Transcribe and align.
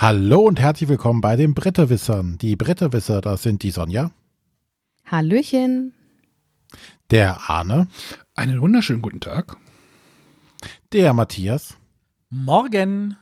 Hallo 0.00 0.40
und 0.40 0.58
herzlich 0.58 0.88
willkommen 0.88 1.20
bei 1.20 1.36
den 1.36 1.52
Bretterwissern. 1.52 2.38
Die 2.38 2.56
Bretterwisser, 2.56 3.20
das 3.20 3.42
sind 3.42 3.62
die 3.62 3.70
Sonja. 3.70 4.12
Hallöchen. 5.04 5.92
Der 7.10 7.50
Arne. 7.50 7.86
Einen 8.34 8.62
wunderschönen 8.62 9.02
guten 9.02 9.20
Tag. 9.20 9.58
Der 10.94 11.12
Matthias. 11.12 11.76
Morgen. 12.30 13.18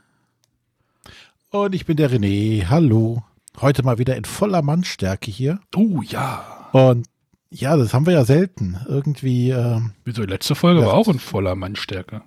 Und 1.50 1.74
ich 1.74 1.84
bin 1.84 1.96
der 1.96 2.12
René. 2.12 2.68
Hallo. 2.68 3.24
Heute 3.60 3.82
mal 3.82 3.98
wieder 3.98 4.14
in 4.14 4.24
voller 4.24 4.62
Mannstärke 4.62 5.32
hier. 5.32 5.58
Oh 5.74 6.00
ja. 6.02 6.68
Und 6.70 7.08
ja, 7.50 7.76
das 7.76 7.92
haben 7.92 8.06
wir 8.06 8.12
ja 8.12 8.24
selten. 8.24 8.78
Irgendwie. 8.86 9.50
Ähm, 9.50 9.94
Wieso, 10.04 10.22
die 10.24 10.30
letzte 10.30 10.54
Folge 10.54 10.82
ja, 10.82 10.86
war 10.86 10.94
auch 10.94 11.08
in 11.08 11.18
voller 11.18 11.56
Mannstärke. 11.56 12.22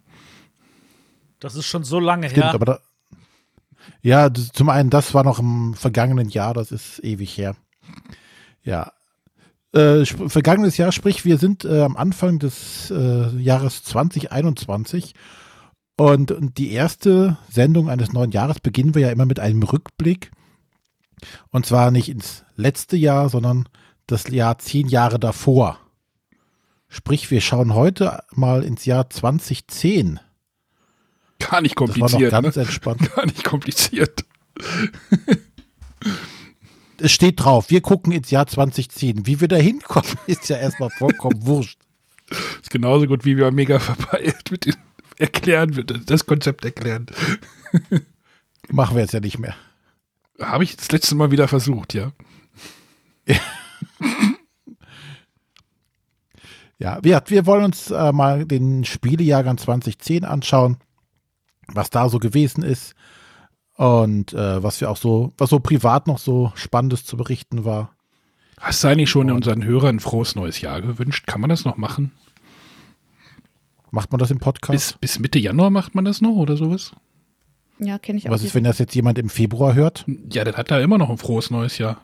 Das 1.39 1.55
ist 1.55 1.67
schon 1.67 1.86
so 1.86 2.02
lange 2.02 2.30
stimmt, 2.30 2.44
her. 2.44 2.53
Aber 2.53 2.66
da, 2.66 2.80
ja, 4.02 4.31
zum 4.34 4.70
einen, 4.70 4.90
das 4.90 5.13
war 5.13 5.23
noch 5.23 5.40
im 5.40 5.73
vergangenen 5.73 6.30
Jahr, 6.30 6.53
das 6.53 6.72
ist 6.72 7.03
ewig 7.03 7.38
her. 7.38 7.55
Ja. 8.63 8.91
Äh, 9.73 10.05
vergangenes 10.05 10.77
Jahr, 10.77 10.91
sprich, 10.91 11.23
wir 11.23 11.38
sind 11.38 11.63
äh, 11.63 11.81
am 11.81 11.95
Anfang 11.95 12.39
des 12.39 12.91
äh, 12.91 13.30
Jahres 13.38 13.84
2021 13.84 15.13
und, 15.98 16.31
und 16.31 16.58
die 16.58 16.72
erste 16.72 17.38
Sendung 17.49 17.89
eines 17.89 18.12
neuen 18.12 18.31
Jahres 18.31 18.59
beginnen 18.59 18.95
wir 18.95 19.03
ja 19.03 19.12
immer 19.12 19.25
mit 19.25 19.39
einem 19.39 19.62
Rückblick. 19.62 20.31
Und 21.52 21.66
zwar 21.67 21.91
nicht 21.91 22.09
ins 22.09 22.44
letzte 22.55 22.98
Jahr, 22.98 23.30
sondern 23.30 23.70
das 24.08 24.27
Jahr 24.27 24.58
zehn 24.58 24.88
Jahre 24.88 25.20
davor. 25.20 25.77
Sprich, 26.88 27.30
wir 27.30 27.39
schauen 27.39 27.75
heute 27.75 28.23
mal 28.31 28.64
ins 28.64 28.86
Jahr 28.86 29.09
2010. 29.09 30.20
Gar 31.50 31.61
nicht 31.61 31.75
kompliziert. 31.75 32.31
ganz 32.31 32.56
ne? 32.56 32.61
entspannt. 32.64 33.14
Gar 33.16 33.25
nicht 33.25 33.44
kompliziert. 33.44 34.25
es 37.02 37.11
steht 37.11 37.44
drauf, 37.44 37.70
wir 37.70 37.81
gucken 37.81 38.11
ins 38.11 38.31
Jahr 38.31 38.48
2010. 38.48 39.25
Wie 39.25 39.42
wir 39.42 39.48
da 39.48 39.56
hinkommen, 39.56 40.11
ist 40.28 40.50
ja 40.50 40.58
erstmal 40.58 40.89
vollkommen 40.89 41.45
wurscht. 41.45 41.80
Ist 42.61 42.70
genauso 42.70 43.08
gut, 43.08 43.25
wie 43.25 43.36
wir 43.38 43.52
mega 43.52 43.80
verpeilt 43.80 44.52
mit 44.52 44.66
den 44.66 44.75
erklären, 45.17 45.75
wird 45.75 46.09
das 46.09 46.25
Konzept 46.25 46.66
erklären. 46.66 47.06
Machen 48.70 48.95
wir 48.95 49.03
jetzt 49.03 49.14
ja 49.14 49.20
nicht 49.20 49.38
mehr. 49.38 49.53
Habe 50.39 50.64
ich 50.64 50.76
das 50.76 50.92
letzte 50.92 51.14
Mal 51.14 51.30
wieder 51.30 51.48
versucht, 51.48 51.94
ja. 51.94 52.11
ja, 56.80 56.98
wir, 57.03 57.22
wir 57.28 57.45
wollen 57.45 57.66
uns 57.66 57.92
äh, 57.92 58.11
mal 58.11 58.45
den 58.45 58.83
Spielejahrgang 58.83 59.59
2010 59.59 60.23
anschauen 60.23 60.78
was 61.73 61.89
da 61.89 62.09
so 62.09 62.19
gewesen 62.19 62.64
ist 62.64 62.95
und 63.75 64.33
äh, 64.33 64.61
was 64.61 64.81
wir 64.81 64.89
auch 64.89 64.97
so, 64.97 65.33
was 65.38 65.50
so 65.50 65.59
privat 65.59 66.08
noch 66.08 66.17
so 66.17 66.52
Spannendes 66.55 67.05
zu 67.05 67.17
berichten 67.17 67.66
war. 67.66 67.95
Hast 68.59 68.83
du 68.83 68.89
eigentlich 68.89 69.09
schon 69.09 69.30
und 69.30 69.38
unseren 69.38 69.64
Hörern 69.64 69.95
ein 69.95 69.99
frohes 69.99 70.36
neues 70.36 70.61
Jahr 70.61 70.81
gewünscht? 70.81 71.25
Kann 71.25 71.42
man 71.42 71.49
das 71.49 71.66
noch 71.66 71.77
machen? 71.77 72.11
Macht 73.89 74.11
man 74.11 74.19
das 74.19 74.31
im 74.31 74.39
Podcast? 74.39 74.72
Bis, 74.72 74.94
bis 74.94 75.19
Mitte 75.19 75.39
Januar 75.39 75.69
macht 75.69 75.95
man 75.95 76.05
das 76.05 76.22
noch 76.22 76.36
oder 76.36 76.55
sowas? 76.55 76.92
Ja, 77.80 77.97
kenne 77.97 78.19
ich 78.19 78.30
auch. 78.30 78.31
Was 78.31 78.44
ist, 78.44 78.53
wenn 78.53 78.64
das 78.64 78.77
jetzt 78.77 78.94
jemand 78.94 79.17
im 79.17 79.30
Februar 79.30 79.73
hört? 79.73 80.05
Ja, 80.31 80.44
dann 80.44 80.55
hat 80.55 80.69
er 80.69 80.81
immer 80.81 80.99
noch 80.99 81.09
ein 81.09 81.17
frohes 81.17 81.49
neues 81.49 81.80
Jahr. 81.80 82.02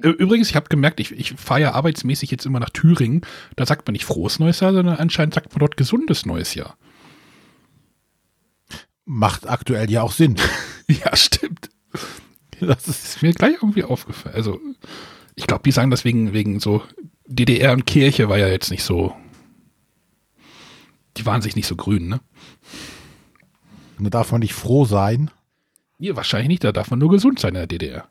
Übrigens, 0.00 0.50
ich 0.50 0.56
habe 0.56 0.68
gemerkt, 0.68 1.00
ich, 1.00 1.12
ich 1.12 1.32
fahre 1.32 1.62
ja 1.62 1.72
arbeitsmäßig 1.72 2.30
jetzt 2.30 2.46
immer 2.46 2.60
nach 2.60 2.70
Thüringen. 2.70 3.22
Da 3.56 3.66
sagt 3.66 3.86
man 3.86 3.92
nicht 3.92 4.04
frohes 4.04 4.38
neues 4.38 4.60
Jahr, 4.60 4.72
sondern 4.72 4.96
anscheinend 4.96 5.34
sagt 5.34 5.52
man 5.52 5.60
dort 5.60 5.76
gesundes 5.76 6.26
neues 6.26 6.54
Jahr. 6.54 6.76
Macht 9.04 9.48
aktuell 9.48 9.90
ja 9.90 10.02
auch 10.02 10.12
Sinn. 10.12 10.36
ja, 10.88 11.14
stimmt. 11.16 11.70
Das 12.60 12.88
ist 12.88 13.22
mir 13.22 13.32
gleich 13.32 13.54
irgendwie 13.54 13.84
aufgefallen. 13.84 14.34
Also, 14.34 14.60
ich 15.34 15.46
glaube, 15.46 15.62
die 15.64 15.72
sagen 15.72 15.90
das 15.90 16.04
wegen, 16.04 16.32
wegen 16.32 16.60
so 16.60 16.82
DDR 17.26 17.72
und 17.72 17.86
Kirche 17.86 18.28
war 18.28 18.38
ja 18.38 18.48
jetzt 18.48 18.70
nicht 18.70 18.84
so. 18.84 19.14
Die 21.16 21.26
waren 21.26 21.42
sich 21.42 21.56
nicht 21.56 21.66
so 21.66 21.76
grün, 21.76 22.08
ne? 22.08 22.20
Da 23.98 24.10
darf 24.10 24.32
man 24.32 24.40
nicht 24.40 24.54
froh 24.54 24.84
sein. 24.84 25.30
Nee, 25.98 26.16
wahrscheinlich 26.16 26.48
nicht, 26.48 26.64
da 26.64 26.72
darf 26.72 26.90
man 26.90 26.98
nur 26.98 27.10
gesund 27.10 27.38
sein 27.38 27.50
in 27.50 27.54
der 27.54 27.66
DDR. 27.66 28.08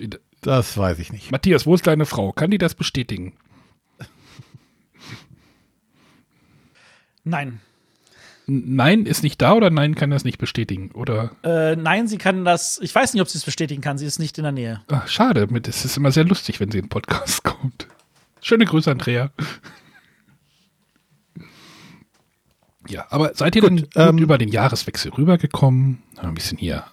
das 0.40 0.76
weiß 0.76 0.98
ich 0.98 1.12
nicht. 1.12 1.30
Matthias, 1.30 1.66
wo 1.66 1.74
ist 1.74 1.86
deine 1.86 2.06
Frau? 2.06 2.32
Kann 2.32 2.50
die 2.50 2.58
das 2.58 2.74
bestätigen? 2.74 3.34
Nein. 7.24 7.60
Nein 8.46 9.06
ist 9.06 9.24
nicht 9.24 9.42
da 9.42 9.54
oder 9.54 9.70
Nein 9.70 9.96
kann 9.96 10.10
das 10.10 10.22
nicht 10.24 10.38
bestätigen? 10.38 10.92
Oder? 10.92 11.32
Äh, 11.42 11.74
nein, 11.74 12.06
sie 12.06 12.16
kann 12.16 12.44
das. 12.44 12.78
Ich 12.80 12.94
weiß 12.94 13.12
nicht, 13.12 13.20
ob 13.20 13.28
sie 13.28 13.38
es 13.38 13.44
bestätigen 13.44 13.82
kann. 13.82 13.98
Sie 13.98 14.06
ist 14.06 14.20
nicht 14.20 14.38
in 14.38 14.44
der 14.44 14.52
Nähe. 14.52 14.82
Ach, 14.88 15.08
schade. 15.08 15.48
Es 15.66 15.84
ist 15.84 15.96
immer 15.96 16.12
sehr 16.12 16.24
lustig, 16.24 16.60
wenn 16.60 16.70
sie 16.70 16.78
in 16.78 16.84
den 16.84 16.88
Podcast 16.90 17.42
kommt. 17.44 17.88
Schöne 18.40 18.64
Grüße, 18.64 18.90
Andrea. 18.90 19.32
Ja, 22.88 23.06
aber 23.10 23.34
seid 23.34 23.56
ihr 23.56 23.62
gut, 23.62 23.70
denn 23.70 23.88
ähm, 23.96 24.18
über 24.18 24.38
den 24.38 24.48
Jahreswechsel 24.48 25.12
rübergekommen? 25.12 26.02
Ein 26.16 26.34
bisschen 26.34 26.58
hier 26.58 26.84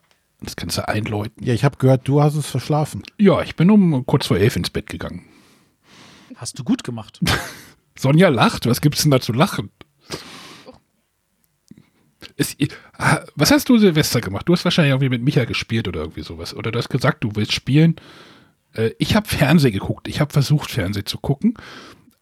das 0.42 0.56
Ganze 0.56 0.88
einläuten. 0.88 1.44
Ja, 1.44 1.54
ich 1.54 1.64
habe 1.64 1.78
gehört, 1.78 2.08
du 2.08 2.22
hast 2.22 2.36
es 2.36 2.48
verschlafen. 2.48 3.04
Ja, 3.20 3.42
ich 3.42 3.56
bin 3.56 3.70
um 3.70 4.06
kurz 4.08 4.26
vor 4.26 4.38
elf 4.38 4.56
ins 4.56 4.72
Bett 4.72 4.88
gegangen. 4.88 5.26
Hast 6.36 6.58
du 6.58 6.64
gut 6.64 6.84
gemacht. 6.84 7.20
Sonja 7.98 8.30
lacht. 8.30 8.66
Was 8.66 8.82
gibt 8.82 8.96
es 8.96 9.04
denn 9.04 9.12
da 9.12 9.22
zu 9.22 9.34
lachen? 9.34 9.70
Es, 12.36 12.56
was 13.36 13.52
hast 13.52 13.70
du 13.70 13.78
Silvester 13.78 14.22
gemacht? 14.22 14.48
Du 14.48 14.54
hast 14.54 14.66
wahrscheinlich 14.66 14.92
irgendwie 14.92 15.10
mit 15.10 15.24
Micha 15.24 15.46
gespielt 15.46 15.88
oder 15.88 16.02
irgendwie 16.02 16.24
sowas. 16.24 16.56
Oder 16.56 16.72
du 16.72 16.80
hast 16.80 16.90
gesagt, 16.90 17.24
du 17.24 17.32
willst 17.36 17.54
spielen. 17.54 17.96
Äh, 18.74 18.92
ich 19.00 19.16
habe 19.16 19.28
Fernsehen 19.28 19.74
geguckt. 19.74 20.08
Ich 20.08 20.20
habe 20.20 20.34
versucht, 20.34 20.72
Fernsehen 20.72 21.06
zu 21.06 21.18
gucken. 21.18 21.56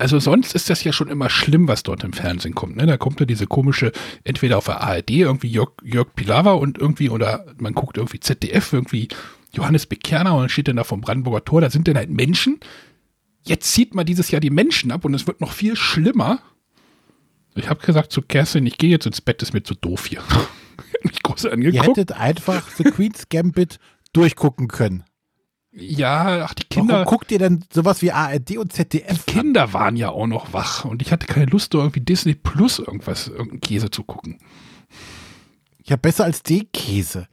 Also 0.01 0.17
sonst 0.17 0.55
ist 0.55 0.67
das 0.69 0.83
ja 0.83 0.91
schon 0.94 1.09
immer 1.09 1.29
schlimm, 1.29 1.67
was 1.67 1.83
dort 1.83 2.03
im 2.03 2.11
Fernsehen 2.11 2.55
kommt. 2.55 2.75
Ne? 2.75 2.88
Da 2.88 2.97
kommt 2.97 3.19
ja 3.19 3.27
diese 3.27 3.45
komische, 3.45 3.91
entweder 4.23 4.57
auf 4.57 4.66
der 4.66 4.81
ARD 4.81 5.11
irgendwie 5.11 5.49
Jörg, 5.49 5.73
Jörg 5.83 6.16
Pilawa 6.16 6.53
und 6.53 6.79
irgendwie, 6.79 7.11
oder 7.11 7.45
man 7.59 7.75
guckt 7.75 7.97
irgendwie 7.97 8.19
ZDF, 8.19 8.73
irgendwie 8.73 9.09
Johannes 9.53 9.85
Bekerner 9.85 10.33
und 10.33 10.41
dann 10.41 10.49
steht 10.49 10.67
dann 10.67 10.78
da 10.78 10.83
vom 10.83 11.01
Brandenburger 11.01 11.45
Tor, 11.45 11.61
da 11.61 11.69
sind 11.69 11.88
dann 11.88 11.97
halt 11.97 12.09
Menschen. 12.09 12.59
Jetzt 13.43 13.72
zieht 13.72 13.93
man 13.93 14.07
dieses 14.07 14.31
Jahr 14.31 14.41
die 14.41 14.49
Menschen 14.49 14.91
ab 14.91 15.05
und 15.05 15.13
es 15.13 15.28
wird 15.28 15.39
noch 15.39 15.51
viel 15.51 15.75
schlimmer. 15.75 16.39
Ich 17.56 17.69
habe 17.69 17.85
gesagt 17.85 18.12
zu 18.12 18.22
Kerstin, 18.22 18.66
ich 18.66 18.78
gehe 18.78 18.89
jetzt 18.89 19.06
ins 19.06 19.22
Bett, 19.22 19.41
ist 19.41 19.53
mir 19.53 19.63
zu 19.63 19.75
doof 19.75 20.06
hier. 20.06 20.22
mich 21.03 21.22
groß 21.23 21.47
angeguckt. 21.47 21.75
Ihr 21.75 21.84
hättet 21.84 22.12
einfach 22.13 22.69
The 22.69 22.84
Queen's 22.84 23.29
Gambit 23.29 23.79
durchgucken 24.13 24.67
können. 24.67 25.03
Ja, 25.73 26.45
ach, 26.45 26.53
die 26.53 26.66
Kinder. 26.66 26.95
Warum 26.95 27.06
guckt 27.06 27.31
ihr 27.31 27.40
denn 27.40 27.63
sowas 27.72 28.01
wie 28.01 28.11
ARD 28.11 28.57
und 28.57 28.73
ZDF? 28.73 29.23
Die 29.25 29.34
Kinder 29.34 29.63
an? 29.63 29.73
waren 29.73 29.95
ja 29.95 30.09
auch 30.09 30.28
noch 30.28 30.51
wach 30.53 30.84
und 30.84 31.01
ich 31.01 31.11
hatte 31.13 31.28
keine 31.28 31.45
Lust, 31.45 31.73
irgendwie 31.73 32.01
Disney 32.01 32.35
Plus 32.35 32.79
irgendwas, 32.79 33.28
irgendeinen 33.28 33.61
Käse 33.61 33.90
zu 33.90 34.03
gucken. 34.03 34.40
Ja, 35.84 35.95
besser 35.95 36.25
als 36.25 36.44
den 36.44 36.69
Käse. 36.73 37.28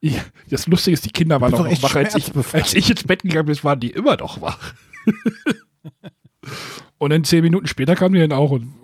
Ja, 0.00 0.20
das 0.50 0.66
Lustige 0.66 0.94
ist, 0.94 1.04
die 1.04 1.10
Kinder 1.10 1.40
waren 1.40 1.52
noch 1.52 1.82
wach. 1.82 1.94
Als 1.94 2.16
ich, 2.16 2.32
als 2.52 2.74
ich 2.74 2.90
ins 2.90 3.04
Bett 3.04 3.22
gegangen 3.22 3.46
bin, 3.46 3.64
waren 3.64 3.80
die 3.80 3.90
immer 3.90 4.16
noch 4.16 4.40
wach. 4.40 4.74
und 6.98 7.10
dann 7.10 7.24
zehn 7.24 7.42
Minuten 7.42 7.68
später 7.68 7.94
kamen 7.94 8.14
die 8.14 8.20
dann 8.20 8.32
auch 8.32 8.50
und. 8.50 8.74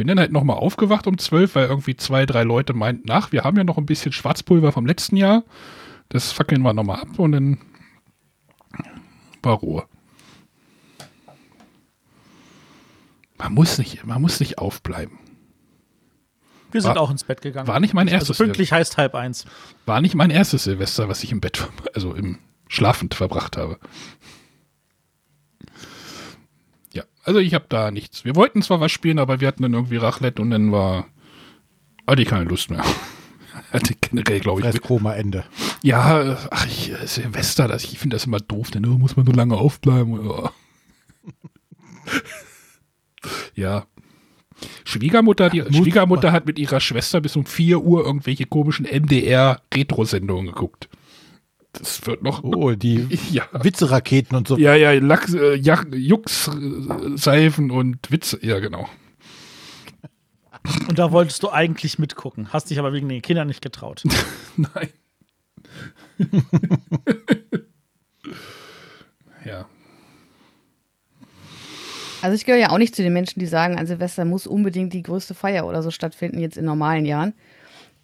Bin 0.00 0.06
dann 0.06 0.18
halt 0.18 0.32
nochmal 0.32 0.56
aufgewacht 0.56 1.06
um 1.06 1.18
zwölf, 1.18 1.56
weil 1.56 1.66
irgendwie 1.66 1.94
zwei, 1.94 2.24
drei 2.24 2.42
Leute 2.42 2.72
meinten, 2.72 3.06
nach, 3.06 3.32
wir 3.32 3.44
haben 3.44 3.58
ja 3.58 3.64
noch 3.64 3.76
ein 3.76 3.84
bisschen 3.84 4.12
Schwarzpulver 4.12 4.72
vom 4.72 4.86
letzten 4.86 5.14
Jahr. 5.14 5.44
Das 6.08 6.32
fackeln 6.32 6.62
wir 6.62 6.72
nochmal 6.72 7.02
ab 7.02 7.18
und 7.18 7.32
dann 7.32 7.58
war 9.42 9.56
Ruhe. 9.56 9.84
Man 13.36 13.52
muss 13.52 13.76
nicht, 13.76 14.06
man 14.06 14.22
muss 14.22 14.40
nicht 14.40 14.56
aufbleiben. 14.56 15.18
Wir 16.72 16.80
sind 16.80 16.94
war, 16.94 17.02
auch 17.02 17.10
ins 17.10 17.24
Bett 17.24 17.42
gegangen. 17.42 17.68
War 17.68 17.78
nicht 17.78 17.92
mein 17.92 18.08
also 18.08 18.14
erstes. 18.14 18.30
Also 18.30 18.44
pünktlich 18.44 18.72
heißt 18.72 18.96
halb 18.96 19.14
eins. 19.14 19.44
War 19.84 20.00
nicht 20.00 20.14
mein 20.14 20.30
erstes 20.30 20.64
Silvester, 20.64 21.10
was 21.10 21.22
ich 21.24 21.30
im 21.30 21.42
Bett, 21.42 21.68
also 21.94 22.14
im 22.14 22.38
Schlafend 22.68 23.14
verbracht 23.14 23.58
habe. 23.58 23.78
Also 27.22 27.38
ich 27.38 27.54
habe 27.54 27.66
da 27.68 27.90
nichts. 27.90 28.24
Wir 28.24 28.34
wollten 28.34 28.62
zwar 28.62 28.80
was 28.80 28.92
spielen, 28.92 29.18
aber 29.18 29.40
wir 29.40 29.48
hatten 29.48 29.62
dann 29.62 29.74
irgendwie 29.74 29.96
Raclette 29.96 30.40
und 30.40 30.50
dann 30.50 30.72
war 30.72 31.06
hatte 32.06 32.22
ich 32.22 32.28
keine 32.28 32.44
Lust 32.44 32.70
mehr. 32.70 32.82
hatte 33.72 33.94
generell, 34.00 34.40
glaube 34.40 34.60
ich. 34.60 34.66
Das 34.66 34.80
Koma-Ende. 34.80 35.44
Ja, 35.82 36.36
ach, 36.50 36.66
ich, 36.66 36.92
Silvester, 37.04 37.68
das, 37.68 37.84
ich 37.84 37.98
finde 37.98 38.16
das 38.16 38.26
immer 38.26 38.40
doof, 38.40 38.70
denn 38.70 38.84
oh, 38.86 38.98
muss 38.98 39.16
man 39.16 39.26
so 39.26 39.32
lange 39.32 39.56
aufbleiben. 39.56 40.18
Oh. 40.18 40.50
ja. 43.54 43.86
Schwiegermutter, 44.84 45.50
die 45.50 45.62
Ach, 45.62 45.72
Schwiegermutter 45.72 46.32
hat 46.32 46.46
mit 46.46 46.58
ihrer 46.58 46.80
Schwester 46.80 47.20
bis 47.20 47.36
um 47.36 47.46
4 47.46 47.80
Uhr 47.80 48.04
irgendwelche 48.04 48.44
komischen 48.44 48.86
MDR-Retro-Sendungen 48.86 50.46
geguckt 50.46 50.88
das 51.72 52.06
wird 52.06 52.22
noch. 52.22 52.42
Oh, 52.42 52.72
die 52.72 53.08
ja. 53.30 53.44
Witzeraketen 53.52 54.36
und 54.36 54.48
so. 54.48 54.58
Ja, 54.58 54.74
ja, 54.74 54.92
Lachs, 54.92 55.32
äh, 55.34 55.54
Jux-Seifen 55.54 57.70
und 57.70 58.10
Witze. 58.10 58.38
Ja, 58.42 58.58
genau. 58.58 58.88
Und 60.88 60.98
da 60.98 61.10
wolltest 61.10 61.42
du 61.42 61.50
eigentlich 61.50 61.98
mitgucken, 61.98 62.52
hast 62.52 62.70
dich 62.70 62.78
aber 62.78 62.92
wegen 62.92 63.08
den 63.08 63.22
Kindern 63.22 63.48
nicht 63.48 63.62
getraut. 63.62 64.04
Nein. 64.56 64.90
ja. 69.46 69.66
Also 72.22 72.34
ich 72.34 72.44
gehöre 72.44 72.60
ja 72.60 72.70
auch 72.70 72.78
nicht 72.78 72.94
zu 72.94 73.02
den 73.02 73.14
Menschen, 73.14 73.40
die 73.40 73.46
sagen, 73.46 73.78
an 73.78 73.86
Silvester 73.86 74.26
muss 74.26 74.46
unbedingt 74.46 74.92
die 74.92 75.02
größte 75.02 75.32
Feier 75.32 75.66
oder 75.66 75.82
so 75.82 75.90
stattfinden, 75.90 76.38
jetzt 76.38 76.58
in 76.58 76.66
normalen 76.66 77.06
Jahren. 77.06 77.32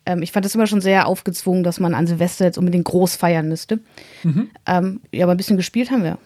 Ähm, 0.06 0.22
ich 0.22 0.32
fand 0.32 0.46
das 0.46 0.54
immer 0.54 0.66
schon 0.66 0.80
sehr 0.80 1.06
aufgezwungen, 1.06 1.64
dass 1.64 1.80
man 1.80 1.94
an 1.94 2.06
Silvester 2.06 2.44
jetzt 2.44 2.58
unbedingt 2.58 2.84
groß 2.84 3.16
feiern 3.16 3.48
müsste. 3.48 3.80
Mhm. 4.22 4.50
Ähm, 4.64 5.00
ja, 5.12 5.24
aber 5.24 5.34
ein 5.34 5.36
bisschen 5.36 5.56
gespielt 5.56 5.90
haben 5.90 6.04
wir. 6.04 6.18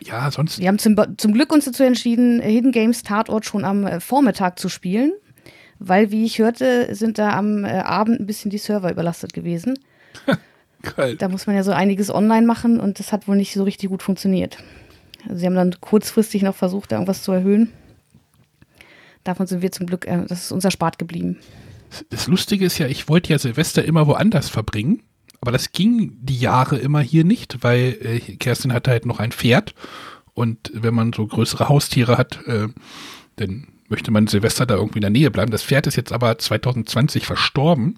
Ja, 0.00 0.30
sonst. 0.30 0.60
Wir 0.60 0.68
haben 0.68 0.78
zum, 0.78 0.96
zum 1.16 1.32
Glück 1.32 1.52
uns 1.52 1.64
dazu 1.64 1.82
entschieden, 1.82 2.40
Hidden 2.40 2.72
Games 2.72 3.02
Tatort 3.02 3.46
schon 3.46 3.64
am 3.64 3.86
äh, 3.86 4.00
Vormittag 4.00 4.58
zu 4.58 4.68
spielen, 4.68 5.12
weil, 5.78 6.10
wie 6.10 6.24
ich 6.24 6.38
hörte, 6.38 6.94
sind 6.94 7.18
da 7.18 7.30
am 7.30 7.64
äh, 7.64 7.80
Abend 7.80 8.20
ein 8.20 8.26
bisschen 8.26 8.50
die 8.50 8.58
Server 8.58 8.90
überlastet 8.90 9.32
gewesen. 9.32 9.78
Geil. 10.96 11.16
Da 11.16 11.28
muss 11.28 11.46
man 11.46 11.56
ja 11.56 11.64
so 11.64 11.72
einiges 11.72 12.14
online 12.14 12.46
machen 12.46 12.78
und 12.78 13.00
das 13.00 13.10
hat 13.10 13.26
wohl 13.26 13.36
nicht 13.36 13.54
so 13.54 13.64
richtig 13.64 13.88
gut 13.88 14.02
funktioniert. 14.02 14.58
Also 15.24 15.38
sie 15.38 15.46
haben 15.46 15.56
dann 15.56 15.74
kurzfristig 15.80 16.42
noch 16.42 16.54
versucht, 16.54 16.92
da 16.92 16.96
irgendwas 16.96 17.22
zu 17.22 17.32
erhöhen. 17.32 17.72
Davon 19.24 19.46
sind 19.46 19.62
wir 19.62 19.72
zum 19.72 19.86
Glück, 19.86 20.06
äh, 20.06 20.24
das 20.28 20.44
ist 20.44 20.52
unser 20.52 20.70
Spart 20.70 20.98
geblieben. 20.98 21.38
Das 22.10 22.26
Lustige 22.26 22.64
ist 22.64 22.78
ja, 22.78 22.86
ich 22.86 23.08
wollte 23.08 23.32
ja 23.32 23.38
Silvester 23.38 23.84
immer 23.84 24.06
woanders 24.06 24.48
verbringen, 24.48 25.02
aber 25.40 25.52
das 25.52 25.72
ging 25.72 26.16
die 26.20 26.38
Jahre 26.38 26.78
immer 26.78 27.00
hier 27.00 27.24
nicht, 27.24 27.62
weil 27.62 27.98
äh, 28.00 28.20
Kerstin 28.36 28.72
hatte 28.72 28.90
halt 28.90 29.06
noch 29.06 29.20
ein 29.20 29.32
Pferd 29.32 29.74
und 30.34 30.70
wenn 30.74 30.94
man 30.94 31.12
so 31.12 31.26
größere 31.26 31.68
Haustiere 31.68 32.18
hat, 32.18 32.46
äh, 32.46 32.68
dann 33.36 33.68
möchte 33.88 34.10
man 34.10 34.26
Silvester 34.26 34.66
da 34.66 34.74
irgendwie 34.74 34.98
in 34.98 35.02
der 35.02 35.10
Nähe 35.10 35.30
bleiben. 35.30 35.50
Das 35.50 35.62
Pferd 35.62 35.86
ist 35.86 35.96
jetzt 35.96 36.12
aber 36.12 36.38
2020 36.38 37.24
verstorben, 37.24 37.96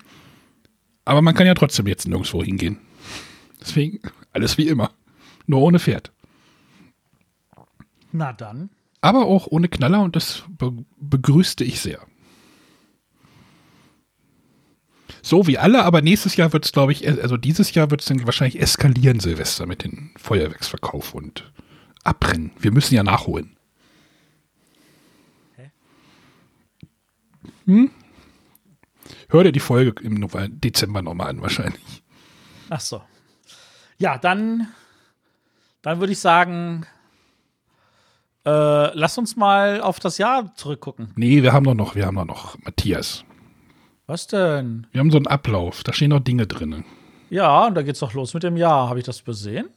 aber 1.04 1.22
man 1.22 1.34
kann 1.34 1.46
ja 1.46 1.54
trotzdem 1.54 1.86
jetzt 1.86 2.06
nirgendwo 2.06 2.42
hingehen. 2.42 2.78
Deswegen 3.60 4.00
alles 4.32 4.58
wie 4.58 4.68
immer, 4.68 4.90
nur 5.46 5.60
ohne 5.60 5.78
Pferd. 5.78 6.12
Na 8.12 8.32
dann. 8.32 8.70
Aber 9.00 9.26
auch 9.26 9.46
ohne 9.46 9.68
Knaller 9.68 10.02
und 10.02 10.16
das 10.16 10.44
be 10.48 10.72
begrüßte 10.98 11.64
ich 11.64 11.80
sehr. 11.80 12.00
So 15.22 15.46
wie 15.46 15.58
alle, 15.58 15.84
aber 15.84 16.02
nächstes 16.02 16.36
Jahr 16.36 16.52
wird 16.52 16.64
es, 16.64 16.72
glaube 16.72 16.92
ich, 16.92 17.06
also 17.06 17.36
dieses 17.36 17.74
Jahr 17.74 17.90
wird 17.90 18.00
es 18.00 18.06
dann 18.06 18.24
wahrscheinlich 18.24 18.60
eskalieren, 18.60 19.20
Silvester, 19.20 19.66
mit 19.66 19.84
dem 19.84 20.10
Feuerwerksverkauf 20.16 21.14
und 21.14 21.50
Abbrennen. 22.04 22.52
Wir 22.58 22.72
müssen 22.72 22.94
ja 22.94 23.02
nachholen. 23.02 23.56
Hä? 25.56 25.70
Hm? 27.66 27.90
Hör 29.28 29.44
dir 29.44 29.52
die 29.52 29.60
Folge 29.60 30.02
im 30.02 30.26
Dezember 30.60 31.02
nochmal 31.02 31.28
an, 31.28 31.42
wahrscheinlich. 31.42 32.02
Ach 32.68 32.80
so. 32.80 33.02
Ja, 33.98 34.16
dann, 34.18 34.68
dann 35.82 36.00
würde 36.00 36.12
ich 36.12 36.18
sagen, 36.18 36.86
äh, 38.44 38.94
lass 38.96 39.18
uns 39.18 39.36
mal 39.36 39.80
auf 39.82 40.00
das 40.00 40.18
Jahr 40.18 40.54
zurückgucken. 40.54 41.12
Nee, 41.16 41.42
wir 41.42 41.52
haben 41.52 41.64
doch 41.64 41.74
noch, 41.74 41.94
wir 41.94 42.06
haben 42.06 42.16
doch 42.16 42.24
noch 42.24 42.58
Matthias. 42.62 43.24
Was 44.10 44.26
denn? 44.26 44.88
Wir 44.90 44.98
haben 44.98 45.12
so 45.12 45.18
einen 45.18 45.28
Ablauf, 45.28 45.84
da 45.84 45.92
stehen 45.92 46.10
noch 46.10 46.18
Dinge 46.18 46.44
drin. 46.44 46.84
Ja, 47.30 47.66
und 47.66 47.76
da 47.76 47.82
geht's 47.82 48.00
doch 48.00 48.12
los 48.12 48.34
mit 48.34 48.42
dem 48.42 48.56
Jahr. 48.56 48.88
Habe 48.88 48.98
ich 48.98 49.04
das 49.04 49.20
übersehen? 49.20 49.68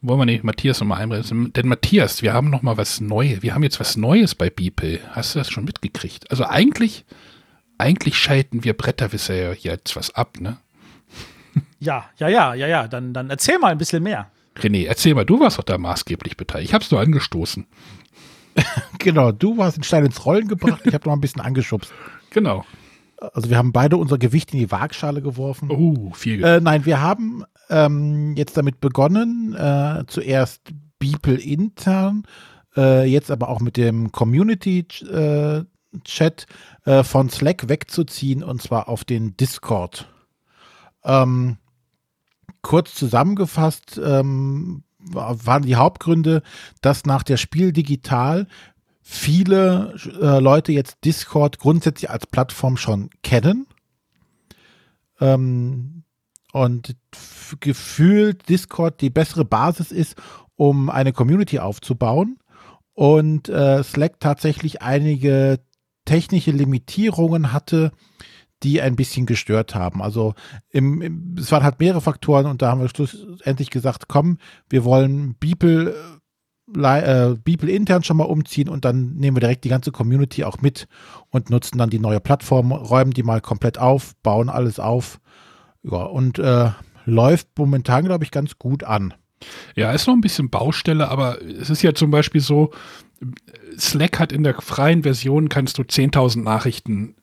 Wollen 0.00 0.18
wir 0.18 0.26
nicht 0.26 0.42
Matthias 0.42 0.80
nochmal 0.80 1.00
einbremsen? 1.00 1.52
Denn 1.52 1.68
Matthias, 1.68 2.22
wir 2.22 2.34
haben 2.34 2.50
noch 2.50 2.62
mal 2.62 2.76
was 2.76 3.00
Neues. 3.00 3.42
Wir 3.42 3.54
haben 3.54 3.62
jetzt 3.62 3.78
was 3.78 3.96
Neues 3.96 4.34
bei 4.34 4.50
Beeple. 4.50 4.98
Hast 5.12 5.36
du 5.36 5.38
das 5.38 5.48
schon 5.48 5.64
mitgekriegt? 5.64 6.28
Also 6.32 6.44
eigentlich, 6.44 7.04
eigentlich 7.78 8.18
schalten 8.18 8.64
wir 8.64 8.76
Bretterwisser 8.76 9.36
ja 9.36 9.52
jetzt 9.52 9.94
was 9.94 10.12
ab, 10.16 10.40
ne? 10.40 10.56
Ja, 11.78 12.06
ja, 12.16 12.26
ja, 12.26 12.52
ja, 12.54 12.66
ja. 12.66 12.88
Dann, 12.88 13.14
dann 13.14 13.30
erzähl 13.30 13.60
mal 13.60 13.70
ein 13.70 13.78
bisschen 13.78 14.02
mehr. 14.02 14.32
René, 14.56 14.88
erzähl 14.88 15.14
mal, 15.14 15.24
du 15.24 15.38
warst 15.38 15.58
doch 15.58 15.64
da 15.64 15.78
maßgeblich 15.78 16.36
beteiligt. 16.36 16.70
Ich 16.70 16.74
hab's 16.74 16.90
nur 16.90 17.00
angestoßen. 17.00 17.64
genau, 18.98 19.30
du 19.30 19.56
warst 19.56 19.76
den 19.76 19.84
Stein 19.84 20.06
ins 20.06 20.26
Rollen 20.26 20.48
gebracht, 20.48 20.80
ich 20.84 20.94
habe 20.94 21.08
noch 21.08 21.14
ein 21.14 21.20
bisschen 21.20 21.42
angeschubst. 21.42 21.92
Genau. 22.36 22.64
Also 23.32 23.48
wir 23.48 23.56
haben 23.56 23.72
beide 23.72 23.96
unser 23.96 24.18
Gewicht 24.18 24.52
in 24.52 24.58
die 24.58 24.70
Waagschale 24.70 25.22
geworfen. 25.22 25.70
Oh, 25.70 26.12
viel. 26.12 26.44
Äh, 26.44 26.60
nein, 26.60 26.84
wir 26.84 27.00
haben 27.00 27.44
ähm, 27.70 28.36
jetzt 28.36 28.58
damit 28.58 28.78
begonnen, 28.78 29.54
äh, 29.54 30.04
zuerst 30.06 30.60
Beeple 30.98 31.40
intern, 31.40 32.24
äh, 32.76 33.06
jetzt 33.06 33.30
aber 33.30 33.48
auch 33.48 33.60
mit 33.60 33.78
dem 33.78 34.12
Community-Chat 34.12 36.46
äh, 36.84 37.02
von 37.02 37.30
Slack 37.30 37.70
wegzuziehen 37.70 38.44
und 38.44 38.60
zwar 38.60 38.90
auf 38.90 39.04
den 39.04 39.34
Discord. 39.38 40.12
Ähm, 41.04 41.56
kurz 42.60 42.94
zusammengefasst 42.94 43.98
ähm, 44.04 44.82
waren 44.98 45.62
die 45.62 45.76
Hauptgründe, 45.76 46.42
dass 46.82 47.06
nach 47.06 47.22
der 47.22 47.38
Spiel 47.38 47.72
digital 47.72 48.46
viele 49.08 49.94
äh, 50.20 50.40
Leute 50.40 50.72
jetzt 50.72 51.04
Discord 51.04 51.60
grundsätzlich 51.60 52.10
als 52.10 52.26
Plattform 52.26 52.76
schon 52.76 53.08
kennen. 53.22 53.68
Ähm, 55.20 56.02
und 56.52 56.96
gefühlt 57.60 58.48
Discord 58.48 59.00
die 59.00 59.10
bessere 59.10 59.44
Basis 59.44 59.92
ist, 59.92 60.16
um 60.56 60.90
eine 60.90 61.12
Community 61.12 61.60
aufzubauen. 61.60 62.38
Und 62.94 63.48
äh, 63.48 63.84
Slack 63.84 64.18
tatsächlich 64.18 64.82
einige 64.82 65.60
technische 66.04 66.50
Limitierungen 66.50 67.52
hatte, 67.52 67.92
die 68.64 68.80
ein 68.80 68.96
bisschen 68.96 69.26
gestört 69.26 69.76
haben. 69.76 70.02
Also 70.02 70.34
im, 70.70 71.00
im, 71.00 71.36
es 71.38 71.52
waren 71.52 71.62
halt 71.62 71.78
mehrere 71.78 72.00
Faktoren 72.00 72.46
und 72.46 72.60
da 72.60 72.70
haben 72.70 72.80
wir 72.80 72.88
schlussendlich 72.88 73.70
gesagt, 73.70 74.08
komm, 74.08 74.38
wir 74.68 74.82
wollen 74.84 75.36
Beeple, 75.36 75.94
äh, 76.74 77.36
Beeple 77.42 77.70
intern 77.70 78.02
schon 78.02 78.16
mal 78.16 78.24
umziehen 78.24 78.68
und 78.68 78.84
dann 78.84 79.14
nehmen 79.14 79.36
wir 79.36 79.40
direkt 79.40 79.64
die 79.64 79.68
ganze 79.68 79.92
Community 79.92 80.44
auch 80.44 80.60
mit 80.60 80.88
und 81.30 81.50
nutzen 81.50 81.78
dann 81.78 81.90
die 81.90 81.98
neue 81.98 82.20
Plattform, 82.20 82.72
räumen 82.72 83.12
die 83.12 83.22
mal 83.22 83.40
komplett 83.40 83.78
auf, 83.78 84.14
bauen 84.22 84.48
alles 84.48 84.80
auf. 84.80 85.20
Ja, 85.82 86.02
und 86.02 86.38
äh, 86.38 86.70
läuft 87.04 87.48
momentan, 87.56 88.04
glaube 88.04 88.24
ich, 88.24 88.30
ganz 88.32 88.58
gut 88.58 88.82
an. 88.82 89.14
Ja, 89.76 89.92
ist 89.92 90.06
noch 90.06 90.14
ein 90.14 90.20
bisschen 90.20 90.50
Baustelle, 90.50 91.08
aber 91.08 91.40
es 91.42 91.70
ist 91.70 91.82
ja 91.82 91.94
zum 91.94 92.10
Beispiel 92.10 92.40
so, 92.40 92.72
Slack 93.78 94.18
hat 94.18 94.32
in 94.32 94.42
der 94.42 94.60
freien 94.60 95.02
Version 95.02 95.48
kannst 95.48 95.78
du 95.78 95.82
10.000 95.82 96.42
Nachrichten 96.42 97.14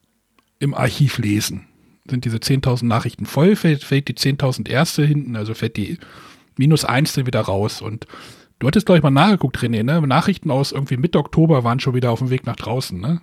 im 0.60 0.74
Archiv 0.74 1.18
lesen. 1.18 1.68
Sind 2.10 2.26
diese 2.26 2.38
10.000 2.38 2.86
Nachrichten 2.86 3.26
voll, 3.26 3.56
fällt, 3.56 3.84
fällt 3.84 4.08
die 4.08 4.14
10.000 4.14 4.70
erste 4.70 5.04
hinten, 5.06 5.36
also 5.36 5.54
fällt 5.54 5.78
die 5.78 5.98
minus 6.58 6.86
eins 6.86 7.14
dann 7.14 7.26
wieder 7.26 7.42
raus. 7.42 7.82
Und 7.82 8.08
du 8.64 8.68
hattest, 8.68 8.86
glaube 8.86 8.98
ich, 8.98 9.04
mal 9.04 9.12
nachgeguckt, 9.12 9.58
René, 9.58 9.84
ne? 9.84 10.02
Nachrichten 10.08 10.50
aus 10.50 10.72
irgendwie 10.72 10.98
Mitte 10.98 11.20
Oktober 11.20 11.64
waren 11.64 11.80
schon 11.80 11.94
wieder 11.94 12.12
auf 12.12 12.20
dem 12.20 12.30
Weg 12.30 12.46
nach 12.46 12.56
draußen, 12.56 13.00
ne? 13.00 13.22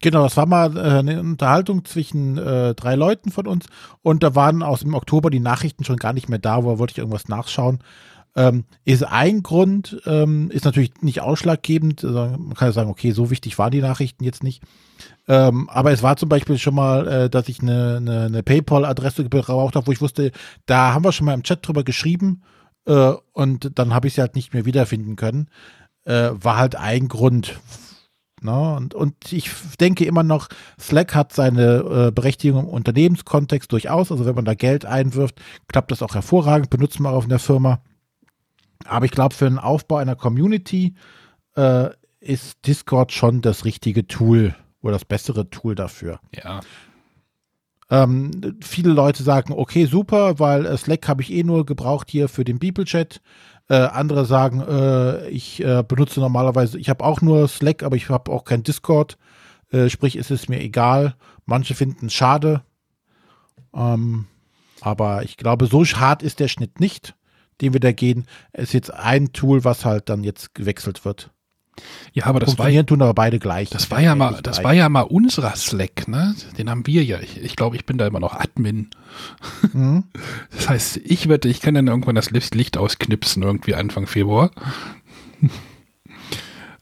Genau, 0.00 0.24
das 0.24 0.36
war 0.36 0.46
mal 0.46 0.76
äh, 0.76 0.98
eine 0.98 1.20
Unterhaltung 1.20 1.84
zwischen 1.84 2.36
äh, 2.36 2.74
drei 2.74 2.96
Leuten 2.96 3.30
von 3.30 3.46
uns 3.46 3.66
und 4.02 4.22
da 4.22 4.34
waren 4.34 4.62
aus 4.62 4.80
dem 4.80 4.94
Oktober 4.94 5.30
die 5.30 5.40
Nachrichten 5.40 5.84
schon 5.84 5.96
gar 5.96 6.12
nicht 6.12 6.28
mehr 6.28 6.40
da, 6.40 6.64
wo 6.64 6.78
wollte 6.78 6.90
ich 6.92 6.98
irgendwas 6.98 7.28
nachschauen. 7.28 7.78
Ähm, 8.36 8.64
ist 8.84 9.04
ein 9.04 9.44
Grund, 9.44 10.02
ähm, 10.06 10.50
ist 10.50 10.64
natürlich 10.64 10.90
nicht 11.02 11.20
ausschlaggebend. 11.20 12.04
Also 12.04 12.36
man 12.36 12.54
kann 12.54 12.68
ja 12.68 12.72
sagen, 12.72 12.90
okay, 12.90 13.12
so 13.12 13.30
wichtig 13.30 13.56
waren 13.60 13.70
die 13.70 13.80
Nachrichten 13.80 14.24
jetzt 14.24 14.42
nicht. 14.42 14.60
Ähm, 15.28 15.70
aber 15.70 15.92
es 15.92 16.02
war 16.02 16.16
zum 16.16 16.28
Beispiel 16.28 16.58
schon 16.58 16.74
mal, 16.74 17.06
äh, 17.06 17.30
dass 17.30 17.48
ich 17.48 17.62
eine, 17.62 17.98
eine, 17.98 18.22
eine 18.22 18.42
PayPal-Adresse 18.42 19.22
gebraucht 19.22 19.76
habe, 19.76 19.86
wo 19.86 19.92
ich 19.92 20.00
wusste, 20.00 20.32
da 20.66 20.92
haben 20.92 21.04
wir 21.04 21.12
schon 21.12 21.26
mal 21.26 21.34
im 21.34 21.44
Chat 21.44 21.66
drüber 21.66 21.84
geschrieben 21.84 22.42
äh, 22.86 23.12
und 23.32 23.78
dann 23.78 23.94
habe 23.94 24.08
ich 24.08 24.14
sie 24.14 24.20
halt 24.20 24.34
nicht 24.34 24.54
mehr 24.54 24.64
wiederfinden 24.64 25.16
können. 25.16 25.48
Äh, 26.04 26.30
war 26.32 26.58
halt 26.58 26.76
ein 26.76 27.08
Grund. 27.08 27.60
Ne? 28.42 28.74
Und, 28.76 28.94
und 28.94 29.32
ich 29.32 29.50
denke 29.80 30.04
immer 30.04 30.22
noch, 30.22 30.48
Slack 30.78 31.14
hat 31.14 31.32
seine 31.32 32.08
äh, 32.08 32.10
Berechtigung 32.10 32.64
im 32.64 32.68
Unternehmenskontext 32.68 33.72
durchaus. 33.72 34.12
Also 34.12 34.26
wenn 34.26 34.34
man 34.34 34.44
da 34.44 34.54
Geld 34.54 34.84
einwirft, 34.84 35.40
klappt 35.68 35.90
das 35.90 36.02
auch 36.02 36.14
hervorragend, 36.14 36.70
benutzt 36.70 37.00
man 37.00 37.14
auch 37.14 37.24
in 37.24 37.30
der 37.30 37.38
Firma. 37.38 37.80
Aber 38.84 39.06
ich 39.06 39.12
glaube, 39.12 39.34
für 39.34 39.46
den 39.46 39.58
Aufbau 39.58 39.96
einer 39.96 40.16
Community 40.16 40.94
äh, 41.56 41.88
ist 42.20 42.66
Discord 42.66 43.12
schon 43.12 43.40
das 43.40 43.64
richtige 43.64 44.06
Tool 44.06 44.54
oder 44.82 44.92
das 44.92 45.06
bessere 45.06 45.48
Tool 45.48 45.74
dafür. 45.74 46.20
Ja. 46.34 46.60
Ähm, 47.90 48.58
viele 48.60 48.92
Leute 48.92 49.22
sagen, 49.22 49.52
okay, 49.52 49.86
super, 49.86 50.38
weil 50.38 50.66
äh, 50.66 50.76
Slack 50.76 51.06
habe 51.08 51.22
ich 51.22 51.32
eh 51.32 51.42
nur 51.42 51.66
gebraucht 51.66 52.10
hier 52.10 52.28
für 52.28 52.44
den 52.44 52.58
People-Chat. 52.58 53.20
Äh, 53.68 53.74
andere 53.74 54.24
sagen, 54.26 54.60
äh, 54.60 55.28
ich 55.28 55.62
äh, 55.62 55.82
benutze 55.86 56.20
normalerweise, 56.20 56.78
ich 56.78 56.88
habe 56.88 57.04
auch 57.04 57.20
nur 57.20 57.48
Slack, 57.48 57.82
aber 57.82 57.96
ich 57.96 58.08
habe 58.08 58.30
auch 58.32 58.44
kein 58.44 58.62
Discord. 58.62 59.18
Äh, 59.70 59.88
sprich, 59.88 60.16
ist 60.16 60.30
es 60.30 60.48
mir 60.48 60.60
egal. 60.60 61.14
Manche 61.46 61.74
finden 61.74 62.06
es 62.06 62.14
schade. 62.14 62.62
Ähm, 63.74 64.26
aber 64.80 65.22
ich 65.22 65.36
glaube, 65.36 65.66
so 65.66 65.84
hart 65.84 66.22
ist 66.22 66.40
der 66.40 66.48
Schnitt 66.48 66.80
nicht 66.80 67.14
den 67.60 67.72
wir 67.72 67.80
da 67.80 67.92
gehen, 67.92 68.26
ist 68.52 68.74
jetzt 68.74 68.92
ein 68.92 69.32
Tool, 69.32 69.64
was 69.64 69.84
halt 69.84 70.08
dann 70.08 70.24
jetzt 70.24 70.54
gewechselt 70.54 71.04
wird. 71.04 71.30
Ja, 72.12 72.26
aber 72.26 72.40
das 72.40 72.58
war 72.58 72.68
ja, 72.68 72.82
tun 72.84 73.02
aber 73.02 73.14
beide 73.14 73.38
gleich. 73.38 73.70
Das 73.70 73.90
war 73.90 74.00
ja 74.00 74.14
mal, 74.14 74.40
das 74.42 74.62
war 74.62 74.72
ja 74.72 74.88
mal 74.88 75.02
unserer 75.02 75.56
Slack, 75.56 76.06
ne? 76.06 76.34
Den 76.56 76.70
haben 76.70 76.86
wir 76.86 77.02
ja. 77.02 77.18
Ich, 77.20 77.42
ich 77.42 77.56
glaube, 77.56 77.76
ich 77.76 77.86
bin 77.86 77.98
da 77.98 78.06
immer 78.06 78.20
noch 78.20 78.34
Admin. 78.34 78.90
Mhm. 79.72 80.04
Das 80.50 80.68
heißt, 80.68 80.96
ich 81.04 81.28
wette, 81.28 81.48
ich 81.48 81.60
kann 81.60 81.74
dann 81.74 81.88
irgendwann 81.88 82.14
das 82.14 82.30
Licht 82.30 82.76
ausknipsen, 82.76 83.42
irgendwie 83.42 83.74
Anfang 83.74 84.06
Februar. 84.06 84.50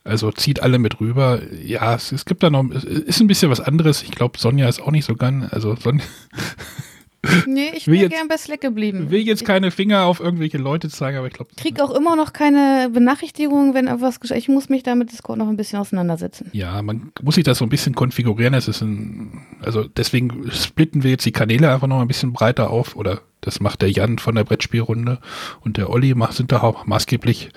Also 0.05 0.33
zieht 0.33 0.61
alle 0.61 0.79
mit 0.79 0.99
rüber. 0.99 1.39
Ja, 1.63 1.95
es, 1.95 2.11
es 2.11 2.25
gibt 2.25 2.43
da 2.43 2.49
noch, 2.49 2.69
es 2.71 2.83
ist 2.83 3.21
ein 3.21 3.27
bisschen 3.27 3.49
was 3.49 3.61
anderes. 3.61 4.03
Ich 4.03 4.11
glaube, 4.11 4.37
Sonja 4.37 4.67
ist 4.67 4.81
auch 4.81 4.91
nicht 4.91 5.05
so 5.05 5.15
ganz, 5.15 5.51
also 5.53 5.77
Sonja. 5.77 6.03
Nee, 7.45 7.71
ich 7.73 7.87
wäre 7.87 8.09
gern 8.09 8.27
bei 8.27 8.37
Slack 8.37 8.61
geblieben. 8.61 9.09
will 9.09 9.21
jetzt 9.21 9.45
keine 9.45 9.71
Finger 9.71 10.03
auf 10.03 10.19
irgendwelche 10.19 10.57
Leute 10.57 10.89
zeigen, 10.89 11.17
aber 11.17 11.27
ich 11.27 11.33
glaube. 11.33 11.51
Ich 11.55 11.61
krieg 11.61 11.81
auch 11.81 11.91
immer 11.91 12.15
noch 12.15 12.33
keine 12.33 12.89
Benachrichtigung, 12.91 13.73
wenn 13.73 13.87
etwas 13.87 14.19
geschieht. 14.19 14.37
Ich 14.37 14.49
muss 14.49 14.67
mich 14.67 14.83
da 14.83 14.95
mit 14.95 15.11
Discord 15.11 15.37
noch 15.37 15.47
ein 15.47 15.55
bisschen 15.55 15.79
auseinandersetzen. 15.79 16.49
Ja, 16.51 16.81
man 16.81 17.11
muss 17.21 17.35
sich 17.35 17.45
das 17.45 17.59
so 17.59 17.65
ein 17.65 17.69
bisschen 17.69 17.95
konfigurieren. 17.95 18.53
Es 18.53 18.67
ist 18.67 18.81
ein, 18.81 19.45
also 19.61 19.85
deswegen 19.85 20.51
splitten 20.51 21.03
wir 21.03 21.11
jetzt 21.11 21.25
die 21.25 21.31
Kanäle 21.31 21.71
einfach 21.71 21.87
noch 21.87 22.01
ein 22.01 22.07
bisschen 22.07 22.33
breiter 22.33 22.69
auf. 22.69 22.95
Oder 22.97 23.21
das 23.41 23.61
macht 23.61 23.81
der 23.81 23.91
Jan 23.91 24.19
von 24.19 24.35
der 24.35 24.43
Brettspielrunde 24.43 25.19
und 25.61 25.77
der 25.77 25.89
Olli 25.89 26.13
macht, 26.15 26.33
sind 26.33 26.51
da 26.51 26.61
auch 26.61 26.85
maßgeblich. 26.85 27.49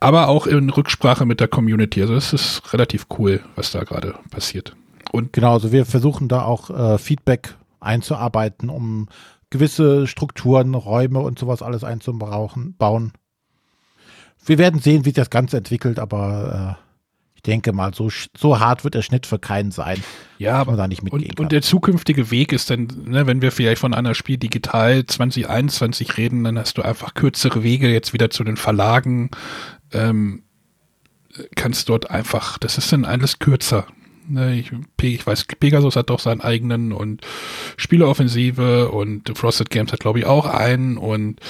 Aber 0.00 0.28
auch 0.28 0.46
in 0.46 0.68
Rücksprache 0.70 1.24
mit 1.24 1.40
der 1.40 1.48
Community. 1.48 2.02
Also 2.02 2.14
es 2.14 2.32
ist 2.32 2.72
relativ 2.72 3.06
cool, 3.18 3.40
was 3.54 3.70
da 3.70 3.84
gerade 3.84 4.14
passiert. 4.30 4.74
Und 5.12 5.32
genau, 5.32 5.54
also 5.54 5.72
wir 5.72 5.86
versuchen 5.86 6.28
da 6.28 6.42
auch 6.42 6.70
äh, 6.70 6.98
Feedback 6.98 7.54
einzuarbeiten, 7.80 8.70
um 8.70 9.08
gewisse 9.50 10.06
Strukturen, 10.06 10.74
Räume 10.74 11.20
und 11.20 11.38
sowas 11.38 11.62
alles 11.62 11.84
einzubauen. 11.84 13.12
Wir 14.44 14.58
werden 14.58 14.80
sehen, 14.80 15.04
wie 15.04 15.10
sich 15.10 15.14
das 15.14 15.30
Ganze 15.30 15.58
entwickelt, 15.58 15.98
aber 15.98 16.78
äh, 16.78 16.90
ich 17.40 17.42
denke 17.42 17.72
mal, 17.72 17.94
so, 17.94 18.10
so 18.36 18.60
hart 18.60 18.84
wird 18.84 18.94
der 18.94 19.02
Schnitt 19.02 19.26
für 19.26 19.38
keinen 19.38 19.70
sein. 19.70 20.02
Ja, 20.38 20.56
aber 20.56 20.76
da 20.76 20.86
nicht 20.86 21.02
mitgehen 21.02 21.22
und, 21.22 21.36
kann. 21.36 21.44
und 21.46 21.52
der 21.52 21.62
zukünftige 21.62 22.30
Weg 22.30 22.52
ist 22.52 22.70
dann, 22.70 22.88
ne, 23.06 23.26
wenn 23.26 23.40
wir 23.40 23.50
vielleicht 23.50 23.80
von 23.80 23.94
einer 23.94 24.14
Spiel 24.14 24.36
digital 24.36 25.06
2021 25.06 26.16
reden, 26.16 26.44
dann 26.44 26.58
hast 26.58 26.78
du 26.78 26.82
einfach 26.82 27.14
kürzere 27.14 27.62
Wege 27.62 27.88
jetzt 27.88 28.12
wieder 28.12 28.30
zu 28.30 28.44
den 28.44 28.56
Verlagen. 28.56 29.30
Ähm, 29.92 30.42
kannst 31.56 31.88
dort 31.88 32.10
einfach, 32.10 32.58
das 32.58 32.78
ist 32.78 32.92
dann 32.92 33.04
alles 33.04 33.38
kürzer. 33.38 33.86
Ne, 34.30 34.54
ich, 34.60 34.70
ich, 35.02 35.26
weiß, 35.26 35.46
Pegasus 35.58 35.96
hat 35.96 36.08
doch 36.08 36.20
seinen 36.20 36.40
eigenen 36.40 36.92
und 36.92 37.22
Spieleoffensive 37.76 38.90
und 38.90 39.36
Frosted 39.36 39.70
Games 39.70 39.92
hat, 39.92 39.98
glaube 39.98 40.20
ich, 40.20 40.26
auch 40.26 40.46
einen 40.46 40.98
und 40.98 41.40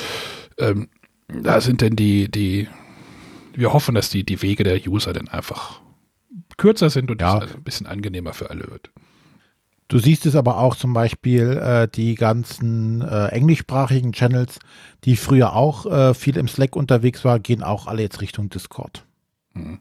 ähm, 0.58 0.88
da 1.28 1.60
sind 1.60 1.82
denn 1.82 1.94
die, 1.94 2.30
die, 2.30 2.68
wir 3.54 3.75
hoffen, 3.75 3.94
dass 3.94 4.08
die, 4.08 4.25
die 4.25 4.40
Wege 4.40 4.64
der 4.64 4.80
User 4.87 5.12
dann 5.12 5.28
einfach 5.28 5.82
kürzer 6.56 6.88
sind 6.88 7.10
und 7.10 7.20
ja. 7.20 7.40
das 7.40 7.54
ein 7.54 7.62
bisschen 7.62 7.87
angenehmer 7.87 8.32
für 8.32 8.49
alle 8.49 8.70
wird. 8.70 8.90
Du 9.88 9.99
siehst 9.99 10.25
es 10.25 10.34
aber 10.34 10.56
auch 10.56 10.75
zum 10.75 10.94
Beispiel 10.94 11.58
äh, 11.58 11.87
die 11.87 12.14
ganzen 12.14 13.02
äh, 13.02 13.26
englischsprachigen 13.26 14.12
Channels, 14.12 14.58
die 15.04 15.16
früher 15.16 15.54
auch 15.54 15.84
äh, 15.84 16.14
viel 16.14 16.38
im 16.38 16.49
Slack 16.49 16.76
unterwegs 16.76 17.26
waren, 17.26 17.42
gehen 17.42 17.62
auch 17.62 17.88
alle 17.88 18.00
jetzt 18.02 18.22
Richtung 18.22 18.49
Discord. 18.49 19.04
Mhm. 19.52 19.80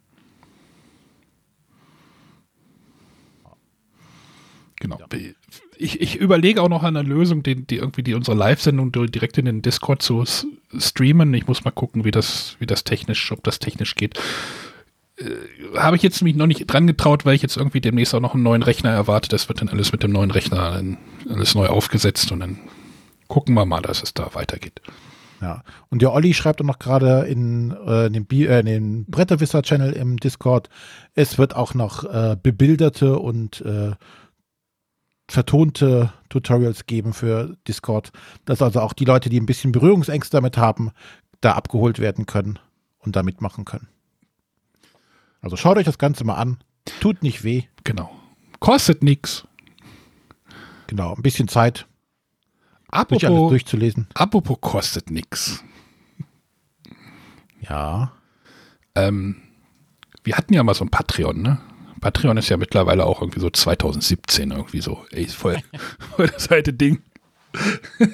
Genau. 4.79 4.97
Ich, 5.77 6.01
ich 6.01 6.15
überlege 6.15 6.61
auch 6.61 6.69
noch 6.69 6.83
an 6.83 6.95
einer 6.95 7.07
Lösung, 7.07 7.43
die, 7.43 7.55
die 7.55 7.77
irgendwie 7.77 8.03
die 8.03 8.13
unsere 8.13 8.35
Live-Sendung 8.37 8.91
direkt 8.91 9.37
in 9.37 9.45
den 9.45 9.61
Discord 9.61 10.01
zu 10.01 10.23
streamen. 10.77 11.33
Ich 11.33 11.47
muss 11.47 11.65
mal 11.65 11.71
gucken, 11.71 12.05
wie 12.05 12.11
das, 12.11 12.55
wie 12.59 12.65
das 12.65 12.83
technisch, 12.83 13.31
ob 13.31 13.43
das 13.43 13.59
technisch 13.59 13.95
geht. 13.95 14.19
Äh, 15.17 15.77
Habe 15.77 15.97
ich 15.97 16.03
jetzt 16.03 16.21
mich 16.21 16.35
noch 16.35 16.47
nicht 16.47 16.65
dran 16.67 16.87
getraut, 16.87 17.25
weil 17.25 17.35
ich 17.35 17.41
jetzt 17.41 17.57
irgendwie 17.57 17.81
demnächst 17.81 18.15
auch 18.15 18.21
noch 18.21 18.33
einen 18.33 18.43
neuen 18.43 18.63
Rechner 18.63 18.91
erwarte. 18.91 19.29
Das 19.29 19.49
wird 19.49 19.61
dann 19.61 19.69
alles 19.69 19.91
mit 19.91 20.03
dem 20.03 20.11
neuen 20.11 20.31
Rechner 20.31 20.81
alles 21.29 21.55
neu 21.55 21.67
aufgesetzt 21.67 22.31
und 22.31 22.39
dann 22.39 22.59
gucken 23.27 23.53
wir 23.53 23.65
mal, 23.65 23.81
dass 23.81 24.01
es 24.01 24.13
da 24.13 24.33
weitergeht. 24.33 24.81
Ja, 25.41 25.63
und 25.89 26.01
der 26.01 26.11
Olli 26.11 26.33
schreibt 26.33 26.61
auch 26.61 26.65
noch 26.65 26.79
gerade 26.79 27.21
in, 27.21 27.71
äh, 27.85 28.07
in, 28.07 28.13
dem, 28.13 28.27
äh, 28.29 28.59
in 28.59 28.65
dem 28.65 29.05
Bretterwisser-Channel 29.05 29.93
im 29.93 30.17
Discord, 30.17 30.69
es 31.15 31.37
wird 31.37 31.55
auch 31.55 31.73
noch 31.73 32.03
äh, 32.03 32.35
bebilderte 32.41 33.17
und 33.17 33.61
äh, 33.61 33.91
vertonte 35.31 36.11
Tutorials 36.29 36.85
geben 36.85 37.13
für 37.13 37.55
Discord, 37.67 38.11
dass 38.45 38.61
also 38.61 38.81
auch 38.81 38.93
die 38.93 39.05
Leute, 39.05 39.29
die 39.29 39.39
ein 39.39 39.45
bisschen 39.45 39.71
Berührungsängste 39.71 40.37
damit 40.37 40.57
haben, 40.57 40.91
da 41.41 41.53
abgeholt 41.53 41.99
werden 41.99 42.25
können 42.25 42.59
und 42.99 43.15
da 43.15 43.23
mitmachen 43.23 43.65
können. 43.65 43.87
Also 45.41 45.55
schaut 45.55 45.77
euch 45.77 45.85
das 45.85 45.97
Ganze 45.97 46.23
mal 46.23 46.35
an. 46.35 46.57
Tut 46.99 47.23
nicht 47.23 47.43
weh. 47.43 47.63
Genau. 47.83 48.11
Kostet 48.59 49.03
nichts. 49.03 49.47
Genau, 50.87 51.15
ein 51.15 51.21
bisschen 51.21 51.47
Zeit. 51.47 51.85
Apropos, 52.87 53.21
durch 53.21 53.31
alles 53.31 53.49
durchzulesen. 53.49 54.07
Apropos 54.15 54.57
kostet 54.59 55.11
nichts. 55.11 55.63
Ja. 57.61 58.11
Ähm, 58.95 59.35
wir 60.23 60.35
hatten 60.35 60.53
ja 60.53 60.63
mal 60.63 60.73
so 60.73 60.83
ein 60.83 60.89
Patreon, 60.89 61.41
ne? 61.41 61.59
Patreon 61.99 62.37
ist 62.37 62.49
ja 62.49 62.57
mittlerweile 62.57 63.05
auch 63.05 63.21
irgendwie 63.21 63.39
so 63.39 63.49
2017 63.49 64.51
irgendwie 64.51 64.81
so. 64.81 65.05
Ey, 65.11 65.27
voll, 65.27 65.57
voll 66.15 66.27
das 66.27 66.49
alte 66.49 66.73
Ding. 66.73 67.01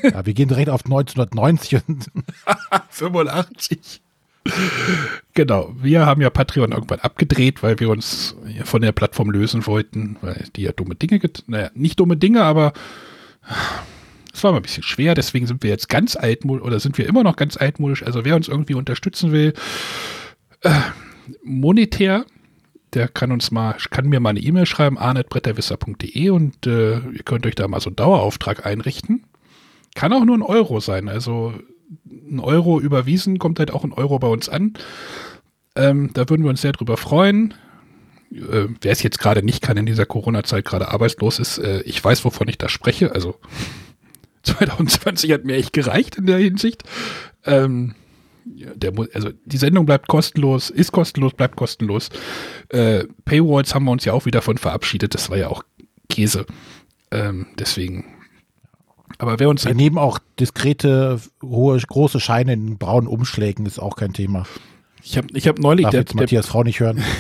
Ja, 0.03 0.25
wir 0.25 0.33
gehen 0.33 0.47
direkt 0.47 0.69
auf 0.69 0.85
1990 0.85 1.81
und 1.87 2.05
85. 2.89 4.01
Genau, 5.33 5.73
wir 5.81 6.05
haben 6.05 6.21
ja 6.21 6.29
Patreon 6.29 6.71
irgendwann 6.71 6.99
abgedreht, 6.99 7.63
weil 7.63 7.79
wir 7.79 7.89
uns 7.89 8.35
von 8.63 8.81
der 8.81 8.91
Plattform 8.91 9.31
lösen 9.31 9.65
wollten, 9.65 10.17
weil 10.21 10.45
die 10.55 10.61
ja 10.61 10.71
dumme 10.71 10.95
Dinge, 10.95 11.19
naja, 11.47 11.71
nicht 11.73 11.99
dumme 11.99 12.15
Dinge, 12.15 12.43
aber 12.43 12.73
es 14.31 14.43
war 14.43 14.51
mal 14.51 14.57
ein 14.57 14.63
bisschen 14.63 14.83
schwer, 14.83 15.15
deswegen 15.15 15.47
sind 15.47 15.63
wir 15.63 15.69
jetzt 15.69 15.89
ganz 15.89 16.15
altmodisch 16.15 16.63
oder 16.63 16.79
sind 16.79 16.97
wir 16.97 17.07
immer 17.07 17.23
noch 17.23 17.37
ganz 17.37 17.57
altmodisch. 17.57 18.03
Also 18.03 18.23
wer 18.23 18.35
uns 18.35 18.47
irgendwie 18.47 18.75
unterstützen 18.75 19.31
will, 19.31 19.53
äh, 20.61 20.79
monetär, 21.43 22.25
der 22.95 23.07
kann 23.07 23.31
uns 23.31 23.51
mal, 23.51 23.75
kann 23.89 24.07
mir 24.07 24.19
mal 24.19 24.31
eine 24.31 24.39
E-Mail 24.39 24.65
schreiben, 24.65 24.97
arnetbretterwisser.de 24.97 26.29
und 26.29 26.65
äh, 26.65 26.99
ihr 26.99 27.23
könnt 27.23 27.45
euch 27.45 27.55
da 27.55 27.67
mal 27.67 27.81
so 27.81 27.89
einen 27.89 27.97
Dauerauftrag 27.97 28.65
einrichten. 28.65 29.25
Kann 29.93 30.13
auch 30.13 30.25
nur 30.25 30.37
ein 30.37 30.41
Euro 30.41 30.79
sein. 30.79 31.09
Also 31.09 31.53
ein 32.05 32.39
Euro 32.39 32.79
überwiesen, 32.79 33.37
kommt 33.37 33.59
halt 33.59 33.71
auch 33.71 33.83
ein 33.83 33.93
Euro 33.93 34.17
bei 34.19 34.27
uns 34.27 34.49
an. 34.49 34.73
Ähm, 35.75 36.11
da 36.13 36.29
würden 36.29 36.43
wir 36.43 36.49
uns 36.49 36.61
sehr 36.61 36.71
drüber 36.71 36.97
freuen. 36.97 37.53
Äh, 38.31 38.67
wer 38.81 38.91
es 38.91 39.03
jetzt 39.03 39.19
gerade 39.19 39.43
nicht 39.43 39.61
kann 39.61 39.77
in 39.77 39.85
dieser 39.85 40.05
Corona-Zeit, 40.05 40.65
gerade 40.65 40.89
arbeitslos 40.89 41.39
ist, 41.39 41.57
äh, 41.57 41.81
ich 41.81 42.03
weiß, 42.03 42.25
wovon 42.25 42.47
ich 42.47 42.57
da 42.57 42.69
spreche. 42.69 43.11
Also 43.13 43.39
2020 44.43 45.31
hat 45.31 45.43
mir 45.43 45.55
echt 45.55 45.73
gereicht 45.73 46.17
in 46.17 46.25
der 46.25 46.37
Hinsicht. 46.37 46.83
Ähm, 47.45 47.95
der, 48.45 48.93
also 49.13 49.31
die 49.45 49.57
Sendung 49.57 49.85
bleibt 49.85 50.07
kostenlos, 50.07 50.69
ist 50.69 50.91
kostenlos, 50.91 51.33
bleibt 51.33 51.55
kostenlos. 51.55 52.09
Äh, 52.69 53.05
Paywalls 53.25 53.73
haben 53.73 53.85
wir 53.85 53.91
uns 53.91 54.05
ja 54.05 54.13
auch 54.13 54.25
wieder 54.25 54.41
von 54.41 54.57
verabschiedet, 54.57 55.13
das 55.13 55.29
war 55.29 55.37
ja 55.37 55.49
auch 55.49 55.63
Käse. 56.09 56.45
Ähm, 57.11 57.47
deswegen. 57.57 58.05
Aber 59.17 59.39
wer 59.39 59.49
uns. 59.49 59.65
Wir 59.65 59.75
nehmen 59.75 59.97
auch 59.97 60.19
diskrete, 60.39 61.19
hohe, 61.41 61.79
große 61.79 62.19
Scheine 62.19 62.53
in 62.53 62.77
braunen 62.77 63.07
Umschlägen, 63.07 63.65
ist 63.65 63.79
auch 63.79 63.95
kein 63.95 64.13
Thema. 64.13 64.45
Ich 65.03 65.17
habe 65.17 65.27
ich 65.33 65.47
hab 65.47 65.59
neulich. 65.59 65.83
Darf 65.83 65.91
der, 65.91 66.01
jetzt 66.01 66.15
Matthias 66.15 66.45
der, 66.45 66.51
Frau 66.51 66.63
nicht 66.63 66.79
hören. 66.79 67.03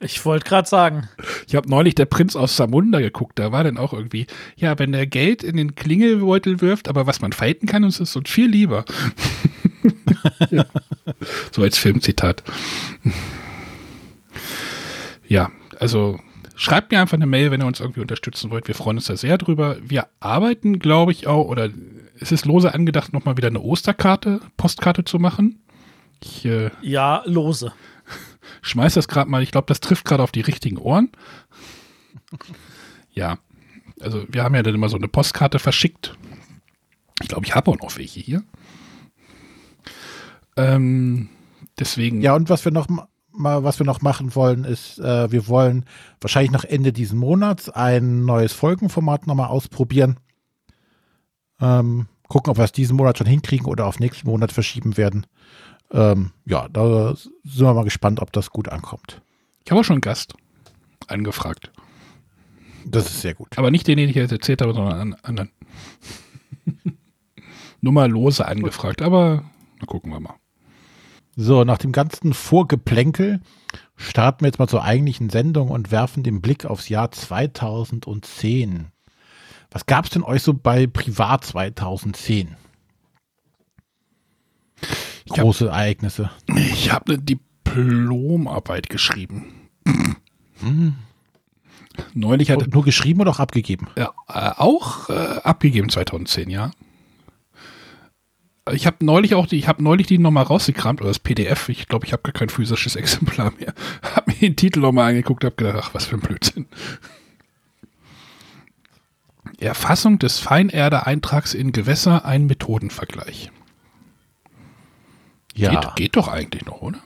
Ich 0.00 0.26
wollte 0.26 0.46
gerade 0.46 0.68
sagen. 0.68 1.08
Ich 1.48 1.54
habe 1.54 1.68
neulich 1.68 1.94
der 1.94 2.04
Prinz 2.04 2.36
aus 2.36 2.56
Samunda 2.56 3.00
geguckt. 3.00 3.38
Da 3.38 3.52
war 3.52 3.64
dann 3.64 3.78
auch 3.78 3.94
irgendwie, 3.94 4.26
ja, 4.54 4.78
wenn 4.78 4.92
der 4.92 5.06
Geld 5.06 5.42
in 5.42 5.56
den 5.56 5.74
Klingelbeutel 5.76 6.60
wirft, 6.60 6.88
aber 6.88 7.06
was 7.06 7.22
man 7.22 7.32
falten 7.32 7.66
kann, 7.66 7.84
ist 7.84 8.00
es 8.00 8.14
uns 8.14 8.28
viel 8.28 8.48
lieber. 8.48 8.84
Ja. 10.50 10.64
So 11.52 11.62
als 11.62 11.78
Filmzitat. 11.78 12.42
Ja, 15.26 15.50
also 15.78 16.18
schreibt 16.56 16.92
mir 16.92 17.00
einfach 17.00 17.16
eine 17.16 17.26
Mail, 17.26 17.50
wenn 17.50 17.60
ihr 17.60 17.66
uns 17.66 17.80
irgendwie 17.80 18.00
unterstützen 18.00 18.50
wollt. 18.50 18.68
Wir 18.68 18.74
freuen 18.74 18.96
uns 18.96 19.06
da 19.06 19.16
sehr 19.16 19.38
drüber. 19.38 19.76
Wir 19.82 20.08
arbeiten, 20.20 20.78
glaube 20.78 21.12
ich, 21.12 21.26
auch, 21.26 21.46
oder 21.46 21.70
es 22.20 22.32
ist 22.32 22.46
lose 22.46 22.74
angedacht, 22.74 23.12
nochmal 23.12 23.36
wieder 23.36 23.48
eine 23.48 23.60
Osterkarte, 23.60 24.40
Postkarte 24.56 25.04
zu 25.04 25.18
machen. 25.18 25.62
Ich, 26.22 26.44
äh, 26.44 26.70
ja, 26.82 27.22
lose. 27.26 27.72
Schmeiß 28.62 28.94
das 28.94 29.08
gerade 29.08 29.30
mal, 29.30 29.42
ich 29.42 29.50
glaube, 29.50 29.66
das 29.66 29.80
trifft 29.80 30.04
gerade 30.04 30.22
auf 30.22 30.32
die 30.32 30.40
richtigen 30.40 30.78
Ohren. 30.78 31.10
Ja, 33.12 33.38
also 34.00 34.24
wir 34.28 34.42
haben 34.42 34.54
ja 34.54 34.62
dann 34.62 34.74
immer 34.74 34.88
so 34.88 34.96
eine 34.96 35.08
Postkarte 35.08 35.58
verschickt. 35.58 36.16
Ich 37.22 37.28
glaube, 37.28 37.46
ich 37.46 37.54
habe 37.54 37.70
auch 37.70 37.78
noch 37.78 37.96
welche 37.96 38.20
hier. 38.20 38.42
Ähm, 40.56 41.28
deswegen. 41.78 42.20
Ja, 42.20 42.34
und 42.34 42.48
was 42.48 42.64
wir 42.64 42.72
noch 42.72 42.88
mal, 43.32 43.64
was 43.64 43.78
wir 43.78 43.86
noch 43.86 44.00
machen 44.00 44.34
wollen, 44.34 44.64
ist, 44.64 44.98
äh, 44.98 45.30
wir 45.30 45.48
wollen 45.48 45.84
wahrscheinlich 46.20 46.52
nach 46.52 46.64
Ende 46.64 46.92
dieses 46.92 47.14
Monats 47.14 47.68
ein 47.68 48.24
neues 48.24 48.52
Folgenformat 48.52 49.26
nochmal 49.26 49.48
ausprobieren. 49.48 50.18
Ähm, 51.60 52.06
gucken, 52.28 52.50
ob 52.50 52.58
wir 52.58 52.64
es 52.64 52.72
diesen 52.72 52.96
Monat 52.96 53.18
schon 53.18 53.26
hinkriegen 53.26 53.66
oder 53.66 53.86
auf 53.86 53.98
nächsten 53.98 54.28
Monat 54.28 54.52
verschieben 54.52 54.96
werden. 54.96 55.26
Ähm, 55.90 56.30
ja, 56.46 56.68
da 56.68 57.14
sind 57.14 57.66
wir 57.66 57.74
mal 57.74 57.84
gespannt, 57.84 58.20
ob 58.20 58.32
das 58.32 58.50
gut 58.50 58.68
ankommt. 58.68 59.22
Ich 59.64 59.70
habe 59.70 59.80
auch 59.80 59.84
schon 59.84 59.94
einen 59.94 60.00
Gast 60.00 60.34
angefragt. 61.06 61.70
Das 62.86 63.06
ist 63.06 63.22
sehr 63.22 63.34
gut. 63.34 63.56
Aber 63.56 63.70
nicht 63.70 63.86
den, 63.86 63.96
den 63.96 64.10
ich 64.10 64.16
jetzt 64.16 64.32
erzählt 64.32 64.60
habe, 64.60 64.74
sondern 64.74 65.00
einen 65.00 65.14
anderen. 65.22 65.50
Nur 67.80 67.92
mal 67.92 68.10
lose 68.10 68.46
angefragt, 68.46 69.02
aber 69.02 69.44
na, 69.80 69.86
gucken 69.86 70.10
wir 70.12 70.20
mal. 70.20 70.34
So, 71.36 71.64
nach 71.64 71.78
dem 71.78 71.92
ganzen 71.92 72.32
Vorgeplänkel 72.32 73.40
starten 73.96 74.42
wir 74.42 74.48
jetzt 74.48 74.58
mal 74.58 74.68
zur 74.68 74.84
eigentlichen 74.84 75.30
Sendung 75.30 75.68
und 75.68 75.90
werfen 75.90 76.22
den 76.22 76.40
Blick 76.40 76.64
aufs 76.64 76.88
Jahr 76.88 77.10
2010. 77.10 78.86
Was 79.70 79.86
gab 79.86 80.04
es 80.04 80.12
denn 80.12 80.22
euch 80.22 80.42
so 80.42 80.54
bei 80.54 80.86
Privat 80.86 81.44
2010? 81.44 82.56
Große 85.28 85.66
hab, 85.66 85.72
Ereignisse. 85.72 86.30
Ich 86.54 86.92
habe 86.92 87.14
eine 87.14 87.22
Diplomarbeit 87.22 88.88
geschrieben. 88.88 89.68
Hm. 90.60 90.94
Neulich 92.12 92.50
hat 92.50 92.72
nur 92.72 92.84
geschrieben 92.84 93.20
oder 93.20 93.32
auch 93.32 93.40
abgegeben? 93.40 93.88
Ja, 93.96 94.12
äh, 94.28 94.50
auch 94.56 95.08
äh, 95.08 95.40
abgegeben 95.42 95.88
2010, 95.88 96.50
ja. 96.50 96.70
Ich 98.72 98.86
habe 98.86 99.04
neulich 99.04 99.34
auch 99.34 99.46
die, 99.46 99.58
ich 99.58 99.68
habe 99.68 99.82
neulich 99.82 100.06
die 100.06 100.18
nochmal 100.18 100.44
rausgekramt, 100.44 101.00
oder 101.00 101.10
das 101.10 101.18
PDF. 101.18 101.68
Ich 101.68 101.86
glaube, 101.86 102.06
ich 102.06 102.12
habe 102.12 102.22
gar 102.22 102.32
kein 102.32 102.48
physisches 102.48 102.96
Exemplar 102.96 103.52
mehr. 103.58 103.74
Habe 104.02 104.30
mir 104.30 104.38
den 104.38 104.56
Titel 104.56 104.80
nochmal 104.80 105.10
angeguckt, 105.10 105.44
habe 105.44 105.56
gedacht, 105.56 105.78
ach, 105.78 105.94
was 105.94 106.06
für 106.06 106.16
ein 106.16 106.20
Blödsinn. 106.20 106.66
Erfassung 109.58 110.18
des 110.18 110.38
Feinerde-Eintrags 110.40 111.54
in 111.54 111.72
Gewässer, 111.72 112.24
ein 112.24 112.46
Methodenvergleich. 112.46 113.50
Ja. 115.54 115.80
Geht, 115.80 115.96
geht 115.96 116.16
doch 116.16 116.28
eigentlich 116.28 116.64
noch, 116.64 116.80
oder? 116.80 116.98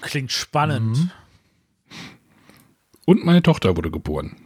Klingt 0.00 0.32
spannend. 0.32 0.96
Mhm. 0.96 1.10
Und 3.04 3.24
meine 3.24 3.42
Tochter 3.42 3.76
wurde 3.76 3.90
geboren. 3.90 4.36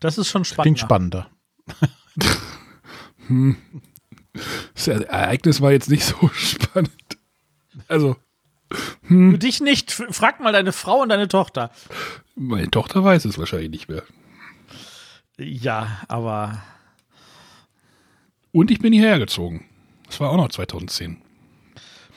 Das 0.00 0.18
ist 0.18 0.28
schon 0.28 0.44
spannend. 0.44 0.64
Klingt 0.64 0.78
spannender. 0.80 1.30
hm. 3.28 3.56
Das 4.88 5.02
Ereignis 5.02 5.60
war 5.60 5.72
jetzt 5.72 5.90
nicht 5.90 6.04
so 6.04 6.28
spannend. 6.32 6.90
Also. 7.88 8.16
Hm. 9.04 9.32
Für 9.32 9.38
dich 9.38 9.60
nicht. 9.60 9.92
Frag 9.92 10.40
mal 10.40 10.52
deine 10.52 10.72
Frau 10.72 11.02
und 11.02 11.08
deine 11.08 11.28
Tochter. 11.28 11.70
Meine 12.34 12.70
Tochter 12.70 13.02
weiß 13.02 13.24
es 13.24 13.38
wahrscheinlich 13.38 13.70
nicht 13.70 13.88
mehr. 13.88 14.02
Ja, 15.38 16.02
aber. 16.08 16.62
Und 18.52 18.70
ich 18.70 18.80
bin 18.80 18.92
hierher 18.92 19.18
gezogen. 19.18 19.64
Das 20.06 20.20
war 20.20 20.30
auch 20.30 20.36
noch 20.36 20.48
2010. 20.48 21.22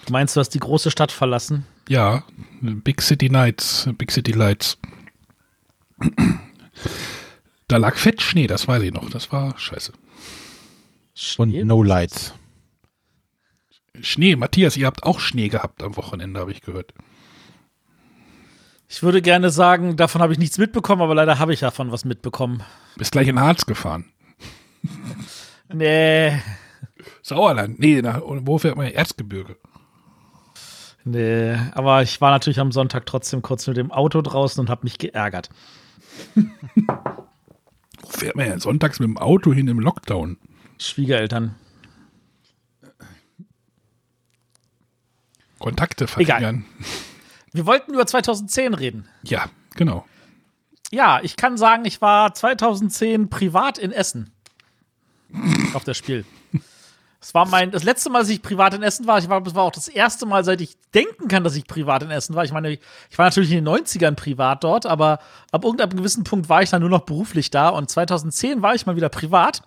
Du 0.06 0.14
meinst, 0.14 0.36
du 0.36 0.40
hast 0.40 0.50
die 0.50 0.60
große 0.60 0.92
Stadt 0.92 1.12
verlassen? 1.12 1.66
Ja, 1.88 2.24
Big 2.62 3.02
City 3.02 3.30
Nights, 3.30 3.88
Big 3.98 4.12
City 4.12 4.32
Lights. 4.32 4.78
Da 7.68 7.78
lag 7.78 7.96
fett 7.96 8.22
Schnee, 8.22 8.48
das 8.48 8.68
weiß 8.68 8.82
ich 8.84 8.92
noch. 8.92 9.10
Das 9.10 9.32
war 9.32 9.58
scheiße. 9.58 9.94
Und 11.38 11.54
No 11.54 11.84
Lights. 11.84 12.34
Schnee, 14.00 14.36
Matthias, 14.36 14.78
ihr 14.78 14.88
habt 14.88 15.04
auch 15.04 15.20
Schnee 15.20 15.50
gehabt 15.50 15.84
am 15.84 15.98
Wochenende, 15.98 16.40
habe 16.40 16.52
ich 16.52 16.62
gehört. 16.62 16.94
Ich 18.88 19.04
würde 19.04 19.22
gerne 19.22 19.50
sagen, 19.50 19.96
davon 19.96 20.22
habe 20.22 20.34
ich 20.34 20.40
nichts 20.40 20.58
mitbekommen, 20.58 21.02
aber 21.02 21.16
leider 21.16 21.40
habe 21.40 21.54
ich 21.54 21.62
davon 21.62 21.92
was 21.92 22.06
mitbekommen. 22.06 22.64
Bist 22.98 23.12
gleich 23.12 23.28
in 23.28 23.40
Harz 23.40 23.66
gefahren. 23.66 24.06
nee. 25.74 26.38
Sauerland. 27.22 27.80
Nee, 27.80 28.02
nach, 28.02 28.22
wo 28.22 28.58
fährt 28.58 28.76
man? 28.76 28.88
Erzgebirge. 28.88 29.58
Nee, 31.04 31.56
aber 31.74 32.04
ich 32.04 32.20
war 32.22 32.32
natürlich 32.32 32.60
am 32.60 32.72
Sonntag 32.72 33.06
trotzdem 33.06 33.42
kurz 33.42 33.66
mit 33.68 33.78
dem 33.78 33.92
Auto 33.92 34.22
draußen 34.22 34.60
und 34.60 34.70
habe 34.70 34.84
mich 34.84 34.98
geärgert. 34.98 35.50
wo 36.36 38.10
fährt 38.10 38.36
man 38.36 38.48
ja 38.48 38.60
sonntags 38.60 39.00
mit 39.00 39.08
dem 39.08 39.18
Auto 39.18 39.54
hin 39.54 39.68
im 39.68 39.80
Lockdown? 39.80 40.38
Schwiegereltern. 40.78 41.56
Kontakte 45.62 46.08
verringern. 46.08 46.66
Egal. 46.80 46.90
Wir 47.54 47.66
wollten 47.66 47.94
über 47.94 48.06
2010 48.06 48.74
reden. 48.74 49.08
Ja, 49.24 49.46
genau. 49.76 50.06
Ja, 50.92 51.20
ich 51.24 51.38
kann 51.38 51.58
sagen, 51.58 51.86
ich 51.86 52.02
war 52.02 52.34
2010 52.34 53.30
privat 53.30 53.78
in 53.78 53.92
Essen. 53.92 54.32
auf 55.74 55.84
das 55.84 55.98
Spiel. 55.98 56.26
Das 57.20 57.36
war 57.36 57.48
mein, 57.48 57.70
das 57.70 57.84
letzte 57.84 58.10
Mal, 58.10 58.20
dass 58.20 58.30
ich 58.30 58.42
privat 58.42 58.74
in 58.74 58.82
Essen 58.82 59.06
war. 59.06 59.20
Ich 59.20 59.30
war, 59.30 59.42
das 59.42 59.54
war 59.54 59.64
auch 59.64 59.72
das 59.72 59.88
erste 59.88 60.26
Mal, 60.26 60.44
seit 60.44 60.60
ich 60.60 60.76
denken 60.94 61.28
kann, 61.28 61.44
dass 61.44 61.56
ich 61.56 61.68
privat 61.68 62.02
in 62.02 62.10
Essen 62.10 62.36
war. 62.36 62.44
Ich 62.44 62.52
meine, 62.52 62.72
ich 62.72 63.18
war 63.18 63.26
natürlich 63.28 63.52
in 63.52 63.64
den 63.64 63.74
90ern 63.74 64.16
privat 64.16 64.64
dort, 64.64 64.88
aber 64.88 65.20
ab 65.52 65.64
irgendeinem 65.64 65.96
gewissen 65.98 66.24
Punkt 66.24 66.50
war 66.50 66.64
ich 66.64 66.72
dann 66.72 66.82
nur 66.82 66.90
noch 66.90 67.02
beruflich 67.02 67.52
da. 67.52 67.70
Und 67.70 67.90
2010 67.90 68.64
war 68.64 68.74
ich 68.74 68.88
mal 68.88 68.96
wieder 68.96 69.10
privat, 69.10 69.62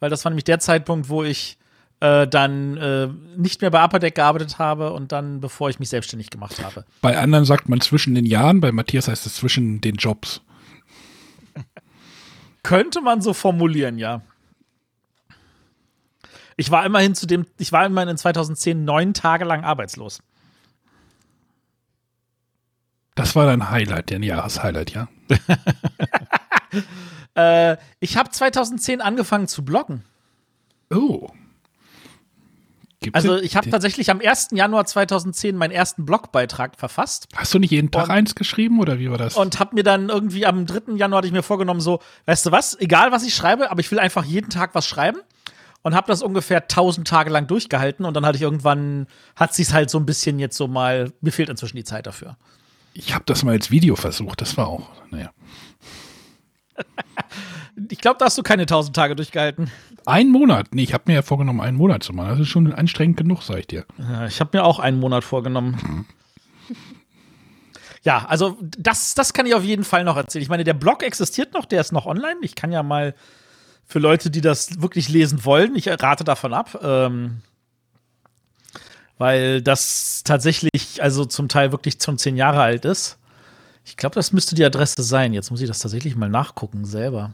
weil 0.00 0.10
das 0.10 0.24
war 0.24 0.30
nämlich 0.30 0.44
der 0.44 0.58
Zeitpunkt, 0.58 1.08
wo 1.08 1.22
ich 1.22 1.56
äh, 2.02 2.26
dann 2.26 2.76
äh, 2.78 3.08
nicht 3.36 3.60
mehr 3.60 3.70
bei 3.70 3.82
Upperdeck 3.84 4.16
gearbeitet 4.16 4.58
habe 4.58 4.92
und 4.92 5.12
dann, 5.12 5.40
bevor 5.40 5.70
ich 5.70 5.78
mich 5.78 5.88
selbstständig 5.88 6.30
gemacht 6.30 6.60
habe. 6.62 6.84
Bei 7.00 7.16
anderen 7.16 7.44
sagt 7.44 7.68
man 7.68 7.80
zwischen 7.80 8.16
den 8.16 8.26
Jahren, 8.26 8.60
bei 8.60 8.72
Matthias 8.72 9.06
heißt 9.06 9.24
es 9.24 9.36
zwischen 9.36 9.80
den 9.80 9.94
Jobs. 9.94 10.40
Könnte 12.64 13.02
man 13.02 13.22
so 13.22 13.32
formulieren, 13.32 13.98
ja. 13.98 14.20
Ich 16.56 16.72
war 16.72 16.84
immerhin 16.84 17.14
zu 17.14 17.28
dem, 17.28 17.46
ich 17.58 17.70
war 17.70 17.86
immerhin 17.86 18.08
in 18.08 18.16
2010 18.16 18.84
neun 18.84 19.14
Tage 19.14 19.44
lang 19.44 19.62
arbeitslos. 19.62 20.22
Das 23.14 23.36
war 23.36 23.46
dein 23.46 23.70
Highlight, 23.70 24.10
dein 24.10 24.24
Jahreshighlight, 24.24 24.90
ja? 24.90 25.06
äh, 27.72 27.76
ich 28.00 28.16
habe 28.16 28.30
2010 28.30 29.00
angefangen 29.00 29.46
zu 29.46 29.64
bloggen. 29.64 30.02
Oh. 30.90 31.30
Gibt's 33.02 33.16
also 33.16 33.36
ich 33.36 33.56
habe 33.56 33.68
tatsächlich 33.68 34.10
am 34.10 34.20
1. 34.20 34.48
Januar 34.52 34.86
2010 34.86 35.56
meinen 35.56 35.72
ersten 35.72 36.06
Blogbeitrag 36.06 36.76
verfasst. 36.78 37.28
Hast 37.34 37.52
du 37.52 37.58
nicht 37.58 37.70
jeden 37.70 37.90
Tag 37.90 38.04
und, 38.04 38.10
eins 38.10 38.34
geschrieben 38.34 38.80
oder 38.80 38.98
wie 38.98 39.10
war 39.10 39.18
das? 39.18 39.36
Und 39.36 39.60
habe 39.60 39.74
mir 39.74 39.82
dann 39.82 40.08
irgendwie 40.08 40.46
am 40.46 40.66
3. 40.66 40.94
Januar 40.94 41.18
hatte 41.18 41.26
ich 41.26 41.32
mir 41.32 41.42
vorgenommen 41.42 41.80
so, 41.80 42.00
weißt 42.26 42.46
du 42.46 42.52
was, 42.52 42.78
egal 42.80 43.12
was 43.12 43.24
ich 43.24 43.34
schreibe, 43.34 43.70
aber 43.70 43.80
ich 43.80 43.90
will 43.90 43.98
einfach 43.98 44.24
jeden 44.24 44.50
Tag 44.50 44.74
was 44.74 44.86
schreiben 44.86 45.18
und 45.82 45.94
habe 45.94 46.06
das 46.06 46.22
ungefähr 46.22 46.62
1000 46.62 47.06
Tage 47.06 47.30
lang 47.30 47.46
durchgehalten 47.46 48.04
und 48.04 48.14
dann 48.14 48.24
hatte 48.24 48.36
ich 48.36 48.42
irgendwann 48.42 49.06
hat 49.36 49.54
sich's 49.54 49.72
halt 49.72 49.90
so 49.90 49.98
ein 49.98 50.06
bisschen 50.06 50.38
jetzt 50.38 50.56
so 50.56 50.68
mal 50.68 51.12
mir 51.20 51.32
fehlt 51.32 51.48
inzwischen 51.48 51.76
die 51.76 51.84
Zeit 51.84 52.06
dafür. 52.06 52.36
Ich 52.94 53.14
habe 53.14 53.24
das 53.26 53.42
mal 53.42 53.52
als 53.52 53.70
Video 53.70 53.96
versucht, 53.96 54.40
das 54.40 54.56
war 54.56 54.68
auch, 54.68 54.90
naja. 55.10 55.30
ich 57.90 57.98
glaube, 57.98 58.18
da 58.18 58.26
hast 58.26 58.38
du 58.38 58.42
keine 58.42 58.62
1000 58.62 58.94
Tage 58.94 59.16
durchgehalten. 59.16 59.70
Ein 60.04 60.28
Monat? 60.28 60.74
Nee, 60.74 60.82
ich 60.82 60.94
habe 60.94 61.04
mir 61.06 61.14
ja 61.14 61.22
vorgenommen, 61.22 61.60
einen 61.60 61.76
Monat 61.76 62.02
zu 62.02 62.12
machen. 62.12 62.30
Das 62.30 62.40
ist 62.40 62.48
schon 62.48 62.72
anstrengend 62.72 63.16
genug, 63.16 63.42
sag 63.42 63.58
ich 63.58 63.66
dir. 63.66 63.84
Ja, 63.98 64.26
ich 64.26 64.40
habe 64.40 64.56
mir 64.56 64.64
auch 64.64 64.78
einen 64.78 64.98
Monat 64.98 65.24
vorgenommen. 65.24 65.78
Mhm. 65.82 66.76
Ja, 68.04 68.24
also 68.26 68.58
das, 68.60 69.14
das 69.14 69.32
kann 69.32 69.46
ich 69.46 69.54
auf 69.54 69.62
jeden 69.62 69.84
Fall 69.84 70.02
noch 70.02 70.16
erzählen. 70.16 70.42
Ich 70.42 70.48
meine, 70.48 70.64
der 70.64 70.74
Blog 70.74 71.04
existiert 71.04 71.54
noch, 71.54 71.64
der 71.64 71.80
ist 71.80 71.92
noch 71.92 72.06
online. 72.06 72.36
Ich 72.42 72.56
kann 72.56 72.72
ja 72.72 72.82
mal 72.82 73.14
für 73.86 74.00
Leute, 74.00 74.30
die 74.30 74.40
das 74.40 74.82
wirklich 74.82 75.08
lesen 75.08 75.44
wollen, 75.44 75.76
ich 75.76 75.88
rate 75.88 76.24
davon 76.24 76.52
ab. 76.52 76.80
Ähm, 76.82 77.42
weil 79.18 79.62
das 79.62 80.22
tatsächlich, 80.24 81.00
also 81.00 81.24
zum 81.24 81.48
Teil 81.48 81.70
wirklich 81.70 81.98
schon 82.02 82.18
zehn 82.18 82.36
Jahre 82.36 82.60
alt 82.60 82.84
ist. 82.84 83.18
Ich 83.84 83.96
glaube, 83.96 84.16
das 84.16 84.32
müsste 84.32 84.56
die 84.56 84.64
Adresse 84.64 85.02
sein. 85.02 85.32
Jetzt 85.32 85.50
muss 85.50 85.60
ich 85.60 85.68
das 85.68 85.78
tatsächlich 85.78 86.16
mal 86.16 86.28
nachgucken 86.28 86.84
selber. 86.84 87.32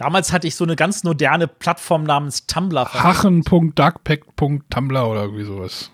Damals 0.00 0.32
hatte 0.32 0.48
ich 0.48 0.56
so 0.56 0.64
eine 0.64 0.74
ganz 0.76 1.04
moderne 1.04 1.46
Plattform 1.46 2.04
namens 2.04 2.46
Tumblr. 2.46 2.90
Hachen.darkpack.tumblr 2.90 5.06
oder 5.06 5.24
irgendwie 5.24 5.44
sowas. 5.44 5.90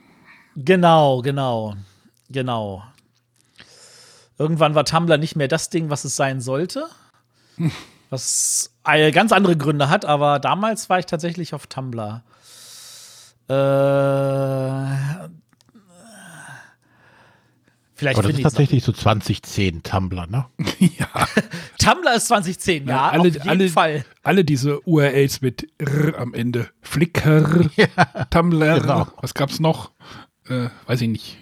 Genau, 0.54 1.22
genau, 1.22 1.74
genau. 2.30 2.84
Irgendwann 4.38 4.76
war 4.76 4.84
Tumblr 4.84 5.18
nicht 5.18 5.34
mehr 5.34 5.48
das 5.48 5.70
Ding, 5.70 5.90
was 5.90 6.04
es 6.04 6.14
sein 6.14 6.40
sollte. 6.40 6.86
Was 8.08 8.70
ganz 8.84 9.32
andere 9.32 9.56
Gründe 9.56 9.90
hat, 9.90 10.04
aber 10.04 10.38
damals 10.38 10.88
war 10.88 11.00
ich 11.00 11.06
tatsächlich 11.06 11.54
auf 11.54 11.66
Tumblr. 11.66 12.22
Äh, 13.48 15.25
Vielleicht 17.96 18.18
Aber 18.18 18.28
das 18.28 18.36
ist 18.36 18.42
tatsächlich 18.42 18.84
so 18.84 18.92
2010 18.92 19.82
Tumblr, 19.82 20.26
ne? 20.26 20.44
ja. 20.78 21.08
Tumblr 21.78 22.14
ist 22.14 22.28
2010, 22.28 22.86
ja, 22.86 23.08
alle, 23.08 23.20
auf 23.20 23.24
jeden 23.34 23.48
alle, 23.48 23.68
Fall. 23.70 24.04
Alle 24.22 24.44
diese 24.44 24.86
URLs 24.86 25.40
mit 25.40 25.66
R 25.78 26.18
am 26.18 26.34
Ende. 26.34 26.68
Flickr, 26.82 27.70
ja, 27.76 28.24
Tumblr, 28.28 28.80
genau. 28.80 29.06
was 29.22 29.32
gab's 29.32 29.60
noch? 29.60 29.92
Äh, 30.46 30.68
weiß 30.86 31.00
ich 31.00 31.08
nicht. 31.08 31.38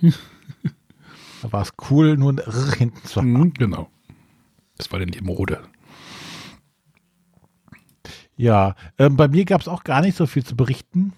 da 1.43 1.53
war 1.53 1.63
es 1.63 1.73
cool, 1.91 2.17
nur 2.17 2.33
ein 2.33 2.39
R 2.39 2.73
hinten 2.79 3.05
zu 3.05 3.21
haben. 3.21 3.33
Mhm, 3.33 3.55
genau. 3.55 3.91
Das 4.79 4.93
war 4.93 5.01
denn 5.01 5.11
die 5.11 5.23
Mode. 5.23 5.61
Ja, 8.37 8.77
äh, 8.97 9.09
bei 9.11 9.27
mir 9.27 9.45
gab 9.45 9.61
es 9.61 9.67
auch 9.67 9.83
gar 9.83 10.03
nicht 10.03 10.17
so 10.17 10.27
viel 10.27 10.45
zu 10.45 10.55
berichten. 10.55 11.15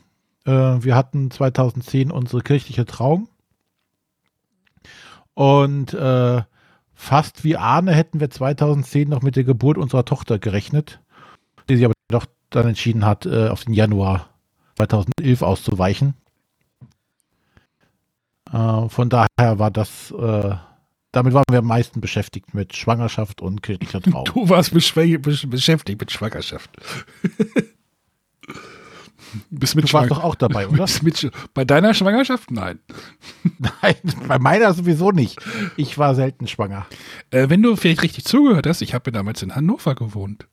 Äh, 0.47 0.51
wir 0.51 0.95
hatten 0.95 1.31
2010 1.31 2.11
unsere 2.11 2.41
kirchliche 2.41 2.87
Trauung. 2.87 3.29
Und 5.37 5.93
äh, 5.93 6.43
fast 6.95 7.45
wie 7.45 7.59
Arne 7.59 7.93
hätten 7.95 8.21
wir 8.21 8.31
2010 8.31 9.07
noch 9.11 9.21
mit 9.21 9.37
der 9.37 9.45
Geburt 9.45 9.77
unserer 9.77 10.07
Tochter 10.07 10.39
gerechnet, 10.39 10.99
die 11.69 11.77
sich 11.77 11.85
aber 11.85 11.93
doch 12.09 12.25
dann 12.49 12.69
entschieden 12.69 13.05
hat, 13.05 13.27
äh, 13.27 13.49
auf 13.49 13.67
den 13.67 13.75
Januar 13.75 14.31
2011 14.77 15.43
auszuweichen. 15.43 16.15
Äh, 18.51 18.89
von 18.89 19.11
daher 19.11 19.59
war 19.59 19.71
das, 19.71 20.11
äh, 20.11 20.55
damit 21.13 21.35
waren 21.35 21.45
wir 21.51 21.59
am 21.59 21.67
meisten 21.67 22.01
beschäftigt 22.01 22.55
mit 22.55 22.75
Schwangerschaft 22.75 23.43
und 23.43 23.63
kirchlicher 23.63 24.01
Trauung. 24.01 24.25
Du 24.25 24.49
warst 24.49 24.73
beschäftigt 24.73 26.01
mit 26.01 26.13
Schwangerschaft. 26.13 26.71
Bist 29.51 29.75
mit 29.77 29.89
du 29.89 29.93
warst 29.93 30.11
doch 30.11 30.23
auch 30.23 30.35
dabei, 30.35 30.69
oder? 30.69 30.87
Mit, 31.03 31.31
bei 31.55 31.65
deiner 31.65 31.95
Schwangerschaft? 31.95 32.51
Nein. 32.51 32.79
Nein, 33.59 33.95
bei 34.27 34.39
meiner 34.39 34.73
sowieso 34.73 35.11
nicht. 35.11 35.39
Ich 35.77 35.99
war 35.99 36.15
selten 36.15 36.47
schwanger. 36.47 36.87
Äh, 37.31 37.49
wenn 37.49 37.63
du 37.63 37.77
vielleicht 37.77 38.03
richtig 38.03 38.25
zugehört 38.25 38.67
hast, 38.67 38.83
ich 38.83 38.95
habe 38.95 39.13
damals 39.13 39.43
in 39.43 39.55
Hannover 39.55 39.95
gewohnt. 39.95 40.47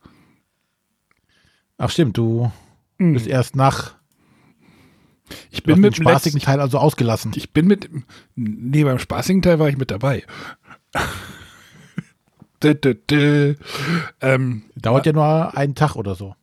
Ach 1.78 1.90
stimmt, 1.90 2.18
du 2.18 2.52
hm. 2.98 3.14
bist 3.14 3.28
erst 3.28 3.56
nach 3.56 3.96
ich 5.52 5.64
bin 5.64 5.80
mit 5.80 5.98
dem 5.98 6.04
spaßigen 6.04 6.40
Teil 6.40 6.60
also 6.60 6.78
ausgelassen. 6.78 7.32
Ich 7.36 7.54
bin 7.54 7.66
mit, 7.66 7.90
nee, 8.36 8.84
beim 8.84 9.00
spaßigen 9.00 9.42
Teil 9.42 9.60
war 9.60 9.70
ich 9.70 9.78
mit 9.78 9.92
dabei. 9.92 10.24
dö, 12.64 12.76
dö, 12.76 12.94
dö. 12.94 13.56
Ähm, 14.22 14.64
Dauert 14.76 15.06
ja 15.06 15.14
nur 15.14 15.58
einen 15.58 15.76
Tag 15.76 15.96
oder 15.96 16.16
so. 16.16 16.36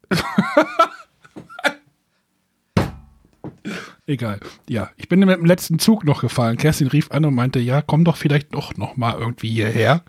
Egal. 4.10 4.40
Ja, 4.68 4.90
ich 4.96 5.08
bin 5.08 5.20
mit 5.20 5.28
dem 5.28 5.44
letzten 5.44 5.78
Zug 5.78 6.04
noch 6.04 6.22
gefahren. 6.22 6.56
Kerstin 6.56 6.88
rief 6.88 7.12
an 7.12 7.24
und 7.24 7.32
meinte, 7.32 7.60
ja, 7.60 7.80
komm 7.80 8.04
doch 8.04 8.16
vielleicht 8.16 8.52
doch 8.52 8.76
noch 8.76 8.96
mal 8.96 9.16
irgendwie 9.16 9.50
hierher. 9.50 10.04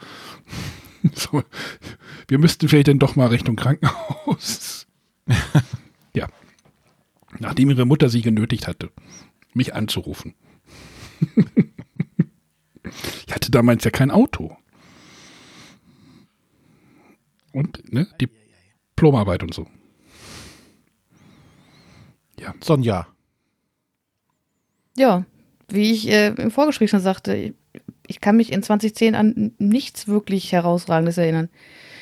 so, 1.13 1.43
wir 2.27 2.39
müssten 2.39 2.67
vielleicht 2.67 2.87
dann 2.87 2.97
doch 2.97 3.15
mal 3.15 3.27
Richtung 3.27 3.55
Krankenhaus. 3.55 4.87
ja. 6.15 6.27
Nachdem 7.37 7.69
ihre 7.69 7.85
Mutter 7.85 8.09
sie 8.09 8.23
genötigt 8.23 8.65
hatte, 8.65 8.89
mich 9.53 9.75
anzurufen. 9.75 10.33
ich 13.27 13.31
hatte 13.31 13.51
damals 13.51 13.83
ja 13.83 13.91
kein 13.91 14.09
Auto. 14.09 14.57
Und, 17.53 17.93
ne, 17.93 18.07
Diplomarbeit 18.19 19.43
und 19.43 19.53
so. 19.53 19.67
Ja. 22.39 22.55
Sonja, 22.61 23.10
ja, 24.97 25.25
wie 25.69 25.91
ich 25.91 26.09
äh, 26.09 26.29
im 26.29 26.51
Vorgespräch 26.51 26.89
schon 26.89 26.99
sagte, 26.99 27.53
ich 28.07 28.21
kann 28.21 28.35
mich 28.35 28.51
in 28.51 28.61
2010 28.61 29.15
an 29.15 29.51
nichts 29.57 30.07
wirklich 30.07 30.51
Herausragendes 30.51 31.17
erinnern. 31.17 31.49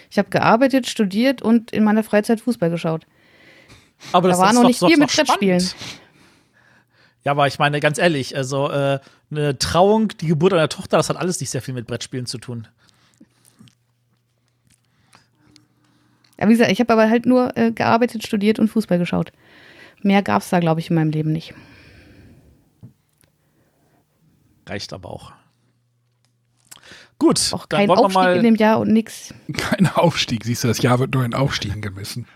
Ich 0.10 0.18
habe 0.18 0.30
gearbeitet, 0.30 0.88
studiert 0.88 1.42
und 1.42 1.72
in 1.72 1.84
meiner 1.84 2.04
Freizeit 2.04 2.42
Fußball 2.42 2.70
geschaut. 2.70 3.06
Aber 4.12 4.28
da 4.28 4.34
das 4.34 4.42
war 4.42 4.54
noch 4.54 4.64
nicht 4.64 4.80
viel 4.80 4.98
mit 4.98 5.14
Brettspielen. 5.14 5.64
Ja, 7.26 7.34
aber 7.34 7.48
ich 7.48 7.60
meine, 7.60 7.80
ganz 7.80 7.98
ehrlich, 7.98 8.36
also 8.36 8.72
äh, 8.72 9.00
eine 9.30 9.60
Trauung, 9.60 10.10
die 10.20 10.28
Geburt 10.28 10.54
einer 10.54 10.70
Tochter, 10.70 10.98
das 10.98 11.10
hat 11.10 11.18
alles 11.18 11.40
nicht 11.40 11.50
sehr 11.50 11.62
viel 11.62 11.74
mit 11.74 11.86
Brettspielen 11.86 12.26
zu 12.26 12.38
tun. 12.38 12.68
Ja, 16.40 16.48
wie 16.48 16.54
gesagt, 16.54 16.72
ich 16.72 16.80
habe 16.80 16.94
aber 16.94 17.10
halt 17.10 17.26
nur 17.26 17.56
äh, 17.58 17.72
gearbeitet, 17.72 18.26
studiert 18.26 18.58
und 18.58 18.70
Fußball 18.70 18.98
geschaut. 18.98 19.34
Mehr 20.02 20.24
gab 20.24 20.42
es 20.42 20.50
da, 20.50 20.60
glaube 20.60 20.80
ich, 20.80 20.90
in 20.90 20.96
meinem 20.96 21.12
Leben 21.12 21.34
nicht. 21.34 21.54
Reicht 24.70 24.94
aber 24.94 25.10
auch. 25.10 25.32
Gut, 27.18 27.50
auch 27.52 27.68
kein 27.68 27.90
Aufstieg 27.90 28.14
mal 28.14 28.38
in 28.38 28.44
dem 28.44 28.56
Jahr 28.56 28.80
und 28.80 28.94
nix. 28.94 29.34
Kein 29.58 29.88
Aufstieg, 29.88 30.46
siehst 30.46 30.64
du, 30.64 30.70
das 30.70 30.82
Jahr 30.82 31.00
wird 31.00 31.14
nur 31.14 31.26
in 31.26 31.34
Aufstiegen 31.34 31.82
gemessen. 31.82 32.28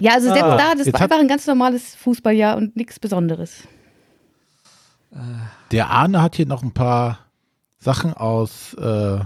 ja, 0.00 0.14
also 0.14 0.26
selbst 0.28 0.42
ah, 0.42 0.56
da, 0.56 0.74
das 0.74 0.92
war 0.92 1.02
einfach 1.02 1.20
ein 1.20 1.28
ganz 1.28 1.46
normales 1.46 1.94
Fußballjahr 1.94 2.56
und 2.56 2.74
nichts 2.74 2.98
Besonderes. 2.98 3.62
Der 5.70 5.90
Arne 5.90 6.20
hat 6.20 6.34
hier 6.34 6.46
noch 6.46 6.64
ein 6.64 6.74
paar 6.74 7.20
Sachen 7.78 8.14
aus 8.14 8.74
äh, 8.74 9.20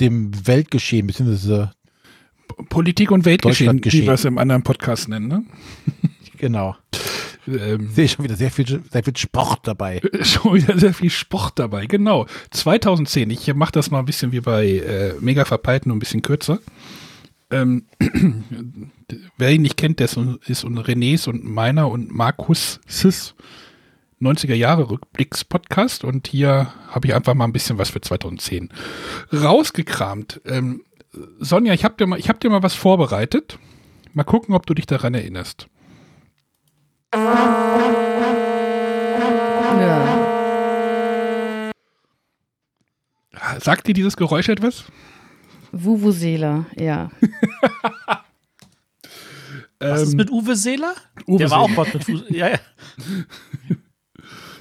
dem 0.00 0.46
Weltgeschehen, 0.46 1.06
beziehungsweise 1.06 1.70
Politik 2.68 3.12
und 3.12 3.24
Weltgeschehen, 3.24 3.80
wie 3.84 4.02
wir 4.02 4.12
es 4.12 4.24
im 4.24 4.38
anderen 4.38 4.64
Podcast 4.64 5.08
nennen, 5.08 5.28
ne? 5.28 5.44
Genau. 6.38 6.74
Ähm, 7.46 7.88
Sehe 7.88 8.04
ich 8.04 8.12
schon 8.12 8.24
wieder 8.24 8.36
sehr 8.36 8.50
viel, 8.50 8.66
sehr 8.66 9.04
viel 9.04 9.16
Sport 9.16 9.60
dabei. 9.64 10.00
Schon 10.22 10.54
wieder 10.54 10.78
sehr 10.78 10.94
viel 10.94 11.10
Sport 11.10 11.58
dabei, 11.58 11.86
genau. 11.86 12.26
2010, 12.50 13.30
ich 13.30 13.52
mache 13.54 13.72
das 13.72 13.90
mal 13.90 13.98
ein 13.98 14.04
bisschen 14.04 14.32
wie 14.32 14.40
bei 14.40 14.66
äh, 14.66 15.14
Mega 15.20 15.44
Verpeilten, 15.44 15.88
nur 15.88 15.96
ein 15.96 16.00
bisschen 16.00 16.22
kürzer. 16.22 16.60
Ähm, 17.50 17.84
wer 19.38 19.50
ihn 19.50 19.62
nicht 19.62 19.76
kennt, 19.76 20.00
das 20.00 20.16
ist 20.46 20.64
und 20.64 20.78
Renés 20.78 21.28
und 21.28 21.44
meiner 21.44 21.90
und 21.90 22.14
Markus 22.14 22.80
Sis 22.86 23.34
90er 24.22 24.54
Jahre 24.54 24.88
Rückblicks 24.88 25.44
Podcast 25.44 26.04
und 26.04 26.28
hier 26.28 26.72
habe 26.88 27.08
ich 27.08 27.14
einfach 27.14 27.34
mal 27.34 27.44
ein 27.44 27.52
bisschen 27.52 27.78
was 27.78 27.90
für 27.90 28.00
2010 28.00 28.68
rausgekramt. 29.32 30.40
Ähm, 30.46 30.84
Sonja, 31.40 31.74
ich 31.74 31.84
habe 31.84 31.96
dir, 31.96 32.06
mal, 32.06 32.20
hab 32.20 32.40
dir 32.40 32.48
mal 32.48 32.62
was 32.62 32.74
vorbereitet. 32.74 33.58
Mal 34.14 34.24
gucken, 34.24 34.54
ob 34.54 34.66
du 34.66 34.74
dich 34.74 34.86
daran 34.86 35.14
erinnerst. 35.14 35.66
Ja. 37.14 37.42
Sagt 43.60 43.86
dir 43.86 43.92
dieses 43.94 44.16
Geräusch 44.16 44.48
etwas? 44.48 44.84
Vuvuzela, 45.72 46.66
ja. 46.76 47.10
Was 49.78 50.02
ist 50.02 50.12
ähm, 50.12 50.18
mit 50.18 50.30
Uwe 50.30 50.54
Seeler? 50.56 50.94
Uwe 51.26 51.38
Der 51.38 51.50
war 51.50 51.58
auch 51.58 51.76
was 51.76 51.92
mit 51.92 52.04
Fußball. 52.04 52.36
Ja, 52.36 52.48
ja. 52.50 52.58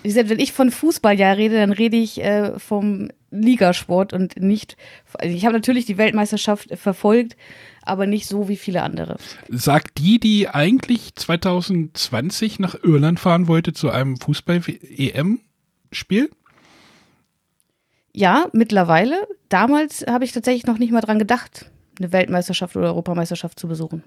Wenn 0.04 0.40
ich 0.40 0.52
von 0.52 0.72
Fußball 0.72 1.20
ja 1.20 1.32
rede, 1.32 1.58
dann 1.58 1.72
rede 1.72 1.96
ich 1.96 2.20
äh, 2.24 2.58
vom 2.58 3.10
Ligasport 3.30 4.14
und 4.14 4.42
nicht. 4.42 4.78
Also 5.14 5.36
ich 5.36 5.46
habe 5.46 5.54
natürlich 5.54 5.86
die 5.86 6.00
Weltmeisterschaft 6.00 6.76
verfolgt, 6.76 7.38
aber 7.92 8.08
nicht 8.08 8.26
so 8.26 8.48
wie 8.48 8.56
viele 8.56 8.82
andere. 8.84 9.18
Sagt 9.50 10.00
die, 10.00 10.20
die 10.20 10.48
eigentlich 10.48 11.14
2020 11.16 12.60
nach 12.60 12.76
Irland 12.82 13.20
fahren 13.20 13.48
wollte 13.48 13.74
zu 13.74 13.92
einem 13.92 14.18
Fußball-EM-Spiel? 14.18 16.32
Ja, 18.14 18.46
mittlerweile. 18.54 19.28
Damals 19.50 20.06
habe 20.08 20.24
ich 20.24 20.32
tatsächlich 20.32 20.66
noch 20.66 20.78
nicht 20.78 20.94
mal 20.94 21.02
dran 21.02 21.20
gedacht, 21.20 21.70
eine 22.00 22.14
Weltmeisterschaft 22.14 22.78
oder 22.78 22.88
Europameisterschaft 22.88 23.60
zu 23.60 23.68
besuchen. 23.68 24.04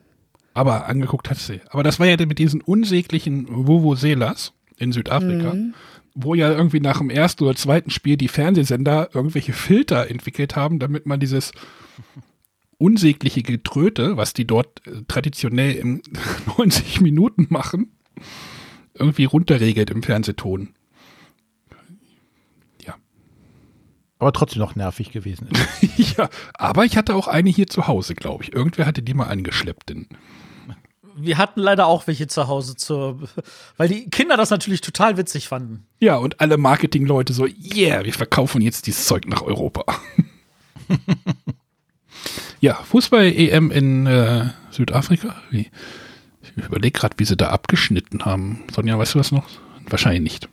Aber 0.54 0.86
angeguckt 0.86 1.28
hat 1.28 1.38
sie. 1.38 1.60
Aber 1.68 1.82
das 1.82 2.00
war 2.00 2.06
ja 2.06 2.16
mit 2.24 2.38
diesen 2.38 2.62
unsäglichen 2.62 3.46
Vuvuzelas 3.50 4.54
in 4.78 4.92
Südafrika, 4.92 5.54
mhm. 5.54 5.74
wo 6.14 6.34
ja 6.34 6.50
irgendwie 6.50 6.80
nach 6.80 6.98
dem 6.98 7.10
ersten 7.10 7.44
oder 7.44 7.54
zweiten 7.54 7.90
Spiel 7.90 8.16
die 8.16 8.28
Fernsehsender 8.28 9.10
irgendwelche 9.12 9.52
Filter 9.52 10.10
entwickelt 10.10 10.56
haben, 10.56 10.78
damit 10.78 11.06
man 11.06 11.20
dieses 11.20 11.52
unsägliche 12.84 13.42
Getröte, 13.42 14.18
was 14.18 14.34
die 14.34 14.46
dort 14.46 14.86
äh, 14.86 15.02
traditionell 15.08 15.72
in 15.72 16.02
90 16.58 17.00
Minuten 17.00 17.46
machen, 17.48 17.96
irgendwie 18.92 19.24
runterregelt 19.24 19.88
im 19.88 20.02
Fernsehton. 20.02 20.74
Ja. 22.86 22.94
Aber 24.18 24.32
trotzdem 24.32 24.60
noch 24.60 24.76
nervig 24.76 25.12
gewesen. 25.12 25.48
ja, 25.96 26.28
aber 26.52 26.84
ich 26.84 26.98
hatte 26.98 27.14
auch 27.14 27.26
eine 27.26 27.48
hier 27.48 27.68
zu 27.68 27.86
Hause, 27.86 28.14
glaube 28.14 28.44
ich. 28.44 28.52
Irgendwer 28.52 28.84
hatte 28.84 29.02
die 29.02 29.14
mal 29.14 29.28
angeschleppt. 29.28 29.88
Denn 29.88 30.06
wir 31.16 31.38
hatten 31.38 31.60
leider 31.60 31.86
auch 31.86 32.06
welche 32.06 32.26
zu 32.26 32.48
Hause, 32.48 32.76
zur, 32.76 33.18
weil 33.78 33.88
die 33.88 34.10
Kinder 34.10 34.36
das 34.36 34.50
natürlich 34.50 34.82
total 34.82 35.16
witzig 35.16 35.48
fanden. 35.48 35.86
Ja, 36.00 36.16
und 36.16 36.42
alle 36.42 36.58
Marketingleute 36.58 37.32
so, 37.32 37.46
yeah, 37.46 38.04
wir 38.04 38.12
verkaufen 38.12 38.60
jetzt 38.60 38.86
dieses 38.86 39.06
Zeug 39.06 39.26
nach 39.26 39.40
Europa. 39.40 39.86
Ja, 42.64 42.76
Fußball-EM 42.76 43.70
in 43.70 44.06
äh, 44.06 44.46
Südafrika. 44.70 45.36
Wie, 45.50 45.68
ich 46.40 46.64
überlege 46.64 46.98
gerade, 46.98 47.14
wie 47.18 47.26
sie 47.26 47.36
da 47.36 47.50
abgeschnitten 47.50 48.24
haben. 48.24 48.64
Sonja, 48.72 48.98
weißt 48.98 49.16
du 49.16 49.18
was 49.18 49.32
noch? 49.32 49.46
Wahrscheinlich 49.86 50.22
nicht. 50.22 50.48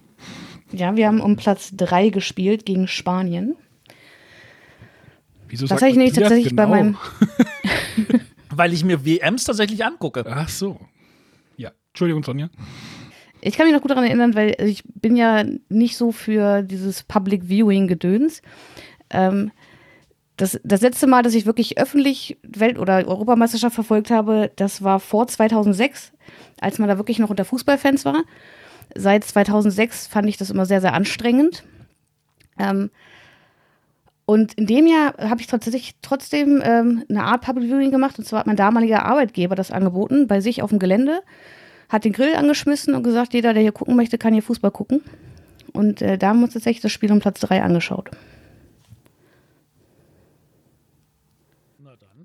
Ja, 0.74 0.98
wir 0.98 1.08
haben 1.08 1.22
um 1.22 1.38
Platz 1.38 1.72
3 1.74 2.10
gespielt 2.10 2.66
gegen 2.66 2.90
Spanien. 2.90 3.56
Wieso 5.48 5.68
das 5.68 5.80
habe 5.80 5.90
ich 5.90 5.96
nämlich 5.96 6.14
tatsächlich 6.14 6.50
genau? 6.50 6.64
bei 6.64 6.68
meinem. 6.68 6.98
Weil 8.50 8.74
ich 8.74 8.84
mir 8.84 9.06
WMs 9.06 9.46
tatsächlich 9.46 9.86
angucke. 9.86 10.26
Ach 10.28 10.50
so. 10.50 10.82
Ja, 11.56 11.72
Entschuldigung, 11.92 12.26
Sonja. 12.26 12.50
Ich 13.40 13.56
kann 13.56 13.68
mich 13.68 13.74
noch 13.74 13.82
gut 13.82 13.92
daran 13.92 14.04
erinnern, 14.04 14.36
weil 14.36 14.58
ich 14.60 14.84
bin 14.84 15.16
ja 15.16 15.46
nicht 15.70 15.96
so 15.96 16.12
für 16.12 16.62
dieses 16.62 17.04
Public 17.04 17.48
Viewing 17.48 17.88
Gedöns. 17.88 18.42
Ähm, 19.10 19.52
Das, 20.42 20.60
das 20.64 20.82
letzte 20.82 21.06
Mal, 21.06 21.22
dass 21.22 21.36
ich 21.36 21.46
wirklich 21.46 21.78
öffentlich 21.78 22.36
Welt- 22.42 22.80
oder 22.80 23.08
Europameisterschaft 23.08 23.76
verfolgt 23.76 24.10
habe, 24.10 24.50
das 24.56 24.84
war 24.84 25.00
vor 25.00 25.28
2006, 25.28 26.14
als 26.60 26.80
man 26.80 26.90
da 26.90 26.98
wirklich 26.98 27.20
noch 27.20 27.30
unter 27.30 27.46
Fußballfans 27.46 28.06
war. 28.06 28.24
Seit 28.96 29.24
2006 29.24 30.08
fand 30.08 30.28
ich 30.28 30.38
das 30.38 30.50
immer 30.50 30.66
sehr, 30.66 30.82
sehr 30.82 30.96
anstrengend. 30.96 31.64
Ähm, 32.58 32.90
und 34.26 34.56
in 34.56 34.66
dem 34.66 34.88
Jahr 34.88 35.14
habe 35.20 35.42
ich 35.42 35.46
tatsächlich 35.46 35.94
trotzdem 36.02 36.60
ähm, 36.66 37.04
eine 37.08 37.24
Art 37.24 37.42
Public 37.42 37.70
Viewing 37.70 37.92
gemacht. 37.92 38.18
Und 38.18 38.26
zwar 38.26 38.40
hat 38.40 38.48
mein 38.48 38.56
damaliger 38.56 39.06
Arbeitgeber 39.06 39.54
das 39.54 39.70
angeboten 39.70 40.26
bei 40.26 40.42
sich 40.42 40.64
auf 40.64 40.72
dem 40.72 40.80
Gelände, 40.80 41.22
hat 41.88 42.04
den 42.04 42.14
Grill 42.14 42.34
angeschmissen 42.36 42.96
und 42.96 43.04
gesagt, 43.04 43.36
jeder, 43.36 43.54
der 43.54 43.62
hier 43.62 43.74
gucken 43.74 43.96
möchte, 43.96 44.18
kann 44.18 44.34
hier 44.34 44.42
Fußball 44.42 44.72
gucken. 44.72 45.04
Und 45.72 46.02
äh, 46.02 46.18
da 46.18 46.30
haben 46.30 46.40
wir 46.40 46.46
uns 46.46 46.54
tatsächlich 46.56 46.82
das 46.82 46.92
Spiel 46.92 47.12
um 47.12 47.20
Platz 47.20 47.42
3 47.42 47.62
angeschaut. 47.62 48.10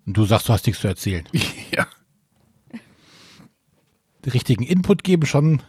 Und 0.06 0.16
du 0.16 0.24
sagst, 0.24 0.48
du 0.48 0.52
hast 0.52 0.66
nichts 0.66 0.80
zu 0.80 0.88
erzählen. 0.88 1.24
ja. 1.76 1.86
Den 4.24 4.32
richtigen 4.32 4.62
Input 4.62 5.04
geben, 5.04 5.26
schon 5.26 5.62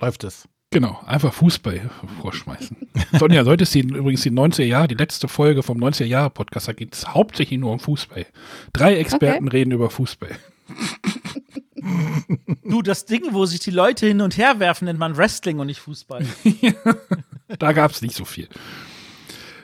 läuft 0.00 0.24
es. 0.24 0.48
Genau, 0.70 0.98
einfach 1.04 1.34
Fußball 1.34 1.90
vorschmeißen. 2.22 2.76
Sonja, 3.18 3.44
sollte 3.44 3.64
es 3.64 3.74
übrigens 3.74 4.22
die 4.22 4.30
90er 4.30 4.64
Jahre, 4.64 4.88
die 4.88 4.94
letzte 4.94 5.28
Folge 5.28 5.62
vom 5.62 5.78
90er 5.78 6.06
Jahre 6.06 6.30
Podcast, 6.30 6.66
da 6.66 6.72
geht 6.72 6.94
es 6.94 7.06
hauptsächlich 7.06 7.60
nur 7.60 7.72
um 7.72 7.78
Fußball. 7.78 8.24
Drei 8.72 8.96
Experten 8.96 9.48
okay. 9.48 9.58
reden 9.58 9.72
über 9.72 9.90
Fußball. 9.90 10.30
Du, 12.62 12.80
das 12.80 13.06
Ding, 13.06 13.32
wo 13.32 13.44
sich 13.44 13.58
die 13.58 13.72
Leute 13.72 14.06
hin 14.06 14.20
und 14.20 14.36
her 14.36 14.60
werfen, 14.60 14.84
nennt 14.84 15.00
man 15.00 15.16
Wrestling 15.16 15.58
und 15.58 15.66
nicht 15.66 15.80
Fußball. 15.80 16.24
da 17.58 17.72
gab 17.72 17.90
es 17.90 18.02
nicht 18.02 18.14
so 18.14 18.24
viel. 18.24 18.48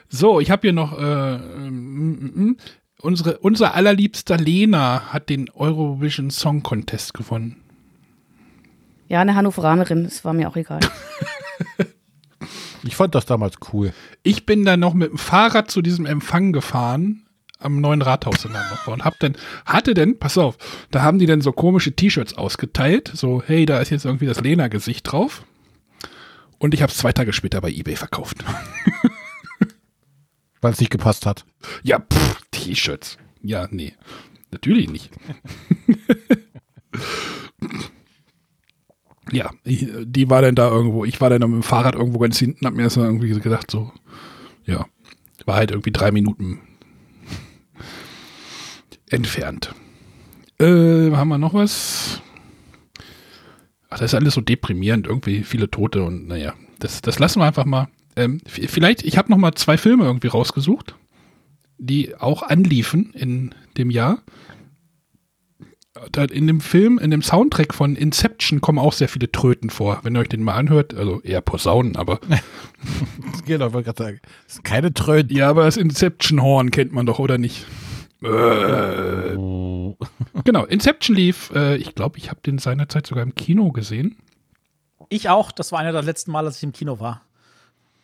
So, 0.09 0.39
ich 0.39 0.51
habe 0.51 0.61
hier 0.63 0.73
noch 0.73 0.99
äh, 0.99 1.35
äh, 1.35 2.55
unsere, 3.01 3.37
unser 3.39 3.73
allerliebster 3.75 4.37
Lena 4.37 5.13
hat 5.13 5.29
den 5.29 5.49
Eurovision 5.49 6.29
Song 6.29 6.63
Contest 6.63 7.13
gewonnen. 7.13 7.57
Ja, 9.07 9.21
eine 9.21 9.35
Hannoveranerin, 9.35 10.03
das 10.03 10.23
war 10.23 10.33
mir 10.33 10.49
auch 10.49 10.55
egal. 10.55 10.79
ich 12.83 12.95
fand 12.95 13.15
das 13.15 13.25
damals 13.25 13.55
cool. 13.73 13.91
Ich 14.21 14.45
bin 14.45 14.65
dann 14.65 14.79
noch 14.79 14.93
mit 14.93 15.09
dem 15.09 15.17
Fahrrad 15.17 15.71
zu 15.71 15.81
diesem 15.81 16.05
Empfang 16.05 16.53
gefahren 16.53 17.25
am 17.59 17.81
neuen 17.81 18.01
Rathaus 18.01 18.45
in 18.45 18.53
Hannover 18.53 18.93
und 18.93 19.03
hab 19.03 19.19
dann, 19.19 19.35
hatte 19.65 19.93
denn, 19.93 20.17
pass 20.17 20.37
auf, 20.37 20.57
da 20.91 21.01
haben 21.01 21.19
die 21.19 21.25
dann 21.25 21.41
so 21.41 21.51
komische 21.51 21.91
T-Shirts 21.91 22.37
ausgeteilt, 22.37 23.11
so, 23.13 23.43
hey, 23.45 23.65
da 23.65 23.79
ist 23.79 23.89
jetzt 23.89 24.05
irgendwie 24.05 24.27
das 24.27 24.39
Lena-Gesicht 24.39 25.11
drauf. 25.11 25.43
Und 26.57 26.73
ich 26.73 26.81
habe 26.81 26.91
es 26.91 26.97
zwei 26.97 27.11
Tage 27.11 27.33
später 27.33 27.61
bei 27.61 27.69
Ebay 27.69 27.95
verkauft. 27.95 28.37
Weil 30.61 30.73
es 30.73 30.79
nicht 30.79 30.91
gepasst 30.91 31.25
hat. 31.25 31.45
Ja, 31.83 32.03
T-Shirts. 32.51 33.17
Ja, 33.41 33.67
nee. 33.71 33.93
Natürlich 34.51 34.89
nicht. 34.89 35.11
ja, 39.31 39.51
die 39.63 40.29
war 40.29 40.41
dann 40.41 40.55
da 40.55 40.69
irgendwo. 40.69 41.05
Ich 41.05 41.21
war 41.21 41.29
dann 41.29 41.41
mit 41.41 41.61
dem 41.61 41.63
Fahrrad 41.63 41.95
irgendwo 41.95 42.19
ganz 42.19 42.39
hinten, 42.39 42.65
hab 42.65 42.73
mir 42.73 42.83
das 42.83 42.97
irgendwie 42.97 43.29
gedacht, 43.39 43.69
so, 43.71 43.91
ja, 44.65 44.85
war 45.45 45.55
halt 45.55 45.71
irgendwie 45.71 45.91
drei 45.91 46.11
Minuten 46.11 46.59
entfernt. 49.09 49.73
Äh, 50.59 51.11
haben 51.11 51.29
wir 51.29 51.37
noch 51.37 51.53
was? 51.53 52.21
Ach, 53.89 53.97
das 53.97 54.13
ist 54.13 54.15
alles 54.15 54.35
so 54.35 54.41
deprimierend, 54.41 55.07
irgendwie 55.07 55.43
viele 55.43 55.71
Tote 55.71 56.03
und 56.03 56.27
naja, 56.27 56.53
das, 56.77 57.01
das 57.01 57.17
lassen 57.17 57.39
wir 57.39 57.45
einfach 57.45 57.65
mal. 57.65 57.87
Ähm, 58.19 58.41
vielleicht, 58.45 59.03
ich 59.03 59.17
habe 59.17 59.31
noch 59.31 59.37
mal 59.37 59.53
zwei 59.53 59.77
Filme 59.77 60.03
irgendwie 60.03 60.27
rausgesucht, 60.27 60.95
die 61.77 62.15
auch 62.17 62.43
anliefen 62.43 63.13
in 63.13 63.55
dem 63.77 63.89
Jahr. 63.89 64.21
In 66.31 66.47
dem 66.47 66.61
Film, 66.61 66.97
in 66.97 67.11
dem 67.11 67.21
Soundtrack 67.21 67.73
von 67.73 67.95
Inception 67.95 68.61
kommen 68.61 68.79
auch 68.79 68.93
sehr 68.93 69.09
viele 69.09 69.31
Tröten 69.31 69.69
vor. 69.69 69.99
Wenn 70.03 70.15
ihr 70.15 70.19
euch 70.19 70.29
den 70.29 70.43
mal 70.43 70.55
anhört, 70.55 70.93
also 70.93 71.21
eher 71.21 71.41
Posaunen, 71.41 71.95
aber. 71.95 72.19
genau, 73.45 73.73
wollte 73.73 73.85
gerade 73.85 74.03
sagen. 74.03 74.19
Das 74.45 74.55
sind 74.55 74.63
keine 74.63 74.93
Tröten. 74.93 75.35
Ja, 75.35 75.49
aber 75.49 75.65
das 75.65 75.77
Inception-Horn 75.77 76.71
kennt 76.71 76.93
man 76.93 77.05
doch, 77.05 77.19
oder 77.19 77.37
nicht? 77.37 77.65
Äh, 78.21 79.35
genau, 80.43 80.65
Inception 80.65 81.15
lief, 81.15 81.51
äh, 81.55 81.77
ich 81.77 81.95
glaube, 81.95 82.17
ich 82.17 82.29
habe 82.29 82.41
den 82.45 82.57
seinerzeit 82.57 83.07
sogar 83.07 83.23
im 83.23 83.35
Kino 83.35 83.71
gesehen. 83.71 84.17
Ich 85.07 85.29
auch, 85.29 85.51
das 85.51 85.71
war 85.71 85.79
einer 85.79 85.93
der 85.93 86.03
letzten 86.03 86.31
Mal, 86.31 86.43
dass 86.43 86.57
ich 86.57 86.63
im 86.63 86.73
Kino 86.73 86.99
war. 86.99 87.21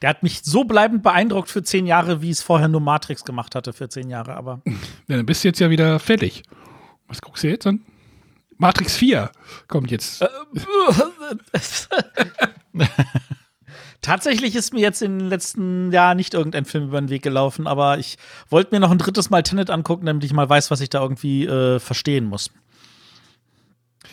Der 0.06 0.12
hat 0.12 0.22
mich 0.22 0.44
so 0.44 0.66
bleibend 0.66 1.02
beeindruckt 1.02 1.50
für 1.50 1.64
zehn 1.64 1.88
Jahre, 1.88 2.22
wie 2.22 2.30
es 2.30 2.44
vorher 2.44 2.68
nur 2.68 2.80
Matrix 2.80 3.24
gemacht 3.24 3.56
hatte 3.56 3.74
für 3.74 3.90
zehn 3.90 4.08
Jahre, 4.08 4.36
aber. 4.36 4.62
Ja, 5.08 5.18
dann 5.18 5.26
bist 5.26 5.44
du 5.44 5.48
jetzt 5.48 5.60
ja 5.60 5.72
wieder 5.72 5.98
fertig. 5.98 6.44
Was 7.08 7.22
guckst 7.22 7.44
du 7.44 7.48
jetzt 7.48 7.66
an? 7.66 7.82
Matrix 8.60 8.98
4 8.98 9.32
kommt 9.68 9.90
jetzt. 9.90 10.22
Äh, 10.22 10.28
Tatsächlich 14.02 14.56
ist 14.56 14.76
mir 14.76 14.82
jetzt 14.82 15.02
in 15.02 15.18
den 15.18 15.28
letzten 15.28 15.92
Jahren 15.92 16.18
nicht 16.18 16.36
irgendein 16.36 16.66
Film 16.66 16.84
über 16.84 17.02
den 17.02 17.10
Weg 17.10 17.24
gelaufen, 17.24 17.66
aber 17.66 17.98
ich 17.98 18.20
wollte 18.48 18.76
mir 18.76 18.82
noch 18.82 18.92
ein 18.92 19.00
drittes 19.00 19.32
Mal 19.32 19.42
Tenet 19.42 19.72
angucken, 19.72 20.06
damit 20.06 20.24
ich 20.24 20.34
mal 20.34 20.48
weiß, 20.48 20.70
was 20.70 20.82
ich 20.82 20.92
da 20.92 21.02
irgendwie 21.02 21.48
äh, 21.48 21.80
verstehen 21.80 22.26
muss. 22.26 22.52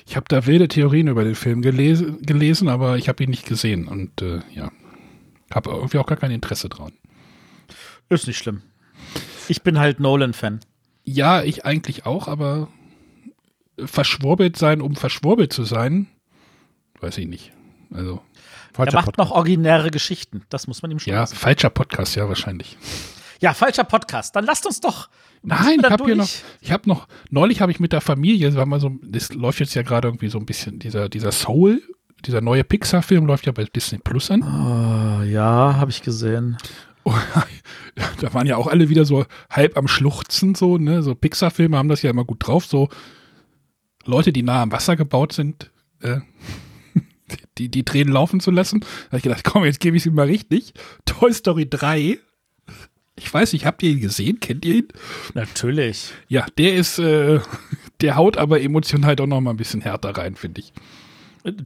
Ich 0.06 0.16
habe 0.16 0.24
da 0.26 0.46
wilde 0.46 0.68
Theorien 0.68 1.08
über 1.08 1.22
den 1.22 1.34
Film 1.34 1.60
gelesen, 1.60 2.22
gelesen 2.22 2.70
aber 2.70 2.96
ich 2.96 3.10
habe 3.10 3.22
ihn 3.22 3.28
nicht 3.28 3.44
gesehen 3.44 3.86
und 3.86 4.22
äh, 4.22 4.40
ja, 4.54 4.70
habe 5.54 5.70
irgendwie 5.70 5.98
auch 5.98 6.06
gar 6.06 6.16
kein 6.18 6.30
Interesse 6.30 6.68
dran. 6.68 6.92
Ist 8.08 8.26
nicht 8.26 8.38
schlimm. 8.38 8.62
Ich 9.48 9.62
bin 9.62 9.78
halt 9.78 10.00
Nolan-Fan. 10.00 10.60
Ja, 11.04 11.42
ich 11.42 11.64
eigentlich 11.64 12.06
auch, 12.06 12.28
aber 12.28 12.68
verschwurbelt 13.84 14.56
sein, 14.56 14.80
um 14.80 14.94
verschwurbelt 14.96 15.52
zu 15.52 15.64
sein, 15.64 16.06
weiß 17.00 17.18
ich 17.18 17.26
nicht. 17.26 17.52
Also 17.92 18.22
Falscher 18.72 18.92
er 18.92 18.94
macht 18.96 19.04
Podcast. 19.06 19.18
noch 19.30 19.36
originäre 19.36 19.90
Geschichten. 19.90 20.44
Das 20.48 20.66
muss 20.66 20.82
man 20.82 20.90
ihm 20.90 20.98
schon 20.98 21.12
Ja, 21.12 21.20
lassen. 21.20 21.36
falscher 21.36 21.70
Podcast, 21.70 22.14
ja, 22.16 22.28
wahrscheinlich. 22.28 22.76
Ja, 23.40 23.54
falscher 23.54 23.84
Podcast. 23.84 24.36
Dann 24.36 24.44
lasst 24.44 24.64
uns 24.66 24.80
doch. 24.80 25.08
Nein, 25.42 25.80
ich 25.82 25.90
habe 25.90 26.04
hier 26.04 26.14
noch, 26.14 26.28
ich 26.60 26.70
habe 26.70 26.88
noch, 26.88 27.08
neulich 27.30 27.60
habe 27.60 27.72
ich 27.72 27.80
mit 27.80 27.92
der 27.92 28.00
Familie, 28.00 28.54
war 28.54 28.66
mal 28.66 28.78
so, 28.78 28.92
das 29.02 29.32
läuft 29.32 29.58
jetzt 29.58 29.74
ja 29.74 29.82
gerade 29.82 30.06
irgendwie 30.08 30.28
so 30.28 30.38
ein 30.38 30.46
bisschen, 30.46 30.78
dieser, 30.78 31.08
dieser 31.08 31.32
Soul, 31.32 31.82
dieser 32.24 32.40
neue 32.40 32.64
Pixar-Film 32.64 33.26
läuft 33.26 33.46
ja 33.46 33.52
bei 33.52 33.64
Disney 33.64 33.98
Plus 33.98 34.30
an. 34.30 34.42
Oh, 34.42 35.22
ja, 35.22 35.76
habe 35.76 35.90
ich 35.90 36.02
gesehen. 36.02 36.56
Oh, 37.04 37.14
da 38.20 38.34
waren 38.34 38.46
ja 38.46 38.56
auch 38.56 38.68
alle 38.68 38.88
wieder 38.88 39.04
so 39.04 39.26
halb 39.50 39.76
am 39.76 39.88
Schluchzen, 39.88 40.54
so, 40.54 40.78
ne? 40.78 41.02
So 41.02 41.14
Pixar-Filme 41.14 41.76
haben 41.76 41.88
das 41.88 42.02
ja 42.02 42.10
immer 42.10 42.24
gut 42.24 42.46
drauf, 42.46 42.64
so 42.66 42.88
Leute, 44.04 44.32
die 44.32 44.42
nah 44.42 44.62
am 44.62 44.72
Wasser 44.72 44.96
gebaut 44.96 45.32
sind, 45.32 45.70
äh, 46.00 46.20
die, 47.58 47.68
die 47.68 47.84
Tränen 47.84 48.12
laufen 48.12 48.40
zu 48.40 48.50
lassen. 48.50 48.80
Da 48.80 49.06
habe 49.08 49.16
ich 49.18 49.22
gedacht, 49.22 49.44
komm, 49.44 49.64
jetzt 49.64 49.80
gebe 49.80 49.96
ich 49.96 50.02
es 50.02 50.06
ihm 50.06 50.14
mal 50.14 50.26
richtig. 50.26 50.74
Toy 51.04 51.32
Story 51.32 51.68
3. 51.68 52.18
Ich 53.16 53.32
weiß 53.32 53.52
nicht, 53.52 53.66
habt 53.66 53.82
ihr 53.82 53.90
ihn 53.90 54.00
gesehen? 54.00 54.40
Kennt 54.40 54.64
ihr 54.64 54.76
ihn? 54.76 54.88
Natürlich. 55.34 56.12
Ja, 56.28 56.46
der 56.58 56.74
ist, 56.74 56.98
äh, 56.98 57.40
der 58.00 58.16
haut 58.16 58.36
aber 58.36 58.60
emotional 58.60 59.16
doch 59.16 59.26
noch 59.26 59.40
mal 59.40 59.50
ein 59.50 59.56
bisschen 59.56 59.82
härter 59.82 60.16
rein, 60.16 60.34
finde 60.34 60.60
ich. 60.60 60.72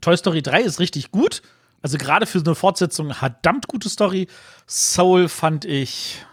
Toy 0.00 0.16
Story 0.16 0.42
3 0.42 0.62
ist 0.62 0.80
richtig 0.80 1.10
gut. 1.10 1.42
Also 1.82 1.98
gerade 1.98 2.26
für 2.26 2.38
so 2.38 2.44
eine 2.46 2.54
Fortsetzung 2.54 3.12
verdammt 3.12 3.68
gute 3.68 3.88
Story. 3.88 4.26
Soul 4.66 5.28
fand 5.28 5.64
ich, 5.64 6.24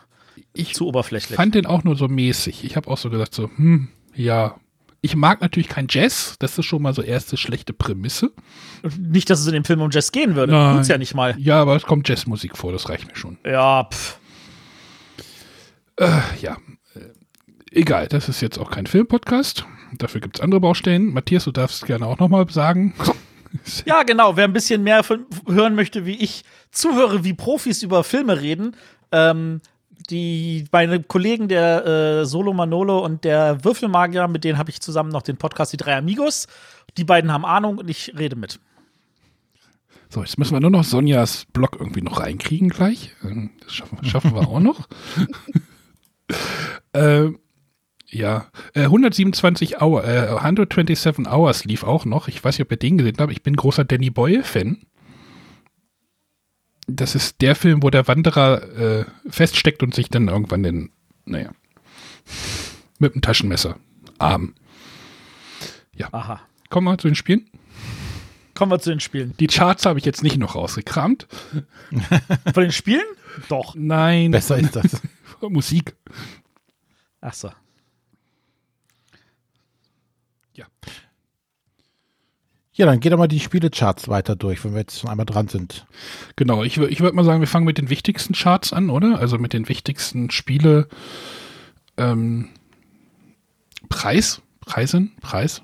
ich 0.54 0.74
zu 0.74 0.88
oberflächlich. 0.88 1.32
Ich 1.32 1.36
fand 1.36 1.56
den 1.56 1.66
auch 1.66 1.84
nur 1.84 1.96
so 1.96 2.08
mäßig. 2.08 2.64
Ich 2.64 2.76
habe 2.76 2.90
auch 2.90 2.98
so 2.98 3.10
gesagt 3.10 3.36
so, 3.36 3.50
hm, 3.56 3.90
ja, 4.16 4.56
ich 5.02 5.16
mag 5.16 5.42
natürlich 5.42 5.68
kein 5.68 5.88
Jazz. 5.90 6.38
Das 6.40 6.58
ist 6.58 6.66
schon 6.66 6.82
mal 6.82 6.94
so 6.94 7.02
erste 7.02 7.36
schlechte 7.36 7.74
Prämisse. 7.74 8.32
Nicht, 8.98 9.30
dass 9.30 9.42
es 9.42 9.48
in 9.48 9.54
dem 9.54 9.66
Film 9.66 9.82
um 9.82 9.92
Jazz 9.92 10.14
gehen 10.14 10.36
würde. 10.36 10.54
Nein. 10.54 10.78
Tut's 10.78 10.88
ja 10.88 10.98
nicht 10.98 11.14
mal. 11.14 11.36
Ja, 11.38 11.62
aber 11.62 11.76
es 11.76 11.84
kommt 11.84 12.08
Jazzmusik 12.08 12.58
vor. 12.58 12.72
Das 12.72 12.88
reicht 12.88 13.08
mir 13.08 13.16
schon. 13.16 13.38
Ja, 13.46 13.84
pff. 13.84 14.18
Äh, 15.98 16.20
ja. 16.42 16.58
Äh, 16.96 17.00
egal, 17.72 18.08
das 18.08 18.30
ist 18.30 18.42
jetzt 18.42 18.58
auch 18.58 18.72
kein 18.72 18.88
Filmpodcast. 18.88 19.66
Dafür 19.98 20.22
gibt 20.22 20.38
es 20.38 20.42
andere 20.42 20.62
Baustellen. 20.62 21.14
Matthias, 21.14 21.44
du 21.44 21.52
darfst 21.52 21.86
gerne 21.86 22.08
auch 22.08 22.20
noch 22.20 22.30
mal 22.30 22.50
sagen. 22.50 22.96
ja, 23.86 24.04
genau. 24.04 24.36
Wer 24.36 24.46
ein 24.46 24.54
bisschen 24.54 24.84
mehr 24.84 25.04
von, 25.04 25.26
hören 25.48 25.76
möchte, 25.76 26.06
wie 26.06 26.16
ich 26.16 26.44
zuhöre, 26.72 27.24
wie 27.24 27.34
Profis 27.34 27.84
über 27.84 28.04
Filme 28.04 28.42
reden, 28.42 28.76
ähm, 29.12 29.62
die 30.10 30.66
meine 30.72 31.02
Kollegen 31.02 31.48
der 31.48 31.86
äh, 31.86 32.26
Solo 32.26 32.54
Manolo 32.54 33.04
und 33.04 33.24
der 33.24 33.63
Würfelmagier, 33.63 34.28
mit 34.28 34.44
denen 34.44 34.58
habe 34.58 34.70
ich 34.70 34.82
zusammen 34.82 35.10
noch 35.10 35.22
den 35.22 35.38
Podcast 35.38 35.74
Die 35.74 35.78
drei 35.78 35.96
Amigos. 35.96 36.48
Die 36.98 37.04
beiden 37.04 37.32
haben 37.32 37.46
Ahnung 37.46 37.78
und 37.78 37.89
ich 37.89 38.13
rede 38.18 38.36
mit. 38.36 38.60
So, 40.10 40.22
jetzt 40.22 40.38
müssen 40.38 40.54
wir 40.54 40.60
nur 40.60 40.70
noch 40.70 40.84
Sonjas 40.84 41.46
Blog 41.54 41.78
irgendwie 41.80 42.02
noch 42.02 42.20
reinkriegen 42.20 42.70
gleich. 42.70 43.16
Ähm, 43.24 43.52
das 43.63 43.74
schaffen, 43.74 44.04
schaffen 44.06 44.36
wir 44.36 44.48
auch 44.48 44.60
noch. 44.60 44.88
äh, 46.94 47.30
ja, 48.13 48.47
äh, 48.73 48.84
127 48.84 49.82
Hour, 49.82 50.06
äh, 50.06 50.28
127 50.30 51.28
Hours 51.28 51.65
lief 51.65 51.84
auch 51.84 52.06
noch. 52.06 52.28
Ich 52.28 52.43
weiß 52.43 52.58
nicht, 52.58 52.65
ob 52.65 52.71
ihr 52.71 52.78
den 52.78 52.97
gesehen 52.97 53.17
habt. 53.19 53.32
Ich 53.32 53.43
bin 53.43 53.56
großer 53.56 53.86
Danny 53.86 54.10
Boyle-Fan 54.10 54.86
das 56.88 57.15
ist 57.15 57.41
der 57.41 57.56
Film, 57.56 57.84
wo 57.84 57.89
der 57.89 58.08
Wanderer 58.08 58.62
äh, 58.78 59.06
feststeckt 59.30 59.84
und 59.84 59.93
sich 59.93 60.10
dann 60.10 60.28
irgendwann 60.28 60.63
den, 60.63 60.91
naja. 61.26 61.52
Mit 62.99 63.13
einem 63.13 63.21
Taschenmesser. 63.21 63.78
Arm. 64.19 64.54
Ja. 65.95 66.08
Aha. 66.12 66.41
Kommen 66.69 66.88
wir 66.88 66.97
zu 66.97 67.08
den 67.08 67.15
Spielen. 67.15 67.49
Kommen 68.56 68.71
wir 68.71 68.80
zu 68.80 68.89
den 68.89 68.99
Spielen. 68.99 69.34
Die 69.39 69.47
Charts 69.47 69.86
habe 69.86 69.99
ich 69.99 70.06
jetzt 70.06 70.23
nicht 70.23 70.38
noch 70.38 70.56
rausgekramt. 70.56 71.28
Von 72.54 72.63
den 72.63 72.71
Spielen? 72.71 73.06
Doch. 73.49 73.76
Nein. 73.76 74.32
Besser 74.32 74.58
ist 74.58 74.76
das. 74.76 75.02
Musik. 75.41 75.95
Ach 77.19 77.34
so. 77.34 77.52
Ja. 80.56 80.66
Ja, 82.76 82.88
dann 82.88 83.00
geht 83.00 83.13
doch 83.13 83.18
mal 83.18 83.28
die 83.28 83.39
Spielecharts 83.39 84.08
weiter 84.08 84.36
durch, 84.36 84.63
wenn 84.63 84.74
wir 84.74 84.80
jetzt 84.80 85.00
schon 85.00 85.10
einmal 85.10 85.28
dran 85.28 85.48
sind. 85.48 85.86
Genau, 86.36 86.63
ich, 86.63 86.78
ich 86.78 87.02
würde 87.02 87.16
mal 87.16 87.24
sagen, 87.24 87.39
wir 87.39 87.48
fangen 87.48 87.68
mit 87.68 87.78
den 87.78 87.92
wichtigsten 87.92 88.34
Charts 88.34 88.74
an, 88.74 88.89
oder? 88.89 89.20
Also 89.20 89.38
mit 89.38 89.54
den 89.54 89.70
wichtigsten 89.70 90.32
Spiele. 90.32 90.88
Ähm, 91.98 92.50
Preis, 93.89 94.42
Preisen, 94.62 95.12
Preis. 95.22 95.62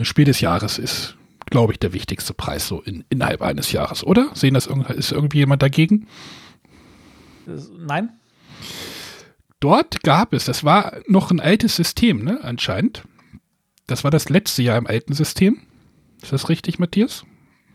Spiel 0.00 0.24
des 0.24 0.40
Jahres 0.40 0.78
ist, 0.78 1.16
glaube 1.50 1.72
ich, 1.72 1.78
der 1.78 1.92
wichtigste 1.92 2.32
Preis 2.32 2.66
so 2.66 2.80
in, 2.80 3.04
innerhalb 3.10 3.42
eines 3.42 3.72
Jahres, 3.72 4.04
oder? 4.04 4.30
Sehen 4.34 4.54
das 4.54 4.66
ist 4.66 5.12
irgendwie 5.12 5.38
jemand 5.38 5.62
dagegen? 5.62 6.06
Nein. 7.78 8.10
Dort 9.60 10.02
gab 10.02 10.32
es, 10.32 10.44
das 10.44 10.64
war 10.64 10.98
noch 11.06 11.30
ein 11.30 11.40
altes 11.40 11.76
System, 11.76 12.22
ne, 12.22 12.40
anscheinend. 12.42 13.02
Das 13.88 14.04
war 14.04 14.12
das 14.12 14.28
letzte 14.28 14.62
Jahr 14.62 14.78
im 14.78 14.86
alten 14.86 15.14
System. 15.14 15.62
Ist 16.22 16.32
das 16.32 16.48
richtig, 16.48 16.78
Matthias? 16.78 17.24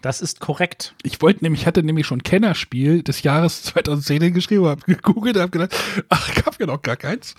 Das 0.01 0.21
ist 0.21 0.39
korrekt. 0.39 0.95
Ich 1.01 1.21
wollte 1.21 1.43
nämlich, 1.43 1.65
hatte 1.65 1.81
nämlich 1.81 2.05
schon 2.05 2.23
Kennerspiel 2.23 3.03
des 3.03 3.23
Jahres 3.23 3.63
2010 3.63 4.33
geschrieben, 4.33 4.65
habe 4.65 4.81
gegoogelt, 4.85 5.37
habe 5.37 5.49
gedacht, 5.49 5.75
ach, 6.09 6.35
gab 6.35 6.59
ja 6.59 6.67
noch 6.67 6.81
gar 6.81 6.97
keins. 6.97 7.35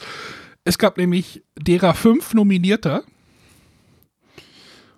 Es 0.64 0.76
gab 0.76 0.98
nämlich 0.98 1.44
derer 1.56 1.94
fünf 1.94 2.34
Nominierter 2.34 3.04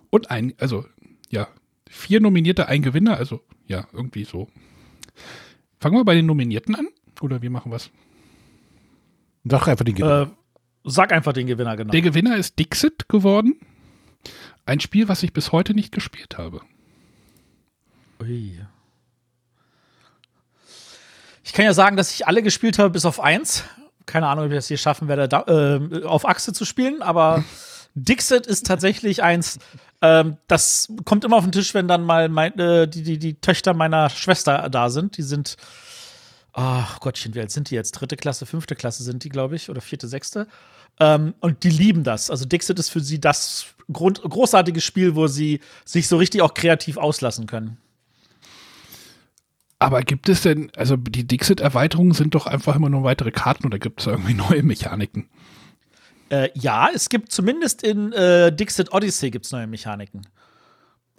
und 0.09 0.31
ein, 0.31 0.53
also 0.57 0.85
ja, 1.29 1.47
vier 1.89 2.19
Nominierte, 2.19 2.67
ein 2.67 2.81
Gewinner, 2.81 3.17
also 3.17 3.41
ja, 3.67 3.87
irgendwie 3.93 4.23
so. 4.23 4.47
Fangen 5.79 5.97
wir 5.97 6.05
bei 6.05 6.15
den 6.15 6.25
Nominierten 6.25 6.73
an 6.73 6.87
oder 7.21 7.41
wie 7.41 7.49
machen 7.49 7.71
wir 7.71 7.75
es? 7.75 7.91
Sag 9.43 9.67
einfach 9.67 9.85
den 9.85 9.95
Gewinner. 9.95 10.21
Äh, 10.23 10.27
sag 10.83 11.11
einfach 11.11 11.33
den 11.33 11.45
Gewinner, 11.45 11.75
genau. 11.75 11.91
Der 11.91 12.01
Gewinner 12.01 12.37
ist 12.37 12.57
Dixit 12.57 13.07
geworden. 13.07 13.59
Ein 14.67 14.81
Spiel, 14.81 15.07
was 15.07 15.23
ich 15.23 15.31
bis 15.31 15.53
heute 15.53 15.73
nicht 15.73 15.93
gespielt 15.93 16.37
habe. 16.37 16.59
Ui. 18.21 18.59
Ich 21.41 21.53
kann 21.53 21.63
ja 21.63 21.73
sagen, 21.73 21.95
dass 21.95 22.11
ich 22.11 22.27
alle 22.27 22.43
gespielt 22.43 22.77
habe, 22.77 22.89
bis 22.89 23.05
auf 23.05 23.21
eins. 23.21 23.63
Keine 24.05 24.27
Ahnung, 24.27 24.45
ob 24.45 24.51
ich 24.51 24.57
das 24.57 24.67
hier 24.67 24.77
schaffen 24.77 25.07
werde, 25.07 25.29
da, 25.29 25.43
äh, 25.47 26.03
auf 26.03 26.27
Achse 26.27 26.51
zu 26.51 26.65
spielen, 26.65 27.01
aber 27.01 27.45
Dixit 27.95 28.45
ist 28.45 28.65
tatsächlich 28.65 29.23
eins, 29.23 29.57
ähm, 30.01 30.35
das 30.47 30.91
kommt 31.05 31.23
immer 31.23 31.37
auf 31.37 31.45
den 31.45 31.53
Tisch, 31.53 31.73
wenn 31.73 31.87
dann 31.87 32.03
mal 32.03 32.27
mein, 32.27 32.59
äh, 32.59 32.89
die, 32.89 33.03
die, 33.03 33.17
die 33.17 33.39
Töchter 33.39 33.73
meiner 33.73 34.09
Schwester 34.09 34.69
da 34.69 34.89
sind. 34.89 35.15
Die 35.15 35.23
sind, 35.23 35.55
ach 36.51 36.99
Gottchen, 36.99 37.33
wie 37.35 37.39
alt 37.39 37.51
sind 37.51 37.69
die 37.69 37.75
jetzt? 37.75 37.93
Dritte 37.93 38.17
Klasse, 38.17 38.45
fünfte 38.45 38.75
Klasse 38.75 39.03
sind 39.03 39.23
die, 39.23 39.29
glaube 39.29 39.55
ich, 39.55 39.69
oder 39.69 39.79
vierte, 39.79 40.09
sechste. 40.09 40.45
Ähm, 40.99 41.33
und 41.39 41.63
die 41.63 41.69
lieben 41.69 42.03
das. 42.03 42.29
Also 42.29 42.45
Dixit 42.45 42.79
ist 42.79 42.89
für 42.89 43.01
sie 43.01 43.19
das 43.19 43.67
Grund 43.91 44.21
großartige 44.21 44.81
Spiel, 44.81 45.15
wo 45.15 45.27
sie 45.27 45.59
sich 45.85 46.07
so 46.07 46.17
richtig 46.17 46.41
auch 46.41 46.53
kreativ 46.53 46.97
auslassen 46.97 47.45
können. 47.45 47.77
Aber 49.79 50.01
gibt 50.01 50.27
es 50.27 50.41
denn, 50.41 50.71
also 50.75 50.97
die 50.97 51.27
Dixit-Erweiterungen 51.27 52.13
sind 52.13 52.33
doch 52.33 52.47
einfach 52.47 52.75
immer 52.75 52.89
nur 52.89 53.03
weitere 53.03 53.31
Karten 53.31 53.65
oder 53.67 53.77
gibt 53.77 54.01
es 54.01 54.07
irgendwie 54.07 54.33
neue 54.49 54.63
Mechaniken? 54.63 55.29
Äh, 56.29 56.49
ja, 56.55 56.89
es 56.93 57.09
gibt 57.09 57.31
zumindest 57.31 57.83
in 57.83 58.11
äh, 58.11 58.51
Dixit 58.51 58.91
Odyssey 58.91 59.29
gibt's 59.29 59.51
neue 59.51 59.67
Mechaniken. 59.67 60.27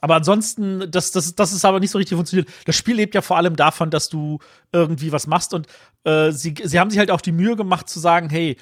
Aber 0.00 0.16
ansonsten, 0.16 0.90
das, 0.90 1.10
das, 1.10 1.34
das 1.34 1.52
ist 1.52 1.64
aber 1.64 1.80
nicht 1.80 1.90
so 1.90 1.98
richtig 1.98 2.16
funktioniert. 2.16 2.48
Das 2.66 2.76
Spiel 2.76 2.94
lebt 2.94 3.14
ja 3.14 3.22
vor 3.22 3.36
allem 3.36 3.56
davon, 3.56 3.90
dass 3.90 4.08
du 4.08 4.38
irgendwie 4.72 5.10
was 5.12 5.26
machst 5.26 5.54
und 5.54 5.66
äh, 6.04 6.30
sie, 6.30 6.54
sie 6.62 6.78
haben 6.78 6.90
sich 6.90 6.98
halt 6.98 7.10
auch 7.10 7.20
die 7.20 7.32
Mühe 7.32 7.56
gemacht 7.56 7.88
zu 7.88 7.98
sagen, 7.98 8.28
hey, 8.28 8.56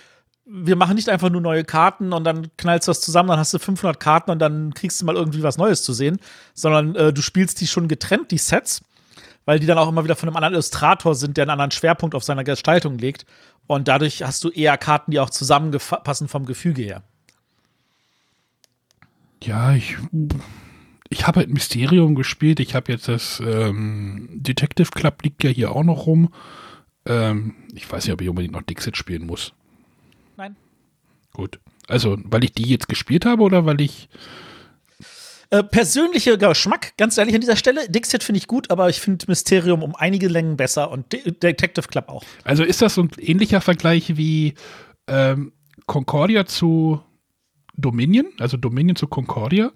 wir 0.49 0.77
machen 0.77 0.95
nicht 0.95 1.09
einfach 1.09 1.29
nur 1.29 1.41
neue 1.41 1.65
Karten 1.65 2.13
und 2.13 2.25
dann 2.25 2.49
knallst 2.57 2.87
du 2.87 2.91
das 2.91 3.01
zusammen, 3.01 3.31
dann 3.31 3.39
hast 3.39 3.53
du 3.53 3.59
500 3.59 3.99
Karten 3.99 4.31
und 4.31 4.39
dann 4.39 4.73
kriegst 4.75 5.01
du 5.01 5.05
mal 5.05 5.17
irgendwie 5.17 5.43
was 5.43 5.59
Neues 5.59 5.83
zu 5.83 5.93
sehen, 5.93 6.19
sondern 6.55 6.95
äh, 6.95 7.13
du 7.13 7.21
spielst 7.21 7.61
die 7.61 7.67
schon 7.67 7.89
getrennt, 7.89 8.31
die 8.31 8.39
Sets, 8.39 8.83
weil 9.45 9.59
die 9.59 9.67
dann 9.67 9.79
auch 9.79 9.89
immer 9.89 10.05
wieder 10.05 10.15
von 10.15 10.29
einem 10.29 10.37
anderen 10.37 10.55
Illustrator 10.55 11.17
sind, 11.17 11.37
der 11.37 11.43
einen 11.43 11.51
anderen 11.51 11.73
Schwerpunkt 11.73 12.15
auf 12.15 12.23
seiner 12.23 12.45
Gestaltung 12.45 12.97
legt. 12.99 13.27
Und 13.67 13.89
dadurch 13.89 14.23
hast 14.23 14.45
du 14.45 14.51
eher 14.51 14.79
Karten, 14.79 15.11
die 15.11 15.19
auch 15.19 15.31
zusammenpassen 15.31 16.29
vom 16.29 16.47
Gefüge 16.47 16.83
her. 16.83 17.03
Ja, 19.43 19.75
ich, 19.75 19.97
ich 21.09 21.27
habe 21.27 21.41
halt 21.41 21.51
Mysterium 21.51 22.15
gespielt. 22.15 22.61
Ich 22.61 22.77
habe 22.77 22.93
jetzt 22.93 23.09
das 23.09 23.43
ähm, 23.45 24.29
Detective 24.33 24.91
Club 24.91 25.23
liegt 25.25 25.43
ja 25.43 25.51
hier 25.51 25.73
auch 25.73 25.83
noch 25.83 26.07
rum. 26.07 26.33
Ähm, 27.05 27.55
ich 27.75 27.91
weiß 27.91 28.05
nicht, 28.05 28.13
ob 28.13 28.21
ich 28.21 28.29
unbedingt 28.29 28.55
noch 28.55 28.63
Dixit 28.63 28.97
spielen 28.97 29.27
muss. 29.27 29.53
Gut. 31.37 31.61
Also, 31.87 32.17
weil 32.25 32.45
ich 32.45 32.53
die 32.53 32.67
jetzt 32.67 32.89
gespielt 32.89 33.27
habe 33.27 33.43
oder 33.43 33.67
weil 33.67 33.79
ich 33.83 34.09
äh, 35.51 35.63
persönlicher 35.63 36.39
Geschmack, 36.39 36.97
ganz 36.97 37.19
ehrlich 37.19 37.35
an 37.35 37.43
dieser 37.43 37.57
Stelle. 37.57 37.91
Dixit 37.91 38.25
finde 38.25 38.39
ich 38.39 38.47
gut, 38.47 38.71
aber 38.71 38.89
ich 38.89 39.01
finde 39.03 39.27
Mysterium 39.29 39.83
um 39.83 39.95
einige 39.95 40.29
Längen 40.29 40.57
besser 40.57 40.91
und 40.91 41.13
De 41.13 41.31
Detective 41.31 41.89
Club 41.89 42.09
auch. 42.09 42.25
Also 42.45 42.65
ist 42.65 42.81
das 42.81 42.95
so 42.95 43.03
ein 43.03 43.11
ähnlicher 43.19 43.61
Vergleich 43.61 44.17
wie 44.17 44.55
ähm, 45.09 45.53
Concordia 45.85 46.47
zu 46.47 47.03
Dominion, 47.75 48.29
also 48.39 48.57
Dominion 48.57 48.97
zu 48.97 49.07
Concordia? 49.07 49.73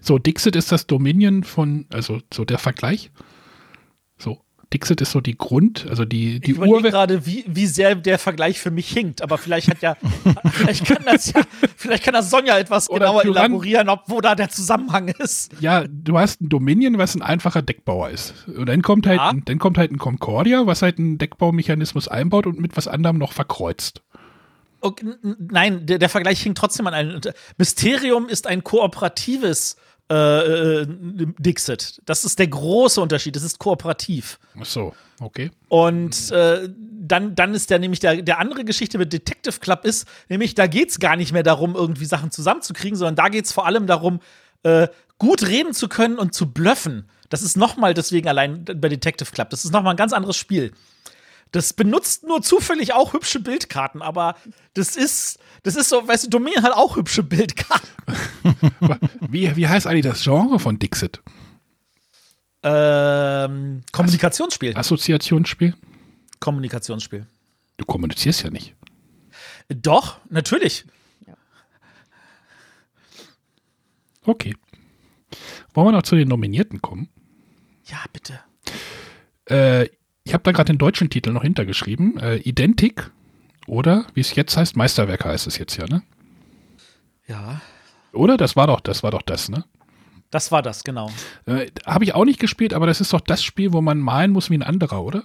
So, 0.00 0.18
Dixit 0.18 0.56
ist 0.56 0.72
das 0.72 0.88
Dominion 0.88 1.44
von, 1.44 1.86
also 1.92 2.20
so 2.32 2.44
der 2.44 2.58
Vergleich? 2.58 3.12
Dixit 4.72 5.00
ist 5.00 5.12
so 5.12 5.20
die 5.20 5.36
Grund, 5.36 5.86
also 5.88 6.04
die, 6.04 6.40
die 6.40 6.52
ich 6.52 6.58
Urwelt. 6.58 6.92
gerade, 6.92 7.26
wie, 7.26 7.44
wie 7.46 7.66
sehr 7.66 7.94
der 7.94 8.18
Vergleich 8.18 8.58
für 8.58 8.70
mich 8.70 8.88
hinkt, 8.88 9.22
aber 9.22 9.38
vielleicht 9.38 9.68
hat 9.68 9.82
ja, 9.82 9.96
vielleicht 10.52 10.86
kann 10.86 11.04
das 11.04 11.32
ja, 11.32 11.42
vielleicht 11.76 12.04
kann 12.04 12.14
das 12.14 12.30
Sonja 12.30 12.58
etwas 12.58 12.90
Oder 12.90 13.06
genauer 13.06 13.24
elaborieren, 13.24 13.88
ob 13.88 14.02
wo 14.06 14.20
da 14.20 14.34
der 14.34 14.48
Zusammenhang 14.48 15.08
ist. 15.08 15.52
Ja, 15.60 15.84
du 15.88 16.18
hast 16.18 16.40
ein 16.40 16.48
Dominion, 16.48 16.98
was 16.98 17.14
ein 17.14 17.22
einfacher 17.22 17.62
Deckbauer 17.62 18.10
ist. 18.10 18.48
Und 18.48 18.66
dann 18.66 18.82
kommt 18.82 19.06
halt, 19.06 19.18
ja. 19.18 19.30
ein, 19.30 19.44
dann 19.44 19.58
kommt 19.58 19.78
halt 19.78 19.90
ein 19.90 19.98
Concordia, 19.98 20.66
was 20.66 20.82
halt 20.82 20.98
einen 20.98 21.18
Deckbaumechanismus 21.18 22.08
einbaut 22.08 22.46
und 22.46 22.60
mit 22.60 22.76
was 22.76 22.88
anderem 22.88 23.18
noch 23.18 23.32
verkreuzt. 23.32 24.02
Okay, 24.80 25.14
nein, 25.22 25.86
der, 25.86 25.98
der 25.98 26.10
Vergleich 26.10 26.42
hinkt 26.42 26.58
trotzdem 26.58 26.86
an 26.86 26.92
ein 26.92 27.20
Mysterium 27.56 28.28
ist 28.28 28.46
ein 28.46 28.62
kooperatives 28.62 29.76
äh, 30.10 30.82
äh, 30.82 30.86
Dixit. 31.38 32.02
Das 32.04 32.24
ist 32.24 32.38
der 32.38 32.48
große 32.48 33.00
Unterschied. 33.00 33.36
Das 33.36 33.42
ist 33.42 33.58
kooperativ. 33.58 34.38
Ach 34.60 34.66
so, 34.66 34.94
okay. 35.20 35.50
Und 35.68 36.30
äh, 36.30 36.68
dann, 37.06 37.34
dann 37.34 37.54
ist 37.54 37.70
der 37.70 37.78
nämlich 37.78 38.00
der, 38.00 38.22
der 38.22 38.38
andere 38.38 38.64
Geschichte 38.64 38.98
mit 38.98 39.12
Detective 39.12 39.60
Club 39.60 39.84
ist, 39.84 40.06
nämlich 40.28 40.54
da 40.54 40.66
geht 40.66 40.90
es 40.90 40.98
gar 40.98 41.16
nicht 41.16 41.32
mehr 41.32 41.42
darum, 41.42 41.74
irgendwie 41.74 42.04
Sachen 42.04 42.30
zusammenzukriegen, 42.30 42.98
sondern 42.98 43.16
da 43.16 43.28
geht 43.28 43.46
es 43.46 43.52
vor 43.52 43.66
allem 43.66 43.86
darum, 43.86 44.20
äh, 44.62 44.88
gut 45.18 45.46
reden 45.46 45.72
zu 45.72 45.88
können 45.88 46.18
und 46.18 46.34
zu 46.34 46.52
bluffen. 46.52 47.08
Das 47.30 47.42
ist 47.42 47.56
nochmal 47.56 47.94
deswegen 47.94 48.28
allein 48.28 48.64
bei 48.64 48.88
Detective 48.88 49.30
Club. 49.30 49.50
Das 49.50 49.64
ist 49.64 49.72
nochmal 49.72 49.94
ein 49.94 49.96
ganz 49.98 50.12
anderes 50.12 50.36
Spiel. 50.36 50.72
Das 51.54 51.72
benutzt 51.72 52.24
nur 52.24 52.42
zufällig 52.42 52.94
auch 52.94 53.12
hübsche 53.12 53.38
Bildkarten, 53.38 54.02
aber 54.02 54.34
das 54.74 54.96
ist, 54.96 55.38
das 55.62 55.76
ist 55.76 55.88
so, 55.88 56.08
weißt 56.08 56.24
du, 56.24 56.30
Domain 56.30 56.64
hat 56.64 56.72
auch 56.72 56.96
hübsche 56.96 57.22
Bildkarten. 57.22 57.88
wie, 59.20 59.54
wie 59.54 59.68
heißt 59.68 59.86
eigentlich 59.86 60.02
das 60.02 60.24
Genre 60.24 60.58
von 60.58 60.80
Dixit? 60.80 61.22
Ähm, 62.64 63.84
Kommunikationsspiel. 63.92 64.76
Assoziationsspiel? 64.76 65.76
Kommunikationsspiel. 66.40 67.24
Du 67.76 67.84
kommunizierst 67.84 68.42
ja 68.42 68.50
nicht. 68.50 68.74
Doch, 69.68 70.16
natürlich. 70.30 70.84
Okay. 74.24 74.56
Wollen 75.72 75.86
wir 75.86 75.92
noch 75.92 76.02
zu 76.02 76.16
den 76.16 76.26
Nominierten 76.26 76.82
kommen? 76.82 77.08
Ja, 77.84 77.98
bitte. 78.12 78.40
Äh, 79.44 79.88
ich 80.24 80.32
habe 80.32 80.42
da 80.42 80.52
gerade 80.52 80.72
den 80.72 80.78
deutschen 80.78 81.10
Titel 81.10 81.30
noch 81.30 81.42
hintergeschrieben. 81.42 82.18
Äh, 82.18 82.36
Identik 82.36 83.10
oder 83.66 84.06
wie 84.14 84.20
es 84.20 84.34
jetzt 84.34 84.56
heißt, 84.56 84.76
Meisterwerke 84.76 85.28
heißt 85.28 85.46
es 85.46 85.58
jetzt 85.58 85.76
ja, 85.76 85.86
ne? 85.86 86.02
Ja. 87.26 87.60
Oder? 88.12 88.36
Das 88.36 88.56
war 88.56 88.66
doch, 88.66 88.80
das 88.80 89.02
war 89.02 89.10
doch 89.10 89.22
das, 89.22 89.48
ne? 89.48 89.64
Das 90.30 90.50
war 90.50 90.62
das, 90.62 90.82
genau. 90.82 91.10
Äh, 91.46 91.66
habe 91.86 92.04
ich 92.04 92.14
auch 92.14 92.24
nicht 92.24 92.40
gespielt, 92.40 92.74
aber 92.74 92.86
das 92.86 93.00
ist 93.00 93.12
doch 93.12 93.20
das 93.20 93.44
Spiel, 93.44 93.72
wo 93.72 93.80
man 93.80 93.98
malen 93.98 94.32
muss 94.32 94.50
wie 94.50 94.58
ein 94.58 94.62
anderer, 94.62 95.04
oder? 95.04 95.24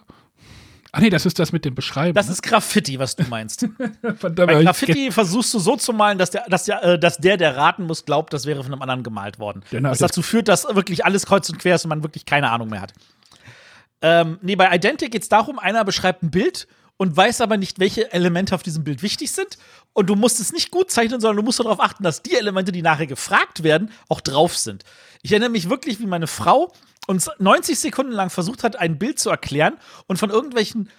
Ah 0.91 1.01
nee, 1.01 1.09
das 1.09 1.25
ist 1.25 1.37
das 1.37 1.51
mit 1.51 1.65
dem 1.65 1.75
Beschreiben. 1.75 2.15
Das 2.15 2.27
ne? 2.27 2.33
ist 2.33 2.41
Graffiti, 2.41 2.97
was 2.99 3.15
du 3.15 3.23
meinst. 3.23 3.67
Bei 4.01 4.63
Graffiti 4.63 5.11
versuchst 5.11 5.53
du 5.53 5.59
so 5.59 5.75
zu 5.75 5.93
malen, 5.93 6.17
dass 6.17 6.31
der, 6.31 6.45
dass, 6.49 6.65
der, 6.65 6.83
äh, 6.83 6.99
dass 6.99 7.17
der, 7.17 7.37
der 7.37 7.55
raten 7.55 7.85
muss, 7.85 8.05
glaubt, 8.05 8.33
das 8.33 8.45
wäre 8.45 8.63
von 8.63 8.73
einem 8.73 8.81
anderen 8.81 9.03
gemalt 9.03 9.39
worden. 9.39 9.63
Genau, 9.69 9.91
was 9.91 9.99
dazu 9.99 10.21
führt, 10.21 10.47
dass 10.47 10.65
wirklich 10.75 11.05
alles 11.05 11.25
kreuz 11.25 11.49
und 11.49 11.59
quer 11.59 11.75
ist 11.75 11.85
und 11.85 11.89
man 11.89 12.03
wirklich 12.03 12.25
keine 12.25 12.49
Ahnung 12.49 12.69
mehr 12.69 12.81
hat. 12.81 12.93
Ähm, 14.01 14.39
nee, 14.41 14.55
bei 14.55 14.73
Identity 14.73 15.09
geht 15.09 15.23
es 15.23 15.29
darum, 15.29 15.59
einer 15.59 15.83
beschreibt 15.83 16.23
ein 16.23 16.31
Bild 16.31 16.67
und 16.97 17.15
weiß 17.15 17.41
aber 17.41 17.57
nicht, 17.57 17.79
welche 17.79 18.11
Elemente 18.11 18.53
auf 18.53 18.63
diesem 18.63 18.83
Bild 18.83 19.01
wichtig 19.01 19.31
sind. 19.31 19.57
Und 19.93 20.07
du 20.07 20.15
musst 20.15 20.39
es 20.39 20.51
nicht 20.51 20.69
gut 20.69 20.91
zeichnen, 20.91 21.21
sondern 21.21 21.37
du 21.37 21.43
musst 21.43 21.59
darauf 21.59 21.79
achten, 21.79 22.03
dass 22.03 22.21
die 22.21 22.35
Elemente, 22.35 22.71
die 22.71 22.81
nachher 22.81 23.07
gefragt 23.07 23.63
werden, 23.63 23.91
auch 24.09 24.21
drauf 24.21 24.57
sind. 24.57 24.83
Ich 25.21 25.31
erinnere 25.31 25.49
mich 25.49 25.69
wirklich, 25.69 25.99
wie 25.99 26.05
meine 26.05 26.27
Frau 26.27 26.73
uns 27.07 27.29
90 27.39 27.79
Sekunden 27.79 28.11
lang 28.11 28.29
versucht 28.29 28.63
hat, 28.63 28.75
ein 28.75 28.99
Bild 28.99 29.17
zu 29.17 29.29
erklären 29.29 29.77
und 30.07 30.17
von 30.17 30.29
irgendwelchen 30.29 30.89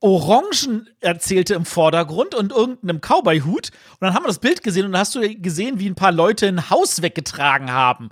Orangen 0.00 0.90
erzählte 1.00 1.54
im 1.54 1.64
Vordergrund 1.64 2.34
und 2.34 2.52
irgendeinem 2.52 3.00
Cowboy-Hut. 3.00 3.70
Und 3.70 4.00
dann 4.00 4.12
haben 4.12 4.24
wir 4.24 4.28
das 4.28 4.40
Bild 4.40 4.62
gesehen 4.62 4.86
und 4.86 4.92
dann 4.92 5.00
hast 5.00 5.14
du 5.14 5.36
gesehen, 5.36 5.78
wie 5.78 5.88
ein 5.88 5.94
paar 5.94 6.12
Leute 6.12 6.46
ein 6.46 6.68
Haus 6.68 7.00
weggetragen 7.00 7.72
haben. 7.72 8.10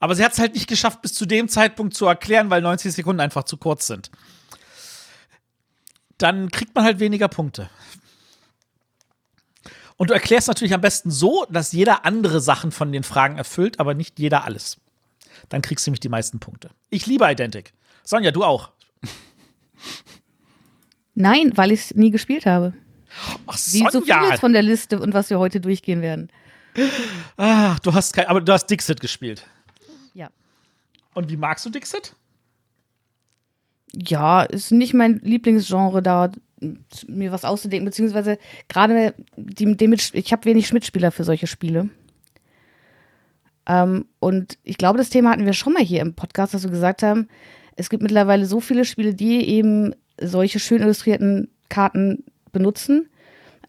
Aber 0.00 0.14
sie 0.14 0.24
hat 0.24 0.32
es 0.32 0.38
halt 0.38 0.54
nicht 0.54 0.66
geschafft, 0.66 1.02
bis 1.02 1.12
zu 1.12 1.26
dem 1.26 1.48
Zeitpunkt 1.48 1.94
zu 1.94 2.06
erklären, 2.06 2.50
weil 2.50 2.62
90 2.62 2.92
Sekunden 2.92 3.20
einfach 3.20 3.44
zu 3.44 3.58
kurz 3.58 3.86
sind. 3.86 4.10
Dann 6.18 6.50
kriegt 6.50 6.74
man 6.74 6.84
halt 6.84 6.98
weniger 6.98 7.28
Punkte. 7.28 7.70
Und 9.96 10.08
du 10.08 10.14
erklärst 10.14 10.48
natürlich 10.48 10.72
am 10.72 10.80
besten 10.80 11.10
so, 11.10 11.46
dass 11.50 11.72
jeder 11.72 12.06
andere 12.06 12.40
Sachen 12.40 12.72
von 12.72 12.90
den 12.90 13.02
Fragen 13.02 13.36
erfüllt, 13.36 13.78
aber 13.78 13.92
nicht 13.92 14.18
jeder 14.18 14.44
alles. 14.44 14.78
Dann 15.50 15.60
kriegst 15.60 15.86
du 15.86 15.90
nämlich 15.90 16.00
die 16.00 16.08
meisten 16.08 16.40
Punkte. 16.40 16.70
Ich 16.88 17.06
liebe 17.06 17.30
Identic. 17.30 17.74
Sonja, 18.02 18.30
du 18.30 18.42
auch. 18.42 18.70
Nein, 21.14 21.52
weil 21.56 21.72
ich 21.72 21.80
es 21.80 21.94
nie 21.94 22.10
gespielt 22.10 22.46
habe. 22.46 22.72
Ach, 23.46 23.58
Wie 23.72 23.86
so 23.90 24.00
vieles 24.00 24.40
von 24.40 24.54
der 24.54 24.62
Liste 24.62 24.98
und 24.98 25.12
was 25.12 25.28
wir 25.28 25.38
heute 25.38 25.60
durchgehen 25.60 26.00
werden. 26.00 26.30
Ach, 27.36 27.78
du 27.80 27.92
hast 27.92 28.14
kein, 28.14 28.26
aber 28.26 28.40
du 28.40 28.52
hast 28.52 28.66
Dixit 28.66 29.00
gespielt. 29.00 29.44
Und 31.14 31.30
wie 31.30 31.36
magst 31.36 31.66
du 31.66 31.70
Dixit? 31.70 32.14
Ja, 33.92 34.42
ist 34.42 34.70
nicht 34.70 34.94
mein 34.94 35.18
Lieblingsgenre, 35.18 36.02
da 36.02 36.30
mir 37.06 37.32
was 37.32 37.44
auszudenken, 37.44 37.86
beziehungsweise 37.86 38.38
gerade 38.68 39.14
die, 39.36 39.76
die 39.76 39.88
mit, 39.88 40.10
ich 40.14 40.32
habe 40.32 40.44
wenig 40.44 40.72
Mitspieler 40.72 41.10
für 41.10 41.24
solche 41.24 41.46
Spiele. 41.46 41.88
Ähm, 43.66 44.06
und 44.18 44.58
ich 44.62 44.78
glaube, 44.78 44.98
das 44.98 45.10
Thema 45.10 45.30
hatten 45.30 45.46
wir 45.46 45.52
schon 45.52 45.72
mal 45.72 45.82
hier 45.82 46.00
im 46.00 46.14
Podcast, 46.14 46.54
dass 46.54 46.64
wir 46.64 46.70
gesagt 46.70 47.02
haben, 47.02 47.28
es 47.76 47.88
gibt 47.88 48.02
mittlerweile 48.02 48.46
so 48.46 48.60
viele 48.60 48.84
Spiele, 48.84 49.14
die 49.14 49.48
eben 49.48 49.94
solche 50.20 50.58
schön 50.58 50.82
illustrierten 50.82 51.48
Karten 51.68 52.24
benutzen, 52.52 53.08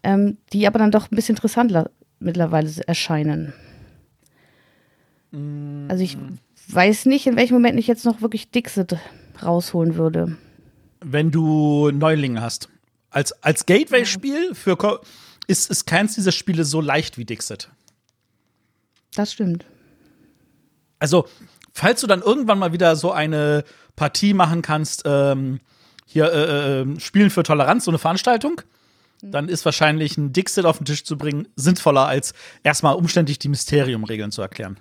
ähm, 0.02 0.36
die 0.52 0.66
aber 0.66 0.78
dann 0.78 0.90
doch 0.90 1.10
ein 1.10 1.16
bisschen 1.16 1.36
interessanter 1.36 1.90
mittlerweile 2.18 2.70
erscheinen. 2.86 3.54
Mm. 5.30 5.86
Also 5.88 6.04
ich 6.04 6.18
weiß 6.68 7.06
nicht, 7.06 7.26
in 7.26 7.36
welchem 7.36 7.54
Moment 7.54 7.78
ich 7.78 7.86
jetzt 7.86 8.04
noch 8.04 8.20
wirklich 8.20 8.50
Dixit 8.50 8.96
rausholen 9.42 9.96
würde. 9.96 10.36
Wenn 11.00 11.30
du 11.30 11.90
Neulinge 11.90 12.40
hast. 12.40 12.68
Als, 13.10 13.32
als 13.42 13.66
Gateway-Spiel 13.66 14.54
für 14.54 15.00
ist, 15.46 15.70
ist 15.70 15.86
keins 15.86 16.14
dieser 16.14 16.32
Spiele 16.32 16.64
so 16.64 16.80
leicht 16.80 17.18
wie 17.18 17.24
Dixit. 17.24 17.68
Das 19.14 19.32
stimmt. 19.32 19.66
Also, 20.98 21.26
falls 21.72 22.00
du 22.00 22.06
dann 22.06 22.22
irgendwann 22.22 22.58
mal 22.58 22.72
wieder 22.72 22.96
so 22.96 23.12
eine 23.12 23.64
Partie 23.96 24.32
machen 24.32 24.62
kannst, 24.62 25.02
ähm, 25.04 25.60
hier 26.06 26.32
äh, 26.32 26.80
äh, 26.80 27.00
Spielen 27.00 27.30
für 27.30 27.42
Toleranz, 27.42 27.84
so 27.84 27.90
eine 27.90 27.98
Veranstaltung, 27.98 28.62
dann 29.22 29.48
ist 29.48 29.64
wahrscheinlich 29.64 30.16
ein 30.16 30.32
Dixit 30.32 30.64
auf 30.64 30.78
den 30.78 30.84
Tisch 30.84 31.04
zu 31.04 31.16
bringen 31.16 31.48
sinnvoller, 31.54 32.06
als 32.06 32.34
erstmal 32.62 32.96
umständlich 32.96 33.38
die 33.38 33.48
Mysteriumregeln 33.48 34.32
zu 34.32 34.42
erklären. 34.42 34.78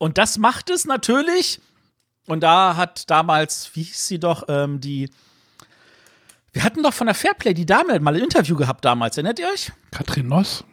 Und 0.00 0.18
das 0.18 0.38
macht 0.38 0.70
es 0.70 0.84
natürlich, 0.84 1.60
und 2.26 2.40
da 2.40 2.76
hat 2.76 3.08
damals, 3.10 3.70
wie 3.74 3.82
hieß 3.82 4.06
sie 4.06 4.18
doch, 4.18 4.44
ähm, 4.48 4.80
die 4.80 5.10
wir 6.52 6.64
hatten 6.64 6.82
doch 6.82 6.94
von 6.94 7.06
der 7.06 7.14
Fairplay 7.14 7.54
die 7.54 7.66
Dame 7.66 8.00
mal 8.00 8.16
ein 8.16 8.22
Interview 8.22 8.56
gehabt 8.56 8.84
damals, 8.84 9.16
erinnert 9.16 9.38
ihr 9.38 9.46
euch? 9.46 9.70
Katrin 9.92 10.26
Noss. 10.26 10.64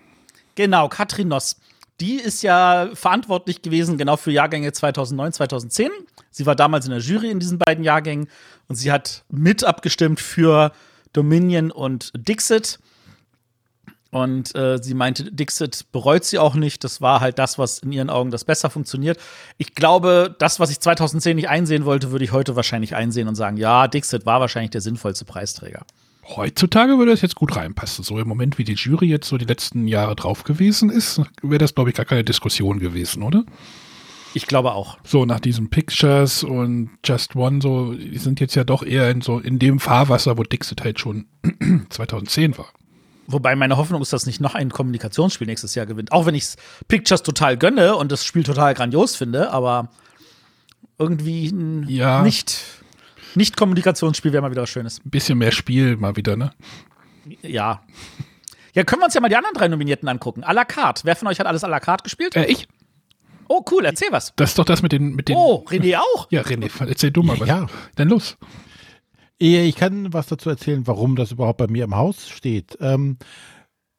Genau, 0.56 0.90
Katrin 0.90 1.28
Noss 1.28 1.58
die 2.00 2.16
ist 2.16 2.44
ja 2.44 2.90
verantwortlich 2.94 3.62
gewesen 3.62 3.98
genau 3.98 4.18
für 4.18 4.32
Jahrgänge 4.32 4.72
2009, 4.72 5.34
2010. 5.34 5.90
Sie 6.30 6.46
war 6.46 6.56
damals 6.56 6.86
in 6.86 6.92
der 6.92 7.00
Jury 7.00 7.32
in 7.32 7.40
diesen 7.40 7.58
beiden 7.58 7.84
Jahrgängen 7.84 8.30
und 8.68 8.76
sie 8.76 8.92
hat 8.92 9.24
mit 9.30 9.64
abgestimmt 9.64 10.20
für 10.20 10.72
Dominion 11.14 11.72
und 11.72 12.12
Dixit. 12.16 12.80
Und 14.12 14.56
äh, 14.56 14.82
sie 14.82 14.94
meinte, 14.94 15.32
Dixit 15.32 15.92
bereut 15.92 16.24
sie 16.24 16.40
auch 16.40 16.56
nicht. 16.56 16.84
Das 16.84 17.02
war 17.02 17.20
halt 17.20 17.40
das, 17.40 17.58
was 17.58 17.80
in 17.80 17.92
ihren 17.92 18.10
Augen 18.10 18.32
das 18.32 18.46
besser 18.46 18.70
funktioniert. 18.70 19.20
Ich 19.58 19.76
glaube, 19.76 20.36
das, 20.40 20.60
was 20.60 20.72
ich 20.72 20.80
2010 20.80 21.36
nicht 21.36 21.50
einsehen 21.50 21.86
wollte, 21.86 22.12
würde 22.12 22.26
ich 22.26 22.32
heute 22.32 22.56
wahrscheinlich 22.56 22.96
einsehen 22.96 23.28
und 23.28 23.36
sagen, 23.36 23.58
ja, 23.58 23.88
Dixit 23.88 24.26
war 24.26 24.40
wahrscheinlich 24.40 24.72
der 24.72 24.82
sinnvollste 24.82 25.26
Preisträger. 25.26 25.86
Heutzutage 26.36 26.98
würde 26.98 27.12
das 27.12 27.22
jetzt 27.22 27.36
gut 27.36 27.56
reinpassen. 27.56 28.04
So 28.04 28.20
im 28.20 28.28
Moment, 28.28 28.58
wie 28.58 28.66
die 28.66 28.74
Jury 28.74 29.08
jetzt 29.08 29.30
so 29.30 29.38
die 29.38 29.46
letzten 29.46 29.88
Jahre 29.88 30.16
drauf 30.16 30.44
gewesen 30.44 30.90
ist, 30.90 31.22
wäre 31.42 31.60
das, 31.60 31.74
glaube 31.74 31.90
ich, 31.90 31.96
gar 31.96 32.06
keine 32.06 32.24
Diskussion 32.26 32.80
gewesen, 32.80 33.24
oder? 33.24 33.46
Ich 34.34 34.46
glaube 34.46 34.74
auch. 34.74 34.98
So 35.04 35.26
nach 35.26 35.40
diesen 35.40 35.70
Pictures 35.70 36.44
und 36.44 36.90
Just 37.04 37.36
One, 37.36 37.62
so, 37.62 37.94
die 37.94 38.18
sind 38.18 38.40
jetzt 38.40 38.56
ja 38.56 38.66
doch 38.66 38.84
eher 38.84 39.10
in 39.10 39.22
so 39.22 39.40
in 39.40 39.58
dem 39.58 39.80
Fahrwasser, 39.80 40.38
wo 40.38 40.44
Dixit 40.44 40.84
halt 40.84 41.00
schon 41.00 41.26
2010 41.90 42.58
war. 42.58 42.68
Wobei 43.28 43.56
meine 43.56 43.78
Hoffnung 43.78 44.02
ist, 44.02 44.14
dass 44.14 44.26
nicht 44.26 44.40
noch 44.40 44.56
ein 44.56 44.72
Kommunikationsspiel 44.72 45.48
nächstes 45.48 45.76
Jahr 45.76 45.86
gewinnt. 45.86 46.12
Auch 46.14 46.26
wenn 46.26 46.36
ich 46.36 46.56
Pictures 46.88 47.24
total 47.24 47.58
gönne 47.58 47.96
und 47.96 48.12
das 48.12 48.24
Spiel 48.24 48.44
total 48.44 48.74
grandios 48.74 49.16
finde, 49.18 49.52
aber 49.52 49.90
irgendwie 50.98 51.54
ja. 51.88 52.22
nicht 52.22 52.58
nicht-Kommunikationsspiel 53.36 54.34
wäre 54.34 54.42
mal 54.42 54.52
wieder 54.52 54.64
was 54.64 54.70
Schönes. 54.70 55.00
Ein 55.06 55.12
bisschen 55.12 55.38
mehr 55.38 55.52
Spiel 55.52 55.96
mal 55.98 56.16
wieder, 56.16 56.36
ne? 56.36 56.52
Ja. 57.42 57.84
Ja, 58.74 58.84
können 58.84 59.02
wir 59.02 59.06
uns 59.06 59.14
ja 59.14 59.22
mal 59.22 59.30
die 59.30 59.36
anderen 59.36 59.54
drei 59.54 59.68
Nominierten 59.68 60.08
angucken. 60.08 60.44
A 60.44 60.52
la 60.54 60.66
carte. 60.66 61.04
Wer 61.04 61.16
von 61.16 61.28
euch 61.28 61.40
hat 61.40 61.48
alles 61.48 61.64
à 61.64 61.68
la 61.68 61.80
carte 61.80 62.04
gespielt? 62.04 62.36
Äh, 62.36 62.46
ich. 62.46 62.68
Oh, 63.48 63.64
cool, 63.72 63.86
erzähl 63.86 64.10
was. 64.12 64.34
Das 64.36 64.52
ist 64.52 64.60
doch 64.60 64.66
das 64.66 64.82
mit 64.82 64.92
den. 64.92 65.16
Mit 65.16 65.30
den 65.30 65.36
oh, 65.36 65.66
René 65.70 65.98
auch? 65.98 66.28
Ja, 66.32 66.42
René, 66.42 66.70
erzähl 66.88 67.12
du 67.12 67.24
mal 67.24 67.40
was. 67.40 67.48
Ja. 67.48 67.68
Dann 67.96 68.10
los. 68.10 68.38
Ich 69.40 69.76
kann 69.76 70.14
was 70.14 70.28
dazu 70.28 70.50
erzählen, 70.50 70.88
warum 70.88 71.16
das 71.16 71.32
überhaupt 71.32 71.58
bei 71.58 71.68
mir 71.68 71.84
im 71.84 71.96
Haus 71.96 72.28
steht. 72.28 72.78
Ähm, 72.82 73.18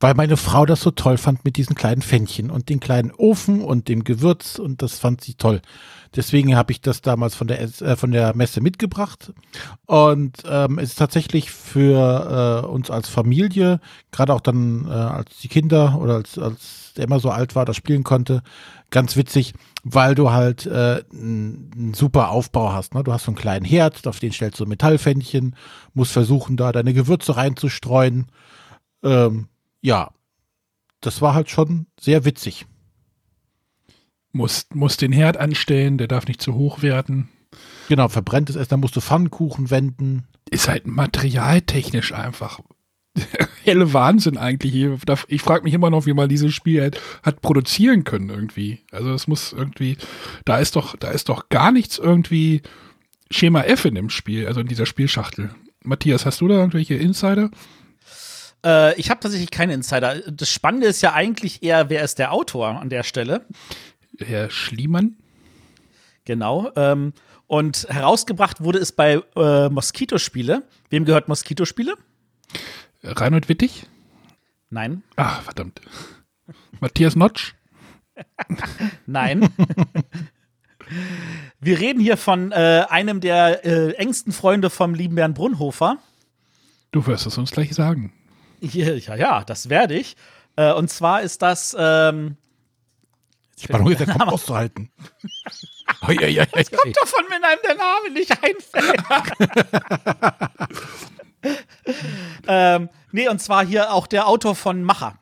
weil 0.01 0.15
meine 0.15 0.37
Frau 0.37 0.65
das 0.65 0.81
so 0.81 0.93
toll 0.93 1.19
fand 1.19 1.45
mit 1.45 1.57
diesen 1.57 1.75
kleinen 1.75 2.03
Fännchen 2.03 2.51
und 2.51 2.69
den 2.69 2.79
kleinen 2.79 3.11
Ofen 3.11 3.63
und 3.63 3.89
dem 3.89 4.05
Gewürz 4.05 4.59
und 4.59 4.81
das 4.81 4.99
fand 4.99 5.23
sie 5.23 5.35
toll. 5.35 5.61
Deswegen 6.15 6.57
habe 6.57 6.73
ich 6.73 6.81
das 6.81 7.03
damals 7.03 7.35
von 7.35 7.49
der 7.49 7.61
äh, 7.61 7.97
von 7.97 8.13
der 8.13 8.35
Messe 8.37 8.61
mitgebracht 8.61 9.33
und 9.87 10.37
ähm, 10.49 10.79
es 10.79 10.91
ist 10.91 10.99
tatsächlich 10.99 11.51
für 11.51 12.63
äh, 12.65 12.67
uns 12.67 12.91
als 12.91 13.09
Familie, 13.09 13.81
gerade 14.13 14.33
auch 14.35 14.41
dann 14.41 14.87
äh, 14.87 14.91
als 14.91 15.39
die 15.39 15.49
Kinder 15.49 15.99
oder 16.01 16.15
als 16.15 16.39
als 16.39 16.93
der 16.97 17.05
immer 17.05 17.21
so 17.21 17.31
alt 17.31 17.55
war, 17.55 17.65
das 17.65 17.77
spielen 17.77 18.05
konnte, 18.05 18.43
ganz 18.91 19.17
witzig, 19.17 19.55
weil 19.85 20.15
du 20.15 20.31
halt 20.31 20.67
äh, 20.67 21.03
einen 21.13 21.93
super 21.95 22.31
Aufbau 22.31 22.73
hast. 22.73 22.95
Ne? 22.95 23.05
Du 23.05 23.13
hast 23.13 23.25
so 23.25 23.31
einen 23.31 23.37
kleinen 23.37 23.65
Herd, 23.65 24.07
auf 24.07 24.19
den 24.19 24.33
stellst 24.33 24.61
du 24.61 24.67
Metallfännchen, 24.67 25.55
musst 25.95 26.13
versuchen, 26.13 26.57
da 26.57 26.73
deine 26.73 26.95
Gewürze 26.95 27.37
reinzustreuen. 27.37 28.27
Ähm, 29.03 29.49
ja, 29.81 30.11
das 31.01 31.23
war 31.23 31.35
halt 31.35 31.51
schon 31.51 31.87
sehr 32.01 32.25
witzig. 32.25 32.67
Muss, 34.33 34.67
muss 34.75 34.97
den 34.97 35.13
Herd 35.13 35.37
anstellen, 35.37 35.99
der 35.99 36.09
darf 36.09 36.27
nicht 36.27 36.43
zu 36.43 36.55
hoch 36.55 36.83
werden. 36.83 37.29
Genau, 37.89 38.09
verbrenntes 38.09 38.57
Essen, 38.57 38.71
dann 38.71 38.81
musst 38.81 38.97
du 38.97 39.01
Pfannkuchen 39.01 39.71
wenden. 39.71 40.27
Ist 40.51 40.69
halt 40.69 40.87
materialtechnisch 40.87 42.13
einfach 42.13 42.61
helle 43.65 43.93
Wahnsinn 43.93 44.37
eigentlich 44.37 44.73
hier. 44.73 44.97
Ich 45.29 45.43
frage 45.43 45.65
mich 45.65 45.75
immer 45.75 45.91
noch, 45.91 46.07
wie 46.07 46.15
man 46.15 46.29
dieses 46.29 46.55
Spiel 46.55 46.85
hat, 46.85 47.01
hat, 47.23 47.41
produzieren 47.41 48.05
können 48.05 48.31
irgendwie. 48.31 48.81
Also 48.91 49.13
es 49.13 49.27
muss 49.27 49.53
irgendwie, 49.53 49.97
da 50.45 50.59
ist 50.59 50.77
doch, 50.77 50.97
da 50.97 51.11
ist 51.11 51.29
doch 51.29 51.49
gar 51.49 51.73
nichts 51.73 51.99
irgendwie 51.99 52.63
Schema 53.31 53.63
F 53.63 53.85
in 53.85 53.95
dem 53.95 54.11
Spiel, 54.11 54.47
also 54.47 54.61
in 54.61 54.69
dieser 54.69 54.87
Spielschachtel. 54.87 55.51
Matthias, 55.85 56.27
hast 56.27 56.41
du 56.41 56.49
da 56.49 56.57
irgendwelche 56.57 56.95
Insider? 56.95 57.51
Äh, 58.65 58.99
ich 58.99 59.11
habe 59.11 59.21
tatsächlich 59.21 59.51
keine 59.51 59.75
Insider. 59.75 60.21
Das 60.31 60.51
Spannende 60.51 60.87
ist 60.87 61.03
ja 61.03 61.13
eigentlich 61.13 61.63
eher, 61.63 61.91
wer 61.91 62.03
ist 62.03 62.19
der 62.19 62.33
Autor 62.33 62.81
an 62.81 62.91
der 62.91 63.03
Stelle? 63.03 63.47
Herr 64.19 64.51
Schliemann. 64.51 65.17
Genau. 66.25 66.71
Ähm, 66.77 67.13
und 67.47 67.87
herausgebracht 67.89 68.63
wurde 68.63 68.79
es 68.79 68.93
bei 68.93 69.23
äh, 69.37 69.69
Moskitospiele. 69.69 70.63
Wem 70.91 71.05
gehört 71.05 71.29
Moskitospiele? 71.29 71.95
Reinhold 73.17 73.49
Wittig? 73.49 73.87
Nein. 74.71 75.03
Ach, 75.17 75.43
verdammt. 75.43 75.81
Matthias 76.81 77.17
Notsch? 77.17 77.55
Nein. 79.07 79.49
Wir 81.61 81.79
reden 81.79 82.01
hier 82.01 82.17
von 82.17 82.51
äh, 82.53 82.87
einem 82.89 83.21
der 83.21 83.65
äh, 83.65 83.93
engsten 83.95 84.33
Freunde 84.33 84.71
vom 84.71 84.95
lieben 84.95 85.17
Bernd 85.17 85.35
Brunhofer. 85.35 85.99
Du 86.93 87.07
wirst 87.07 87.27
es 87.27 87.37
uns 87.37 87.51
gleich 87.51 87.75
sagen. 87.75 88.13
Ja, 88.61 89.15
ja, 89.15 89.45
das 89.45 89.69
werde 89.69 89.95
ich. 89.95 90.17
Äh, 90.57 90.73
und 90.73 90.89
zwar 90.89 91.21
ist 91.23 91.43
das. 91.43 91.77
Ähm, 91.79 92.37
Spannung 93.61 93.91
ist 93.91 94.01
ja 94.01 94.07
kaum 94.07 94.29
auszuhalten. 94.29 94.91
Oh, 96.07 96.13
ja, 96.13 96.29
ja, 96.29 96.47
das 96.47 96.71
kommt 96.71 96.97
davon, 96.97 97.25
wenn 97.29 97.43
einem 97.45 97.61
der 97.65 97.75
Name 97.75 98.11
nicht 98.11 98.31
einfällt. 98.31 99.03
ähm, 102.47 102.89
nee, 103.13 103.29
und 103.29 103.41
zwar 103.41 103.65
hier 103.65 103.93
auch 103.93 104.07
der 104.07 104.27
Autor 104.27 104.55
von 104.55 104.83
Macher. 104.83 105.19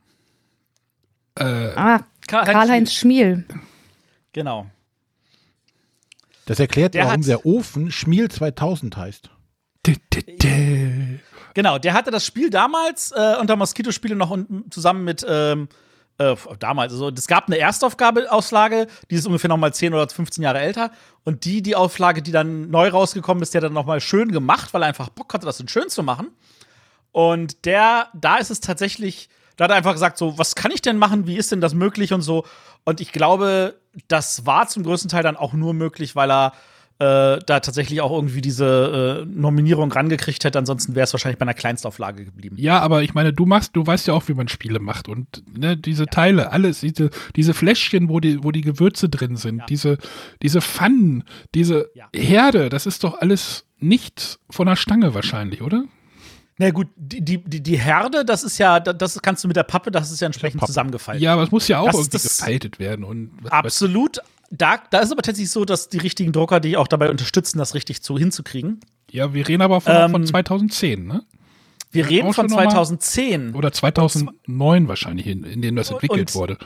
Äh, 1.38 1.44
ah, 1.76 2.00
Karl-Heinz 2.26 2.92
Schmiel. 2.92 3.44
Genau. 4.32 4.66
Das 6.46 6.60
erklärt, 6.60 6.94
der 6.94 7.06
warum 7.06 7.22
der 7.22 7.44
Ofen 7.44 7.90
Schmiel 7.90 8.30
2000 8.30 8.96
heißt. 8.96 9.30
Genau, 11.54 11.78
der 11.78 11.94
hatte 11.94 12.10
das 12.10 12.24
Spiel 12.26 12.50
damals 12.50 13.12
äh, 13.12 13.36
unter 13.40 13.56
Moskito-Spiele 13.56 14.14
noch 14.14 14.30
un 14.30 14.66
zusammen 14.70 15.04
mit 15.04 15.24
ähm, 15.28 15.68
äh, 16.18 16.34
damals, 16.58 16.92
also 16.92 17.10
es 17.10 17.26
gab 17.26 17.46
eine 17.46 17.58
Erstaufgabe-Auslage, 17.58 18.86
die 19.10 19.16
ist 19.16 19.26
ungefähr 19.26 19.48
noch 19.48 19.56
mal 19.56 19.72
10 19.72 19.92
oder 19.92 20.08
15 20.08 20.42
Jahre 20.42 20.60
älter. 20.60 20.90
Und 21.24 21.44
die, 21.44 21.62
die 21.62 21.76
Auflage, 21.76 22.22
die 22.22 22.32
dann 22.32 22.70
neu 22.70 22.88
rausgekommen 22.88 23.42
ist, 23.42 23.54
der 23.54 23.60
dann 23.60 23.72
noch 23.72 23.86
mal 23.86 24.00
schön 24.00 24.32
gemacht, 24.32 24.72
weil 24.72 24.82
er 24.82 24.88
einfach 24.88 25.08
Bock 25.10 25.34
hatte, 25.34 25.46
das 25.46 25.62
schön 25.68 25.88
zu 25.88 26.02
machen. 26.02 26.28
Und 27.12 27.64
der, 27.64 28.08
da 28.14 28.36
ist 28.36 28.50
es 28.50 28.60
tatsächlich, 28.60 29.28
da 29.56 29.64
hat 29.64 29.70
er 29.70 29.76
einfach 29.76 29.92
gesagt, 29.92 30.18
so, 30.18 30.38
was 30.38 30.54
kann 30.54 30.70
ich 30.70 30.82
denn 30.82 30.98
machen, 30.98 31.26
wie 31.26 31.36
ist 31.36 31.52
denn 31.52 31.60
das 31.60 31.74
möglich 31.74 32.12
und 32.12 32.22
so. 32.22 32.44
Und 32.84 33.00
ich 33.00 33.12
glaube, 33.12 33.74
das 34.08 34.46
war 34.46 34.68
zum 34.68 34.84
größten 34.84 35.10
Teil 35.10 35.22
dann 35.22 35.36
auch 35.36 35.52
nur 35.52 35.74
möglich, 35.74 36.14
weil 36.14 36.30
er 36.30 36.52
äh, 36.99 37.38
da 37.44 37.61
tatsächlich 37.61 38.01
auch 38.01 38.11
irgendwie 38.11 38.40
diese 38.40 39.24
äh, 39.24 39.26
Nominierung 39.26 39.92
rangekriegt 39.92 40.44
hätte. 40.44 40.59
Ansonsten 40.59 40.94
wäre 40.94 41.05
es 41.05 41.12
wahrscheinlich 41.12 41.38
bei 41.38 41.42
einer 41.42 41.55
Kleinstauflage 41.55 42.24
geblieben. 42.24 42.57
Ja, 42.59 42.80
aber 42.80 43.03
ich 43.03 43.12
meine, 43.12 43.32
du 43.32 43.44
machst, 43.44 43.76
du 43.76 43.86
weißt 43.86 44.07
ja 44.07 44.14
auch, 44.14 44.28
wie 44.28 44.34
man 44.34 44.49
Spiele 44.49 44.78
macht 44.78 45.09
und 45.09 45.42
ne, 45.59 45.76
diese 45.76 46.05
ja. 46.05 46.11
Teile, 46.11 46.53
alles, 46.53 46.80
diese, 46.80 47.11
diese 47.36 47.53
Fläschchen, 47.53 48.09
wo 48.09 48.20
die, 48.20 48.42
wo 48.42 48.51
die 48.51 48.62
Gewürze 48.62 49.09
drin 49.11 49.36
sind, 49.36 49.59
ja. 49.59 49.66
diese, 49.66 49.99
diese 50.42 50.62
Pfannen, 50.62 51.24
diese 51.55 51.90
ja. 51.94 52.09
Herde, 52.14 52.70
das 52.70 52.86
ist 52.86 53.05
doch 53.05 53.20
alles 53.20 53.66
nicht 53.78 54.38
von 54.49 54.66
der 54.66 54.76
Stange 54.76 55.14
wahrscheinlich, 55.14 55.61
oder? 55.61 55.84
Na 56.59 56.70
gut, 56.70 56.88
die, 56.97 57.22
die, 57.22 57.38
die 57.38 57.78
Herde, 57.78 58.24
das 58.24 58.42
ist 58.42 58.57
ja, 58.57 58.80
das 58.80 59.20
kannst 59.20 59.44
du 59.44 59.49
mit 59.49 59.59
der 59.59 59.64
Pappe, 59.64 59.90
das 59.90 60.11
ist 60.11 60.20
ja 60.20 60.26
entsprechend 60.26 60.64
zusammengefaltet. 60.64 61.22
Ja, 61.22 61.34
aber 61.34 61.42
es 61.42 61.51
muss 61.51 61.68
ja 61.68 61.80
auch 61.80 61.86
das, 61.86 61.97
irgendwie 61.97 62.11
das 62.12 62.38
gefaltet 62.38 62.78
werden. 62.78 63.05
Und 63.05 63.32
absolut, 63.51 64.20
da, 64.51 64.78
da 64.90 65.01
ist 65.01 65.12
aber 65.12 65.22
tatsächlich 65.22 65.51
so, 65.51 65.64
dass 65.64 65.88
die 65.88 65.99
richtigen 65.99 66.32
Drucker 66.32 66.61
die 66.61 66.76
auch 66.76 66.88
dabei 66.88 67.11
unterstützen, 67.11 67.59
das 67.59 67.74
richtig 67.74 68.03
zu, 68.03 68.18
hinzukriegen. 68.18 68.80
Ja, 69.11 69.34
wir 69.34 69.47
reden 69.47 69.62
aber 69.62 69.80
von, 69.80 69.94
ähm, 69.94 70.11
von 70.11 70.26
2010, 70.26 71.07
ne? 71.07 71.24
Wir 71.90 72.09
reden 72.09 72.32
von 72.34 72.49
2010. 72.49 73.55
Oder 73.55 73.72
2009 73.72 74.88
wahrscheinlich, 74.88 75.26
in, 75.26 75.44
in 75.44 75.62
dem 75.62 75.76
das 75.76 75.90
entwickelt 75.90 76.34
wurde. 76.34 76.59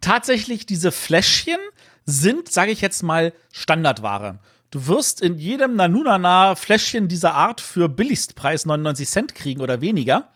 Tatsächlich, 0.00 0.66
diese 0.66 0.90
Fläschchen 0.90 1.58
sind, 2.06 2.50
sage 2.50 2.72
ich 2.72 2.80
jetzt 2.80 3.02
mal, 3.02 3.32
Standardware. 3.52 4.40
Du 4.70 4.86
wirst 4.88 5.20
in 5.20 5.38
jedem 5.38 5.76
Nanunana 5.76 6.56
Fläschchen 6.56 7.06
dieser 7.08 7.34
Art 7.34 7.60
für 7.60 7.88
Billigstpreis 7.88 8.66
99 8.66 9.08
Cent 9.08 9.34
kriegen 9.34 9.60
oder 9.60 9.80
weniger. 9.80 10.28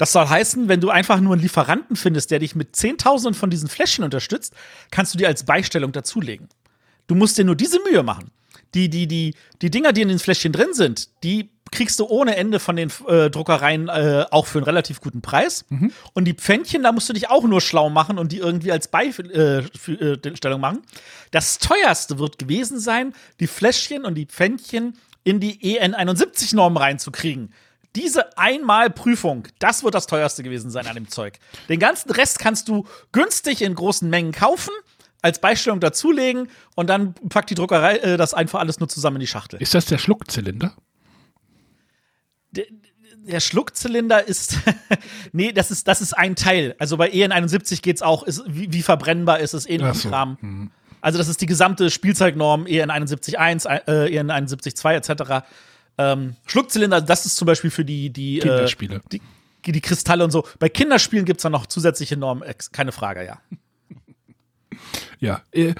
Das 0.00 0.12
soll 0.12 0.26
heißen, 0.26 0.66
wenn 0.66 0.80
du 0.80 0.88
einfach 0.88 1.20
nur 1.20 1.34
einen 1.34 1.42
Lieferanten 1.42 1.94
findest, 1.94 2.30
der 2.30 2.38
dich 2.38 2.54
mit 2.54 2.74
Zehntausenden 2.74 3.38
von 3.38 3.50
diesen 3.50 3.68
Fläschchen 3.68 4.02
unterstützt, 4.02 4.54
kannst 4.90 5.12
du 5.12 5.18
dir 5.18 5.28
als 5.28 5.44
Beistellung 5.44 5.92
dazulegen. 5.92 6.48
Du 7.06 7.14
musst 7.14 7.36
dir 7.36 7.44
nur 7.44 7.54
diese 7.54 7.80
Mühe 7.80 8.02
machen. 8.02 8.30
Die, 8.72 8.88
die, 8.88 9.06
die, 9.06 9.34
die 9.60 9.70
Dinger, 9.70 9.92
die 9.92 10.00
in 10.00 10.08
den 10.08 10.18
Fläschchen 10.18 10.52
drin 10.52 10.72
sind, 10.72 11.10
die 11.22 11.50
kriegst 11.70 12.00
du 12.00 12.06
ohne 12.06 12.36
Ende 12.36 12.60
von 12.60 12.76
den 12.76 12.90
äh, 13.08 13.28
Druckereien 13.28 13.90
äh, 13.90 14.24
auch 14.30 14.46
für 14.46 14.60
einen 14.60 14.64
relativ 14.64 15.02
guten 15.02 15.20
Preis. 15.20 15.66
Mhm. 15.68 15.92
Und 16.14 16.24
die 16.24 16.32
Pfännchen, 16.32 16.82
da 16.82 16.92
musst 16.92 17.10
du 17.10 17.12
dich 17.12 17.28
auch 17.28 17.44
nur 17.44 17.60
schlau 17.60 17.90
machen 17.90 18.18
und 18.18 18.32
die 18.32 18.38
irgendwie 18.38 18.72
als 18.72 18.88
Beistellung 18.88 19.28
äh, 19.34 20.58
machen. 20.58 20.78
Das 21.30 21.58
teuerste 21.58 22.18
wird 22.18 22.38
gewesen 22.38 22.80
sein, 22.80 23.12
die 23.38 23.46
Fläschchen 23.46 24.06
und 24.06 24.14
die 24.14 24.24
Pfännchen 24.24 24.96
in 25.24 25.40
die 25.40 25.78
EN71-Norm 25.78 26.78
reinzukriegen 26.78 27.52
diese 27.96 28.36
einmal 28.38 28.90
Prüfung, 28.90 29.48
das 29.58 29.82
wird 29.82 29.94
das 29.94 30.06
teuerste 30.06 30.42
gewesen 30.42 30.70
sein 30.70 30.86
an 30.86 30.94
dem 30.94 31.08
Zeug. 31.08 31.38
Den 31.68 31.80
ganzen 31.80 32.10
Rest 32.10 32.38
kannst 32.38 32.68
du 32.68 32.86
günstig 33.12 33.62
in 33.62 33.74
großen 33.74 34.08
Mengen 34.08 34.32
kaufen, 34.32 34.72
als 35.22 35.40
Beistellung 35.40 35.80
dazulegen 35.80 36.48
und 36.76 36.88
dann 36.88 37.14
packt 37.14 37.50
die 37.50 37.54
Druckerei 37.54 37.96
äh, 37.98 38.16
das 38.16 38.32
einfach 38.34 38.60
alles 38.60 38.80
nur 38.80 38.88
zusammen 38.88 39.16
in 39.16 39.20
die 39.20 39.26
Schachtel. 39.26 39.60
Ist 39.60 39.74
das 39.74 39.86
der 39.86 39.98
Schluckzylinder? 39.98 40.74
Der, 42.52 42.64
der 43.16 43.40
Schluckzylinder 43.40 44.26
ist, 44.26 44.58
nee, 45.32 45.52
das 45.52 45.70
ist, 45.70 45.86
das 45.88 46.00
ist 46.00 46.14
ein 46.14 46.36
Teil. 46.36 46.74
Also 46.78 46.96
bei 46.96 47.10
EN71 47.10 47.82
geht's 47.82 48.02
auch, 48.02 48.22
ist, 48.22 48.42
wie, 48.46 48.72
wie 48.72 48.82
verbrennbar 48.82 49.40
ist 49.40 49.52
es, 49.52 49.68
ähnlich 49.68 49.98
so. 49.98 50.08
Kram. 50.08 50.38
Hm. 50.40 50.70
Also 51.02 51.18
das 51.18 51.28
ist 51.28 51.40
die 51.40 51.46
gesamte 51.46 51.90
Spielzeugnorm 51.90 52.64
EN71.1, 52.64 53.66
äh, 53.86 54.20
EN71.2 54.20 54.92
etc. 54.94 55.46
Ähm, 56.00 56.36
Schluckzylinder, 56.46 57.02
das 57.02 57.26
ist 57.26 57.36
zum 57.36 57.44
Beispiel 57.44 57.70
für 57.70 57.84
die, 57.84 58.10
die 58.10 58.38
äh, 58.38 58.42
Kinderspiele. 58.42 58.96
Äh, 58.96 59.18
die, 59.66 59.72
die, 59.72 59.80
Kristalle 59.82 60.24
und 60.24 60.30
so. 60.30 60.46
Bei 60.58 60.70
Kinderspielen 60.70 61.26
gibt 61.26 61.40
es 61.40 61.42
dann 61.42 61.52
noch 61.52 61.66
zusätzliche 61.66 62.16
Normen, 62.16 62.42
keine 62.72 62.92
Frage, 62.92 63.24
ja. 63.24 63.38
Ja. 65.20 65.42
Äh, 65.52 65.74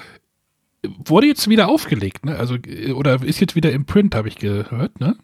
wurde 0.83 1.27
jetzt 1.27 1.49
wieder 1.49 1.69
aufgelegt, 1.69 2.27
ne? 2.27 2.37
Also, 2.37 2.57
äh, 2.57 2.93
oder 2.93 3.23
ist 3.23 3.41
jetzt 3.41 3.57
wieder 3.57 3.73
im 3.73 3.87
Print, 3.87 4.15
habe 4.15 4.29
ich 4.29 4.37
gehört, 4.37 5.01
ne? 5.01 5.17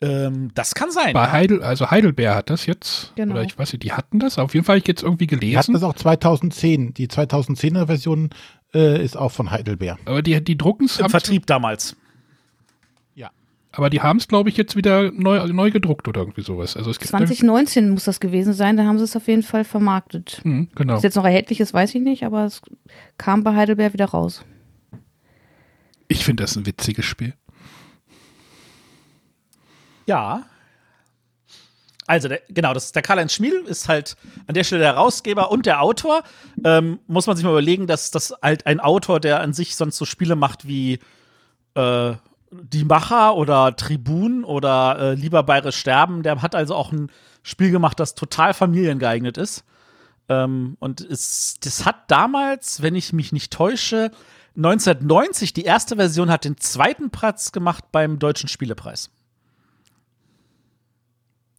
Ähm, 0.00 0.50
das 0.54 0.74
kann 0.74 0.90
sein. 0.90 1.12
Bei 1.12 1.30
Heidel, 1.30 1.62
also 1.62 1.90
Heidelbeer 1.90 2.34
hat 2.34 2.48
das 2.48 2.64
jetzt. 2.64 3.12
Genau. 3.16 3.34
Oder 3.34 3.42
ich 3.42 3.58
weiß 3.58 3.74
nicht, 3.74 3.82
die 3.82 3.92
hatten 3.92 4.20
das. 4.20 4.38
Auf 4.38 4.54
jeden 4.54 4.64
Fall 4.64 4.76
habe 4.76 4.80
ich 4.80 4.88
jetzt 4.88 5.02
irgendwie 5.02 5.26
gelesen. 5.26 5.50
Die 5.50 5.58
hatten 5.58 5.72
das 5.74 5.82
auch 5.82 5.94
2010. 5.94 6.94
Die 6.94 7.08
2010er 7.08 7.86
Version 7.86 8.30
äh, 8.72 9.04
ist 9.04 9.18
auch 9.18 9.32
von 9.32 9.50
Heidelbeer. 9.50 9.98
Aber 10.06 10.22
die, 10.22 10.42
die 10.42 10.56
drucken 10.56 10.86
es. 10.86 11.00
Im 11.00 11.10
Vertrieb 11.10 11.46
damals. 11.46 11.96
Aber 13.70 13.90
die 13.90 14.00
haben 14.00 14.16
es, 14.16 14.28
glaube 14.28 14.48
ich, 14.48 14.56
jetzt 14.56 14.76
wieder 14.76 15.12
neu, 15.12 15.46
neu 15.46 15.70
gedruckt 15.70 16.08
oder 16.08 16.22
irgendwie 16.22 16.42
sowas. 16.42 16.76
Also 16.76 16.90
es 16.90 16.98
2019 16.98 17.90
muss 17.90 18.04
das 18.04 18.18
gewesen 18.18 18.54
sein, 18.54 18.76
da 18.76 18.84
haben 18.84 18.98
sie 18.98 19.04
es 19.04 19.14
auf 19.14 19.28
jeden 19.28 19.42
Fall 19.42 19.64
vermarktet. 19.64 20.40
Mhm, 20.44 20.68
genau. 20.74 20.96
Es 20.96 21.02
jetzt 21.02 21.16
noch 21.16 21.24
erhältlich 21.24 21.60
ist, 21.60 21.74
weiß 21.74 21.94
ich 21.94 22.00
nicht, 22.00 22.24
aber 22.24 22.44
es 22.44 22.62
kam 23.18 23.44
bei 23.44 23.54
Heidelberg 23.54 23.92
wieder 23.92 24.06
raus. 24.06 24.44
Ich 26.08 26.24
finde 26.24 26.44
das 26.44 26.56
ein 26.56 26.64
witziges 26.64 27.04
Spiel. 27.04 27.34
Ja. 30.06 30.46
Also, 32.06 32.28
der, 32.28 32.40
genau, 32.48 32.72
das 32.72 32.86
ist 32.86 32.96
der 32.96 33.02
Karl-Heinz 33.02 33.34
Schmiel, 33.34 33.64
ist 33.66 33.86
halt 33.86 34.16
an 34.46 34.54
der 34.54 34.64
Stelle 34.64 34.80
der 34.80 34.94
Herausgeber 34.94 35.50
und 35.50 35.66
der 35.66 35.82
Autor. 35.82 36.22
Ähm, 36.64 37.00
muss 37.06 37.26
man 37.26 37.36
sich 37.36 37.44
mal 37.44 37.50
überlegen, 37.50 37.86
dass 37.86 38.10
das 38.10 38.34
halt 38.40 38.66
ein 38.66 38.80
Autor, 38.80 39.20
der 39.20 39.42
an 39.42 39.52
sich 39.52 39.76
sonst 39.76 39.98
so 39.98 40.06
Spiele 40.06 40.34
macht 40.34 40.66
wie 40.66 41.00
äh, 41.74 42.14
die 42.50 42.84
Macher 42.84 43.34
oder 43.36 43.76
Tribun 43.76 44.44
oder 44.44 44.98
äh, 44.98 45.14
Lieber 45.14 45.42
Bayerisch 45.42 45.76
sterben, 45.76 46.22
der 46.22 46.40
hat 46.42 46.54
also 46.54 46.74
auch 46.74 46.92
ein 46.92 47.10
Spiel 47.42 47.70
gemacht, 47.70 48.00
das 48.00 48.14
total 48.14 48.54
familiengeeignet 48.54 49.36
ist. 49.38 49.64
Ähm, 50.28 50.76
und 50.80 51.00
es, 51.00 51.56
das 51.60 51.84
hat 51.84 52.10
damals, 52.10 52.82
wenn 52.82 52.94
ich 52.94 53.12
mich 53.12 53.32
nicht 53.32 53.52
täusche, 53.52 54.10
1990, 54.56 55.52
die 55.52 55.62
erste 55.62 55.96
Version 55.96 56.30
hat 56.30 56.44
den 56.44 56.56
zweiten 56.56 57.10
Platz 57.10 57.52
gemacht 57.52 57.84
beim 57.92 58.18
Deutschen 58.18 58.48
Spielepreis. 58.48 59.10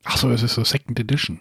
Ach 0.04 0.18
so, 0.18 0.30
es 0.32 0.44
ist 0.44 0.56
so 0.56 0.64
Second 0.64 1.00
Edition. 1.00 1.40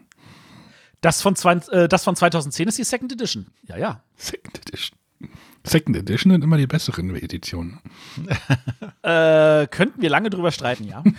Das 1.00 1.22
von, 1.22 1.34
äh, 1.70 1.88
das 1.88 2.04
von 2.04 2.16
2010 2.16 2.68
ist 2.68 2.78
die 2.78 2.84
Second 2.84 3.12
Edition. 3.12 3.46
Ja, 3.62 3.76
ja. 3.76 4.02
Second 4.16 4.58
Edition. 4.58 4.98
Second 5.68 5.96
Edition 5.96 6.32
sind 6.32 6.44
immer 6.44 6.56
die 6.56 6.66
besseren 6.66 7.14
Editionen. 7.14 7.78
äh, 9.02 9.66
könnten 9.66 10.00
wir 10.00 10.10
lange 10.10 10.30
drüber 10.30 10.50
streiten, 10.50 10.84
ja. 10.84 11.02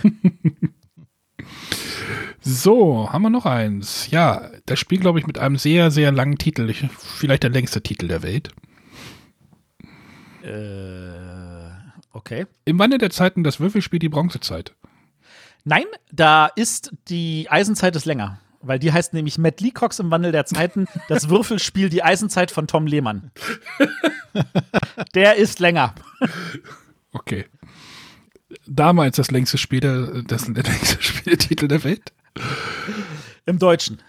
so, 2.42 3.12
haben 3.12 3.22
wir 3.22 3.30
noch 3.30 3.46
eins. 3.46 4.10
Ja, 4.12 4.50
das 4.66 4.80
Spiel, 4.80 5.00
glaube 5.00 5.20
ich, 5.20 5.28
mit 5.28 5.38
einem 5.38 5.58
sehr, 5.58 5.92
sehr 5.92 6.12
langen 6.12 6.38
Titel. 6.38 6.74
Vielleicht 6.98 7.44
der 7.44 7.52
längste 7.52 7.82
Titel 7.82 8.08
der 8.08 8.24
Welt. 8.24 8.52
Äh, 10.44 11.70
okay. 12.12 12.46
Im 12.66 12.80
Wandel 12.80 13.00
der 13.00 13.10
Zeiten 13.10 13.44
das 13.44 13.60
Würfelspiel 13.60 14.00
die 14.00 14.10
Bronzezeit. 14.10 14.76
Nein, 15.64 15.86
da 16.12 16.48
ist 16.48 16.92
die 17.10 17.48
Eisenzeit 17.50 17.96
ist 17.96 18.06
länger. 18.06 18.40
Weil 18.62 18.80
die 18.80 18.92
heißt 18.92 19.14
nämlich 19.14 19.38
Matt 19.38 19.62
Leacox 19.62 20.00
im 20.00 20.12
Wandel 20.12 20.32
der 20.32 20.46
Zeiten, 20.46 20.86
das 21.08 21.30
Würfelspiel 21.30 21.90
Die 21.90 22.04
Eisenzeit 22.04 22.52
von 22.52 22.68
Tom 22.68 22.88
Lehmann. 22.88 23.32
der 25.16 25.36
ist 25.36 25.60
länger. 25.60 25.96
Okay. 27.14 27.46
Damals 28.68 29.16
das 29.16 29.32
längste 29.32 29.58
Spiel, 29.58 29.80
der, 29.80 30.24
das 30.24 30.46
der 30.46 30.64
längste 30.64 31.02
Spieltitel 31.02 31.68
der 31.68 31.84
Welt? 31.84 32.12
Im 33.46 33.60
Deutschen. 33.60 34.02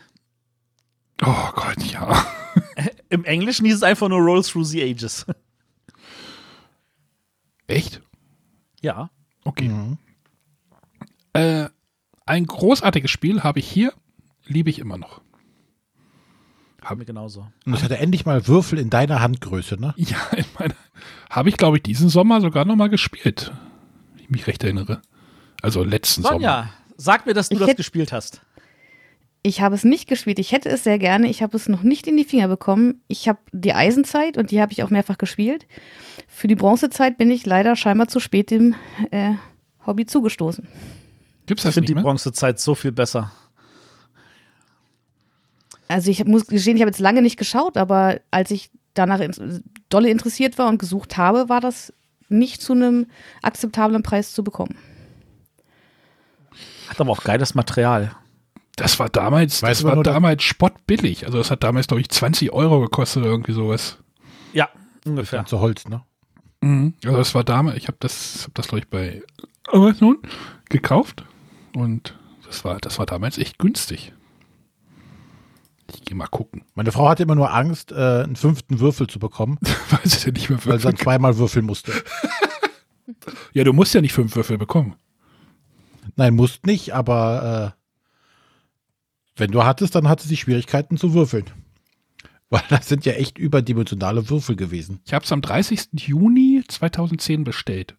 Oh 1.22 1.50
Gott, 1.54 1.82
ja. 1.84 2.26
Im 3.08 3.24
Englischen 3.24 3.66
hieß 3.66 3.76
es 3.76 3.82
einfach 3.82 4.08
nur 4.08 4.18
Roll 4.20 4.42
Through 4.42 4.64
the 4.66 4.82
Ages. 4.82 5.26
Echt? 7.66 8.00
Ja. 8.80 9.10
Okay. 9.44 9.68
Mhm. 9.68 9.98
Äh, 11.34 11.68
ein 12.26 12.46
großartiges 12.46 13.10
Spiel 13.10 13.42
habe 13.42 13.60
ich 13.60 13.70
hier 13.70 13.92
liebe 14.50 14.68
ich 14.68 14.78
immer 14.78 14.98
noch. 14.98 15.20
Haben 16.82 17.00
wir 17.00 17.06
genauso. 17.06 17.46
Und 17.66 17.72
das 17.72 17.82
hatte 17.82 17.98
endlich 17.98 18.24
mal 18.24 18.46
Würfel 18.46 18.78
in 18.78 18.90
deiner 18.90 19.20
Handgröße, 19.20 19.78
ne? 19.80 19.94
Ja, 19.96 20.16
in 20.36 20.44
meiner 20.58 20.74
habe 21.28 21.48
ich, 21.48 21.56
glaube 21.56 21.76
ich, 21.76 21.82
diesen 21.82 22.08
Sommer 22.08 22.40
sogar 22.40 22.64
noch 22.64 22.76
mal 22.76 22.88
gespielt. 22.88 23.52
Wenn 24.14 24.24
ich 24.24 24.30
mich 24.30 24.46
recht 24.46 24.64
erinnere. 24.64 25.00
Also 25.62 25.84
letzten 25.84 26.22
Sonja, 26.22 26.32
Sommer. 26.32 26.40
Sonja, 26.40 26.72
sag 26.96 27.26
mir, 27.26 27.34
dass 27.34 27.48
du 27.48 27.56
ich 27.56 27.60
das 27.60 27.76
gespielt 27.76 28.12
hast. 28.12 28.40
Ich 29.42 29.62
habe 29.62 29.74
es 29.74 29.84
nicht 29.84 30.06
gespielt. 30.06 30.38
Ich 30.38 30.52
hätte 30.52 30.68
es 30.68 30.84
sehr 30.84 30.98
gerne. 30.98 31.28
Ich 31.28 31.42
habe 31.42 31.56
es 31.56 31.68
noch 31.68 31.82
nicht 31.82 32.06
in 32.06 32.16
die 32.16 32.24
Finger 32.24 32.48
bekommen. 32.48 33.02
Ich 33.08 33.28
habe 33.28 33.38
die 33.52 33.72
Eisenzeit 33.72 34.36
und 34.36 34.50
die 34.50 34.60
habe 34.60 34.72
ich 34.72 34.82
auch 34.82 34.90
mehrfach 34.90 35.16
gespielt. 35.16 35.66
Für 36.28 36.48
die 36.48 36.56
Bronzezeit 36.56 37.16
bin 37.16 37.30
ich 37.30 37.46
leider 37.46 37.76
scheinbar 37.76 38.08
zu 38.08 38.20
spät 38.20 38.50
dem 38.50 38.74
äh, 39.10 39.32
Hobby 39.86 40.04
zugestoßen. 40.04 40.66
Gibt's 41.46 41.62
das 41.62 41.70
ich 41.70 41.74
finde 41.74 41.94
die 41.94 42.00
Bronzezeit 42.00 42.60
so 42.60 42.74
viel 42.74 42.92
besser. 42.92 43.32
Also 45.90 46.08
ich 46.08 46.24
muss 46.24 46.46
gestehen, 46.46 46.76
ich 46.76 46.82
habe 46.82 46.90
jetzt 46.90 47.00
lange 47.00 47.20
nicht 47.20 47.36
geschaut, 47.36 47.76
aber 47.76 48.20
als 48.30 48.52
ich 48.52 48.70
danach 48.94 49.20
dolle 49.88 50.08
interessiert 50.08 50.56
war 50.56 50.68
und 50.68 50.78
gesucht 50.78 51.16
habe, 51.16 51.48
war 51.48 51.60
das 51.60 51.92
nicht 52.28 52.62
zu 52.62 52.74
einem 52.74 53.06
akzeptablen 53.42 54.04
Preis 54.04 54.32
zu 54.32 54.44
bekommen. 54.44 54.76
Hat 56.88 57.00
aber 57.00 57.10
auch 57.10 57.24
geiles 57.24 57.56
Material. 57.56 58.14
Das 58.76 59.00
war 59.00 59.08
damals, 59.08 59.60
das 59.60 59.82
war 59.82 60.00
damals 60.04 60.44
spottbillig. 60.44 61.26
Also 61.26 61.38
das 61.38 61.50
hat 61.50 61.64
damals, 61.64 61.88
glaube 61.88 62.02
ich, 62.02 62.08
20 62.08 62.52
Euro 62.52 62.80
gekostet 62.80 63.22
oder 63.22 63.32
irgendwie 63.32 63.52
sowas. 63.52 63.98
Ja, 64.52 64.68
ungefähr. 65.04 65.44
Zu 65.44 65.58
Holz, 65.58 65.88
ne? 65.88 66.02
Mhm. 66.60 66.94
Also 67.04 67.16
das 67.16 67.34
war 67.34 67.42
damals, 67.42 67.76
ich 67.78 67.88
habe 67.88 67.96
das, 67.98 68.44
hab 68.46 68.54
das 68.54 68.68
glaube 68.68 68.84
ich, 68.84 68.88
bei 68.88 69.22
Amazon 69.66 70.18
gekauft 70.68 71.24
und 71.74 72.16
das 72.46 72.64
war, 72.64 72.78
das 72.78 73.00
war 73.00 73.06
damals 73.06 73.38
echt 73.38 73.58
günstig. 73.58 74.12
Ich 75.94 76.02
gehe 76.02 76.16
mal 76.16 76.26
gucken. 76.26 76.64
Meine 76.74 76.92
Frau 76.92 77.08
hatte 77.08 77.22
immer 77.22 77.34
nur 77.34 77.52
Angst, 77.52 77.92
äh, 77.92 78.22
einen 78.24 78.36
fünften 78.36 78.80
Würfel 78.80 79.06
zu 79.06 79.18
bekommen. 79.18 79.58
weil 79.90 80.00
sie 80.04 80.24
denn 80.24 80.34
nicht 80.34 80.50
mehr 80.50 80.58
würfeln 80.58 80.72
Weil 80.72 80.78
sie 80.80 80.86
dann 80.86 80.96
zweimal 80.96 81.38
würfeln 81.38 81.66
musste. 81.66 81.92
ja, 83.52 83.64
du 83.64 83.72
musst 83.72 83.94
ja 83.94 84.00
nicht 84.00 84.12
fünf 84.12 84.34
Würfel 84.36 84.58
bekommen. 84.58 84.96
Nein, 86.16 86.34
musst 86.34 86.66
nicht, 86.66 86.94
aber 86.94 87.74
äh, 87.76 87.80
wenn 89.36 89.50
du 89.50 89.64
hattest, 89.64 89.94
dann 89.94 90.08
hatte 90.08 90.26
sie 90.26 90.36
Schwierigkeiten 90.36 90.96
zu 90.96 91.14
würfeln. 91.14 91.46
Weil 92.50 92.62
das 92.68 92.88
sind 92.88 93.06
ja 93.06 93.12
echt 93.12 93.38
überdimensionale 93.38 94.28
Würfel 94.28 94.56
gewesen. 94.56 95.00
Ich 95.04 95.14
habe 95.14 95.24
es 95.24 95.32
am 95.32 95.40
30. 95.40 95.88
Juni 95.94 96.62
2010 96.66 97.44
bestellt. 97.44 97.96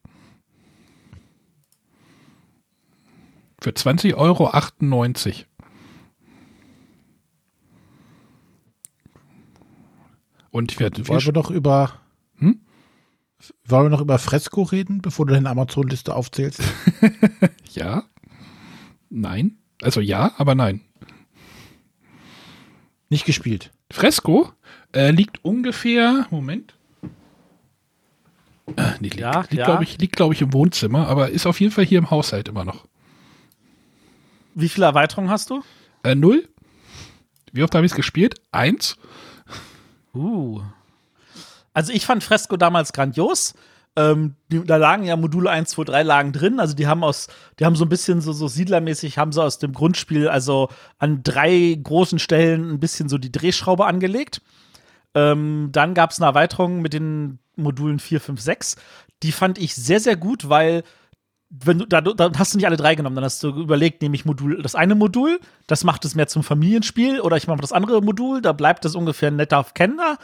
Für 3.61 3.69
20,98 3.69 4.15
Euro. 4.15 4.51
Und 10.51 10.79
wir, 10.79 10.91
wir 10.95 11.07
wollen 11.07 11.25
wir 11.25 11.33
noch 11.33 11.49
über 11.49 11.93
hm? 12.37 12.61
wollen 13.65 13.85
wir 13.85 13.89
noch 13.89 14.01
über 14.01 14.19
Fresco 14.19 14.63
reden, 14.63 15.01
bevor 15.01 15.25
du 15.25 15.33
deine 15.33 15.49
Amazon-Liste 15.49 16.15
aufzählst? 16.15 16.61
ja. 17.73 18.03
Nein. 19.09 19.57
Also 19.81 19.99
ja, 19.99 20.33
aber 20.37 20.55
nein. 20.55 20.81
Nicht 23.09 23.25
gespielt. 23.25 23.71
Fresco 23.91 24.51
äh, 24.93 25.11
liegt 25.11 25.43
ungefähr, 25.43 26.27
Moment. 26.29 26.75
Äh, 28.77 28.91
nee, 28.99 29.09
liegt, 29.09 29.19
ja, 29.19 29.41
liegt 29.41 29.53
ja. 29.53 29.65
glaube 29.65 29.83
ich, 29.83 29.97
glaub 30.11 30.31
ich, 30.31 30.41
im 30.41 30.53
Wohnzimmer, 30.53 31.07
aber 31.07 31.29
ist 31.29 31.45
auf 31.45 31.59
jeden 31.59 31.73
Fall 31.73 31.85
hier 31.85 31.99
im 31.99 32.09
Haushalt 32.09 32.47
immer 32.47 32.63
noch. 32.63 32.85
Wie 34.53 34.69
viele 34.69 34.85
Erweiterungen 34.85 35.29
hast 35.29 35.49
du? 35.49 35.63
Äh, 36.03 36.15
null. 36.15 36.47
Wie 37.51 37.63
oft 37.63 37.75
habe 37.75 37.85
ich 37.85 37.91
es 37.91 37.95
gespielt? 37.95 38.35
Eins. 38.51 38.97
Uh. 40.13 40.61
Also 41.73 41.93
ich 41.93 42.05
fand 42.05 42.23
Fresco 42.23 42.57
damals 42.57 42.93
grandios. 42.93 43.53
Ähm, 43.95 44.35
die, 44.49 44.63
da 44.63 44.77
lagen 44.77 45.03
ja 45.03 45.17
Module 45.17 45.49
1, 45.49 45.69
2, 45.71 45.83
3 45.83 46.03
lagen 46.03 46.31
drin. 46.31 46.59
Also 46.59 46.75
die 46.75 46.87
haben 46.87 47.03
aus, 47.03 47.27
die 47.59 47.65
haben 47.65 47.75
so 47.75 47.85
ein 47.85 47.89
bisschen 47.89 48.21
so, 48.21 48.31
so 48.31 48.47
siedlermäßig, 48.47 49.17
haben 49.17 49.31
sie 49.31 49.43
aus 49.43 49.59
dem 49.59 49.73
Grundspiel, 49.73 50.27
also 50.27 50.69
an 50.97 51.23
drei 51.23 51.77
großen 51.81 52.19
Stellen 52.19 52.71
ein 52.71 52.79
bisschen 52.79 53.09
so 53.09 53.17
die 53.17 53.31
Drehschraube 53.31 53.85
angelegt. 53.85 54.41
Ähm, 55.13 55.69
dann 55.71 55.93
gab 55.93 56.11
es 56.11 56.19
eine 56.19 56.27
Erweiterung 56.27 56.81
mit 56.81 56.93
den 56.93 57.39
Modulen 57.57 57.99
4, 57.99 58.21
5, 58.21 58.39
6. 58.41 58.75
Die 59.23 59.33
fand 59.33 59.57
ich 59.57 59.75
sehr, 59.75 59.99
sehr 59.99 60.15
gut, 60.15 60.47
weil 60.47 60.83
wenn 61.51 61.79
du, 61.79 61.85
da, 61.85 61.99
da 61.99 62.31
hast 62.37 62.53
du 62.53 62.57
nicht 62.57 62.65
alle 62.65 62.77
drei 62.77 62.95
genommen, 62.95 63.15
dann 63.15 63.25
hast 63.25 63.43
du 63.43 63.49
überlegt, 63.49 64.01
nehme 64.01 64.15
ich 64.15 64.23
Modul, 64.23 64.61
das 64.61 64.73
eine 64.73 64.95
Modul, 64.95 65.39
das 65.67 65.83
macht 65.83 66.05
es 66.05 66.15
mehr 66.15 66.27
zum 66.27 66.43
Familienspiel, 66.43 67.19
oder 67.19 67.35
ich 67.35 67.47
mache 67.47 67.59
das 67.59 67.73
andere 67.73 68.01
Modul, 68.01 68.41
da 68.41 68.53
bleibt 68.53 68.85
es 68.85 68.95
ungefähr 68.95 69.31
netter 69.31 69.59
auf 69.59 69.73
Kenner. 69.73 70.17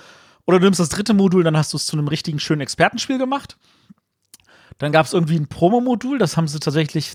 Oder 0.46 0.60
du 0.60 0.66
nimmst 0.66 0.80
das 0.80 0.88
dritte 0.88 1.14
Modul, 1.14 1.44
dann 1.44 1.58
hast 1.58 1.74
du 1.74 1.78
es 1.78 1.86
zu 1.86 1.98
einem 1.98 2.08
richtigen 2.08 2.40
schönen 2.40 2.62
Expertenspiel 2.62 3.18
gemacht. 3.18 3.58
Dann 4.78 4.94
gab 4.94 5.06
es 5.06 5.12
irgendwie 5.12 5.38
ein 5.38 5.48
Promo-Modul, 5.48 6.18
das 6.18 6.38
haben 6.38 6.48
sie 6.48 6.62
tatsächlich 6.62 7.14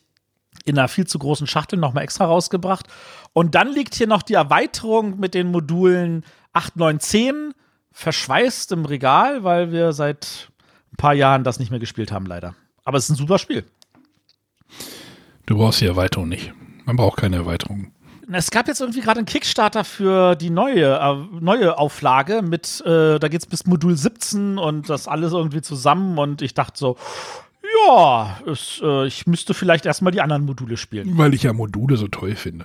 in 0.67 0.79
einer 0.79 0.89
viel 0.89 1.07
zu 1.07 1.19
großen 1.19 1.47
Schachtel 1.47 1.79
nochmal 1.79 2.05
extra 2.05 2.27
rausgebracht. 2.27 2.89
Und 3.33 3.55
dann 3.55 3.73
liegt 3.73 3.95
hier 3.95 4.07
noch 4.07 4.23
die 4.23 4.35
Erweiterung 4.35 5.19
mit 5.19 5.33
den 5.33 5.51
Modulen 5.51 6.25
8, 6.53 6.77
9, 6.77 7.01
10 7.01 7.55
verschweißt 7.93 8.73
im 8.73 8.85
Regal, 8.85 9.43
weil 9.45 9.73
wir 9.73 9.93
seit 9.93 10.51
ein 10.93 10.97
paar 10.97 11.15
Jahren 11.15 11.45
das 11.45 11.59
nicht 11.59 11.71
mehr 11.71 11.81
gespielt 11.81 12.13
haben, 12.13 12.27
leider. 12.27 12.55
Aber 12.85 12.99
es 12.99 13.05
ist 13.05 13.11
ein 13.11 13.17
super 13.17 13.39
Spiel. 13.39 13.65
Du 15.53 15.59
brauchst 15.59 15.83
die 15.83 15.87
Erweiterung 15.87 16.31
nicht. 16.31 16.51
Man 16.87 16.97
braucht 16.97 17.19
keine 17.19 17.37
Erweiterung. 17.37 17.93
Es 18.33 18.51
gab 18.51 18.69
jetzt 18.69 18.81
irgendwie 18.81 19.03
gerade 19.03 19.19
einen 19.19 19.27
Kickstarter 19.27 19.85
für 19.85 20.35
die 20.35 20.49
neue, 20.49 20.99
äh, 20.99 21.15
neue 21.43 21.77
Auflage 21.77 22.41
mit, 22.41 22.81
äh, 22.87 23.19
da 23.19 23.29
geht's 23.29 23.45
bis 23.45 23.67
Modul 23.67 23.95
17 23.95 24.57
und 24.57 24.89
das 24.89 25.09
alles 25.09 25.35
irgendwie 25.35 25.61
zusammen 25.61 26.17
und 26.17 26.41
ich 26.41 26.55
dachte 26.55 26.79
so, 26.79 26.97
ja, 27.87 28.41
es, 28.47 28.81
äh, 28.83 29.07
ich 29.07 29.27
müsste 29.27 29.53
vielleicht 29.53 29.85
erstmal 29.85 30.11
die 30.11 30.23
anderen 30.23 30.47
Module 30.47 30.79
spielen. 30.79 31.19
Weil 31.19 31.35
ich 31.35 31.43
ja 31.43 31.53
Module 31.53 31.99
so 31.99 32.09
toll 32.09 32.35
finde. 32.35 32.65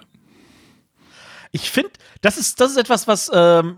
Ich 1.51 1.69
finde, 1.69 1.91
das 2.21 2.37
ist, 2.37 2.61
das 2.61 2.71
ist 2.71 2.77
etwas, 2.77 3.05
was, 3.05 3.29
ähm, 3.33 3.75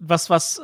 was, 0.00 0.28
was, 0.28 0.60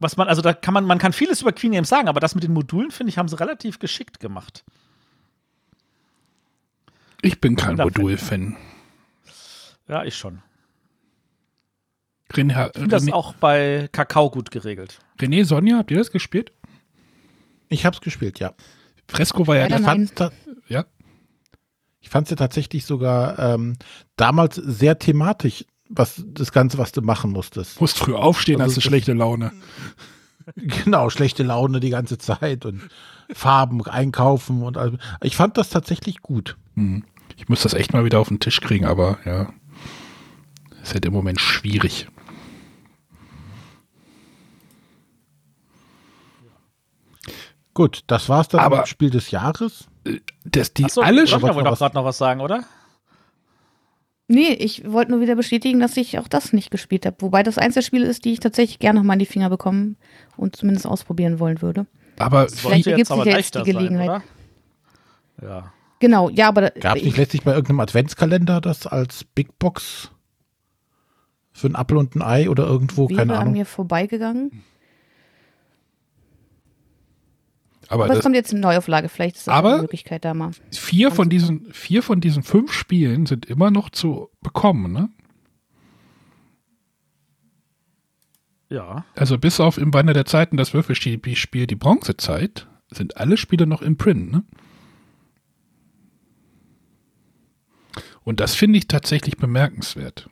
was 0.00 0.16
man, 0.16 0.26
also 0.26 0.42
da 0.42 0.52
kann 0.52 0.74
man, 0.74 0.86
man 0.86 0.98
kann 0.98 1.12
vieles 1.12 1.40
über 1.40 1.52
Queen 1.52 1.70
Games 1.70 1.88
sagen, 1.88 2.08
aber 2.08 2.18
das 2.18 2.34
mit 2.34 2.42
den 2.42 2.52
Modulen, 2.52 2.90
finde 2.90 3.10
ich, 3.10 3.18
haben 3.18 3.28
sie 3.28 3.38
relativ 3.38 3.78
geschickt 3.78 4.18
gemacht. 4.18 4.64
Ich 7.24 7.40
bin 7.40 7.56
kein 7.56 7.76
Modul-Fan. 7.76 8.56
Ja, 9.88 10.04
ich 10.04 10.14
schon. 10.14 10.42
René, 12.32 12.70
ich 12.76 12.88
das 12.88 13.10
auch 13.12 13.34
bei 13.34 13.88
Kakao 13.92 14.30
gut 14.30 14.50
geregelt. 14.50 14.98
René, 15.18 15.44
Sonja, 15.44 15.78
habt 15.78 15.90
ihr 15.90 15.96
das 15.96 16.10
gespielt? 16.10 16.52
Ich 17.68 17.86
hab's 17.86 18.00
gespielt, 18.00 18.40
ja. 18.40 18.52
Fresco 19.08 19.46
war 19.46 19.56
ja, 19.56 19.68
ja 19.68 19.78
fand, 19.78 20.12
ja. 20.68 20.84
Ich 22.00 22.10
fand 22.10 22.26
es 22.26 22.30
ja 22.30 22.36
tatsächlich 22.36 22.84
sogar 22.84 23.38
ähm, 23.38 23.76
damals 24.16 24.56
sehr 24.56 24.98
thematisch, 24.98 25.64
was 25.88 26.22
das 26.26 26.52
Ganze, 26.52 26.76
was 26.76 26.92
du 26.92 27.00
machen 27.00 27.30
musstest. 27.30 27.80
Musst 27.80 27.98
früh 27.98 28.14
aufstehen, 28.14 28.60
also, 28.60 28.76
hast 28.76 28.76
du 28.76 28.88
schlechte 28.88 29.12
Laune. 29.12 29.52
Genau, 30.56 31.08
schlechte 31.08 31.42
Laune 31.42 31.80
die 31.80 31.88
ganze 31.88 32.18
Zeit 32.18 32.66
und 32.66 32.82
Farben 33.32 33.82
einkaufen 33.86 34.62
und 34.62 34.76
all. 34.76 34.98
Ich 35.22 35.36
fand 35.36 35.56
das 35.56 35.70
tatsächlich 35.70 36.20
gut. 36.20 36.58
Mhm. 36.74 37.04
Ich 37.36 37.48
muss 37.48 37.62
das 37.62 37.74
echt 37.74 37.92
mal 37.92 38.04
wieder 38.04 38.20
auf 38.20 38.28
den 38.28 38.40
Tisch 38.40 38.60
kriegen, 38.60 38.86
aber 38.86 39.18
ja, 39.24 39.52
ist 40.82 40.94
halt 40.94 41.04
im 41.06 41.12
Moment 41.12 41.40
schwierig. 41.40 42.06
Gut, 47.74 48.04
das 48.06 48.28
war's 48.28 48.48
dann 48.48 48.60
aber 48.60 48.86
Spiel 48.86 49.10
des 49.10 49.32
Jahres. 49.32 49.88
Äh, 50.04 50.20
das, 50.44 50.72
die 50.74 50.84
Achso, 50.84 51.00
alle 51.00 51.26
schon. 51.26 51.42
wollte 51.42 51.64
doch 51.64 51.78
gerade 51.78 51.94
noch 51.96 52.04
was 52.04 52.18
sagen, 52.18 52.40
oder? 52.40 52.64
Nee, 54.28 54.52
ich 54.52 54.90
wollte 54.90 55.10
nur 55.10 55.20
wieder 55.20 55.34
bestätigen, 55.34 55.80
dass 55.80 55.96
ich 55.96 56.18
auch 56.18 56.28
das 56.28 56.52
nicht 56.52 56.70
gespielt 56.70 57.04
habe. 57.04 57.16
Wobei 57.20 57.42
das 57.42 57.58
eins 57.58 57.74
der 57.74 57.82
Spiele 57.82 58.06
ist, 58.06 58.24
die 58.24 58.32
ich 58.32 58.40
tatsächlich 58.40 58.78
gerne 58.78 59.00
noch 59.00 59.04
mal 59.04 59.14
in 59.14 59.18
die 59.18 59.26
Finger 59.26 59.50
bekommen 59.50 59.96
und 60.36 60.56
zumindest 60.56 60.86
ausprobieren 60.86 61.40
wollen 61.40 61.60
würde. 61.60 61.86
Aber 62.18 62.48
vielleicht 62.48 62.84
gibt 62.84 63.10
es 63.10 63.24
jetzt 63.24 63.54
die 63.56 63.62
Gelegenheit. 63.64 64.22
Sein, 65.40 65.48
ja. 65.48 65.72
Genau, 66.04 66.28
ja, 66.28 66.48
aber. 66.48 66.70
Gab 66.72 66.98
es 66.98 67.02
nicht 67.02 67.16
letztlich 67.16 67.44
bei 67.44 67.52
irgendeinem 67.52 67.80
Adventskalender 67.80 68.60
das 68.60 68.86
als 68.86 69.24
Big 69.24 69.58
Box 69.58 70.10
für 71.50 71.66
ein 71.66 71.76
Apfel 71.76 71.96
und 71.96 72.14
ein 72.14 72.20
Ei 72.20 72.50
oder 72.50 72.66
irgendwo, 72.66 73.08
Wäre 73.08 73.20
keine 73.20 73.32
Ahnung? 73.38 73.46
an 73.46 73.52
mir 73.52 73.64
vorbeigegangen. 73.64 74.62
Aber, 77.88 78.04
aber 78.04 78.12
es 78.12 78.20
kommt 78.20 78.34
jetzt 78.34 78.52
eine 78.52 78.60
Neuauflage, 78.60 79.08
vielleicht 79.08 79.36
ist 79.36 79.46
das 79.46 79.54
aber 79.54 79.72
eine 79.72 79.82
Möglichkeit 79.82 80.26
da 80.26 80.34
mal. 80.34 80.50
Vier 80.72 81.10
von, 81.10 81.30
diesen, 81.30 81.72
vier 81.72 82.02
von 82.02 82.20
diesen 82.20 82.42
fünf 82.42 82.70
Spielen 82.70 83.24
sind 83.24 83.46
immer 83.46 83.70
noch 83.70 83.88
zu 83.88 84.28
bekommen, 84.42 84.92
ne? 84.92 85.08
Ja. 88.68 89.06
Also 89.16 89.38
bis 89.38 89.58
auf 89.58 89.78
im 89.78 89.90
Banner 89.90 90.12
der 90.12 90.26
Zeiten 90.26 90.58
das 90.58 90.74
Würfelspiel 90.74 91.66
die 91.66 91.76
Bronzezeit 91.76 92.68
sind 92.90 93.16
alle 93.16 93.38
Spiele 93.38 93.66
noch 93.66 93.80
im 93.80 93.96
Print, 93.96 94.30
ne? 94.30 94.44
Und 98.24 98.40
das 98.40 98.54
finde 98.54 98.78
ich 98.78 98.88
tatsächlich 98.88 99.36
bemerkenswert. 99.36 100.28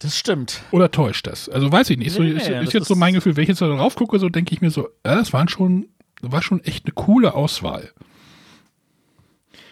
Das 0.00 0.18
stimmt. 0.18 0.62
Oder 0.72 0.90
täuscht 0.90 1.28
das? 1.28 1.48
Also 1.48 1.70
weiß 1.70 1.90
ich 1.90 1.98
nicht. 1.98 2.08
Nee, 2.08 2.14
so, 2.14 2.22
ist, 2.24 2.48
ist 2.48 2.72
jetzt 2.72 2.88
so 2.88 2.96
mein 2.96 3.14
Gefühl, 3.14 3.36
wenn 3.36 3.44
ich 3.44 3.48
jetzt 3.48 3.62
da 3.62 3.68
drauf 3.68 3.94
gucke, 3.94 4.18
so 4.18 4.28
denke 4.28 4.52
ich 4.52 4.60
mir 4.60 4.70
so, 4.70 4.88
äh, 5.04 5.14
das 5.14 5.32
waren 5.32 5.48
schon, 5.48 5.86
war 6.20 6.42
schon 6.42 6.62
echt 6.64 6.86
eine 6.86 6.92
coole 6.92 7.34
Auswahl. 7.34 7.92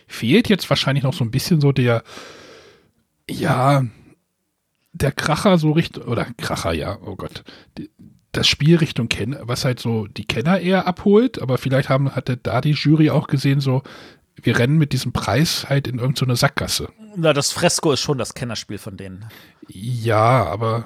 Fehlt 0.07 0.49
jetzt 0.49 0.71
wahrscheinlich 0.71 1.03
noch 1.03 1.15
so 1.15 1.25
ein 1.25 1.33
bisschen 1.33 1.61
so 1.61 1.73
der, 1.73 2.05
ja, 3.29 3.85
der 4.93 5.13
Kracher 5.13 5.59
so 5.59 5.73
Richtung, 5.73 6.05
oder 6.05 6.27
Kracher, 6.37 6.73
ja, 6.73 6.99
oh 7.05 7.17
Gott, 7.17 7.43
das 8.33 8.47
Spiel 8.47 8.77
Richtung 8.77 9.09
Kenner, 9.09 9.41
was 9.43 9.65
halt 9.65 9.81
so 9.81 10.07
die 10.07 10.25
Kenner 10.25 10.61
eher 10.61 10.87
abholt, 10.87 11.43
aber 11.43 11.59
vielleicht 11.59 11.89
haben, 11.89 12.15
hatte 12.15 12.37
da 12.37 12.61
die 12.61 12.73
Jury 12.73 13.11
auch 13.11 13.27
gesehen, 13.27 13.61
so, 13.61 13.83
wir 14.43 14.59
rennen 14.59 14.79
mit 14.79 14.93
diesem 14.93 15.13
Preis 15.13 15.67
halt 15.69 15.87
in 15.87 15.99
irgendeine 15.99 16.37
so 16.37 16.41
Sackgasse. 16.41 16.89
Na, 17.17 17.33
das 17.33 17.53
Fresco 17.53 17.93
ist 17.93 18.01
schon 18.01 18.19
das 18.19 18.35
Kennerspiel 18.35 18.79
von 18.79 18.97
denen. 18.97 19.27
Ja, 19.69 20.45
aber, 20.47 20.85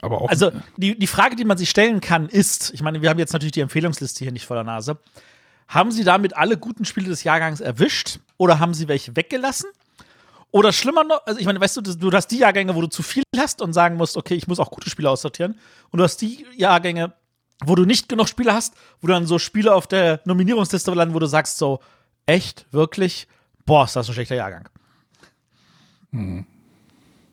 aber 0.00 0.22
auch. 0.22 0.28
Also, 0.28 0.52
die, 0.76 0.98
die 0.98 1.06
Frage, 1.06 1.36
die 1.36 1.44
man 1.44 1.58
sich 1.58 1.70
stellen 1.70 2.00
kann, 2.00 2.28
ist: 2.28 2.72
Ich 2.74 2.82
meine, 2.82 3.02
wir 3.02 3.10
haben 3.10 3.18
jetzt 3.18 3.32
natürlich 3.32 3.52
die 3.52 3.60
Empfehlungsliste 3.60 4.24
hier 4.24 4.32
nicht 4.32 4.46
vor 4.46 4.56
der 4.56 4.64
Nase. 4.64 4.98
Haben 5.68 5.90
sie 5.90 6.04
damit 6.04 6.36
alle 6.36 6.58
guten 6.58 6.84
Spiele 6.84 7.08
des 7.08 7.24
Jahrgangs 7.24 7.60
erwischt 7.60 8.18
oder 8.36 8.58
haben 8.58 8.74
sie 8.74 8.88
welche 8.88 9.16
weggelassen? 9.16 9.70
Oder 10.50 10.70
schlimmer 10.70 11.02
noch, 11.02 11.24
also 11.24 11.40
ich 11.40 11.46
meine, 11.46 11.60
weißt 11.60 11.78
du, 11.78 11.80
du 11.80 12.12
hast 12.12 12.26
die 12.26 12.38
Jahrgänge, 12.38 12.74
wo 12.74 12.82
du 12.82 12.86
zu 12.86 13.02
viel 13.02 13.22
hast 13.38 13.62
und 13.62 13.72
sagen 13.72 13.96
musst, 13.96 14.18
okay, 14.18 14.34
ich 14.34 14.46
muss 14.46 14.60
auch 14.60 14.70
gute 14.70 14.90
Spiele 14.90 15.08
aussortieren. 15.08 15.58
Und 15.90 15.98
du 15.98 16.04
hast 16.04 16.18
die 16.18 16.46
Jahrgänge, 16.56 17.14
wo 17.64 17.74
du 17.74 17.86
nicht 17.86 18.10
genug 18.10 18.28
Spiele 18.28 18.52
hast, 18.52 18.74
wo 19.00 19.06
dann 19.06 19.26
so 19.26 19.38
Spiele 19.38 19.74
auf 19.74 19.86
der 19.86 20.20
Nominierungsliste 20.26 20.92
landen, 20.92 21.14
wo 21.14 21.20
du 21.20 21.26
sagst 21.26 21.56
so, 21.56 21.80
echt, 22.26 22.66
wirklich, 22.70 23.28
boah, 23.64 23.84
ist 23.84 23.96
das 23.96 24.08
ein 24.08 24.14
schlechter 24.14 24.36
Jahrgang. 24.36 24.68
Mhm. 26.10 26.46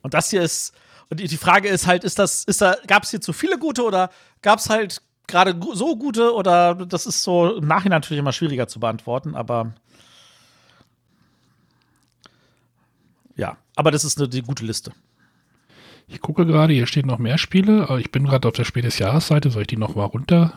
Und 0.02 0.14
das 0.14 0.30
hier 0.30 0.42
ist, 0.42 0.74
und 1.10 1.20
die 1.20 1.38
Frage 1.38 1.68
ist 1.68 1.88
halt, 1.88 2.04
ist 2.04 2.20
das, 2.20 2.44
ist 2.44 2.62
da, 2.62 2.76
gab 2.88 3.04
es 3.04 3.12
hier 3.12 3.22
zu 3.22 3.34
viele 3.34 3.58
gute 3.58 3.84
oder 3.84 4.10
gab 4.42 4.60
es 4.60 4.70
halt 4.70 5.02
gerade 5.28 5.60
so 5.74 5.96
gute 5.96 6.34
oder 6.34 6.76
das 6.76 7.06
ist 7.06 7.24
so 7.24 7.56
im 7.58 7.68
Nachhinein 7.68 7.98
natürlich 7.98 8.20
immer 8.20 8.34
schwieriger 8.34 8.68
zu 8.68 8.80
beantworten, 8.80 9.36
aber 9.36 9.74
ja, 13.36 13.58
aber 13.76 13.92
das 13.92 14.04
ist 14.04 14.18
eine 14.18 14.28
die 14.28 14.42
gute 14.42 14.66
Liste. 14.66 14.92
Ich 16.08 16.22
gucke 16.22 16.46
gerade, 16.46 16.74
hier 16.74 16.88
stehen 16.88 17.06
noch 17.06 17.20
mehr 17.20 17.38
Spiele, 17.38 17.84
aber 17.84 18.00
ich 18.00 18.12
bin 18.12 18.26
gerade 18.26 18.48
auf 18.48 18.56
der 18.56 18.64
Spiel 18.64 18.82
des 18.82 18.98
Jahresseite, 18.98 19.52
soll 19.52 19.62
ich 19.62 19.68
die 19.68 19.78
noch 19.78 19.96
mal 19.96 20.06
runter? 20.06 20.54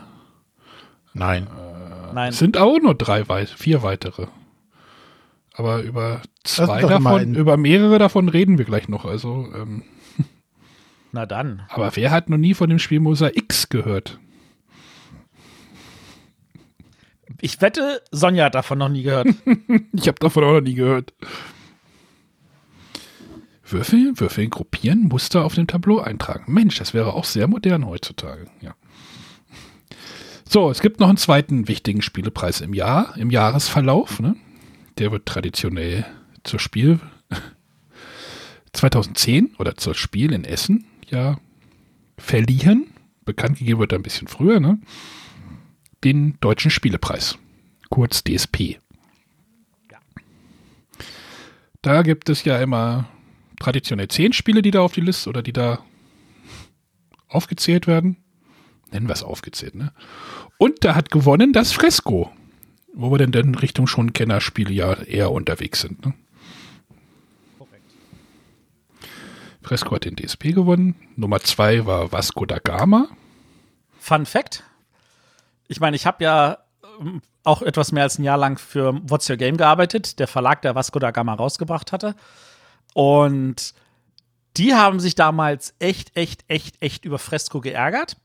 Nein. 1.13 1.45
Äh, 1.45 1.72
Nein. 2.13 2.29
Es 2.29 2.39
sind 2.39 2.57
auch 2.57 2.79
nur 2.79 2.95
drei, 2.95 3.25
vier 3.45 3.83
weitere. 3.83 4.27
Aber 5.53 5.81
über 5.81 6.21
zwei 6.43 6.81
davon, 6.81 7.35
über 7.35 7.57
mehrere 7.57 7.99
davon 7.99 8.29
reden 8.29 8.57
wir 8.57 8.65
gleich 8.65 8.87
noch. 8.87 9.05
Also, 9.05 9.47
ähm. 9.55 9.83
Na 11.11 11.25
dann. 11.25 11.61
Aber 11.69 11.95
wer 11.95 12.09
hat 12.11 12.29
noch 12.29 12.37
nie 12.37 12.55
von 12.55 12.69
dem 12.69 12.79
Spiel 12.79 13.01
X 13.35 13.69
gehört? 13.69 14.19
Ich 17.39 17.61
wette, 17.61 18.01
Sonja 18.11 18.45
hat 18.45 18.55
davon 18.55 18.77
noch 18.79 18.89
nie 18.89 19.03
gehört. 19.03 19.27
ich 19.93 20.07
habe 20.07 20.19
davon 20.19 20.43
auch 20.43 20.53
noch 20.53 20.61
nie 20.61 20.75
gehört. 20.75 21.13
Würfel, 23.65 24.13
Würfel 24.15 24.47
gruppieren, 24.49 25.07
Muster 25.07 25.43
auf 25.43 25.55
dem 25.55 25.67
Tableau 25.67 25.99
eintragen. 25.99 26.51
Mensch, 26.51 26.77
das 26.77 26.93
wäre 26.93 27.13
auch 27.13 27.25
sehr 27.25 27.47
modern 27.47 27.85
heutzutage. 27.85 28.45
Ja. 28.61 28.75
So, 30.53 30.69
es 30.69 30.81
gibt 30.81 30.99
noch 30.99 31.07
einen 31.07 31.17
zweiten 31.17 31.67
wichtigen 31.67 32.03
Spielepreis 32.03 32.61
im 32.61 32.75
Jahr, 32.75 33.17
im 33.17 33.31
Jahresverlauf. 33.31 34.19
Ne? 34.19 34.35
Der 34.99 35.11
wird 35.11 35.25
traditionell 35.25 36.05
zur 36.43 36.59
Spiel 36.59 36.99
2010 38.73 39.55
oder 39.57 39.77
zur 39.77 39.95
Spiel 39.95 40.31
in 40.31 40.43
Essen 40.43 40.85
ja 41.09 41.39
verliehen. 42.19 42.93
Bekannt 43.25 43.57
gegeben 43.57 43.79
wird 43.79 43.93
er 43.93 43.97
ein 43.97 44.03
bisschen 44.03 44.27
früher, 44.27 44.59
ne? 44.59 44.77
Den 46.03 46.37
Deutschen 46.39 46.69
Spielepreis, 46.69 47.39
kurz 47.89 48.23
DSP. 48.23 48.77
Ja. 49.89 49.97
Da 51.81 52.03
gibt 52.03 52.29
es 52.29 52.43
ja 52.43 52.61
immer 52.61 53.09
traditionell 53.59 54.07
zehn 54.07 54.33
Spiele, 54.33 54.61
die 54.61 54.69
da 54.69 54.81
auf 54.81 54.93
die 54.93 55.01
Liste 55.01 55.29
oder 55.29 55.41
die 55.41 55.53
da 55.53 55.79
aufgezählt 57.27 57.87
werden. 57.87 58.22
Nennen 58.93 59.07
wir 59.07 59.13
es 59.13 59.23
aufgezählt, 59.23 59.75
ne? 59.75 59.91
Und 60.57 60.85
da 60.85 60.95
hat 60.95 61.11
gewonnen 61.11 61.51
das 61.51 61.73
Fresco 61.73 62.31
wo 62.93 63.11
wir 63.11 63.17
denn 63.17 63.33
in 63.33 63.55
Richtung 63.55 63.87
schon 63.87 64.13
Kennerspiele 64.13 64.71
ja 64.71 64.93
eher 64.93 65.31
unterwegs 65.31 65.81
sind. 65.81 66.05
Ne? 66.05 66.13
Fresco 69.61 69.95
hat 69.95 70.05
den 70.05 70.15
DSP 70.15 70.53
gewonnen. 70.53 70.95
Nummer 71.15 71.39
zwei 71.39 71.85
war 71.85 72.11
Vasco 72.11 72.45
da 72.45 72.59
Gama. 72.59 73.07
Fun 73.97 74.25
Fact: 74.25 74.63
Ich 75.67 75.79
meine, 75.79 75.95
ich 75.95 76.05
habe 76.05 76.23
ja 76.23 76.57
ähm, 76.99 77.21
auch 77.43 77.61
etwas 77.61 77.91
mehr 77.91 78.03
als 78.03 78.19
ein 78.19 78.23
Jahr 78.23 78.37
lang 78.37 78.57
für 78.57 78.99
What's 79.09 79.29
Your 79.29 79.37
Game 79.37 79.57
gearbeitet, 79.57 80.19
der 80.19 80.27
Verlag, 80.27 80.61
der 80.61 80.75
Vasco 80.75 80.99
da 80.99 81.11
Gama 81.11 81.33
rausgebracht 81.33 81.93
hatte. 81.93 82.15
Und 82.93 83.73
die 84.57 84.75
haben 84.75 84.99
sich 84.99 85.15
damals 85.15 85.73
echt, 85.79 86.15
echt, 86.15 86.43
echt, 86.47 86.81
echt 86.81 87.05
über 87.05 87.17
Fresco 87.17 87.61
geärgert. 87.61 88.17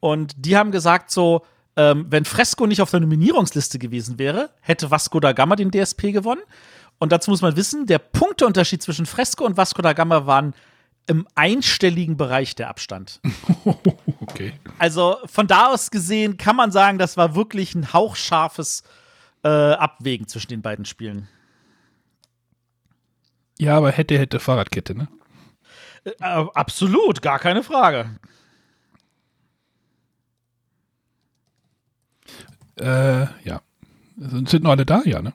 Und 0.00 0.34
die 0.36 0.56
haben 0.56 0.70
gesagt 0.70 1.10
so, 1.10 1.44
ähm, 1.76 2.06
wenn 2.08 2.24
Fresco 2.24 2.66
nicht 2.66 2.82
auf 2.82 2.90
der 2.90 3.00
Nominierungsliste 3.00 3.78
gewesen 3.78 4.18
wäre, 4.18 4.50
hätte 4.60 4.90
Vasco 4.90 5.20
da 5.20 5.32
Gama 5.32 5.56
den 5.56 5.70
DSP 5.70 6.12
gewonnen. 6.12 6.42
Und 6.98 7.12
dazu 7.12 7.30
muss 7.30 7.42
man 7.42 7.56
wissen, 7.56 7.86
der 7.86 7.98
Punkteunterschied 7.98 8.82
zwischen 8.82 9.06
Fresco 9.06 9.44
und 9.44 9.56
Vasco 9.56 9.80
da 9.80 9.92
Gama 9.92 10.26
waren 10.26 10.54
im 11.06 11.26
einstelligen 11.34 12.16
Bereich 12.16 12.54
der 12.54 12.68
Abstand. 12.68 13.20
okay. 14.20 14.52
Also 14.78 15.16
von 15.26 15.46
da 15.46 15.68
aus 15.68 15.90
gesehen 15.90 16.36
kann 16.36 16.56
man 16.56 16.72
sagen, 16.72 16.98
das 16.98 17.16
war 17.16 17.34
wirklich 17.34 17.74
ein 17.74 17.92
hauchscharfes 17.92 18.82
äh, 19.42 19.48
Abwägen 19.48 20.28
zwischen 20.28 20.48
den 20.48 20.62
beiden 20.62 20.84
Spielen. 20.84 21.28
Ja, 23.58 23.76
aber 23.76 23.90
hätte, 23.90 24.18
hätte 24.18 24.40
Fahrradkette, 24.40 24.94
ne? 24.94 25.08
Äh, 26.04 26.12
absolut, 26.20 27.22
gar 27.22 27.38
keine 27.38 27.62
Frage. 27.62 28.18
Äh, 32.80 33.26
ja. 33.44 33.60
Sind 34.16 34.62
noch 34.62 34.70
alle 34.70 34.86
da? 34.86 35.02
Ja, 35.04 35.22
ne? 35.22 35.32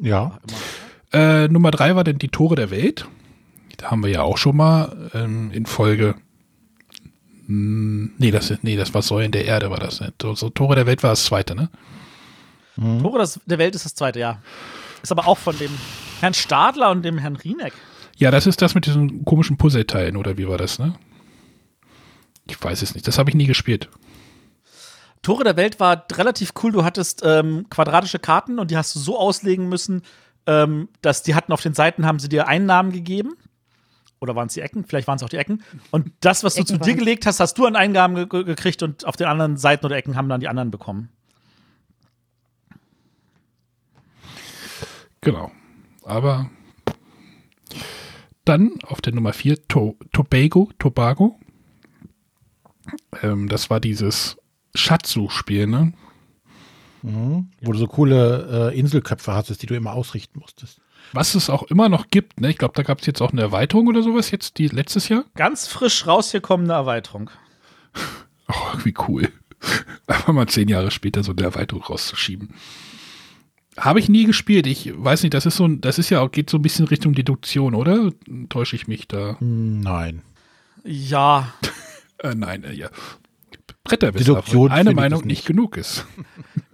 Ja. 0.00 0.38
Äh, 1.12 1.48
Nummer 1.48 1.70
drei 1.70 1.94
war 1.94 2.04
denn 2.04 2.18
die 2.18 2.28
Tore 2.28 2.56
der 2.56 2.70
Welt. 2.70 3.06
Da 3.76 3.90
haben 3.90 4.02
wir 4.02 4.10
ja 4.10 4.22
auch 4.22 4.38
schon 4.38 4.56
mal 4.56 5.10
ähm, 5.14 5.50
in 5.52 5.66
Folge. 5.66 6.14
Mh, 7.46 7.48
hm, 7.48 8.12
nee, 8.18 8.30
das, 8.30 8.52
nee, 8.62 8.76
das 8.76 8.94
war 8.94 9.02
Säulen 9.02 9.32
der 9.32 9.44
Erde, 9.44 9.70
war 9.70 9.78
das. 9.78 10.00
Ne? 10.00 10.12
So, 10.20 10.50
Tore 10.50 10.76
der 10.76 10.86
Welt 10.86 11.02
war 11.02 11.10
das 11.10 11.24
zweite, 11.24 11.54
ne? 11.54 11.70
Mhm. 12.76 13.00
Tore 13.00 13.24
der 13.46 13.58
Welt 13.58 13.74
ist 13.74 13.84
das 13.84 13.94
zweite, 13.94 14.20
ja. 14.20 14.40
Ist 15.02 15.12
aber 15.12 15.26
auch 15.26 15.38
von 15.38 15.58
dem 15.58 15.70
Herrn 16.20 16.34
Stadler 16.34 16.90
und 16.90 17.02
dem 17.02 17.18
Herrn 17.18 17.36
Rieneck. 17.36 17.72
Ja, 18.16 18.30
das 18.30 18.46
ist 18.46 18.62
das 18.62 18.74
mit 18.74 18.86
diesen 18.86 19.24
komischen 19.24 19.56
Puzzleteilen, 19.56 20.16
oder 20.16 20.38
wie 20.38 20.48
war 20.48 20.58
das, 20.58 20.78
ne? 20.78 20.94
Ich 22.46 22.62
weiß 22.62 22.82
es 22.82 22.94
nicht. 22.94 23.06
Das 23.06 23.18
habe 23.18 23.30
ich 23.30 23.36
nie 23.36 23.46
gespielt. 23.46 23.88
Tore 25.22 25.44
der 25.44 25.56
Welt 25.56 25.78
war 25.80 26.04
relativ 26.12 26.52
cool. 26.62 26.72
Du 26.72 26.84
hattest 26.84 27.22
ähm, 27.24 27.66
quadratische 27.70 28.18
Karten 28.18 28.58
und 28.58 28.70
die 28.70 28.76
hast 28.76 28.94
du 28.94 28.98
so 28.98 29.18
auslegen 29.18 29.68
müssen, 29.68 30.02
ähm, 30.46 30.88
dass 31.00 31.22
die 31.22 31.34
hatten 31.34 31.52
auf 31.52 31.62
den 31.62 31.74
Seiten, 31.74 32.04
haben 32.04 32.18
sie 32.18 32.28
dir 32.28 32.48
Einnahmen 32.48 32.92
gegeben. 32.92 33.36
Oder 34.20 34.36
waren 34.36 34.46
es 34.46 34.54
die 34.54 34.60
Ecken? 34.60 34.84
Vielleicht 34.84 35.08
waren 35.08 35.16
es 35.16 35.22
auch 35.22 35.28
die 35.28 35.36
Ecken. 35.36 35.62
Und 35.90 36.12
das, 36.20 36.44
was 36.44 36.54
du 36.54 36.64
zu 36.64 36.78
dir 36.78 36.94
gelegt 36.94 37.26
hast, 37.26 37.40
hast 37.40 37.58
du 37.58 37.66
an 37.66 37.74
Eingaben 37.74 38.28
ge 38.28 38.44
gekriegt 38.44 38.82
und 38.82 39.04
auf 39.04 39.16
den 39.16 39.26
anderen 39.26 39.56
Seiten 39.56 39.84
oder 39.86 39.96
Ecken 39.96 40.16
haben 40.16 40.28
dann 40.28 40.40
die 40.40 40.48
anderen 40.48 40.70
bekommen. 40.70 41.08
Genau. 45.20 45.50
Aber 46.04 46.50
dann 48.44 48.78
auf 48.84 49.00
der 49.00 49.14
Nummer 49.14 49.32
4 49.32 49.66
to 49.68 49.96
Tobago, 50.12 50.70
Tobago. 50.78 51.38
Ähm, 53.22 53.48
das 53.48 53.70
war 53.70 53.80
dieses 53.80 54.36
Schatzsuchspiel, 54.74 55.66
ne? 55.66 55.92
Mhm. 57.02 57.48
Wo 57.60 57.72
du 57.72 57.78
so 57.78 57.86
coole 57.86 58.70
äh, 58.72 58.78
Inselköpfe 58.78 59.34
hattest, 59.34 59.62
die 59.62 59.66
du 59.66 59.74
immer 59.74 59.92
ausrichten 59.92 60.38
musstest. 60.38 60.80
Was 61.12 61.34
es 61.34 61.50
auch 61.50 61.64
immer 61.64 61.88
noch 61.88 62.08
gibt, 62.08 62.40
ne? 62.40 62.50
Ich 62.50 62.58
glaube, 62.58 62.74
da 62.74 62.82
gab 62.82 63.00
es 63.00 63.06
jetzt 63.06 63.20
auch 63.20 63.32
eine 63.32 63.42
Erweiterung 63.42 63.88
oder 63.88 64.02
sowas 64.02 64.30
jetzt, 64.30 64.58
die 64.58 64.68
letztes 64.68 65.08
Jahr. 65.08 65.24
Ganz 65.34 65.66
frisch 65.66 66.06
rausgekommene 66.06 66.72
Erweiterung. 66.72 67.30
oh, 68.48 68.78
wie 68.84 68.94
cool. 69.08 69.28
Einfach 70.06 70.32
mal 70.32 70.46
zehn 70.46 70.68
Jahre 70.68 70.90
später 70.90 71.22
so 71.22 71.32
eine 71.32 71.42
Erweiterung 71.42 71.82
rauszuschieben. 71.82 72.54
Habe 73.76 74.00
ich 74.00 74.08
nie 74.08 74.24
gespielt. 74.24 74.66
Ich 74.66 74.92
weiß 74.94 75.22
nicht, 75.22 75.34
das 75.34 75.46
ist 75.46 75.56
so 75.56 75.66
das 75.66 75.98
ist 75.98 76.10
ja 76.10 76.20
auch, 76.20 76.30
geht 76.30 76.50
so 76.50 76.58
ein 76.58 76.62
bisschen 76.62 76.86
Richtung 76.86 77.14
Deduktion, 77.14 77.74
oder? 77.74 78.10
Täusche 78.48 78.76
ich 78.76 78.86
mich 78.86 79.08
da? 79.08 79.36
Nein. 79.40 80.22
Ja. 80.84 81.52
äh, 82.18 82.34
nein, 82.34 82.64
äh, 82.64 82.74
ja 82.74 82.90
Bretterwisser 83.84 84.42
eine 84.70 84.94
Meinung 84.94 85.26
nicht 85.26 85.44
genug 85.44 85.76
ist. 85.76 86.06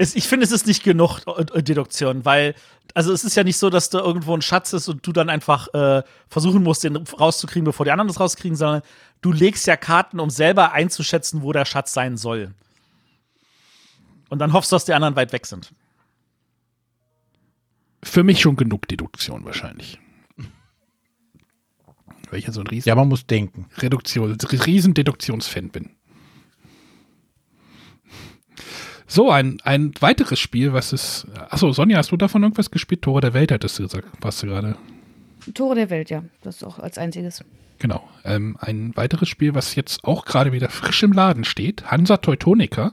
Es, 0.01 0.15
ich 0.15 0.29
finde, 0.29 0.45
es 0.45 0.53
ist 0.53 0.69
nicht 0.69 0.85
genug 0.85 1.23
äh, 1.27 1.61
Deduktion, 1.61 2.25
weil 2.25 2.55
also 2.95 3.13
es 3.13 3.25
ist 3.25 3.35
ja 3.35 3.43
nicht 3.43 3.57
so, 3.59 3.69
dass 3.69 3.91
da 3.91 3.99
irgendwo 3.99 4.33
ein 4.33 4.43
Schatz 4.43 4.73
ist 4.73 4.89
und 4.89 5.05
du 5.05 5.13
dann 5.13 5.29
einfach 5.29 5.67
äh, 5.75 6.05
versuchen 6.29 6.63
musst, 6.63 6.85
den 6.85 6.97
rauszukriegen, 6.97 7.65
bevor 7.65 7.85
die 7.85 7.91
anderen 7.91 8.07
das 8.07 8.21
rauskriegen, 8.21 8.57
sondern 8.57 8.83
du 9.23 9.33
legst 9.33 9.67
ja 9.67 9.77
Karten, 9.77 10.21
um 10.21 10.31
selber 10.31 10.73
einzuschätzen, 10.73 11.43
wo 11.43 11.53
der 11.53 11.65
Schatz 11.65 11.93
sein 11.93 12.17
soll. 12.17 12.55
Und 14.29 14.39
dann 14.39 14.53
hoffst 14.53 14.71
du, 14.71 14.77
dass 14.77 14.85
die 14.85 14.95
anderen 14.95 15.17
weit 15.17 15.33
weg 15.33 15.47
sind. 15.47 15.73
Für 18.05 18.23
mich 18.23 18.41
schon 18.41 18.57
genug 18.57 18.87
Deduktion 18.87 19.45
wahrscheinlich. 19.45 19.99
Weil 22.31 22.39
ich 22.39 22.47
ja 22.47 22.53
so 22.53 22.61
ein 22.61 22.67
riesen 22.67 22.89
ja, 22.89 22.95
man 22.95 23.09
muss 23.09 23.27
denken. 23.27 23.67
Reduktion, 23.79 24.37
riesen 24.65 24.95
Deduktionsfan 24.95 25.71
bin. 25.71 25.91
So, 29.11 29.31
ein, 29.31 29.59
ein 29.65 29.95
weiteres 30.01 30.39
Spiel, 30.39 30.75
was 30.75 30.93
ist. 30.93 31.27
Achso, 31.49 31.73
Sonja, 31.73 31.97
hast 31.97 32.13
du 32.13 32.19
davon 32.19 32.43
irgendwas 32.43 32.71
gespielt? 32.71 33.01
Tore 33.01 33.23
der 33.23 33.33
Welt 33.33 33.51
hattest 33.51 33.79
du 33.79 33.85
gesagt, 33.85 34.07
warst 34.21 34.43
du 34.43 34.49
gerade. 34.49 34.77
Tore 35.55 35.75
der 35.75 35.89
Welt, 35.89 36.11
ja. 36.11 36.23
Das 36.43 36.57
ist 36.57 36.63
auch 36.63 36.79
als 36.79 36.99
einziges. 36.99 37.43
Genau. 37.79 38.07
Ähm, 38.25 38.59
ein 38.61 38.95
weiteres 38.97 39.31
Spiel, 39.31 39.55
was 39.55 39.75
jetzt 39.77 40.05
auch 40.05 40.27
gerade 40.27 40.53
wieder 40.53 40.69
frisch 40.69 41.03
im 41.03 41.13
Laden 41.13 41.45
steht: 41.45 41.91
Hansa 41.91 42.19
Teutonica. 42.19 42.93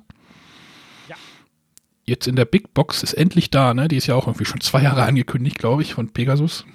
Ja. 1.09 1.17
Jetzt 2.05 2.27
in 2.27 2.37
der 2.37 2.45
Big 2.45 2.73
Box 2.73 3.03
ist 3.03 3.13
endlich 3.13 3.51
da, 3.51 3.73
ne? 3.73 3.89
Die 3.89 3.97
ist 3.97 4.07
ja 4.07 4.15
auch 4.15 4.27
irgendwie 4.27 4.45
schon 4.45 4.61
zwei 4.61 4.83
Jahre 4.83 5.03
angekündigt, 5.03 5.59
glaube 5.59 5.81
ich, 5.81 5.95
von 5.95 6.13
Pegasus. 6.13 6.65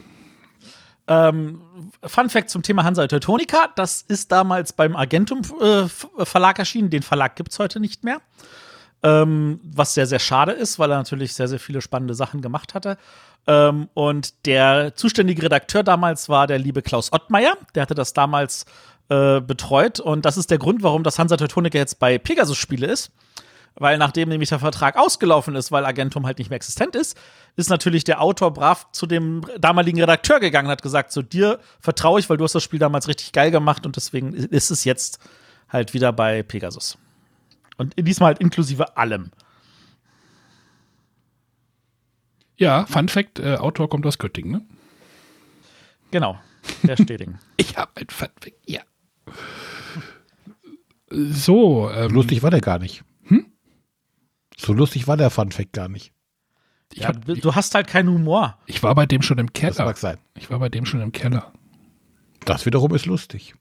Ähm, 1.09 1.63
Fun 2.05 2.29
Fact 2.29 2.51
zum 2.51 2.63
Thema 2.63 2.85
Hansa 2.85 3.07
Teutonica: 3.07 3.71
Das 3.75 4.03
ist 4.03 4.31
damals 4.33 4.75
beim 4.75 4.97
Argentum 4.97 5.41
äh, 5.63 5.89
Verlag 6.27 6.59
erschienen. 6.59 6.91
Den 6.91 7.03
Verlag 7.03 7.37
gibt 7.37 7.53
es 7.53 7.59
heute 7.59 7.81
nicht 7.81 8.05
mehr. 8.05 8.21
Ähm, 9.03 9.61
was 9.65 9.95
sehr, 9.95 10.07
sehr 10.07 10.19
schade 10.19 10.53
ist, 10.53 10.79
weil 10.79 10.91
er 10.91 10.99
natürlich 10.99 11.33
sehr, 11.33 11.49
sehr 11.49 11.59
viele 11.59 11.81
spannende 11.81 12.15
Sachen 12.15 12.43
gemacht 12.43 12.75
hatte. 12.75 12.99
Ähm, 13.47 13.89
und 13.95 14.47
der 14.47 14.95
zuständige 14.95 15.43
Redakteur 15.43 15.83
damals 15.83 16.29
war 16.29 16.47
der 16.47 16.59
liebe 16.59 16.83
Klaus 16.83 17.13
Ottmeier. 17.13 17.57
Der 17.75 17.83
hatte 17.83 17.95
das 17.95 18.13
damals 18.13 18.67
äh, 19.09 19.41
betreut. 19.41 20.01
Und 20.01 20.25
das 20.25 20.37
ist 20.37 20.51
der 20.51 20.59
Grund, 20.59 20.83
warum 20.83 21.03
das 21.03 21.19
Hansa 21.19 21.37
Teutonica 21.37 21.79
jetzt 21.79 21.99
bei 21.99 22.19
Pegasus 22.19 22.59
Spiele 22.59 22.87
ist. 22.87 23.11
Weil 23.75 23.99
nachdem 23.99 24.29
nämlich 24.29 24.51
der 24.51 24.59
Vertrag 24.59 24.97
ausgelaufen 24.97 25.55
ist, 25.55 25.73
weil 25.73 25.87
Agentum 25.87 26.27
halt 26.27 26.39
nicht 26.39 26.51
mehr 26.51 26.57
existent 26.57 26.95
ist, 26.97 27.17
ist 27.57 27.71
natürlich 27.71 28.05
der 28.05 28.21
Autor 28.21 28.53
brav 28.53 28.87
zu 28.93 29.07
dem 29.07 29.43
damaligen 29.59 30.01
Redakteur 30.01 30.41
gegangen 30.41 30.67
und 30.67 30.73
hat 30.73 30.83
gesagt, 30.83 31.13
zu 31.13 31.23
dir 31.23 31.61
vertraue 31.81 32.21
ich, 32.21 32.29
weil 32.29 32.37
du 32.37 32.45
hast 32.45 32.55
das 32.55 32.63
Spiel 32.63 32.81
damals 32.81 33.09
richtig 33.09 33.33
geil 33.33 33.51
gemacht 33.51 33.87
und 33.87 33.97
deswegen 33.97 34.35
ist 34.35 34.71
es 34.71 34.85
jetzt 34.85 35.19
halt 35.69 35.95
wieder 35.95 36.13
bei 36.13 36.43
Pegasus. 36.43 36.99
Und 37.81 37.95
diesmal 37.97 38.27
halt 38.27 38.41
inklusive 38.41 38.99
allem. 38.99 39.31
Ja, 42.59 42.85
Fun 42.85 43.09
Fact: 43.09 43.39
äh, 43.39 43.57
Autor 43.57 43.89
kommt 43.89 44.05
aus 44.05 44.19
Göttingen, 44.19 44.53
ne? 44.53 44.67
Genau, 46.11 46.39
der 46.83 46.99
Steding. 46.99 47.39
ich 47.57 47.79
habe 47.79 47.91
ein 47.95 48.09
Fun 48.11 48.29
Fact, 48.39 48.53
ja. 48.67 48.83
So. 51.09 51.91
Ähm, 51.91 52.13
lustig 52.13 52.43
war 52.43 52.51
der 52.51 52.61
gar 52.61 52.79
nicht. 52.79 53.03
Hm? 53.23 53.47
So 54.59 54.75
lustig 54.75 55.09
war 55.09 55.17
der 55.17 55.31
Fun 55.31 55.51
Fact 55.51 55.73
gar 55.73 55.89
nicht. 55.89 56.13
Ja, 56.93 57.09
hab, 57.09 57.25
du 57.25 57.55
hast 57.55 57.75
halt 57.75 57.87
keinen 57.87 58.11
Humor. 58.11 58.59
Ich 58.67 58.83
war 58.83 58.95
bei 58.95 59.07
dem 59.07 59.23
schon 59.23 59.39
im 59.39 59.55
Keller. 59.55 59.73
Das 59.73 59.87
mag 59.87 59.97
sein. 59.97 60.19
Ich 60.37 60.51
war 60.51 60.59
bei 60.59 60.69
dem 60.69 60.85
schon 60.85 61.01
im 61.01 61.13
Keller. 61.13 61.51
Das 62.45 62.67
wiederum 62.67 62.95
ist 62.95 63.07
lustig. 63.07 63.55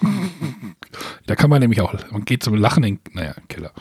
Da 1.26 1.36
kann 1.36 1.50
man 1.50 1.60
nämlich 1.60 1.82
auch, 1.82 1.94
man 2.10 2.24
geht 2.24 2.42
zum 2.42 2.54
Lachen 2.54 2.82
in, 2.82 3.00
naja, 3.12 3.34
Keller. 3.48 3.72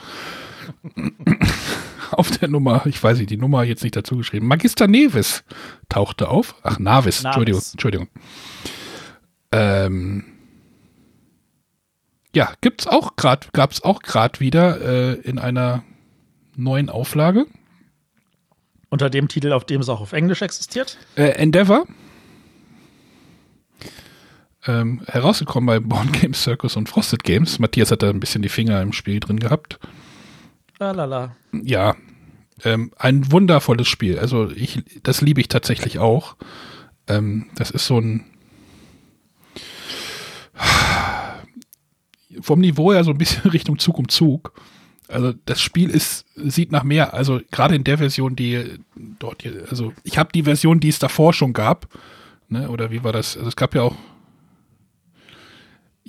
auf 2.11 2.29
der 2.31 2.49
Nummer, 2.49 2.85
ich 2.85 3.01
weiß 3.01 3.17
nicht, 3.19 3.29
die 3.29 3.37
Nummer 3.37 3.63
jetzt 3.63 3.83
nicht 3.83 3.95
dazu 3.95 4.17
geschrieben. 4.17 4.47
Magister 4.47 4.87
Neves 4.87 5.43
tauchte 5.87 6.29
auf. 6.29 6.55
Ach, 6.63 6.79
Navis, 6.79 7.23
Navis. 7.23 7.25
Entschuldigung, 7.25 7.61
Entschuldigung. 7.71 8.07
Ähm, 9.51 10.25
ja, 12.35 12.51
gibt's 12.61 12.85
auch 12.85 13.15
grad, 13.15 13.53
gab's 13.53 13.81
auch 13.81 14.01
gerade 14.01 14.39
wieder 14.39 14.81
äh, 14.81 15.13
in 15.21 15.39
einer 15.39 15.83
neuen 16.55 16.89
Auflage. 16.89 17.45
Unter 18.89 19.09
dem 19.09 19.27
Titel, 19.27 19.53
auf 19.53 19.65
dem 19.65 19.81
es 19.81 19.89
auch 19.89 20.01
auf 20.01 20.13
Englisch 20.13 20.41
existiert? 20.41 20.97
Äh, 21.15 21.29
Endeavor 21.29 21.87
ähm, 24.67 25.01
herausgekommen 25.07 25.67
bei 25.67 25.79
Born 25.79 26.11
Games 26.11 26.43
Circus 26.43 26.75
und 26.75 26.89
Frosted 26.89 27.23
Games. 27.23 27.59
Matthias 27.59 27.91
hat 27.91 28.03
da 28.03 28.09
ein 28.09 28.19
bisschen 28.19 28.41
die 28.41 28.49
Finger 28.49 28.81
im 28.81 28.93
Spiel 28.93 29.19
drin 29.19 29.39
gehabt. 29.39 29.79
Lalala. 30.79 31.35
Ja, 31.51 31.95
ähm, 32.63 32.91
ein 32.97 33.31
wundervolles 33.31 33.87
Spiel. 33.87 34.19
Also 34.19 34.51
ich, 34.51 34.83
das 35.03 35.21
liebe 35.21 35.41
ich 35.41 35.47
tatsächlich 35.47 35.99
auch. 35.99 36.35
Ähm, 37.07 37.47
das 37.55 37.71
ist 37.71 37.87
so 37.87 37.99
ein 37.99 38.25
vom 42.41 42.59
Niveau 42.59 42.93
her 42.93 43.03
so 43.03 43.11
ein 43.11 43.17
bisschen 43.17 43.49
Richtung 43.51 43.79
Zug 43.79 43.97
um 43.97 44.09
Zug. 44.09 44.53
Also 45.07 45.33
das 45.45 45.61
Spiel 45.61 45.89
ist 45.89 46.25
sieht 46.35 46.71
nach 46.71 46.83
mehr. 46.83 47.13
Also 47.13 47.39
gerade 47.51 47.75
in 47.75 47.83
der 47.83 47.97
Version, 47.97 48.35
die 48.35 48.79
dort, 48.95 49.43
hier, 49.43 49.65
also 49.69 49.93
ich 50.03 50.17
habe 50.17 50.31
die 50.33 50.43
Version, 50.43 50.79
die 50.79 50.89
es 50.89 50.99
davor 50.99 51.33
schon 51.33 51.53
gab. 51.53 51.87
Ne, 52.49 52.69
oder 52.69 52.91
wie 52.91 53.03
war 53.03 53.13
das? 53.13 53.35
Also 53.35 53.49
es 53.49 53.55
gab 53.55 53.75
ja 53.75 53.83
auch 53.83 53.95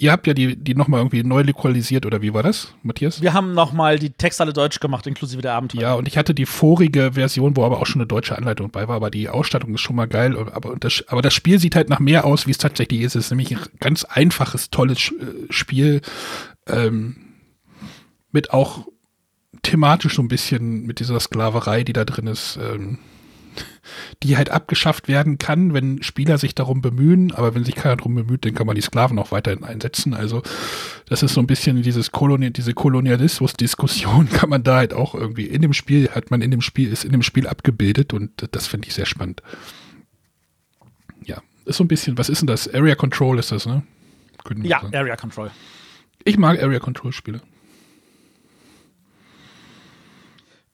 Ihr 0.00 0.12
habt 0.12 0.28
ja 0.28 0.34
die, 0.34 0.54
die 0.54 0.76
nochmal 0.76 1.00
irgendwie 1.00 1.24
neu 1.24 1.42
lokalisiert, 1.42 2.06
oder 2.06 2.22
wie 2.22 2.32
war 2.32 2.44
das, 2.44 2.72
Matthias? 2.82 3.20
Wir 3.20 3.32
haben 3.32 3.52
nochmal 3.52 3.98
die 3.98 4.10
Texte 4.10 4.44
alle 4.44 4.52
deutsch 4.52 4.78
gemacht, 4.78 5.06
inklusive 5.08 5.42
der 5.42 5.54
Abenteuer. 5.54 5.82
Ja, 5.82 5.94
und 5.94 6.06
ich 6.06 6.16
hatte 6.16 6.34
die 6.34 6.46
vorige 6.46 7.14
Version, 7.14 7.56
wo 7.56 7.64
aber 7.64 7.80
auch 7.80 7.86
schon 7.86 8.00
eine 8.00 8.06
deutsche 8.06 8.38
Anleitung 8.38 8.70
bei 8.70 8.86
war, 8.86 8.94
aber 8.94 9.10
die 9.10 9.28
Ausstattung 9.28 9.74
ist 9.74 9.80
schon 9.80 9.96
mal 9.96 10.06
geil. 10.06 10.38
Aber 10.52 10.76
das, 10.76 11.02
aber 11.08 11.20
das 11.20 11.34
Spiel 11.34 11.58
sieht 11.58 11.74
halt 11.74 11.88
nach 11.88 11.98
mehr 11.98 12.24
aus, 12.24 12.46
wie 12.46 12.52
es 12.52 12.58
tatsächlich 12.58 13.00
ist. 13.00 13.16
Es 13.16 13.26
ist 13.26 13.30
nämlich 13.30 13.50
ein 13.50 13.60
ganz 13.80 14.04
einfaches, 14.04 14.70
tolles 14.70 15.10
äh, 15.10 15.50
Spiel. 15.50 16.00
Ähm, 16.68 17.16
mit 18.30 18.52
auch 18.52 18.86
thematisch 19.62 20.14
so 20.14 20.22
ein 20.22 20.28
bisschen 20.28 20.86
mit 20.86 21.00
dieser 21.00 21.18
Sklaverei, 21.18 21.82
die 21.82 21.92
da 21.92 22.04
drin 22.04 22.28
ist. 22.28 22.56
Ähm, 22.62 22.98
die 24.22 24.36
halt 24.36 24.50
abgeschafft 24.50 25.08
werden 25.08 25.38
kann, 25.38 25.74
wenn 25.74 26.02
Spieler 26.02 26.38
sich 26.38 26.54
darum 26.54 26.80
bemühen, 26.80 27.32
aber 27.32 27.54
wenn 27.54 27.64
sich 27.64 27.74
keiner 27.74 27.96
darum 27.96 28.14
bemüht, 28.14 28.44
dann 28.44 28.54
kann 28.54 28.66
man 28.66 28.76
die 28.76 28.82
Sklaven 28.82 29.18
auch 29.18 29.30
weiterhin 29.30 29.64
einsetzen. 29.64 30.14
Also 30.14 30.42
das 31.06 31.22
ist 31.22 31.34
so 31.34 31.40
ein 31.40 31.46
bisschen 31.46 31.82
dieses 31.82 32.12
Kolonial, 32.12 32.50
diese 32.50 32.74
Kolonialismus-Diskussion 32.74 34.28
kann 34.32 34.50
man 34.50 34.62
da 34.62 34.76
halt 34.76 34.94
auch 34.94 35.14
irgendwie 35.14 35.46
in 35.46 35.62
dem 35.62 35.72
Spiel, 35.72 36.10
hat 36.10 36.30
man 36.30 36.42
in 36.42 36.50
dem 36.50 36.60
Spiel, 36.60 36.92
ist 36.92 37.04
in 37.04 37.12
dem 37.12 37.22
Spiel 37.22 37.46
abgebildet 37.46 38.12
und 38.12 38.48
das 38.52 38.66
finde 38.66 38.88
ich 38.88 38.94
sehr 38.94 39.06
spannend. 39.06 39.42
Ja, 41.24 41.42
ist 41.64 41.76
so 41.76 41.84
ein 41.84 41.88
bisschen, 41.88 42.18
was 42.18 42.28
ist 42.28 42.40
denn 42.40 42.46
das? 42.46 42.72
Area 42.72 42.94
Control 42.94 43.38
ist 43.38 43.52
das, 43.52 43.66
ne? 43.66 43.82
Ja, 44.62 44.80
sagen. 44.80 44.96
Area 44.96 45.16
Control. 45.16 45.50
Ich 46.24 46.38
mag 46.38 46.62
Area 46.62 46.78
Control 46.78 47.12
Spiele. 47.12 47.42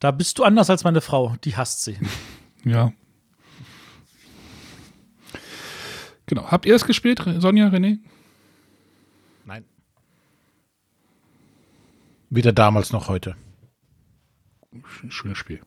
Da 0.00 0.10
bist 0.10 0.38
du 0.38 0.44
anders 0.44 0.68
als 0.70 0.84
meine 0.84 1.00
Frau, 1.00 1.36
die 1.44 1.56
hasst 1.56 1.82
sie. 1.84 1.96
Ja. 2.64 2.92
Genau. 6.26 6.50
Habt 6.50 6.66
ihr 6.66 6.74
es 6.74 6.86
gespielt, 6.86 7.22
Sonja, 7.38 7.68
René? 7.68 7.98
Nein. 9.44 9.64
Weder 12.30 12.52
damals 12.52 12.92
noch 12.92 13.08
heute. 13.08 13.36
Schönes 15.08 15.38
Spiel. 15.38 15.60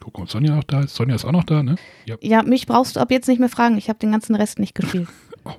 Gucken, 0.00 0.24
ob 0.24 0.30
Sonja 0.30 0.54
noch 0.54 0.64
da 0.64 0.80
ist. 0.80 0.94
Sonja 0.94 1.14
ist 1.14 1.24
auch 1.24 1.32
noch 1.32 1.44
da, 1.44 1.62
ne? 1.62 1.76
Ja, 2.06 2.16
ja 2.22 2.42
mich 2.42 2.66
brauchst 2.66 2.96
du 2.96 3.00
ab 3.00 3.10
jetzt 3.10 3.28
nicht 3.28 3.38
mehr 3.38 3.48
fragen. 3.48 3.76
Ich 3.76 3.88
habe 3.88 3.98
den 3.98 4.12
ganzen 4.12 4.34
Rest 4.34 4.58
nicht 4.58 4.74
gespielt. 4.74 5.08
oh. 5.44 5.52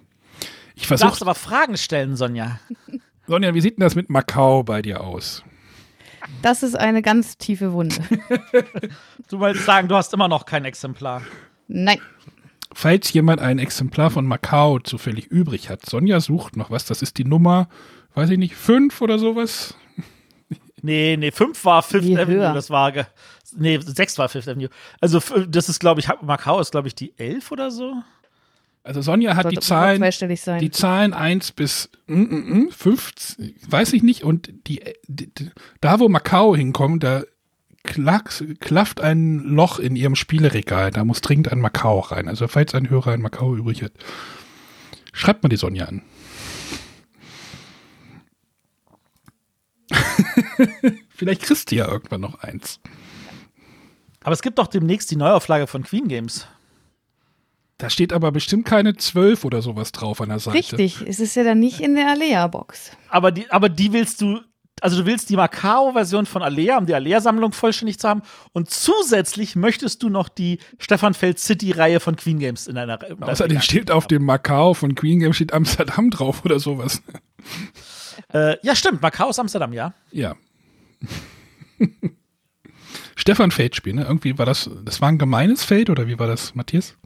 Ich 0.75 0.87
versuch, 0.87 1.05
du 1.05 1.09
darfst 1.09 1.21
aber 1.21 1.35
Fragen 1.35 1.77
stellen, 1.77 2.15
Sonja. 2.15 2.59
Sonja, 3.27 3.53
wie 3.53 3.61
sieht 3.61 3.77
denn 3.77 3.83
das 3.83 3.95
mit 3.95 4.09
Macau 4.09 4.63
bei 4.63 4.81
dir 4.81 5.01
aus? 5.01 5.43
Das 6.41 6.63
ist 6.63 6.75
eine 6.75 7.01
ganz 7.01 7.37
tiefe 7.37 7.73
Wunde. 7.73 7.95
du 9.29 9.39
wolltest 9.39 9.65
sagen, 9.65 9.87
du 9.87 9.95
hast 9.95 10.13
immer 10.13 10.27
noch 10.27 10.45
kein 10.45 10.65
Exemplar. 10.65 11.21
Nein. 11.67 11.99
Falls 12.73 13.11
jemand 13.13 13.41
ein 13.41 13.59
Exemplar 13.59 14.09
von 14.11 14.25
Macau 14.25 14.79
zufällig 14.79 15.27
übrig 15.27 15.69
hat, 15.69 15.85
Sonja 15.85 16.19
sucht 16.19 16.55
noch 16.55 16.71
was. 16.71 16.85
Das 16.85 17.01
ist 17.01 17.17
die 17.17 17.25
Nummer, 17.25 17.67
weiß 18.13 18.29
ich 18.29 18.37
nicht, 18.37 18.55
fünf 18.55 19.01
oder 19.01 19.17
sowas. 19.19 19.75
Nee, 20.81 21.17
nee, 21.17 21.31
fünf 21.31 21.65
war 21.65 21.81
Fifth 21.83 22.05
Wie 22.05 22.17
Avenue, 22.17 22.41
höher. 22.41 22.53
das 22.53 22.69
war, 22.69 22.93
nee, 23.57 23.79
sechs 23.81 24.17
war 24.17 24.29
Fifth 24.29 24.47
Avenue. 24.47 24.69
Also, 25.01 25.19
das 25.47 25.67
ist, 25.67 25.79
glaube 25.79 25.99
ich, 25.99 26.07
Macau 26.21 26.59
ist, 26.59 26.71
glaube 26.71 26.87
ich, 26.87 26.95
die 26.95 27.13
elf 27.17 27.51
oder 27.51 27.69
so. 27.69 27.95
Also 28.89 29.03
Sonja 29.03 29.35
hat 29.35 29.51
die 29.51 29.59
Zahlen, 29.59 30.01
die 30.59 30.71
Zahlen 30.71 31.13
1 31.13 31.51
bis 31.51 31.91
mm, 32.07 32.23
mm, 32.23 32.71
5, 32.71 33.37
mm, 33.37 33.43
weiß 33.67 33.93
ich 33.93 34.01
nicht, 34.01 34.23
und 34.23 34.51
die, 34.65 34.81
die, 35.07 35.31
da 35.79 35.99
wo 35.99 36.09
Macau 36.09 36.55
hinkommt, 36.55 37.03
da 37.03 37.21
klack, 37.83 38.43
klafft 38.59 38.99
ein 38.99 39.41
Loch 39.43 39.77
in 39.77 39.95
ihrem 39.95 40.15
Spieleregal, 40.15 40.89
da 40.89 41.05
muss 41.05 41.21
dringend 41.21 41.51
ein 41.51 41.59
Macau 41.59 41.99
rein. 41.99 42.27
Also 42.27 42.47
falls 42.47 42.73
ein 42.73 42.89
Hörer 42.89 43.11
ein 43.11 43.21
Macau 43.21 43.55
übrig 43.55 43.83
hat, 43.83 43.91
schreibt 45.13 45.43
mal 45.43 45.49
die 45.49 45.57
Sonja 45.57 45.85
an. 45.85 46.01
Vielleicht 51.09 51.43
kriegst 51.43 51.69
du 51.69 51.75
ja 51.75 51.87
irgendwann 51.87 52.21
noch 52.21 52.39
eins. 52.39 52.79
Aber 54.21 54.33
es 54.33 54.41
gibt 54.41 54.57
doch 54.57 54.65
demnächst 54.65 55.11
die 55.11 55.15
Neuauflage 55.15 55.67
von 55.67 55.83
Queen 55.83 56.07
Games. 56.07 56.47
Da 57.79 57.89
steht 57.89 58.11
aber 58.11 58.33
bestimmt 58.33 58.65
keine 58.65 58.97
12 58.97 59.45
oder 59.45 59.61
sowas 59.61 59.93
drauf 59.93 60.19
an 60.19 60.27
der 60.27 60.39
Seite. 60.39 60.57
Richtig, 60.57 61.01
es 61.07 61.21
ist 61.21 61.35
ja 61.35 61.45
dann 61.45 61.59
nicht 61.59 61.79
in 61.79 61.95
der 61.95 62.09
Alea-Box. 62.09 62.91
Aber 63.07 63.31
die, 63.31 63.49
aber 63.49 63.69
die 63.69 63.93
willst 63.93 64.19
du, 64.19 64.41
also 64.81 64.97
du 64.97 65.05
willst 65.05 65.29
die 65.29 65.37
Macao-Version 65.37 66.25
von 66.25 66.41
Alea, 66.41 66.77
um 66.77 66.87
die 66.87 66.93
Alea-Sammlung 66.93 67.53
vollständig 67.53 67.97
zu 67.97 68.09
haben. 68.09 68.21
Und 68.51 68.69
zusätzlich 68.69 69.55
möchtest 69.55 70.03
du 70.03 70.09
noch 70.09 70.27
die 70.27 70.59
Stefan 70.77 71.13
Feld 71.13 71.39
City-Reihe 71.39 72.01
von 72.01 72.17
Queen 72.17 72.37
Games 72.37 72.67
in 72.67 72.77
einer. 72.77 73.01
In 73.09 73.23
Außerdem 73.23 73.61
steht 73.61 73.91
auf 73.91 74.07
dem 74.07 74.25
Macao 74.25 74.73
von 74.73 74.93
Queen 74.93 75.21
Games 75.21 75.37
steht 75.37 75.53
Amsterdam 75.53 76.09
drauf 76.09 76.43
oder 76.43 76.59
sowas. 76.59 77.01
Äh, 78.33 78.57
ja, 78.61 78.75
stimmt, 78.75 79.01
Macao 79.01 79.29
ist 79.29 79.39
Amsterdam, 79.39 79.71
ja. 79.71 79.93
Ja. 80.11 80.35
Stefan 83.15 83.51
Feld-Spiel, 83.51 83.93
ne? 83.93 84.03
Irgendwie 84.03 84.37
war 84.37 84.45
das, 84.45 84.69
das 84.83 84.99
war 84.99 85.07
ein 85.07 85.17
gemeines 85.17 85.63
Feld 85.63 85.89
oder 85.89 86.07
wie 86.07 86.19
war 86.19 86.27
das, 86.27 86.55
Matthias? 86.55 86.98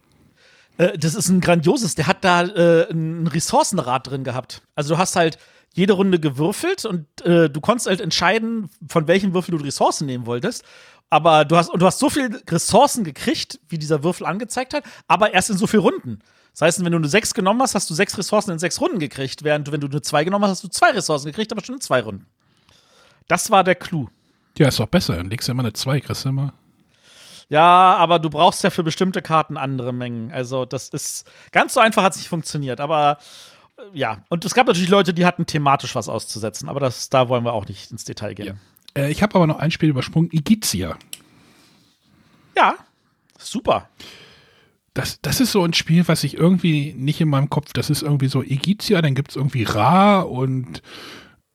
Äh, 0.78 0.98
das 0.98 1.16
ist 1.16 1.30
ein 1.30 1.42
grandioses, 1.42 1.96
der 1.96 2.08
hat 2.08 2.24
da 2.24 2.44
äh, 2.44 2.92
ein 2.92 3.28
Ressourcenrad 3.28 4.10
drin 4.10 4.24
gehabt. 4.24 4.62
Also 4.76 4.96
du 4.96 4.98
hast 4.98 5.16
halt 5.16 5.38
jede 5.74 5.94
Runde 5.94 6.20
gewürfelt 6.20 6.86
und 6.86 7.08
äh, 7.26 7.50
du 7.50 7.62
konntest 7.62 7.88
halt 7.88 8.02
entscheiden, 8.02 8.70
von 8.88 9.08
welchem 9.08 9.34
Würfel 9.34 9.58
du 9.58 9.64
Ressourcen 9.64 10.06
nehmen 10.06 10.26
wolltest. 10.26 10.64
Aber 11.10 11.46
du 11.46 11.58
hast, 11.58 11.70
und 11.70 11.82
du 11.82 11.86
hast 11.86 12.00
so 12.00 12.10
viele 12.10 12.42
Ressourcen 12.50 13.04
gekriegt, 13.04 13.60
wie 13.70 13.78
dieser 13.78 14.04
Würfel 14.04 14.26
angezeigt 14.26 14.74
hat, 14.74 14.84
aber 15.08 15.34
erst 15.34 15.50
in 15.52 15.58
so 15.58 15.68
vielen 15.68 15.84
Runden. 15.84 16.20
Das 16.54 16.62
heißt, 16.62 16.86
wenn 16.86 16.92
du 16.92 16.98
eine 16.98 17.08
6 17.08 17.34
genommen 17.34 17.62
hast, 17.62 17.74
hast 17.76 17.90
du 17.90 17.96
sechs 17.96 18.18
Ressourcen 18.18 18.52
in 18.52 18.60
sechs 18.60 18.80
Runden 18.80 19.00
gekriegt, 19.00 19.44
während 19.44 19.72
wenn 19.72 19.82
du 19.82 19.88
eine 19.88 20.02
2 20.02 20.24
genommen 20.24 20.46
hast, 20.46 20.52
hast 20.52 20.64
du 20.64 20.68
zwei 20.68 20.92
Ressourcen 20.92 21.26
gekriegt, 21.28 21.52
aber 21.52 21.64
schon 21.64 21.76
in 21.76 21.82
zwei 21.82 22.02
Runden. 22.02 22.28
Das 23.28 23.50
war 23.50 23.64
der 23.64 23.76
Clou. 23.76 24.08
Ja, 24.58 24.68
ist 24.68 24.80
doch 24.80 24.88
besser. 24.88 25.16
Dann 25.16 25.30
legst 25.30 25.48
du 25.48 25.52
immer 25.52 25.64
eine 25.64 25.74
2, 25.74 26.02
kriegst 26.02 26.26
du 26.26 26.30
immer. 26.30 26.54
Ja, 27.54 27.98
aber 27.98 28.18
du 28.18 28.32
brauchst 28.32 28.64
ja 28.64 28.72
für 28.72 28.82
bestimmte 28.82 29.22
Karten 29.22 29.58
andere 29.58 29.94
Mengen. 29.94 30.32
Also, 30.32 30.66
das 30.66 30.90
ist 30.90 31.30
ganz 31.52 31.76
so 31.76 31.82
einfach 31.82 32.02
hat 32.02 32.14
es 32.14 32.18
nicht 32.18 32.28
funktioniert. 32.28 32.82
Aber 32.82 33.20
äh, 33.78 33.84
ja, 33.94 34.24
und 34.30 34.44
es 34.44 34.56
gab 34.56 34.66
natürlich 34.66 34.90
Leute, 34.90 35.14
die 35.14 35.24
hatten 35.24 35.46
thematisch 35.46 35.94
was 35.94 36.10
auszusetzen, 36.10 36.68
aber 36.68 36.80
das, 36.80 37.12
da 37.12 37.30
wollen 37.30 37.46
wir 37.46 37.54
auch 37.54 37.68
nicht 37.68 37.92
ins 37.92 38.06
Detail 38.06 38.34
gehen. 38.34 38.60
Ja. 38.98 39.04
Äh, 39.04 39.12
ich 39.12 39.22
habe 39.22 39.36
aber 39.36 39.46
noch 39.46 39.60
ein 39.60 39.70
Spiel 39.70 39.90
übersprungen: 39.90 40.30
Igizia. 40.32 40.98
Ja, 42.58 42.74
super. 43.38 43.88
Das, 44.96 45.22
das 45.22 45.40
ist 45.40 45.52
so 45.52 45.64
ein 45.64 45.74
Spiel, 45.74 46.08
was 46.08 46.24
ich 46.24 46.36
irgendwie 46.36 46.96
nicht 46.98 47.22
in 47.22 47.30
meinem 47.30 47.52
Kopf, 47.52 47.72
das 47.74 47.92
ist 47.92 48.02
irgendwie 48.02 48.30
so 48.30 48.42
Igizia, 48.42 49.00
dann 49.04 49.14
gibt 49.14 49.30
es 49.30 49.36
irgendwie 49.36 49.64
Ra 49.64 50.22
und 50.22 50.82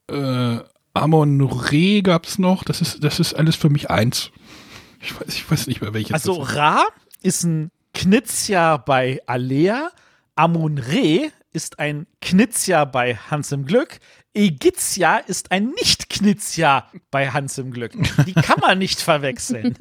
äh, 0.09 0.59
Amon 0.95 1.41
Re 1.41 2.03
gab 2.03 2.25
es 2.27 2.39
noch. 2.39 2.63
Das 2.63 2.81
ist, 2.81 3.03
das 3.03 3.19
ist 3.19 3.35
alles 3.35 3.57
für 3.57 3.69
mich 3.69 3.91
eins. 3.91 4.31
Ich 5.01 5.19
weiß, 5.19 5.29
ich 5.29 5.51
weiß 5.51 5.67
nicht 5.67 5.81
mehr, 5.81 5.95
welches. 5.95 6.13
Also 6.13 6.41
Ra 6.41 6.85
ist 7.23 7.45
ein 7.45 7.71
Knizia 7.95 8.77
bei 8.77 9.21
Alea. 9.27 9.91
Amon 10.35 10.79
Re 10.79 11.31
ist 11.53 11.79
ein 11.79 12.07
Knizia 12.21 12.85
bei 12.85 13.17
Hans 13.17 13.53
im 13.53 13.65
Glück. 13.65 13.99
Egizia 14.35 15.17
ist 15.17 15.51
ein 15.51 15.71
Nicht-Knizia 15.71 16.89
bei 17.11 17.31
Hans 17.31 17.59
im 17.59 17.73
Glück. 17.73 17.93
Die 18.27 18.33
kann 18.35 18.61
man 18.61 18.79
nicht 18.79 19.01
verwechseln. 19.01 19.77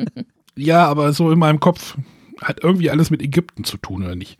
Ja, 0.55 0.87
aber 0.87 1.13
so 1.13 1.31
in 1.31 1.37
meinem 1.37 1.59
Kopf 1.59 1.95
hat 2.41 2.63
irgendwie 2.63 2.89
alles 2.89 3.11
mit 3.11 3.21
Ägypten 3.21 3.63
zu 3.63 3.77
tun, 3.77 4.03
oder 4.03 4.15
nicht? 4.15 4.39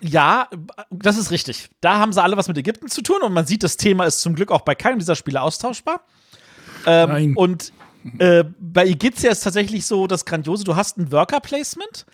Ja, 0.00 0.48
das 0.90 1.16
ist 1.16 1.30
richtig. 1.30 1.70
Da 1.80 1.98
haben 1.98 2.12
sie 2.12 2.20
alle 2.20 2.36
was 2.36 2.48
mit 2.48 2.58
Ägypten 2.58 2.88
zu 2.88 3.02
tun 3.02 3.22
und 3.22 3.32
man 3.32 3.46
sieht, 3.46 3.62
das 3.62 3.76
Thema 3.76 4.04
ist 4.04 4.20
zum 4.20 4.34
Glück 4.34 4.50
auch 4.50 4.62
bei 4.62 4.74
keinem 4.74 4.98
dieser 4.98 5.14
Spiele 5.14 5.40
austauschbar. 5.40 6.00
Ähm, 6.86 7.08
Nein. 7.08 7.36
Und 7.36 7.72
äh, 8.18 8.44
bei 8.58 8.86
Igizia 8.86 9.30
ist 9.30 9.40
tatsächlich 9.40 9.86
so 9.86 10.06
das 10.06 10.24
Grandiose, 10.24 10.64
du 10.64 10.76
hast 10.76 10.98
ein 10.98 11.12
Worker-Placement, 11.12 12.06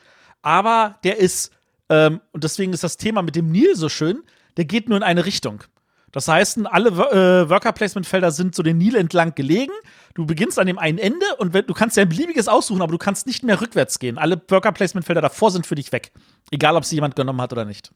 aber 0.42 0.98
der 1.04 1.18
ist, 1.18 1.50
ähm, 1.88 2.20
und 2.32 2.44
deswegen 2.44 2.72
ist 2.72 2.84
das 2.84 2.96
Thema 2.96 3.22
mit 3.22 3.36
dem 3.36 3.50
Nil 3.50 3.74
so 3.76 3.88
schön, 3.88 4.22
der 4.56 4.64
geht 4.64 4.88
nur 4.88 4.98
in 4.98 5.02
eine 5.02 5.24
Richtung. 5.24 5.62
Das 6.10 6.26
heißt, 6.26 6.60
alle 6.66 6.88
äh, 6.88 7.50
Worker-Placement-Felder 7.50 8.30
sind 8.30 8.54
so 8.54 8.62
den 8.62 8.78
Nil 8.78 8.96
entlang 8.96 9.34
gelegen. 9.34 9.72
Du 10.14 10.24
beginnst 10.24 10.58
an 10.58 10.66
dem 10.66 10.78
einen 10.78 10.98
Ende 10.98 11.26
und 11.38 11.52
wenn, 11.52 11.66
du 11.66 11.74
kannst 11.74 11.96
ja 11.96 12.02
ein 12.02 12.08
beliebiges 12.08 12.48
aussuchen, 12.48 12.80
aber 12.80 12.92
du 12.92 12.98
kannst 12.98 13.26
nicht 13.26 13.44
mehr 13.44 13.60
rückwärts 13.60 13.98
gehen. 13.98 14.16
Alle 14.16 14.40
Worker-Placement-Felder 14.48 15.20
davor 15.20 15.50
sind 15.50 15.66
für 15.66 15.74
dich 15.74 15.92
weg. 15.92 16.12
Egal, 16.50 16.76
ob 16.76 16.84
sie 16.84 16.94
jemand 16.94 17.14
genommen 17.14 17.40
hat 17.42 17.52
oder 17.52 17.66
nicht. 17.66 17.92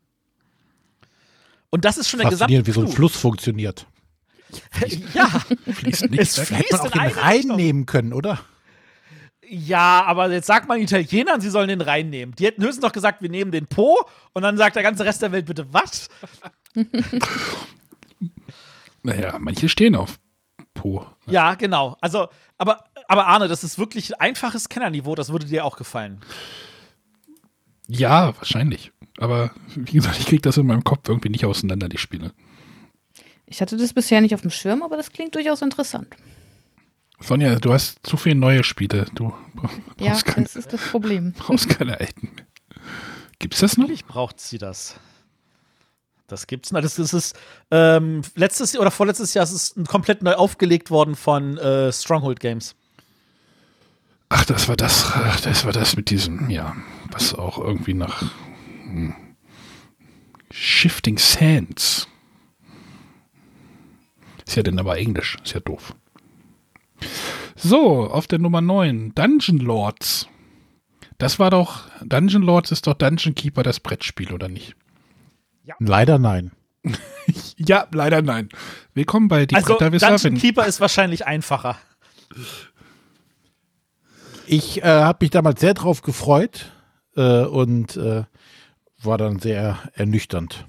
Und 1.70 1.86
das 1.86 1.96
ist 1.96 2.10
schon 2.10 2.20
der 2.20 2.28
gesamte. 2.28 2.66
wie 2.66 2.70
so 2.70 2.82
ein 2.82 2.88
Fluss 2.88 3.16
funktioniert. 3.16 3.86
Ja, 5.14 5.28
fließt 5.72 6.10
nicht. 6.10 6.20
Es 6.20 6.38
fließt 6.38 6.52
Hätte 6.52 6.76
man 6.76 6.86
auch 6.86 6.90
den 6.90 7.00
Rhein 7.00 7.46
nehmen 7.56 7.86
können, 7.86 8.12
oder? 8.12 8.40
Ja, 9.48 10.04
aber 10.06 10.30
jetzt 10.32 10.46
sagt 10.46 10.66
man 10.66 10.80
Italienern, 10.80 11.40
sie 11.40 11.50
sollen 11.50 11.68
den 11.68 11.82
Rhein 11.82 12.08
nehmen. 12.08 12.34
Die 12.36 12.46
hätten 12.46 12.62
höchstens 12.62 12.82
noch 12.82 12.92
gesagt, 12.92 13.20
wir 13.20 13.28
nehmen 13.28 13.52
den 13.52 13.66
Po 13.66 13.98
und 14.32 14.42
dann 14.42 14.56
sagt 14.56 14.76
der 14.76 14.82
ganze 14.82 15.04
Rest 15.04 15.20
der 15.20 15.30
Welt 15.32 15.44
bitte 15.44 15.66
was? 15.72 16.08
naja, 19.02 19.36
manche 19.38 19.68
stehen 19.68 19.94
auf 19.94 20.18
Po. 20.72 21.06
Ja, 21.26 21.54
genau. 21.54 21.98
Also, 22.00 22.28
aber, 22.56 22.84
aber 23.08 23.26
Arne, 23.26 23.46
das 23.46 23.62
ist 23.62 23.78
wirklich 23.78 24.18
einfaches 24.20 24.70
Kennerniveau, 24.70 25.14
das 25.14 25.30
würde 25.30 25.44
dir 25.44 25.66
auch 25.66 25.76
gefallen. 25.76 26.20
Ja, 27.88 28.34
wahrscheinlich. 28.38 28.90
Aber 29.18 29.50
wie 29.74 29.92
gesagt, 29.92 30.18
ich 30.18 30.26
kriege 30.26 30.40
das 30.40 30.56
in 30.56 30.66
meinem 30.66 30.84
Kopf 30.84 31.08
irgendwie 31.08 31.28
nicht 31.28 31.44
auseinander, 31.44 31.90
die 31.90 31.98
Spiele. 31.98 32.32
Ich 33.52 33.60
hatte 33.60 33.76
das 33.76 33.92
bisher 33.92 34.22
nicht 34.22 34.34
auf 34.34 34.40
dem 34.40 34.50
Schirm, 34.50 34.82
aber 34.82 34.96
das 34.96 35.10
klingt 35.10 35.34
durchaus 35.34 35.60
interessant. 35.60 36.08
Sonja, 37.20 37.56
du 37.56 37.74
hast 37.74 37.98
zu 38.02 38.16
viele 38.16 38.34
neue 38.34 38.64
Spiele. 38.64 39.04
Du 39.14 39.34
ja, 40.00 40.18
keine, 40.22 40.46
das 40.46 40.56
ist 40.56 40.72
das 40.72 40.80
Problem. 40.80 41.32
brauchst 41.36 41.68
keine 41.68 42.00
alten. 42.00 42.30
Gibt's 43.38 43.60
das 43.60 43.76
noch? 43.76 43.82
Natürlich 43.82 44.06
braucht 44.06 44.40
sie 44.40 44.56
das. 44.56 44.96
Das 46.28 46.46
gibt's. 46.46 46.70
Das, 46.70 46.94
das 46.94 47.12
ist 47.12 47.36
ähm, 47.70 48.22
letztes 48.36 48.74
oder 48.78 48.90
vorletztes 48.90 49.34
Jahr 49.34 49.44
ist 49.44 49.52
es 49.52 49.74
komplett 49.86 50.22
neu 50.22 50.32
aufgelegt 50.32 50.90
worden 50.90 51.14
von 51.14 51.58
äh, 51.58 51.92
Stronghold 51.92 52.40
Games. 52.40 52.74
Ach, 54.30 54.46
das 54.46 54.66
war 54.66 54.76
das. 54.76 55.12
Das 55.44 55.66
war 55.66 55.74
das 55.74 55.94
mit 55.94 56.08
diesem, 56.08 56.48
ja, 56.48 56.74
was 57.10 57.34
auch 57.34 57.58
irgendwie 57.58 57.92
nach 57.92 58.22
hm, 58.84 59.14
Shifting 60.50 61.18
Sands 61.18 62.08
ist 64.46 64.56
ja 64.56 64.62
denn 64.62 64.78
aber 64.78 64.98
Englisch, 64.98 65.36
ist 65.42 65.54
ja 65.54 65.60
doof. 65.60 65.94
So, 67.56 68.10
auf 68.10 68.26
der 68.26 68.38
Nummer 68.38 68.60
9, 68.60 69.14
Dungeon 69.14 69.58
Lords. 69.58 70.28
Das 71.18 71.38
war 71.38 71.50
doch, 71.50 71.82
Dungeon 72.04 72.42
Lords 72.42 72.72
ist 72.72 72.86
doch 72.86 72.94
Dungeon 72.94 73.34
Keeper 73.34 73.62
das 73.62 73.80
Brettspiel, 73.80 74.32
oder 74.32 74.48
nicht? 74.48 74.74
Ja. 75.64 75.76
Leider 75.78 76.18
nein. 76.18 76.52
ja, 77.56 77.86
leider 77.92 78.22
nein. 78.22 78.48
Willkommen 78.94 79.28
bei 79.28 79.46
Die 79.46 79.54
also, 79.54 79.78
Dungeon 79.78 80.36
Keeper 80.36 80.66
ist 80.66 80.80
wahrscheinlich 80.80 81.26
einfacher. 81.26 81.78
Ich 84.46 84.82
äh, 84.82 84.86
habe 84.86 85.18
mich 85.20 85.30
damals 85.30 85.60
sehr 85.60 85.74
drauf 85.74 86.02
gefreut 86.02 86.72
äh, 87.16 87.44
und 87.44 87.96
äh, 87.96 88.24
war 89.00 89.18
dann 89.18 89.38
sehr 89.38 89.78
ernüchternd. 89.94 90.66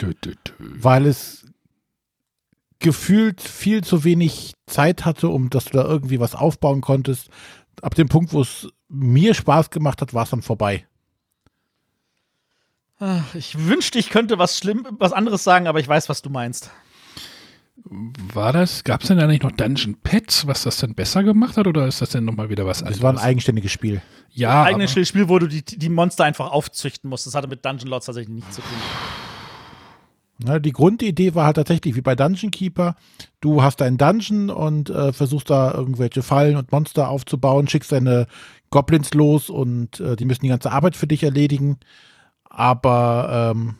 Dö, 0.00 0.14
dö, 0.14 0.34
dö. 0.46 0.52
Weil 0.58 1.06
es 1.06 1.39
gefühlt 2.80 3.40
viel 3.40 3.84
zu 3.84 4.04
wenig 4.04 4.54
Zeit 4.66 5.04
hatte, 5.04 5.28
um 5.28 5.50
dass 5.50 5.66
du 5.66 5.78
da 5.78 5.84
irgendwie 5.84 6.18
was 6.18 6.34
aufbauen 6.34 6.80
konntest. 6.80 7.28
Ab 7.82 7.94
dem 7.94 8.08
Punkt, 8.08 8.32
wo 8.32 8.40
es 8.40 8.68
mir 8.88 9.34
Spaß 9.34 9.70
gemacht 9.70 10.02
hat, 10.02 10.12
war 10.12 10.24
es 10.24 10.30
dann 10.30 10.42
vorbei. 10.42 10.86
Ich 13.32 13.66
wünschte, 13.66 13.98
ich 13.98 14.10
könnte 14.10 14.38
was 14.38 14.58
schlimm, 14.58 14.86
was 14.98 15.12
anderes 15.12 15.42
sagen, 15.42 15.66
aber 15.66 15.80
ich 15.80 15.88
weiß, 15.88 16.08
was 16.10 16.20
du 16.20 16.28
meinst. 16.28 16.70
War 17.84 18.52
das, 18.52 18.84
gab 18.84 19.00
es 19.00 19.08
denn 19.08 19.16
da 19.16 19.26
nicht 19.26 19.42
noch 19.42 19.52
Dungeon 19.52 19.96
Pets, 20.02 20.46
was 20.46 20.64
das 20.64 20.76
denn 20.76 20.94
besser 20.94 21.22
gemacht 21.22 21.56
hat, 21.56 21.66
oder 21.66 21.86
ist 21.86 22.02
das 22.02 22.10
denn 22.10 22.26
nochmal 22.26 22.50
wieder 22.50 22.66
was 22.66 22.82
anderes? 22.82 22.98
Das 22.98 23.02
war 23.02 23.12
ein 23.12 23.18
eigenständiges 23.18 23.72
Spiel. 23.72 24.02
Ja. 24.32 24.64
Ein 24.64 24.74
eigenständiges 24.74 25.08
Spiel, 25.08 25.28
wo 25.30 25.38
du 25.38 25.46
die, 25.46 25.64
die 25.64 25.88
Monster 25.88 26.24
einfach 26.24 26.50
aufzüchten 26.50 27.08
musst. 27.08 27.26
Das 27.26 27.34
hatte 27.34 27.48
mit 27.48 27.64
Dungeon 27.64 27.88
Lords 27.88 28.04
tatsächlich 28.04 28.34
nichts 28.34 28.56
zu 28.56 28.60
tun. 28.60 28.78
Ne, 30.42 30.60
die 30.60 30.72
Grundidee 30.72 31.34
war 31.34 31.46
halt 31.46 31.56
tatsächlich 31.56 31.96
wie 31.96 32.00
bei 32.00 32.14
Dungeon 32.14 32.50
Keeper. 32.50 32.96
Du 33.40 33.62
hast 33.62 33.82
einen 33.82 33.98
Dungeon 33.98 34.48
und 34.48 34.88
äh, 34.88 35.12
versuchst 35.12 35.50
da 35.50 35.72
irgendwelche 35.72 36.22
Fallen 36.22 36.56
und 36.56 36.72
Monster 36.72 37.08
aufzubauen, 37.08 37.68
schickst 37.68 37.92
deine 37.92 38.26
Goblins 38.70 39.12
los 39.12 39.50
und 39.50 40.00
äh, 40.00 40.16
die 40.16 40.24
müssen 40.24 40.42
die 40.42 40.48
ganze 40.48 40.72
Arbeit 40.72 40.96
für 40.96 41.06
dich 41.06 41.22
erledigen. 41.22 41.78
Aber 42.44 43.52
ähm, 43.54 43.76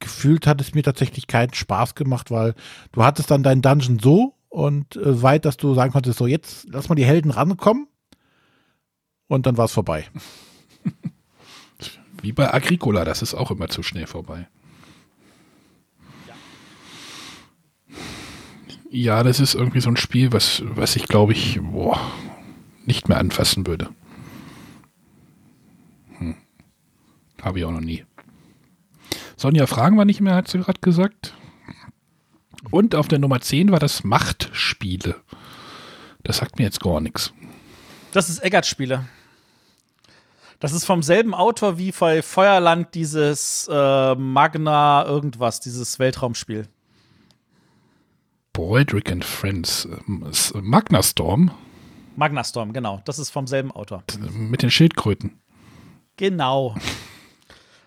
gefühlt 0.00 0.48
hat 0.48 0.60
es 0.60 0.74
mir 0.74 0.82
tatsächlich 0.82 1.28
keinen 1.28 1.54
Spaß 1.54 1.94
gemacht, 1.94 2.30
weil 2.30 2.54
du 2.90 3.04
hattest 3.04 3.30
dann 3.30 3.44
deinen 3.44 3.62
Dungeon 3.62 4.00
so 4.00 4.34
und 4.48 4.96
äh, 4.96 5.22
weit, 5.22 5.44
dass 5.44 5.58
du 5.58 5.74
sagen 5.74 5.92
konntest, 5.92 6.18
so 6.18 6.26
jetzt 6.26 6.66
lass 6.70 6.88
mal 6.88 6.96
die 6.96 7.04
Helden 7.04 7.30
rankommen 7.30 7.86
und 9.28 9.46
dann 9.46 9.56
war 9.56 9.66
es 9.66 9.72
vorbei. 9.72 10.06
Wie 12.22 12.32
bei 12.32 12.52
Agricola, 12.52 13.04
das 13.04 13.22
ist 13.22 13.34
auch 13.34 13.52
immer 13.52 13.68
zu 13.68 13.82
schnell 13.84 14.06
vorbei. 14.06 14.48
Ja, 18.92 19.22
das 19.22 19.38
ist 19.38 19.54
irgendwie 19.54 19.80
so 19.80 19.88
ein 19.88 19.96
Spiel, 19.96 20.32
was, 20.32 20.62
was 20.64 20.96
ich 20.96 21.06
glaube 21.06 21.32
ich 21.32 21.60
boah, 21.62 22.00
nicht 22.86 23.08
mehr 23.08 23.18
anfassen 23.18 23.64
würde. 23.68 23.88
Hm. 26.18 26.34
Habe 27.40 27.60
ich 27.60 27.64
auch 27.64 27.70
noch 27.70 27.80
nie. 27.80 28.04
Sonja 29.36 29.68
fragen 29.68 29.96
wir 29.96 30.04
nicht 30.04 30.20
mehr, 30.20 30.34
hat 30.34 30.48
sie 30.48 30.58
gerade 30.58 30.80
gesagt. 30.80 31.34
Und 32.72 32.96
auf 32.96 33.06
der 33.06 33.20
Nummer 33.20 33.40
10 33.40 33.70
war 33.70 33.78
das 33.78 34.02
Machtspiele. 34.02 35.14
Das 36.24 36.38
sagt 36.38 36.58
mir 36.58 36.64
jetzt 36.64 36.80
gar 36.80 37.00
nichts. 37.00 37.32
Das 38.12 38.28
ist 38.28 38.42
Eggert-Spiele. 38.42 39.06
Das 40.58 40.72
ist 40.72 40.84
vom 40.84 41.04
selben 41.04 41.32
Autor 41.32 41.78
wie 41.78 41.92
bei 41.92 42.22
Feuerland 42.22 42.94
dieses 42.94 43.68
äh, 43.72 44.14
Magna 44.16 45.06
irgendwas, 45.06 45.60
dieses 45.60 46.00
Weltraumspiel. 46.00 46.66
Baldrick 48.52 49.10
and 49.10 49.24
Friends. 49.24 49.88
Ähm, 50.08 50.30
Magna 50.62 51.02
Storm. 51.02 51.50
Magna 52.16 52.44
Storm, 52.44 52.72
genau. 52.72 53.00
Das 53.04 53.18
ist 53.18 53.30
vom 53.30 53.46
selben 53.46 53.70
Autor. 53.70 54.02
Mit 54.32 54.62
den 54.62 54.70
Schildkröten. 54.70 55.40
Genau. 56.16 56.74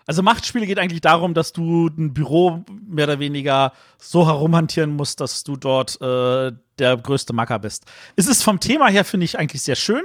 Also 0.06 0.22
Machtspiele 0.22 0.66
geht 0.66 0.78
eigentlich 0.78 1.00
darum, 1.00 1.32
dass 1.34 1.52
du 1.52 1.86
ein 1.86 2.12
Büro 2.12 2.64
mehr 2.86 3.06
oder 3.06 3.20
weniger 3.20 3.72
so 3.98 4.26
herumhantieren 4.26 4.96
musst, 4.96 5.20
dass 5.20 5.44
du 5.44 5.56
dort 5.56 6.00
äh, 6.00 6.52
der 6.78 6.96
größte 6.96 7.32
Macker 7.32 7.58
bist. 7.58 7.86
Es 8.16 8.26
ist 8.26 8.42
vom 8.42 8.60
Thema 8.60 8.88
her, 8.88 9.04
finde 9.04 9.24
ich, 9.24 9.38
eigentlich 9.38 9.62
sehr 9.62 9.76
schön. 9.76 10.02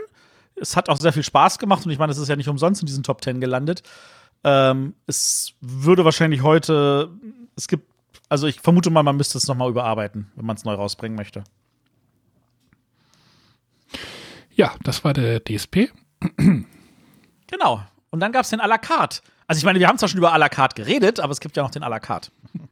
Es 0.56 0.76
hat 0.76 0.90
auch 0.90 0.98
sehr 1.00 1.14
viel 1.14 1.24
Spaß 1.24 1.58
gemacht 1.58 1.86
und 1.86 1.92
ich 1.92 2.00
meine, 2.00 2.12
es 2.12 2.18
ist 2.18 2.30
ja 2.30 2.36
nicht 2.36 2.48
umsonst 2.48 2.82
in 2.82 2.86
diesen 2.86 3.04
Top 3.04 3.22
Ten 3.22 3.42
gelandet. 3.42 3.82
Ähm, 4.44 4.94
es 5.06 5.54
würde 5.60 6.06
wahrscheinlich 6.06 6.44
heute, 6.44 7.10
es 7.58 7.68
gibt, 7.68 7.89
also 8.30 8.48
ich 8.48 8.62
vermute 8.62 8.90
mal, 8.90 9.04
man 9.04 9.18
müsste 9.18 9.38
es 9.38 9.48
nochmal 9.48 9.70
überarbeiten, 9.70 10.32
wenn 10.36 10.46
man 10.46 10.56
es 10.56 10.64
neu 10.64 10.74
rausbringen 10.74 11.18
möchte. 11.18 11.44
Ja, 14.56 14.76
das 14.84 15.04
war 15.04 15.14
der 15.14 15.44
DSP. 15.44 15.92
Genau. 17.48 17.82
Und 18.12 18.20
dann 18.20 18.32
gab 18.32 18.44
es 18.44 18.50
den 18.50 18.62
à 18.62 18.68
la 18.68 18.78
carte. 18.78 19.22
Also 19.48 19.58
ich 19.60 19.66
meine, 19.66 19.80
wir 19.80 19.88
haben 19.88 19.98
zwar 19.98 20.10
schon 20.10 20.20
über 20.20 20.34
à 20.34 20.38
la 20.38 20.50
carte 20.50 20.76
geredet, 20.76 21.20
aber 21.20 21.32
es 21.32 21.40
gibt 21.40 21.58
ja 21.58 21.64
noch 21.64 21.72
den 21.72 21.84
à 21.84 21.90
la 21.90 22.00
carte. 22.00 22.32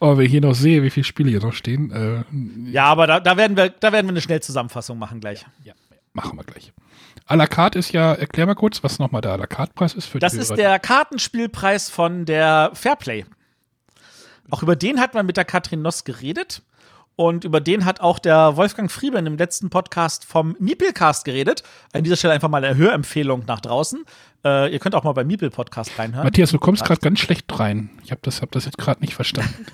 Oh, 0.00 0.16
wenn 0.16 0.24
ich 0.24 0.32
hier 0.32 0.40
noch 0.40 0.54
sehe, 0.56 0.82
wie 0.82 0.90
viele 0.90 1.04
Spiele 1.04 1.30
hier 1.30 1.40
noch 1.40 1.52
stehen. 1.52 1.92
Äh, 1.92 2.24
ja, 2.72 2.86
aber 2.86 3.06
da, 3.06 3.20
da, 3.20 3.36
werden 3.36 3.56
wir, 3.56 3.68
da 3.68 3.92
werden 3.92 4.06
wir 4.06 4.10
eine 4.10 4.20
Schnellzusammenfassung 4.20 4.98
machen 4.98 5.20
gleich. 5.20 5.46
Ja, 5.62 5.74
machen 6.12 6.38
wir 6.38 6.44
gleich. 6.44 6.72
À 7.26 7.36
la 7.36 7.46
carte 7.46 7.78
ist 7.78 7.92
ja, 7.92 8.12
erklär 8.12 8.46
mal 8.46 8.54
kurz, 8.54 8.82
was 8.82 8.98
nochmal 8.98 9.20
der 9.20 9.32
à 9.34 9.38
la 9.38 9.46
carte 9.46 9.72
Preis 9.74 9.94
ist 9.94 10.06
für 10.06 10.18
Das 10.18 10.34
ist 10.34 10.56
der 10.56 10.78
Kartenspielpreis 10.78 11.88
von 11.88 12.24
der 12.24 12.70
Fairplay. 12.74 13.24
Auch 14.50 14.62
über 14.62 14.76
den 14.76 15.00
hat 15.00 15.14
man 15.14 15.24
mit 15.24 15.36
der 15.36 15.44
Katrin 15.44 15.82
Noss 15.82 16.04
geredet. 16.04 16.62
Und 17.14 17.44
über 17.44 17.60
den 17.60 17.84
hat 17.84 18.00
auch 18.00 18.18
der 18.18 18.56
Wolfgang 18.56 18.90
Frieben 18.90 19.26
im 19.26 19.36
letzten 19.36 19.68
Podcast 19.68 20.24
vom 20.24 20.56
Miepelcast 20.58 21.24
geredet. 21.24 21.62
An 21.92 22.04
dieser 22.04 22.16
Stelle 22.16 22.32
einfach 22.32 22.48
mal 22.48 22.64
eine 22.64 22.76
Hörempfehlung 22.76 23.44
nach 23.46 23.60
draußen. 23.60 24.04
Äh, 24.44 24.72
ihr 24.72 24.78
könnt 24.78 24.94
auch 24.94 25.04
mal 25.04 25.12
beim 25.12 25.26
Miepel 25.26 25.50
Podcast 25.50 25.98
reinhören. 25.98 26.24
Matthias, 26.24 26.50
du 26.50 26.58
kommst 26.58 26.84
gerade 26.84 27.00
ganz 27.00 27.20
schlecht 27.20 27.46
rein. 27.58 27.90
Ich 28.02 28.10
habe 28.10 28.20
das, 28.24 28.40
hab 28.40 28.50
das 28.52 28.64
jetzt 28.64 28.78
gerade 28.78 29.00
nicht 29.00 29.14
verstanden. 29.14 29.66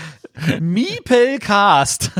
Miepelcast. 0.60 2.12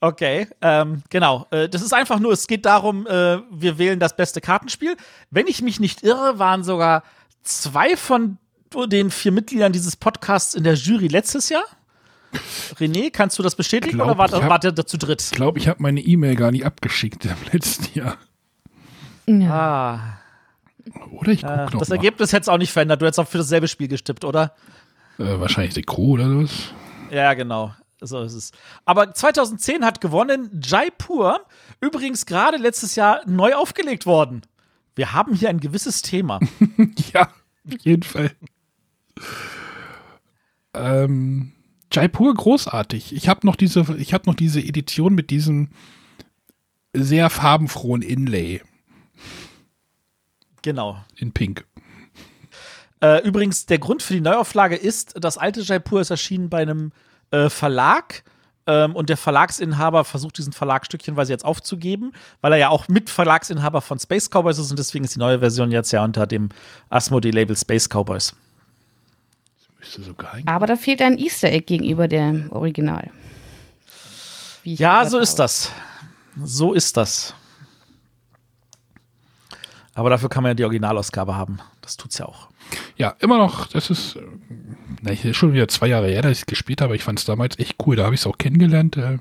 Okay, 0.00 0.48
ähm, 0.60 1.02
genau. 1.10 1.46
Äh, 1.50 1.68
das 1.68 1.82
ist 1.82 1.92
einfach 1.92 2.18
nur, 2.18 2.32
es 2.32 2.46
geht 2.46 2.66
darum, 2.66 3.06
äh, 3.06 3.38
wir 3.50 3.78
wählen 3.78 3.98
das 3.98 4.16
beste 4.16 4.40
Kartenspiel. 4.40 4.96
Wenn 5.30 5.46
ich 5.46 5.62
mich 5.62 5.80
nicht 5.80 6.02
irre, 6.02 6.38
waren 6.38 6.64
sogar 6.64 7.02
zwei 7.42 7.96
von 7.96 8.38
den 8.86 9.10
vier 9.10 9.32
Mitgliedern 9.32 9.72
dieses 9.72 9.96
Podcasts 9.96 10.54
in 10.54 10.64
der 10.64 10.74
Jury 10.74 11.08
letztes 11.08 11.48
Jahr. 11.48 11.64
René, 12.76 13.10
kannst 13.10 13.38
du 13.38 13.42
das 13.42 13.56
bestätigen 13.56 13.96
glaub, 13.96 14.10
oder 14.10 14.18
war, 14.18 14.30
hab, 14.30 14.48
wart 14.48 14.64
ihr 14.64 14.74
zu 14.86 14.96
dritt? 14.98 15.20
Ich 15.22 15.30
glaube, 15.32 15.58
ich 15.58 15.66
habe 15.66 15.82
meine 15.82 16.00
E-Mail 16.00 16.36
gar 16.36 16.52
nicht 16.52 16.64
abgeschickt 16.64 17.24
im 17.24 17.34
letzten 17.52 17.98
Jahr. 17.98 18.18
Ja. 19.26 19.50
Ah. 19.52 20.20
Oder 21.12 21.32
ich 21.32 21.42
guck 21.42 21.50
äh, 21.50 21.64
noch 21.64 21.78
Das 21.78 21.88
mal. 21.88 21.96
Ergebnis 21.96 22.32
hätte 22.32 22.42
es 22.42 22.48
auch 22.48 22.58
nicht 22.58 22.72
verändert. 22.72 23.02
Du 23.02 23.06
hättest 23.06 23.20
auch 23.20 23.28
für 23.28 23.38
dasselbe 23.38 23.68
Spiel 23.68 23.88
gestippt, 23.88 24.24
oder? 24.24 24.54
Äh, 25.18 25.38
wahrscheinlich 25.40 25.74
Deko 25.74 26.02
oder 26.02 26.24
was? 26.42 26.72
Ja, 27.10 27.34
genau. 27.34 27.74
So 28.00 28.22
ist 28.22 28.34
es. 28.34 28.52
Aber 28.84 29.12
2010 29.12 29.84
hat 29.84 30.00
gewonnen 30.00 30.60
Jaipur. 30.62 31.46
Übrigens 31.80 32.26
gerade 32.26 32.56
letztes 32.56 32.96
Jahr 32.96 33.20
neu 33.26 33.54
aufgelegt 33.54 34.06
worden. 34.06 34.42
Wir 34.94 35.12
haben 35.12 35.34
hier 35.34 35.48
ein 35.50 35.60
gewisses 35.60 36.02
Thema. 36.02 36.40
ja, 37.12 37.22
auf 37.22 37.80
jeden 37.82 38.02
Fall. 38.02 38.32
ähm, 40.74 41.52
Jaipur 41.92 42.34
großartig. 42.34 43.14
Ich 43.14 43.28
habe 43.28 43.46
noch 43.46 43.56
diese, 43.56 43.96
ich 43.98 44.14
habe 44.14 44.28
noch 44.28 44.34
diese 44.34 44.60
Edition 44.60 45.14
mit 45.14 45.30
diesem 45.30 45.70
sehr 46.92 47.30
farbenfrohen 47.30 48.02
Inlay. 48.02 48.62
Genau. 50.62 51.02
In 51.16 51.32
Pink. 51.32 51.66
Äh, 53.02 53.26
übrigens, 53.26 53.66
der 53.66 53.78
Grund 53.78 54.02
für 54.02 54.14
die 54.14 54.20
Neuauflage 54.20 54.76
ist, 54.76 55.14
das 55.18 55.38
alte 55.38 55.62
Jaipur 55.62 56.00
ist 56.00 56.10
erschienen 56.10 56.50
bei 56.50 56.62
einem 56.62 56.92
äh, 57.30 57.48
Verlag 57.48 58.22
ähm, 58.66 58.94
und 58.94 59.08
der 59.08 59.16
Verlagsinhaber 59.16 60.04
versucht, 60.04 60.38
diesen 60.38 60.52
Verlag 60.52 60.86
stückchenweise 60.86 61.32
jetzt 61.32 61.44
aufzugeben, 61.44 62.12
weil 62.40 62.52
er 62.52 62.58
ja 62.58 62.68
auch 62.68 62.88
Mitverlagsinhaber 62.88 63.80
von 63.80 63.98
Space 63.98 64.28
Cowboys 64.30 64.58
ist 64.58 64.70
und 64.70 64.78
deswegen 64.78 65.04
ist 65.04 65.14
die 65.14 65.18
neue 65.18 65.40
Version 65.40 65.70
jetzt 65.70 65.90
ja 65.92 66.04
unter 66.04 66.26
dem 66.26 66.50
Asmodee-Label 66.90 67.56
Space 67.56 67.88
Cowboys. 67.88 68.34
Aber 70.46 70.66
da 70.66 70.76
fehlt 70.76 71.00
ein 71.02 71.18
Easter 71.18 71.48
Egg 71.48 71.66
gegenüber 71.66 72.06
dem 72.06 72.52
Original. 72.52 73.10
Ja, 74.62 75.06
so 75.06 75.18
ist 75.18 75.36
das. 75.36 75.72
So 76.44 76.74
ist 76.74 76.96
das. 76.96 77.34
Aber 79.94 80.10
dafür 80.10 80.28
kann 80.28 80.42
man 80.42 80.50
ja 80.50 80.54
die 80.54 80.64
Originalausgabe 80.64 81.34
haben. 81.34 81.60
Das 81.80 81.96
tut's 81.96 82.18
ja 82.18 82.26
auch. 82.26 82.49
Ja, 82.96 83.16
immer 83.20 83.38
noch, 83.38 83.66
das 83.66 83.90
ist, 83.90 84.16
äh, 84.16 84.22
na, 85.02 85.12
ist 85.12 85.36
schon 85.36 85.52
wieder 85.52 85.68
zwei 85.68 85.88
Jahre 85.88 86.08
her, 86.08 86.22
dass 86.22 86.32
ich 86.32 86.38
es 86.40 86.46
gespielt 86.46 86.80
habe, 86.80 86.90
aber 86.90 86.94
ich 86.94 87.04
fand 87.04 87.18
es 87.18 87.24
damals 87.24 87.58
echt 87.58 87.76
cool. 87.86 87.96
Da 87.96 88.04
habe 88.04 88.14
ich 88.14 88.20
es 88.20 88.26
auch 88.26 88.38
kennengelernt. 88.38 88.96
Äh, 88.96 89.18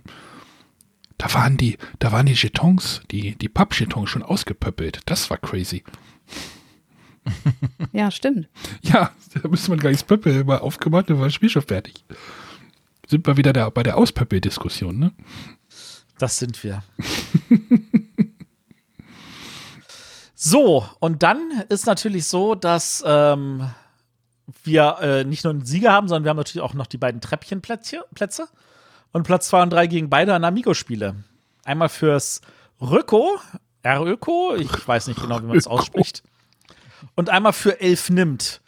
da 1.17 1.33
waren 1.33 1.57
die, 1.57 1.77
da 1.99 2.11
waren 2.11 2.25
die 2.25 2.33
Jetons, 2.33 3.01
die, 3.11 3.35
die 3.35 3.49
Pappjetons 3.49 4.09
schon 4.09 4.23
ausgepöppelt. 4.23 5.01
Das 5.05 5.29
war 5.29 5.37
crazy. 5.37 5.83
Ja, 7.91 8.11
stimmt. 8.11 8.47
Ja, 8.81 9.11
da 9.33 9.47
müsste 9.47 9.69
man 9.69 9.79
gar 9.79 9.89
nicht 9.89 10.01
das 10.01 10.07
Pöppel 10.07 10.43
mal 10.43 10.59
aufgemacht, 10.59 11.09
dann 11.09 11.17
war 11.17 11.25
das 11.25 11.33
Spiel 11.33 11.49
schon 11.49 11.61
fertig. 11.61 12.03
Sind 13.07 13.25
wir 13.25 13.37
wieder 13.37 13.53
da, 13.53 13.69
bei 13.69 13.83
der 13.83 13.97
Auspöppel-Diskussion, 13.97 14.97
ne? 14.97 15.11
Das 16.17 16.37
sind 16.37 16.63
wir. 16.63 16.83
so, 20.41 20.87
und 20.99 21.21
dann 21.21 21.51
ist 21.67 21.85
natürlich 21.85 22.25
so, 22.27 22.55
dass 22.55 23.03
ähm, 23.05 23.69
wir 24.63 24.97
äh, 25.01 25.23
nicht 25.25 25.43
nur 25.43 25.51
einen 25.51 25.65
Sieger 25.65 25.91
haben, 25.91 26.07
sondern 26.07 26.23
wir 26.23 26.29
haben 26.29 26.37
natürlich 26.37 26.63
auch 26.63 26.73
noch 26.73 26.87
die 26.87 26.97
beiden 26.97 27.19
Treppchenplätze. 27.19 28.05
Plätze. 28.13 28.47
Und 29.11 29.23
Platz 29.23 29.49
2 29.49 29.63
und 29.63 29.69
3 29.71 29.87
gegen 29.87 30.09
beide 30.09 30.33
an 30.33 30.45
Amigo-Spiele. 30.45 31.15
Einmal 31.65 31.89
fürs 31.89 32.39
Röko, 32.79 33.37
R-Öko, 33.83 34.55
ich 34.55 34.87
weiß 34.87 35.07
nicht 35.07 35.21
genau, 35.21 35.41
wie 35.41 35.47
man 35.47 35.57
es 35.57 35.67
ausspricht 35.67 36.23
und 37.15 37.29
einmal 37.29 37.51
für 37.51 37.81
elf 37.81 38.09
nimmt. 38.09 38.61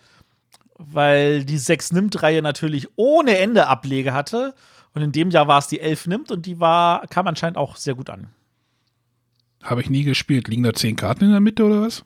Weil 0.78 1.46
die 1.46 1.58
sechs 1.58 1.94
nimmt-Reihe 1.94 2.42
natürlich 2.42 2.90
ohne 2.98 3.38
Ende 3.38 3.68
Ablege 3.68 4.14
hatte. 4.14 4.56
Und 4.94 5.04
in 5.04 5.14
dem 5.14 5.30
Jahr 5.30 5.48
war 5.48 5.60
es 5.60 5.68
die 5.68 5.80
elf 5.80 6.06
nimmt 6.06 6.32
und 6.32 6.46
die 6.46 6.60
war, 6.60 7.08
kam 7.08 7.28
anscheinend 7.28 7.58
auch 7.58 7.78
sehr 7.78 7.96
gut 7.96 8.10
an. 8.10 8.28
Habe 9.64 9.82
ich 9.82 9.90
nie 9.90 10.04
gespielt. 10.04 10.48
Liegen 10.48 10.64
da 10.64 10.74
zehn 10.74 10.96
Karten 10.96 11.26
in 11.26 11.32
der 11.32 11.40
Mitte 11.40 11.64
oder 11.64 11.82
was? 11.82 12.04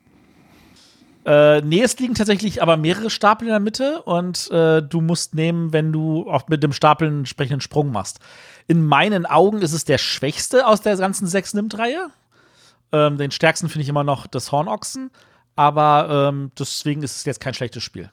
Äh, 1.25 1.61
nee, 1.61 1.81
es 1.81 1.97
liegen 1.97 2.13
tatsächlich 2.13 2.61
aber 2.61 2.77
mehrere 2.77 3.09
Stapel 3.09 3.47
in 3.47 3.51
der 3.51 3.59
Mitte 3.59 4.03
und 4.03 4.51
äh, 4.51 4.81
du 4.83 5.01
musst 5.01 5.33
nehmen, 5.33 5.73
wenn 5.73 5.91
du 5.91 6.29
auch 6.29 6.47
mit 6.49 6.61
dem 6.61 6.71
Stapel 6.71 7.07
einen 7.07 7.19
entsprechenden 7.19 7.61
Sprung 7.61 7.91
machst. 7.91 8.19
In 8.67 8.85
meinen 8.85 9.25
Augen 9.25 9.61
ist 9.61 9.73
es 9.73 9.85
der 9.85 9.97
schwächste 9.97 10.67
aus 10.67 10.81
der 10.81 10.97
ganzen 10.97 11.25
sechs 11.25 11.55
Nimmt-Reihe. 11.55 12.09
Ähm, 12.91 13.17
den 13.17 13.31
stärksten 13.31 13.69
finde 13.69 13.83
ich 13.83 13.89
immer 13.89 14.03
noch 14.03 14.27
das 14.27 14.51
Hornochsen. 14.51 15.09
Aber 15.55 16.29
ähm, 16.29 16.51
deswegen 16.59 17.01
ist 17.01 17.15
es 17.15 17.25
jetzt 17.25 17.39
kein 17.39 17.53
schlechtes 17.53 17.81
Spiel. 17.81 18.11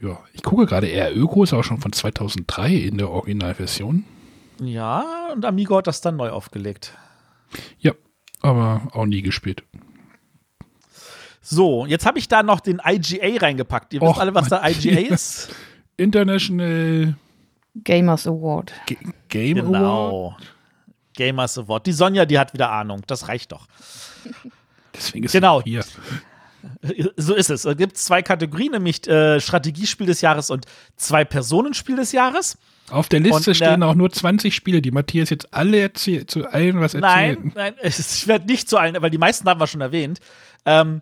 Ja, 0.00 0.18
ich 0.32 0.42
gucke 0.42 0.66
gerade, 0.66 0.88
eher 0.88 1.16
Öko 1.16 1.44
ist 1.44 1.52
auch 1.52 1.62
schon 1.62 1.80
von 1.80 1.92
2003 1.92 2.74
in 2.74 2.98
der 2.98 3.08
Originalversion. 3.08 4.04
Ja, 4.64 5.30
und 5.32 5.44
Amigo 5.44 5.76
hat 5.76 5.86
das 5.86 6.00
dann 6.00 6.16
neu 6.16 6.30
aufgelegt. 6.30 6.96
Ja, 7.78 7.92
aber 8.40 8.88
auch 8.92 9.06
nie 9.06 9.22
gespielt. 9.22 9.64
So, 11.40 11.86
jetzt 11.86 12.06
habe 12.06 12.18
ich 12.18 12.28
da 12.28 12.42
noch 12.42 12.60
den 12.60 12.80
IGA 12.84 13.40
reingepackt. 13.40 13.92
Ihr 13.94 14.02
Och, 14.02 14.10
wisst 14.10 14.20
alle, 14.20 14.34
was 14.34 14.48
der 14.48 14.62
IGA 14.64 15.12
ist? 15.12 15.54
International 15.96 17.16
Gamers 17.84 18.26
Award. 18.26 18.72
G 18.86 18.96
Game 19.28 19.56
genau. 19.56 20.08
Award. 20.08 20.54
Gamers 21.16 21.58
Award. 21.58 21.86
Die 21.86 21.92
Sonja, 21.92 22.24
die 22.24 22.38
hat 22.38 22.54
wieder 22.54 22.70
Ahnung. 22.70 23.02
Das 23.06 23.28
reicht 23.28 23.52
doch. 23.52 23.66
Deswegen 24.94 25.24
ist 25.24 25.32
genau. 25.32 25.62
hier. 25.62 25.84
So 27.16 27.34
ist 27.34 27.50
es. 27.50 27.64
Es 27.64 27.76
gibt 27.76 27.96
zwei 27.96 28.22
Kategorien, 28.22 28.72
nämlich 28.72 29.06
äh, 29.08 29.40
Strategiespiel 29.40 30.06
des 30.06 30.20
Jahres 30.20 30.50
und 30.50 30.66
zwei 30.96 31.24
Personenspiel 31.24 31.96
des 31.96 32.12
Jahres. 32.12 32.58
Auf 32.90 33.08
der 33.08 33.20
Liste 33.20 33.54
stehen 33.54 33.82
auch 33.82 33.94
nur 33.94 34.10
20 34.10 34.54
Spiele, 34.54 34.82
die 34.82 34.90
Matthias 34.90 35.30
jetzt 35.30 35.54
alle 35.54 35.80
erzählt, 35.80 36.30
zu 36.30 36.46
allen 36.46 36.80
was 36.80 36.94
erzählt. 36.94 37.44
Nein, 37.44 37.52
nein, 37.54 37.74
ich 37.82 38.26
werde 38.26 38.46
nicht 38.46 38.68
zu 38.68 38.76
allen, 38.76 39.00
weil 39.00 39.10
die 39.10 39.18
meisten 39.18 39.48
haben 39.48 39.60
wir 39.60 39.66
schon 39.66 39.80
erwähnt. 39.80 40.20
Ähm, 40.66 41.00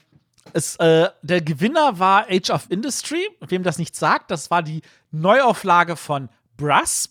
es, 0.53 0.77
äh, 0.77 1.09
der 1.23 1.41
Gewinner 1.41 1.99
war 1.99 2.27
Age 2.31 2.51
of 2.51 2.67
Industry. 2.71 3.29
Wem 3.47 3.63
das 3.63 3.79
nicht 3.79 3.95
sagt, 3.97 4.31
das 4.31 4.51
war 4.51 4.63
die 4.63 4.83
Neuauflage 5.11 5.97
von 5.97 6.29
Brass. 6.57 7.11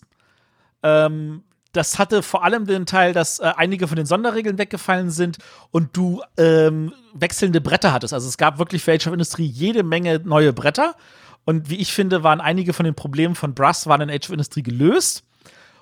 Ähm, 0.82 1.44
das 1.72 1.98
hatte 1.98 2.22
vor 2.22 2.44
allem 2.44 2.66
den 2.66 2.86
Teil, 2.86 3.12
dass 3.12 3.38
äh, 3.38 3.52
einige 3.56 3.86
von 3.86 3.96
den 3.96 4.06
Sonderregeln 4.06 4.58
weggefallen 4.58 5.10
sind 5.10 5.38
und 5.70 5.96
du 5.96 6.22
ähm, 6.36 6.92
wechselnde 7.14 7.60
Bretter 7.60 7.92
hattest. 7.92 8.12
Also 8.12 8.28
es 8.28 8.38
gab 8.38 8.58
wirklich 8.58 8.82
für 8.82 8.92
Age 8.92 9.06
of 9.06 9.12
Industry 9.12 9.44
jede 9.44 9.82
Menge 9.82 10.20
neue 10.24 10.52
Bretter. 10.52 10.96
Und 11.44 11.70
wie 11.70 11.76
ich 11.76 11.92
finde, 11.92 12.22
waren 12.22 12.40
einige 12.40 12.72
von 12.72 12.84
den 12.84 12.94
Problemen 12.94 13.34
von 13.34 13.54
Brass 13.54 13.86
waren 13.86 14.00
in 14.02 14.10
Age 14.10 14.26
of 14.26 14.32
Industry 14.32 14.62
gelöst. 14.62 15.24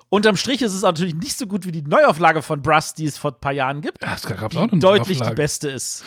Unterm 0.09 0.37
Strich 0.37 0.61
ist 0.63 0.73
es 0.73 0.81
natürlich 0.81 1.13
nicht 1.15 1.37
so 1.37 1.45
gut 1.45 1.65
wie 1.65 1.71
die 1.71 1.83
Neuauflage 1.83 2.41
von 2.41 2.61
Brass, 2.61 2.95
die 2.95 3.05
es 3.05 3.17
vor 3.17 3.31
ein 3.31 3.39
paar 3.39 3.51
Jahren 3.51 3.81
gibt. 3.81 4.01
Ja, 4.01 4.15
es 4.15 4.23
gab's 4.23 4.49
die 4.49 4.57
auch 4.57 4.71
eine 4.71 4.79
deutlich 4.79 5.21
die 5.21 5.35
beste 5.35 5.69
ist. 5.69 6.03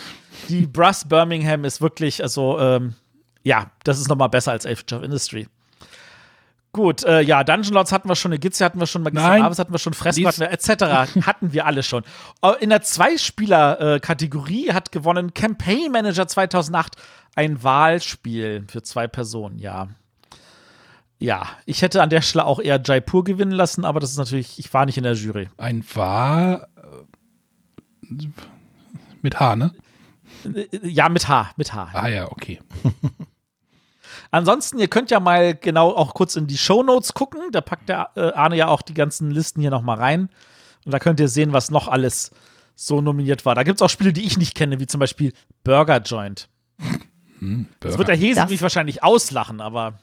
Die 0.49 0.67
Brass 0.67 1.09
Birmingham 1.09 1.65
ist 1.65 1.81
wirklich, 1.81 2.21
also 2.23 2.59
ähm, 2.59 2.95
ja, 3.45 3.71
das 3.85 4.01
ist 4.01 4.09
noch 4.09 4.17
mal 4.17 4.29
besser 4.29 4.53
als 4.53 4.67
Age 4.67 4.93
of 4.93 5.03
Industry. 5.03 5.47
Gut, 6.75 7.05
äh, 7.05 7.21
ja, 7.21 7.45
Dungeon 7.45 7.75
Lords 7.75 7.93
hatten 7.93 8.09
wir 8.09 8.17
schon, 8.17 8.33
Gizze 8.41 8.65
hatten 8.65 8.81
wir 8.81 8.87
schon, 8.87 9.03
Magister 9.03 9.43
hatten 9.43 9.75
wir 9.75 9.79
schon, 9.79 9.93
Fressen 9.93 10.27
hatten 10.27 10.41
wir, 10.41 10.51
etc. 10.51 11.21
hatten 11.27 11.53
wir 11.53 11.67
alle 11.67 11.83
schon. 11.83 12.03
Äh, 12.41 12.53
in 12.61 12.71
der 12.71 12.81
Zwei-Spieler-Kategorie 12.81 14.73
hat 14.73 14.91
gewonnen 14.91 15.35
Campaign 15.35 15.93
Manager 15.93 16.27
2008, 16.27 16.97
ein 17.35 17.63
Wahlspiel 17.63 18.65
für 18.69 18.83
zwei 18.83 19.07
Personen, 19.07 19.59
ja. 19.59 19.89
Ja, 21.19 21.47
ich 21.67 21.83
hätte 21.83 22.03
an 22.03 22.09
der 22.09 22.23
Stelle 22.23 22.47
auch 22.47 22.59
eher 22.59 22.81
Jaipur 22.83 23.23
gewinnen 23.23 23.53
lassen, 23.53 23.85
aber 23.85 24.01
das 24.01 24.11
ist 24.11 24.17
natürlich, 24.17 24.59
ich 24.59 24.73
war 24.73 24.87
nicht 24.87 24.97
in 24.97 25.05
der 25.05 25.13
Jury. 25.13 25.51
Ein 25.59 25.85
Wahl 25.95 26.67
äh, 28.11 28.27
mit 29.21 29.39
H, 29.39 29.57
ne? 29.57 29.75
Äh, 30.45 30.67
ja, 30.89 31.11
mit 31.11 31.29
H, 31.29 31.51
mit 31.57 31.75
H. 31.75 31.91
Ah 31.93 32.09
ja, 32.09 32.33
okay. 32.33 32.61
Ansonsten, 34.33 34.79
ihr 34.79 34.89
könnt 34.89 35.11
ja 35.11 35.21
mal 35.21 35.55
genau 35.55 35.91
auch 35.91 36.15
kurz 36.15 36.37
in 36.37 36.47
die 36.47 36.57
Show 36.57 36.83
Notes 36.83 37.13
gucken. 37.13 37.53
Da 37.53 37.61
packt 37.61 37.91
der 37.91 38.11
äh, 38.17 38.33
Arne 38.33 38.57
ja 38.57 38.69
auch 38.69 38.81
die 38.81 38.95
ganzen 38.95 39.31
Listen 39.31 39.61
hier 39.61 39.71
noch 39.71 39.83
mal 39.83 39.99
rein. 39.99 40.31
Und 40.87 40.93
da 40.93 40.99
könnt 40.99 41.21
ihr 41.21 41.29
sehen, 41.29 41.53
was 41.53 41.71
noch 41.71 41.87
alles 41.87 42.31
so 42.75 43.03
nominiert 43.03 43.45
war. 43.45 43.55
Da 43.55 43.63
gibt 43.63 43.77
es 43.77 43.83
auch 43.83 43.91
Spiele, 43.91 44.15
die 44.15 44.25
ich 44.25 44.39
nicht 44.39 44.55
kenne, 44.55 44.81
wie 44.81 44.87
zum 44.87 45.01
Beispiel 45.01 45.35
Burger 45.65 45.99
Joint. 45.99 46.49
Hm, 47.41 47.67
das 47.81 47.99
wird 47.99 48.09
der 48.09 48.17
Hese 48.17 48.47
mich 48.47 48.63
wahrscheinlich 48.63 49.03
auslachen, 49.03 49.61
aber. 49.61 49.99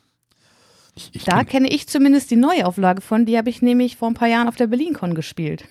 Ich, 0.94 1.10
ich 1.16 1.24
da 1.24 1.44
kenne 1.44 1.68
ich 1.68 1.88
zumindest 1.88 2.30
die 2.30 2.36
Neuauflage 2.36 3.02
von. 3.02 3.26
Die 3.26 3.36
habe 3.36 3.50
ich 3.50 3.64
nämlich 3.64 3.98
vor 3.98 4.12
ein 4.12 4.14
paar 4.14 4.28
Jahren 4.28 4.48
auf 4.48 4.56
der 4.56 4.68
BerlinCon 4.68 5.16
gespielt. 5.16 5.66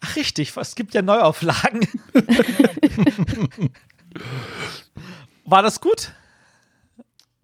Ach, 0.00 0.14
richtig. 0.14 0.56
Es 0.56 0.76
gibt 0.76 0.94
ja 0.94 1.02
Neuauflagen. 1.02 1.88
war 5.44 5.62
das 5.62 5.80
gut? 5.80 6.12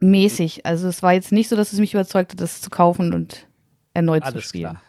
Mäßig. 0.02 0.66
Also 0.66 0.88
es 0.88 1.02
war 1.02 1.12
jetzt 1.14 1.32
nicht 1.32 1.48
so, 1.48 1.56
dass 1.56 1.72
es 1.72 1.78
mich 1.78 1.94
überzeugt 1.94 2.32
hat, 2.32 2.40
das 2.40 2.60
zu 2.60 2.70
kaufen 2.70 3.14
und 3.14 3.46
erneut 3.94 4.22
Alles 4.22 4.42
zu 4.42 4.48
spielen. 4.48 4.70
Klar. 4.70 4.82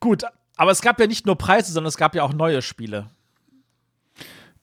Gut, 0.00 0.24
aber 0.56 0.70
es 0.70 0.82
gab 0.82 1.00
ja 1.00 1.06
nicht 1.06 1.26
nur 1.26 1.36
Preise, 1.36 1.72
sondern 1.72 1.88
es 1.88 1.96
gab 1.96 2.14
ja 2.14 2.22
auch 2.22 2.32
neue 2.32 2.62
Spiele. 2.62 3.10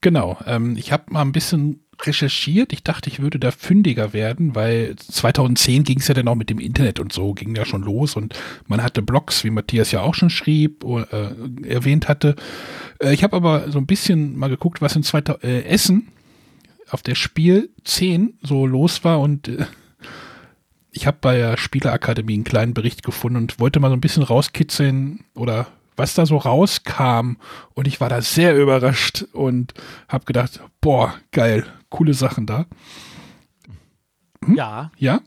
Genau, 0.01 0.38
ähm, 0.47 0.76
ich 0.77 0.91
habe 0.91 1.05
mal 1.09 1.22
ein 1.22 1.31
bisschen 1.31 1.84
recherchiert. 2.01 2.73
Ich 2.73 2.84
dachte, 2.84 3.09
ich 3.09 3.22
würde 3.22 3.38
da 3.38 3.51
fündiger 3.51 4.13
werden, 4.13 4.55
weil 4.55 4.95
2010 4.95 5.84
ging 5.84 5.99
es 5.99 6.07
ja 6.07 6.15
dann 6.15 6.27
auch 6.27 6.35
mit 6.35 6.49
dem 6.49 6.59
Internet 6.59 6.99
und 6.99 7.13
so, 7.13 7.34
ging 7.34 7.55
ja 7.55 7.65
schon 7.65 7.84
los 7.84 8.15
und 8.15 8.34
man 8.65 8.81
hatte 8.81 9.03
Blogs, 9.03 9.43
wie 9.43 9.51
Matthias 9.51 9.91
ja 9.91 10.01
auch 10.01 10.15
schon 10.15 10.31
schrieb, 10.31 10.84
äh, 10.84 11.68
erwähnt 11.68 12.07
hatte. 12.07 12.35
Äh, 12.99 13.13
ich 13.13 13.23
habe 13.23 13.35
aber 13.35 13.72
so 13.72 13.77
ein 13.77 13.85
bisschen 13.85 14.35
mal 14.38 14.49
geguckt, 14.49 14.81
was 14.81 14.95
in 14.95 15.03
2000, 15.03 15.43
äh, 15.43 15.63
Essen 15.65 16.07
auf 16.91 17.01
der 17.01 17.15
Spiel 17.15 17.69
10 17.84 18.38
so 18.41 18.65
los 18.65 19.03
war 19.03 19.19
und 19.19 19.47
äh, 19.47 19.65
ich 20.91 21.07
habe 21.07 21.18
bei 21.22 21.38
der 21.38 21.57
Spielerakademie 21.57 22.34
einen 22.34 22.43
kleinen 22.43 22.73
Bericht 22.73 23.03
gefunden 23.03 23.38
und 23.38 23.59
wollte 23.59 23.80
mal 23.80 23.89
so 23.89 23.95
ein 23.95 24.01
bisschen 24.01 24.23
rauskitzeln 24.23 25.23
oder 25.35 25.68
was 25.95 26.15
da 26.15 26.26
so 26.26 26.38
rauskam 26.38 27.38
und 27.73 27.88
ich 27.88 28.01
war 28.01 28.09
da 28.09 28.22
sehr 28.22 28.57
überrascht 28.57 29.26
und 29.31 29.73
habe 30.09 30.26
gedacht, 30.26 30.59
boah, 30.81 31.13
geil, 31.31 31.65
coole 31.89 32.13
Sachen 32.13 32.45
da. 32.45 32.65
Hm? 34.43 34.55
Ja. 34.55 34.91
Ja? 34.97 35.22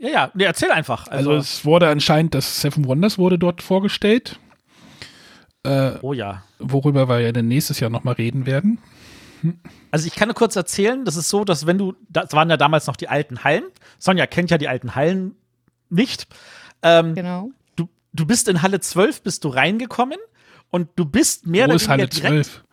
Ja, 0.00 0.08
ja, 0.08 0.30
nee, 0.34 0.44
erzähl 0.44 0.70
einfach. 0.70 1.08
Also, 1.08 1.30
also, 1.30 1.40
es 1.40 1.64
wurde 1.64 1.88
anscheinend, 1.88 2.34
das 2.34 2.62
Seven 2.62 2.86
Wonders 2.86 3.18
wurde 3.18 3.38
dort 3.38 3.62
vorgestellt. 3.62 4.40
Äh, 5.62 5.92
oh 6.00 6.14
ja. 6.14 6.42
Worüber 6.58 7.08
wir 7.08 7.20
ja 7.20 7.32
dann 7.32 7.48
nächstes 7.48 7.80
Jahr 7.80 7.90
nochmal 7.90 8.14
reden 8.14 8.46
werden. 8.46 8.78
Also 9.90 10.06
ich 10.06 10.14
kann 10.14 10.28
nur 10.28 10.34
kurz 10.34 10.56
erzählen, 10.56 11.04
das 11.04 11.16
ist 11.16 11.28
so, 11.28 11.44
dass 11.44 11.66
wenn 11.66 11.78
du, 11.78 11.94
das 12.08 12.32
waren 12.32 12.50
ja 12.50 12.56
damals 12.56 12.86
noch 12.86 12.96
die 12.96 13.08
alten 13.08 13.42
Hallen. 13.44 13.64
Sonja 13.98 14.26
kennt 14.26 14.50
ja 14.50 14.58
die 14.58 14.68
alten 14.68 14.94
Hallen 14.94 15.34
nicht. 15.88 16.26
Ähm, 16.82 17.14
genau. 17.14 17.50
Du, 17.76 17.88
du 18.12 18.26
bist 18.26 18.48
in 18.48 18.62
Halle 18.62 18.80
12, 18.80 19.22
bist 19.22 19.44
du 19.44 19.48
reingekommen 19.48 20.18
und 20.70 20.90
du 20.96 21.04
bist 21.04 21.46
mehr 21.46 21.66
Wo 21.66 21.72
oder 21.72 21.80
weniger 21.80 21.90
Halle 21.90 22.08
direkt. 22.08 22.46
12? 22.46 22.64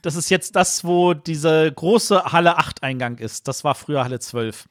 Das 0.00 0.16
ist 0.16 0.30
jetzt 0.30 0.56
das, 0.56 0.84
wo 0.84 1.12
diese 1.12 1.70
große 1.70 2.32
Halle 2.32 2.56
8 2.56 2.82
Eingang 2.82 3.18
ist. 3.18 3.48
Das 3.48 3.64
war 3.64 3.74
früher 3.74 4.02
Halle 4.02 4.18
12. 4.18 4.66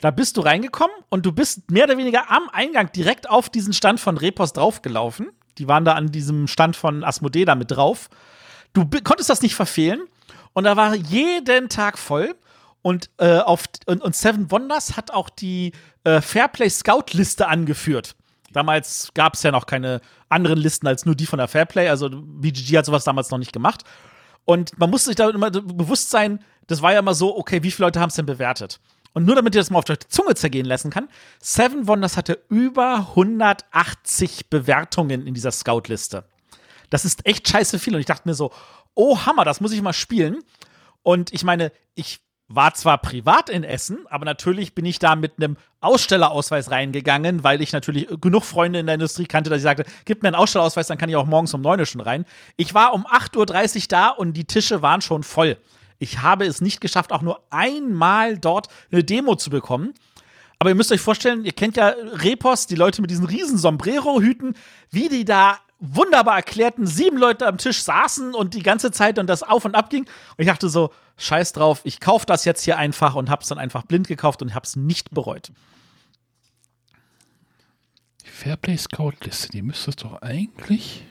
Da 0.00 0.10
bist 0.10 0.36
du 0.36 0.40
reingekommen 0.40 0.94
und 1.08 1.26
du 1.26 1.32
bist 1.32 1.70
mehr 1.70 1.84
oder 1.84 1.98
weniger 1.98 2.30
am 2.30 2.48
Eingang 2.52 2.90
direkt 2.92 3.28
auf 3.28 3.50
diesen 3.50 3.72
Stand 3.72 4.00
von 4.00 4.16
Repos 4.16 4.52
draufgelaufen. 4.52 5.30
Die 5.58 5.68
waren 5.68 5.84
da 5.84 5.92
an 5.92 6.10
diesem 6.10 6.46
Stand 6.46 6.76
von 6.76 7.04
Asmodee 7.04 7.44
da 7.44 7.54
mit 7.54 7.70
drauf. 7.70 8.08
Du 8.72 8.88
konntest 9.04 9.30
das 9.30 9.42
nicht 9.42 9.54
verfehlen. 9.54 10.00
Und 10.52 10.64
da 10.64 10.76
war 10.76 10.94
jeden 10.94 11.68
Tag 11.68 11.98
voll. 11.98 12.34
Und, 12.82 13.10
äh, 13.18 13.38
auf, 13.38 13.64
und, 13.86 14.02
und, 14.02 14.16
Seven 14.16 14.50
Wonders 14.50 14.96
hat 14.96 15.10
auch 15.10 15.28
die 15.28 15.72
äh, 16.04 16.20
Fairplay 16.20 16.68
Scout-Liste 16.68 17.46
angeführt. 17.46 18.16
Damals 18.52 19.10
gab 19.14 19.34
es 19.34 19.42
ja 19.42 19.52
noch 19.52 19.66
keine 19.66 20.00
anderen 20.28 20.58
Listen 20.58 20.86
als 20.86 21.04
nur 21.04 21.14
die 21.14 21.26
von 21.26 21.38
der 21.38 21.48
Fairplay. 21.48 21.88
Also 21.88 22.08
BGG 22.10 22.78
hat 22.78 22.86
sowas 22.86 23.04
damals 23.04 23.30
noch 23.30 23.38
nicht 23.38 23.52
gemacht. 23.52 23.84
Und 24.44 24.78
man 24.78 24.90
musste 24.90 25.10
sich 25.10 25.16
da 25.16 25.28
immer 25.28 25.50
bewusst 25.50 26.10
sein, 26.10 26.42
das 26.66 26.82
war 26.82 26.92
ja 26.92 27.00
immer 27.00 27.14
so, 27.14 27.36
okay, 27.36 27.62
wie 27.62 27.70
viele 27.70 27.86
Leute 27.86 28.00
haben 28.00 28.08
es 28.08 28.16
denn 28.16 28.26
bewertet? 28.26 28.80
Und 29.12 29.26
nur 29.26 29.34
damit 29.34 29.54
ihr 29.54 29.60
das 29.60 29.70
mal 29.70 29.78
auf 29.78 29.84
der 29.84 30.00
Zunge 30.00 30.34
zergehen 30.34 30.66
lassen 30.66 30.90
kann, 30.90 31.08
Seven 31.40 31.86
Wonders 31.86 32.16
hatte 32.16 32.42
über 32.48 33.08
180 33.10 34.48
Bewertungen 34.48 35.26
in 35.26 35.34
dieser 35.34 35.50
Scout-Liste. 35.50 36.24
Das 36.90 37.04
ist 37.04 37.26
echt 37.26 37.48
scheiße 37.48 37.78
viel. 37.78 37.94
Und 37.94 38.00
ich 38.00 38.06
dachte 38.06 38.28
mir 38.28 38.34
so, 38.34 38.52
oh 38.94 39.18
Hammer, 39.24 39.44
das 39.44 39.60
muss 39.60 39.72
ich 39.72 39.82
mal 39.82 39.92
spielen. 39.92 40.38
Und 41.02 41.32
ich 41.32 41.44
meine, 41.44 41.72
ich 41.94 42.20
war 42.52 42.74
zwar 42.74 42.98
privat 42.98 43.48
in 43.48 43.62
Essen, 43.62 44.06
aber 44.10 44.24
natürlich 44.24 44.74
bin 44.74 44.84
ich 44.84 44.98
da 44.98 45.14
mit 45.14 45.34
einem 45.36 45.56
Ausstellerausweis 45.80 46.72
reingegangen, 46.72 47.44
weil 47.44 47.62
ich 47.62 47.72
natürlich 47.72 48.08
genug 48.20 48.44
Freunde 48.44 48.80
in 48.80 48.86
der 48.86 48.96
Industrie 48.96 49.26
kannte, 49.26 49.50
dass 49.50 49.58
ich 49.58 49.62
sagte, 49.62 49.84
gib 50.04 50.22
mir 50.22 50.28
einen 50.30 50.36
Ausstellerausweis, 50.36 50.88
dann 50.88 50.98
kann 50.98 51.08
ich 51.08 51.14
auch 51.14 51.26
morgens 51.26 51.54
um 51.54 51.60
9 51.60 51.78
Uhr 51.78 51.86
schon 51.86 52.00
rein. 52.00 52.26
Ich 52.56 52.74
war 52.74 52.92
um 52.92 53.06
8.30 53.06 53.76
Uhr 53.76 53.82
da 53.88 54.08
und 54.08 54.32
die 54.32 54.44
Tische 54.44 54.82
waren 54.82 55.00
schon 55.00 55.22
voll. 55.22 55.58
Ich 56.00 56.22
habe 56.22 56.44
es 56.44 56.60
nicht 56.60 56.80
geschafft, 56.80 57.12
auch 57.12 57.22
nur 57.22 57.40
einmal 57.50 58.36
dort 58.36 58.66
eine 58.90 59.04
Demo 59.04 59.36
zu 59.36 59.50
bekommen. 59.50 59.94
Aber 60.58 60.70
ihr 60.70 60.74
müsst 60.74 60.90
euch 60.90 61.00
vorstellen, 61.00 61.44
ihr 61.44 61.52
kennt 61.52 61.76
ja 61.76 61.94
Repos, 62.14 62.66
die 62.66 62.74
Leute 62.74 63.00
mit 63.00 63.10
diesen 63.10 63.26
riesen 63.26 63.58
Sombrero-Hüten, 63.58 64.54
wie 64.90 65.08
die 65.08 65.24
da 65.24 65.58
wunderbar 65.80 66.36
erklärten, 66.36 66.86
sieben 66.86 67.16
Leute 67.16 67.46
am 67.46 67.58
Tisch 67.58 67.82
saßen 67.82 68.34
und 68.34 68.54
die 68.54 68.62
ganze 68.62 68.92
Zeit 68.92 69.18
und 69.18 69.26
das 69.26 69.42
auf 69.42 69.64
und 69.64 69.74
ab 69.74 69.90
ging. 69.90 70.02
Und 70.02 70.10
ich 70.38 70.46
dachte 70.46 70.68
so, 70.68 70.92
scheiß 71.16 71.52
drauf, 71.52 71.80
ich 71.84 72.00
kaufe 72.00 72.26
das 72.26 72.44
jetzt 72.44 72.62
hier 72.62 72.78
einfach 72.78 73.14
und 73.14 73.30
hab's 73.30 73.48
dann 73.48 73.58
einfach 73.58 73.84
blind 73.84 74.06
gekauft 74.06 74.42
und 74.42 74.54
hab's 74.54 74.76
nicht 74.76 75.10
bereut. 75.10 75.50
Die 78.24 78.30
Fairplay 78.30 78.76
Scout 78.76 79.14
Liste, 79.24 79.48
die 79.48 79.62
müsste 79.62 79.90
es 79.90 79.96
doch 79.96 80.20
eigentlich. 80.22 81.04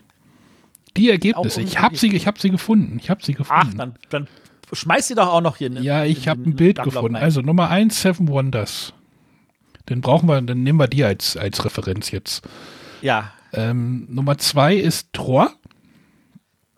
Die 0.95 1.09
Ergebnisse, 1.09 1.61
ich 1.61 1.79
habe 1.79 1.97
sie, 1.97 2.15
ich 2.15 2.27
hab 2.27 2.39
sie 2.39 2.49
gefunden. 2.49 2.99
Ich 2.99 3.09
habe 3.09 3.23
sie 3.23 3.33
gefunden. 3.33 3.69
Ach, 3.71 3.73
dann, 3.73 3.95
dann 4.09 4.27
schmeiß 4.71 5.07
sie 5.07 5.15
doch 5.15 5.27
auch 5.27 5.41
noch 5.41 5.57
hier. 5.57 5.67
In, 5.67 5.81
ja, 5.81 6.05
ich 6.05 6.27
habe 6.27 6.41
ein 6.41 6.55
Bild 6.55 6.81
gefunden. 6.81 7.15
Rein. 7.15 7.23
Also 7.23 7.41
Nummer 7.41 7.69
1, 7.69 8.01
Seven 8.01 8.27
Wonders. 8.27 8.93
Den 9.87 10.01
brauchen 10.01 10.29
wir, 10.29 10.39
dann 10.41 10.61
nehmen 10.61 10.79
wir 10.79 10.87
die 10.87 11.03
als, 11.03 11.35
als 11.35 11.65
Referenz 11.65 12.11
jetzt. 12.11 12.47
Ja, 13.01 13.31
ähm, 13.53 14.07
Nummer 14.09 14.37
zwei 14.37 14.75
ist 14.75 15.13
Trois. 15.13 15.49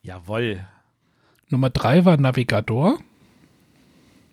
Jawoll. 0.03 0.65
Nummer 1.49 1.69
drei 1.69 2.05
war 2.05 2.17
Navigador. 2.17 2.99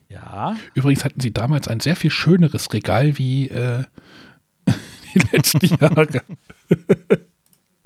Ja. 0.09 0.56
Übrigens 0.74 1.05
hatten 1.05 1.20
sie 1.20 1.32
damals 1.32 1.69
ein 1.69 1.81
sehr 1.81 1.97
viel 1.97 2.10
schöneres 2.10 2.73
Regal 2.73 3.19
wie 3.19 3.48
äh, 3.48 3.85
die 5.15 5.19
letzten 5.32 5.66
Jahre. 5.66 6.23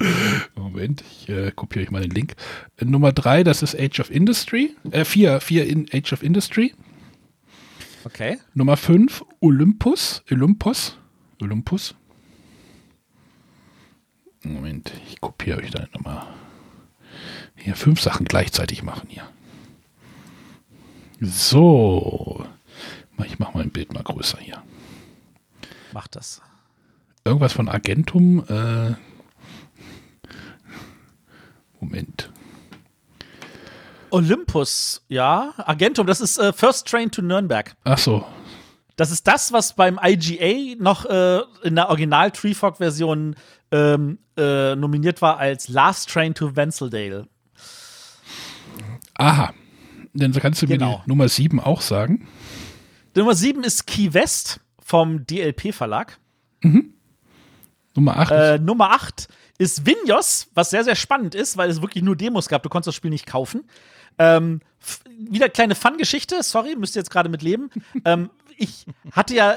Moment, 0.55 1.03
ich 1.03 1.29
äh, 1.29 1.51
kopiere 1.53 1.85
ich 1.85 1.91
mal 1.91 2.03
den 2.03 2.11
Link. 2.11 2.35
Äh, 2.77 2.85
Nummer 2.85 3.13
drei, 3.13 3.43
das 3.45 3.63
ist 3.63 3.79
Age 3.79 4.01
of 4.01 4.11
Industry. 4.11 4.75
Äh, 4.91 5.05
vier, 5.05 5.41
vier 5.41 5.67
in 5.67 5.89
Age 5.93 6.13
of 6.13 6.23
Industry. 6.23 6.75
Okay. 8.05 8.39
Nummer 8.55 8.77
fünf, 8.77 9.25
Olympus. 9.41 10.23
Olympus. 10.31 10.99
Olympus. 11.41 11.95
Moment, 14.43 14.93
ich 15.09 15.21
kopiere 15.21 15.59
euch 15.59 15.71
da 15.71 15.87
nochmal. 15.93 16.27
Hier 17.55 17.77
fünf 17.77 18.01
Sachen 18.01 18.27
gleichzeitig 18.27 18.83
machen 18.83 19.09
hier. 19.09 19.29
So. 21.21 22.45
Ich 23.25 23.39
mache 23.39 23.53
mal 23.55 23.63
ein 23.63 23.71
Bild 23.71 23.93
mal 23.93 24.03
größer 24.03 24.39
hier. 24.39 24.63
Mach 25.93 26.09
das. 26.09 26.43
Irgendwas 27.25 27.53
von 27.53 27.69
Agentum. 27.69 28.45
Äh, 28.49 28.95
Moment. 31.81 32.31
Olympus, 34.11 35.03
ja. 35.09 35.55
Agentum, 35.57 36.07
das 36.07 36.21
ist 36.21 36.39
äh, 36.39 36.53
First 36.53 36.89
Train 36.89 37.11
to 37.11 37.23
Nürnberg. 37.23 37.75
Ach 37.85 37.99
so. 37.99 38.27
Das 38.97 39.11
ist 39.11 39.27
das, 39.27 39.53
was 39.53 39.75
beim 39.75 39.99
IGA 40.03 40.77
noch 40.79 41.07
äh, 41.07 41.41
in 41.63 41.77
der 41.77 41.89
Original 41.89 42.31
Treefog-Version 42.31 43.37
ähm, 43.73 44.19
äh, 44.37 44.77
nominiert 44.77 45.23
war 45.23 45.39
als 45.39 45.69
Last 45.69 46.11
Train 46.11 46.35
to 46.35 46.55
Wensleydale. 46.55 47.27
Aha. 49.15 49.53
Dann 50.15 50.33
kannst 50.33 50.61
du 50.63 50.67
genau. 50.67 50.91
mir 50.91 51.03
die 51.05 51.09
Nummer 51.11 51.29
7 51.29 51.59
auch 51.59 51.81
sagen. 51.81 52.29
Die 53.15 53.21
Nummer 53.21 53.35
7 53.35 53.65
ist 53.65 53.87
Key 53.87 54.13
West 54.13 54.61
vom 54.79 55.27
DLP-Verlag. 55.27 56.19
Mhm. 56.61 56.93
Nummer 57.95 58.17
8. 58.19 58.31
Äh, 58.31 58.59
Nummer 58.59 58.91
8 58.91 59.29
ist 59.59 59.87
Vinjos, 59.87 60.49
was 60.55 60.71
sehr, 60.71 60.85
sehr 60.85 60.97
spannend 60.97 61.35
ist, 61.35 61.57
weil 61.57 61.71
es 61.71 61.81
wirklich 61.81 62.03
nur 62.03 62.17
Demos 62.17 62.49
gab. 62.49 62.63
Du 62.63 62.69
konntest 62.69 62.89
das 62.89 62.95
Spiel 62.95 63.11
nicht 63.11 63.27
kaufen. 63.27 63.65
Ähm, 64.19 64.61
wieder 65.19 65.49
kleine 65.49 65.75
Fun-Geschichte, 65.75 66.43
sorry, 66.43 66.77
müsst 66.77 66.97
ihr 66.97 67.01
jetzt 67.01 67.11
gerade 67.11 67.29
mit 67.29 67.43
leben. 67.43 67.71
ähm, 68.05 68.31
ich 68.57 68.87
hatte 69.13 69.35
ja. 69.35 69.57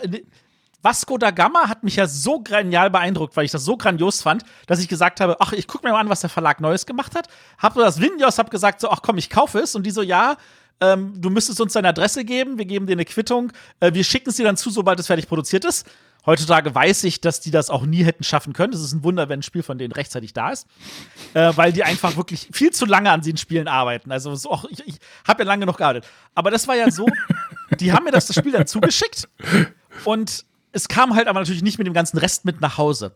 Vasco 0.85 1.17
da 1.17 1.31
Gama 1.31 1.67
hat 1.67 1.83
mich 1.83 1.95
ja 1.95 2.05
so 2.05 2.41
genial 2.41 2.91
beeindruckt, 2.91 3.35
weil 3.35 3.43
ich 3.43 3.51
das 3.51 3.65
so 3.65 3.75
grandios 3.75 4.21
fand, 4.21 4.43
dass 4.67 4.79
ich 4.79 4.87
gesagt 4.87 5.19
habe, 5.19 5.37
ach, 5.39 5.51
ich 5.51 5.67
gucke 5.67 5.85
mir 5.85 5.91
mal 5.91 5.99
an, 5.99 6.09
was 6.09 6.21
der 6.21 6.29
Verlag 6.29 6.61
Neues 6.61 6.85
gemacht 6.85 7.15
hat. 7.15 7.27
Hab 7.57 7.73
so 7.73 7.81
das 7.81 7.99
Vinjos, 7.99 8.37
hab 8.37 8.51
gesagt 8.51 8.81
so, 8.81 8.91
ach 8.91 9.01
komm, 9.01 9.17
ich 9.17 9.31
kaufe 9.31 9.57
es. 9.57 9.73
Und 9.73 9.83
die 9.83 9.89
so, 9.89 10.03
ja, 10.03 10.37
ähm, 10.79 11.19
du 11.19 11.31
müsstest 11.31 11.59
uns 11.59 11.73
deine 11.73 11.89
Adresse 11.89 12.23
geben, 12.23 12.59
wir 12.59 12.65
geben 12.65 12.85
dir 12.85 12.93
eine 12.93 13.05
Quittung, 13.05 13.51
äh, 13.79 13.93
wir 13.95 14.03
schicken 14.03 14.29
es 14.29 14.35
dir 14.35 14.45
dann 14.45 14.57
zu, 14.57 14.69
sobald 14.69 14.99
es 14.99 15.07
fertig 15.07 15.27
produziert 15.27 15.65
ist. 15.65 15.87
Heutzutage 16.27 16.75
weiß 16.75 17.03
ich, 17.05 17.19
dass 17.19 17.39
die 17.39 17.49
das 17.49 17.71
auch 17.71 17.85
nie 17.87 18.03
hätten 18.03 18.23
schaffen 18.23 18.53
können. 18.53 18.73
Es 18.73 18.81
ist 18.81 18.93
ein 18.93 19.03
Wunder, 19.03 19.27
wenn 19.27 19.39
ein 19.39 19.43
Spiel 19.43 19.63
von 19.63 19.79
denen 19.79 19.91
rechtzeitig 19.91 20.33
da 20.33 20.51
ist. 20.51 20.67
Äh, 21.33 21.51
weil 21.55 21.73
die 21.73 21.83
einfach 21.83 22.15
wirklich 22.15 22.49
viel 22.51 22.69
zu 22.69 22.85
lange 22.85 23.09
an 23.09 23.21
den 23.21 23.37
Spielen 23.37 23.67
arbeiten. 23.67 24.11
Also 24.11 24.35
so, 24.35 24.59
ich, 24.69 24.87
ich 24.87 24.99
habe 25.27 25.41
ja 25.41 25.47
lange 25.47 25.65
noch 25.65 25.77
gearbeitet. 25.77 26.07
Aber 26.35 26.51
das 26.51 26.67
war 26.67 26.75
ja 26.75 26.91
so, 26.91 27.07
die 27.79 27.91
haben 27.91 28.03
mir 28.03 28.11
das, 28.11 28.27
das 28.27 28.35
Spiel 28.35 28.51
dann 28.51 28.67
zugeschickt 28.67 29.27
und 30.03 30.45
es 30.75 30.89
kam 30.89 31.15
halt 31.15 31.27
aber 31.27 31.39
natürlich 31.39 31.63
nicht 31.63 31.77
mit 31.77 31.87
dem 31.87 31.93
ganzen 31.93 32.17
Rest 32.17 32.43
mit 32.43 32.59
nach 32.59 32.77
Hause. 32.77 33.15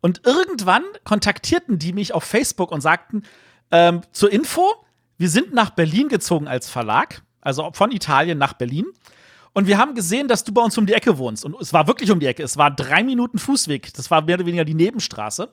Und 0.00 0.26
irgendwann 0.26 0.82
kontaktierten 1.04 1.78
die 1.78 1.92
mich 1.92 2.12
auf 2.12 2.24
Facebook 2.24 2.72
und 2.72 2.80
sagten, 2.80 3.22
ähm, 3.70 4.02
zur 4.12 4.32
Info, 4.32 4.74
wir 5.16 5.30
sind 5.30 5.54
nach 5.54 5.70
Berlin 5.70 6.08
gezogen 6.08 6.48
als 6.48 6.68
Verlag, 6.68 7.22
also 7.40 7.70
von 7.72 7.92
Italien 7.92 8.36
nach 8.38 8.52
Berlin. 8.52 8.86
Und 9.52 9.66
wir 9.66 9.78
haben 9.78 9.94
gesehen, 9.94 10.28
dass 10.28 10.44
du 10.44 10.52
bei 10.52 10.60
uns 10.60 10.76
um 10.76 10.86
die 10.86 10.92
Ecke 10.92 11.18
wohnst. 11.18 11.44
Und 11.44 11.60
es 11.60 11.72
war 11.72 11.86
wirklich 11.86 12.10
um 12.10 12.20
die 12.20 12.26
Ecke. 12.26 12.42
Es 12.42 12.56
war 12.56 12.70
drei 12.70 13.02
Minuten 13.02 13.38
Fußweg. 13.38 13.92
Das 13.94 14.10
war 14.10 14.22
mehr 14.22 14.36
oder 14.36 14.46
weniger 14.46 14.64
die 14.64 14.74
Nebenstraße. 14.74 15.48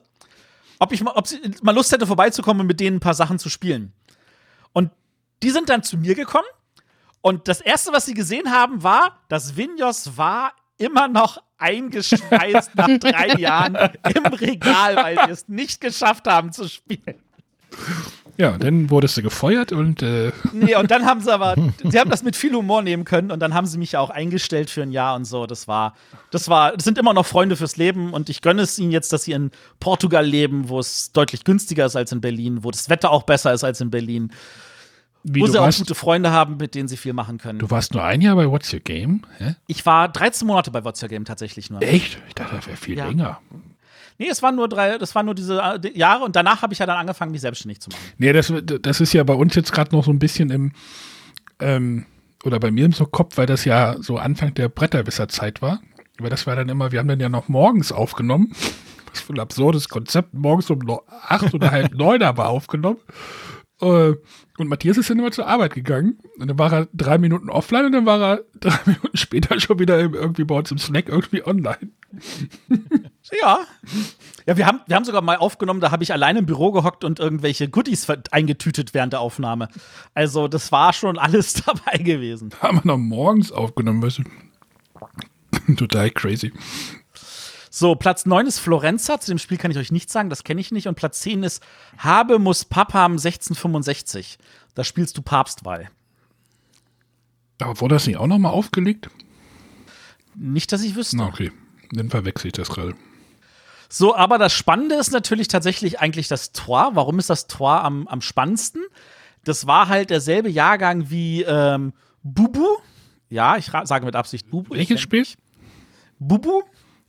Ob 0.78 0.92
ich 0.92 1.02
mal, 1.02 1.12
ob 1.12 1.26
sie 1.26 1.40
mal 1.62 1.74
Lust 1.74 1.92
hätte, 1.92 2.06
vorbeizukommen 2.06 2.62
und 2.62 2.66
mit 2.66 2.80
denen 2.80 2.96
ein 2.96 3.00
paar 3.00 3.14
Sachen 3.14 3.38
zu 3.38 3.48
spielen. 3.48 3.92
Und 4.72 4.90
die 5.42 5.50
sind 5.50 5.68
dann 5.68 5.82
zu 5.82 5.96
mir 5.96 6.14
gekommen. 6.14 6.46
Und 7.20 7.48
das 7.48 7.60
erste, 7.60 7.92
was 7.92 8.04
sie 8.04 8.14
gesehen 8.14 8.52
haben, 8.52 8.82
war, 8.82 9.20
dass 9.28 9.56
Vinjos 9.56 10.16
war 10.16 10.52
immer 10.78 11.08
noch 11.08 11.38
eingeschweißt 11.58 12.74
nach 12.74 12.88
drei 13.00 13.28
Jahren 13.38 13.76
im 14.14 14.26
Regal, 14.26 14.96
weil 14.96 15.18
sie 15.26 15.32
es 15.32 15.48
nicht 15.48 15.80
geschafft 15.80 16.26
haben 16.26 16.52
zu 16.52 16.68
spielen. 16.68 17.16
Ja, 18.38 18.58
dann 18.58 18.90
wurdest 18.90 19.16
du 19.16 19.22
gefeuert 19.22 19.72
und. 19.72 20.02
Äh 20.02 20.30
nee, 20.52 20.76
und 20.76 20.90
dann 20.90 21.06
haben 21.06 21.20
sie 21.20 21.32
aber, 21.32 21.54
sie 21.84 21.98
haben 21.98 22.10
das 22.10 22.22
mit 22.22 22.36
viel 22.36 22.54
Humor 22.54 22.82
nehmen 22.82 23.04
können 23.04 23.30
und 23.30 23.40
dann 23.40 23.54
haben 23.54 23.66
sie 23.66 23.78
mich 23.78 23.92
ja 23.92 24.00
auch 24.00 24.10
eingestellt 24.10 24.68
für 24.68 24.82
ein 24.82 24.92
Jahr 24.92 25.16
und 25.16 25.24
so. 25.24 25.46
Das 25.46 25.66
war, 25.68 25.94
das 26.30 26.48
war, 26.48 26.72
das 26.72 26.84
sind 26.84 26.98
immer 26.98 27.14
noch 27.14 27.24
Freunde 27.24 27.56
fürs 27.56 27.76
Leben 27.76 28.12
und 28.12 28.28
ich 28.28 28.42
gönne 28.42 28.62
es 28.62 28.78
ihnen 28.78 28.92
jetzt, 28.92 29.12
dass 29.12 29.24
sie 29.24 29.32
in 29.32 29.50
Portugal 29.80 30.24
leben, 30.24 30.68
wo 30.68 30.78
es 30.78 31.12
deutlich 31.12 31.44
günstiger 31.44 31.86
ist 31.86 31.96
als 31.96 32.12
in 32.12 32.20
Berlin, 32.20 32.62
wo 32.62 32.70
das 32.70 32.90
Wetter 32.90 33.10
auch 33.10 33.22
besser 33.22 33.54
ist 33.54 33.64
als 33.64 33.80
in 33.80 33.90
Berlin. 33.90 34.30
Wie, 35.28 35.44
sie 35.46 35.54
warst, 35.54 35.78
auch 35.78 35.82
gute 35.82 35.94
Freunde 35.96 36.30
haben, 36.30 36.56
mit 36.56 36.74
denen 36.74 36.88
sie 36.88 36.96
viel 36.96 37.12
machen 37.12 37.38
können. 37.38 37.58
Du 37.58 37.68
warst 37.70 37.94
nur 37.94 38.04
ein 38.04 38.20
Jahr 38.20 38.36
bei 38.36 38.48
What's 38.48 38.72
Your 38.72 38.80
Game? 38.80 39.22
Hä? 39.38 39.56
Ich 39.66 39.84
war 39.84 40.08
13 40.08 40.46
Monate 40.46 40.70
bei 40.70 40.84
What's 40.84 41.02
Your 41.02 41.08
Game 41.08 41.24
tatsächlich 41.24 41.68
nur. 41.68 41.82
Echt? 41.82 42.18
Ich 42.28 42.34
dachte, 42.34 42.54
das 42.56 42.66
wäre 42.66 42.76
viel 42.76 42.96
ja. 42.96 43.06
länger. 43.06 43.40
Nee, 44.18 44.28
es 44.28 44.42
waren 44.42 44.54
nur 44.54 44.68
drei, 44.68 44.98
das 44.98 45.14
waren 45.14 45.26
nur 45.26 45.34
diese 45.34 45.60
äh, 45.60 45.98
Jahre 45.98 46.24
und 46.24 46.36
danach 46.36 46.62
habe 46.62 46.72
ich 46.72 46.78
ja 46.78 46.86
dann 46.86 46.96
angefangen, 46.96 47.32
mich 47.32 47.40
selbstständig 47.40 47.80
zu 47.80 47.90
machen. 47.90 48.02
Nee, 48.18 48.32
das, 48.32 48.52
das 48.80 49.00
ist 49.00 49.12
ja 49.12 49.24
bei 49.24 49.34
uns 49.34 49.54
jetzt 49.54 49.72
gerade 49.72 49.94
noch 49.94 50.04
so 50.04 50.10
ein 50.10 50.18
bisschen 50.18 50.50
im, 50.50 50.72
ähm, 51.60 52.06
oder 52.44 52.60
bei 52.60 52.70
mir 52.70 52.86
im 52.86 52.92
so 52.92 53.04
Kopf, 53.04 53.36
weil 53.36 53.46
das 53.46 53.64
ja 53.64 53.96
so 54.00 54.16
Anfang 54.18 54.54
der 54.54 54.68
Bretterwisserzeit 54.68 55.60
war. 55.60 55.80
Weil 56.18 56.30
das 56.30 56.46
war 56.46 56.56
dann 56.56 56.68
immer, 56.68 56.92
wir 56.92 56.98
haben 56.98 57.08
dann 57.08 57.20
ja 57.20 57.28
noch 57.28 57.48
morgens 57.48 57.92
aufgenommen. 57.92 58.52
Was 59.10 59.20
für 59.20 59.34
ein 59.34 59.40
absurdes 59.40 59.88
Konzept. 59.88 60.32
Morgens 60.34 60.70
um 60.70 60.80
acht 61.28 61.52
oder 61.52 61.70
halb 61.70 61.94
neun 61.94 62.22
aber 62.22 62.48
aufgenommen. 62.48 62.98
Äh, 63.80 64.14
und 64.58 64.68
Matthias 64.68 64.96
ist 64.96 65.10
dann 65.10 65.18
immer 65.18 65.32
zur 65.32 65.46
Arbeit 65.46 65.74
gegangen. 65.74 66.18
Und 66.38 66.48
dann 66.48 66.58
war 66.58 66.72
er 66.72 66.88
drei 66.94 67.18
Minuten 67.18 67.50
offline 67.50 67.86
und 67.86 67.92
dann 67.92 68.06
war 68.06 68.20
er 68.20 68.44
drei 68.60 68.78
Minuten 68.86 69.16
später 69.16 69.60
schon 69.60 69.78
wieder 69.78 69.98
irgendwie 69.98 70.44
bei 70.44 70.54
uns 70.54 70.70
im 70.70 70.78
Snack 70.78 71.08
irgendwie 71.08 71.46
online. 71.46 71.90
ja. 73.42 73.58
Ja, 74.46 74.56
wir 74.56 74.66
haben, 74.66 74.80
wir 74.86 74.96
haben 74.96 75.04
sogar 75.04 75.22
mal 75.22 75.36
aufgenommen, 75.36 75.80
da 75.80 75.90
habe 75.90 76.04
ich 76.04 76.12
alleine 76.12 76.38
im 76.38 76.46
Büro 76.46 76.72
gehockt 76.72 77.04
und 77.04 77.18
irgendwelche 77.18 77.68
Goodies 77.68 78.06
eingetütet 78.30 78.94
während 78.94 79.12
der 79.12 79.20
Aufnahme. 79.20 79.68
Also, 80.14 80.48
das 80.48 80.72
war 80.72 80.92
schon 80.92 81.18
alles 81.18 81.54
dabei 81.66 81.98
gewesen. 81.98 82.50
Haben 82.60 82.78
wir 82.78 82.86
noch 82.86 82.98
morgens 82.98 83.52
aufgenommen, 83.52 84.02
weißt 84.02 84.20
du? 84.20 85.74
Total 85.74 86.10
crazy. 86.10 86.52
So, 87.78 87.94
Platz 87.94 88.24
9 88.24 88.46
ist 88.46 88.58
Florenza. 88.58 89.20
Zu 89.20 89.32
dem 89.32 89.36
Spiel 89.36 89.58
kann 89.58 89.70
ich 89.70 89.76
euch 89.76 89.92
nichts 89.92 90.10
sagen, 90.10 90.30
das 90.30 90.44
kenne 90.44 90.62
ich 90.62 90.72
nicht. 90.72 90.88
Und 90.88 90.94
Platz 90.94 91.20
10 91.20 91.42
ist 91.42 91.62
Habe 91.98 92.38
muss 92.38 92.64
Papam 92.64 93.12
1665. 93.12 94.38
Da 94.74 94.82
spielst 94.82 95.18
du 95.18 95.20
Papstwahl. 95.20 95.90
Aber 97.60 97.78
wurde 97.78 97.96
das 97.96 98.06
nicht 98.06 98.16
auch 98.16 98.28
nochmal 98.28 98.52
aufgelegt? 98.52 99.10
Nicht, 100.34 100.72
dass 100.72 100.82
ich 100.82 100.96
wüsste. 100.96 101.18
Na, 101.18 101.26
okay. 101.26 101.52
Dann 101.92 102.08
verwechsel 102.08 102.46
ich 102.46 102.54
das 102.54 102.70
gerade. 102.70 102.94
So, 103.90 104.16
aber 104.16 104.38
das 104.38 104.54
Spannende 104.54 104.94
ist 104.94 105.12
natürlich 105.12 105.48
tatsächlich 105.48 106.00
eigentlich 106.00 106.28
das 106.28 106.52
Tor. 106.52 106.92
Warum 106.94 107.18
ist 107.18 107.28
das 107.28 107.46
Tor 107.46 107.84
am, 107.84 108.08
am 108.08 108.22
spannendsten? 108.22 108.86
Das 109.44 109.66
war 109.66 109.88
halt 109.88 110.08
derselbe 110.08 110.48
Jahrgang 110.48 111.10
wie 111.10 111.42
ähm, 111.42 111.92
Bubu. 112.22 112.78
Ja, 113.28 113.58
ich 113.58 113.66
sage 113.66 114.06
mit 114.06 114.16
Absicht 114.16 114.48
Bubu. 114.48 114.74
Welches 114.74 115.02
Spiel? 115.02 115.26
Bubu. 116.18 116.62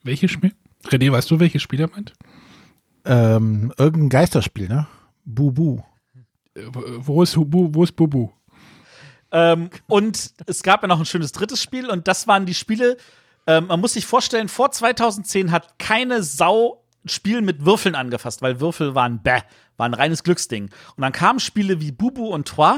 Welches 0.08 0.32
Spiel? 0.32 0.54
René, 0.86 1.12
weißt 1.12 1.30
du, 1.30 1.40
welches 1.42 1.62
Spiel 1.62 1.82
er 1.82 1.90
meint? 1.90 2.14
Ähm, 3.04 3.74
irgendein 3.78 4.08
Geisterspiel, 4.08 4.70
ne? 4.70 4.88
Bubu. 5.26 5.82
Äh, 6.56 6.62
wo 6.72 7.22
ist, 7.22 7.36
Hubu, 7.36 7.70
wo 7.74 7.84
ist 7.84 7.94
Bubu? 7.94 8.30
Ähm, 9.34 9.70
und 9.88 10.34
es 10.46 10.64
gab 10.64 10.82
ja 10.82 10.88
noch 10.88 11.00
ein 11.00 11.06
schönes 11.06 11.34
drittes 11.34 11.62
Spiel 11.62 11.90
und 11.90 12.08
das 12.08 12.26
waren 12.26 12.46
die 12.46 12.54
Spiele, 12.54 12.96
ähm, 13.48 13.68
man 13.68 13.82
muss 13.82 13.94
sich 13.94 14.06
vorstellen, 14.06 14.48
vor 14.48 14.72
2010 14.72 15.52
hat 15.52 15.78
keine 15.78 16.24
Sau 16.24 16.86
Spiel 17.06 17.42
mit 17.42 17.66
Würfeln 17.66 17.96
angefasst, 17.96 18.42
weil 18.42 18.62
Würfel 18.62 18.96
waren 18.96 19.22
bäh, 19.22 19.42
waren 19.76 19.94
ein 19.94 20.00
reines 20.00 20.24
Glücksding. 20.24 20.70
Und 20.96 21.02
dann 21.02 21.12
kamen 21.12 21.42
Spiele 21.42 21.82
wie 21.82 21.92
Bubu 21.92 22.28
und 22.28 22.48
Trois 22.48 22.76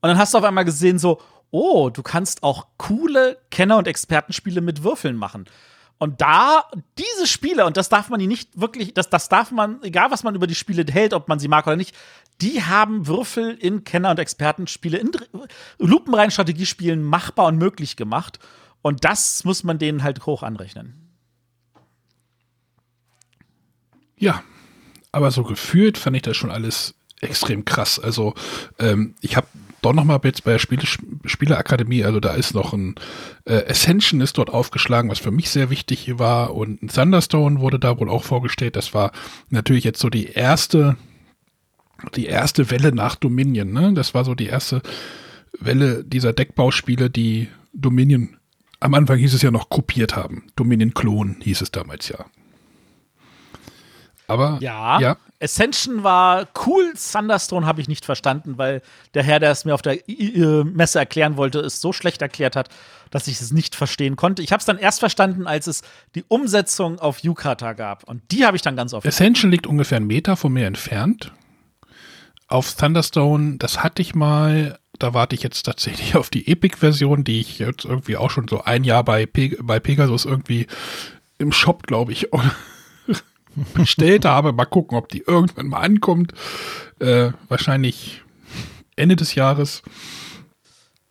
und 0.00 0.08
dann 0.08 0.16
hast 0.16 0.32
du 0.32 0.38
auf 0.38 0.44
einmal 0.44 0.64
gesehen 0.64 0.98
so, 0.98 1.20
oh, 1.50 1.90
du 1.90 2.02
kannst 2.02 2.42
auch 2.42 2.68
coole 2.78 3.36
Kenner- 3.50 3.76
und 3.76 3.86
Expertenspiele 3.86 4.62
mit 4.62 4.82
Würfeln 4.82 5.16
machen. 5.16 5.44
Und 6.00 6.22
da, 6.22 6.64
diese 6.96 7.26
Spiele, 7.26 7.66
und 7.66 7.76
das 7.76 7.90
darf 7.90 8.08
man 8.08 8.20
nicht 8.20 8.58
wirklich, 8.58 8.94
das, 8.94 9.10
das 9.10 9.28
darf 9.28 9.50
man, 9.50 9.82
egal 9.82 10.10
was 10.10 10.22
man 10.22 10.34
über 10.34 10.46
die 10.46 10.54
Spiele 10.54 10.90
hält, 10.90 11.12
ob 11.12 11.28
man 11.28 11.38
sie 11.38 11.46
mag 11.46 11.66
oder 11.66 11.76
nicht, 11.76 11.94
die 12.40 12.62
haben 12.62 13.06
Würfel 13.06 13.54
in 13.60 13.84
Kenner- 13.84 14.10
und 14.10 14.18
Expertenspiele, 14.18 14.96
in 14.96 15.12
lupenreinen 15.76 16.30
Strategiespielen 16.30 17.02
machbar 17.02 17.48
und 17.48 17.58
möglich 17.58 17.96
gemacht. 17.96 18.38
Und 18.80 19.04
das 19.04 19.44
muss 19.44 19.62
man 19.62 19.78
denen 19.78 20.02
halt 20.02 20.24
hoch 20.24 20.42
anrechnen. 20.42 21.10
Ja, 24.16 24.42
aber 25.12 25.30
so 25.30 25.42
gefühlt 25.42 25.98
fand 25.98 26.16
ich 26.16 26.22
das 26.22 26.34
schon 26.34 26.50
alles 26.50 26.94
extrem 27.20 27.66
krass. 27.66 27.98
Also, 27.98 28.32
ähm, 28.78 29.16
ich 29.20 29.36
habe 29.36 29.48
doch 29.82 29.92
nochmal 29.92 30.20
jetzt 30.24 30.44
bei 30.44 30.52
der 30.52 30.58
Spiele, 30.58 30.82
Spieleakademie, 31.24 32.04
also 32.04 32.20
da 32.20 32.34
ist 32.34 32.54
noch 32.54 32.72
ein 32.72 32.94
äh, 33.44 33.70
Ascension 33.70 34.20
ist 34.20 34.38
dort 34.38 34.50
aufgeschlagen, 34.50 35.10
was 35.10 35.18
für 35.18 35.30
mich 35.30 35.50
sehr 35.50 35.70
wichtig 35.70 36.18
war 36.18 36.54
und 36.54 36.82
ein 36.82 36.88
Thunderstone 36.88 37.60
wurde 37.60 37.78
da 37.78 37.98
wohl 37.98 38.08
auch 38.08 38.24
vorgestellt. 38.24 38.76
Das 38.76 38.94
war 38.94 39.12
natürlich 39.48 39.84
jetzt 39.84 40.00
so 40.00 40.10
die 40.10 40.26
erste, 40.26 40.96
die 42.14 42.26
erste 42.26 42.70
Welle 42.70 42.92
nach 42.92 43.16
Dominion, 43.16 43.72
ne? 43.72 43.92
Das 43.94 44.14
war 44.14 44.24
so 44.24 44.34
die 44.34 44.46
erste 44.46 44.82
Welle 45.58 46.04
dieser 46.04 46.32
Deckbauspiele, 46.32 47.10
die 47.10 47.48
Dominion 47.72 48.36
am 48.80 48.94
Anfang 48.94 49.18
hieß 49.18 49.34
es 49.34 49.42
ja 49.42 49.50
noch 49.50 49.68
kopiert 49.68 50.16
haben. 50.16 50.44
Dominion 50.56 50.94
Klon 50.94 51.36
hieß 51.42 51.60
es 51.60 51.70
damals 51.70 52.08
ja. 52.08 52.24
Aber 54.26 54.58
ja, 54.60 55.00
ja. 55.00 55.16
Ascension 55.42 56.02
war 56.02 56.46
cool, 56.66 56.92
Thunderstone 56.94 57.66
habe 57.66 57.80
ich 57.80 57.88
nicht 57.88 58.04
verstanden, 58.04 58.58
weil 58.58 58.82
der 59.14 59.22
Herr, 59.22 59.40
der 59.40 59.50
es 59.50 59.64
mir 59.64 59.74
auf 59.74 59.82
der 59.82 59.98
Messe 60.64 60.98
erklären 60.98 61.36
wollte, 61.36 61.60
es 61.60 61.80
so 61.80 61.92
schlecht 61.92 62.20
erklärt 62.20 62.56
hat, 62.56 62.68
dass 63.10 63.26
ich 63.26 63.40
es 63.40 63.50
nicht 63.50 63.74
verstehen 63.74 64.16
konnte. 64.16 64.42
Ich 64.42 64.52
habe 64.52 64.60
es 64.60 64.66
dann 64.66 64.78
erst 64.78 65.00
verstanden, 65.00 65.46
als 65.46 65.66
es 65.66 65.82
die 66.14 66.24
Umsetzung 66.28 66.98
auf 66.98 67.20
Yukata 67.20 67.72
gab. 67.72 68.04
Und 68.04 68.22
die 68.30 68.44
habe 68.44 68.56
ich 68.56 68.62
dann 68.62 68.76
ganz 68.76 68.92
oft. 68.92 69.06
Ascension 69.06 69.50
liegt 69.50 69.66
ungefähr 69.66 69.96
einen 69.96 70.06
Meter 70.06 70.36
von 70.36 70.52
mir 70.52 70.66
entfernt. 70.66 71.32
Auf 72.46 72.74
Thunderstone, 72.74 73.56
das 73.56 73.82
hatte 73.82 74.02
ich 74.02 74.14
mal, 74.14 74.78
da 74.98 75.14
warte 75.14 75.34
ich 75.34 75.42
jetzt 75.42 75.62
tatsächlich 75.62 76.14
auf 76.16 76.28
die 76.28 76.48
Epic-Version, 76.48 77.24
die 77.24 77.40
ich 77.40 77.58
jetzt 77.58 77.86
irgendwie 77.86 78.18
auch 78.18 78.30
schon 78.30 78.46
so 78.46 78.62
ein 78.62 78.84
Jahr 78.84 79.04
bei, 79.04 79.24
Pe 79.24 79.56
bei 79.62 79.80
Pegasus 79.80 80.26
irgendwie 80.26 80.66
im 81.38 81.52
Shop, 81.52 81.86
glaube 81.86 82.12
ich, 82.12 82.28
bestellt 83.74 84.24
habe. 84.26 84.52
Mal 84.52 84.64
gucken, 84.64 84.96
ob 84.96 85.08
die 85.08 85.24
irgendwann 85.26 85.68
mal 85.68 85.80
ankommt. 85.80 86.32
Äh, 86.98 87.30
wahrscheinlich 87.48 88.22
Ende 88.96 89.16
des 89.16 89.34
Jahres. 89.34 89.82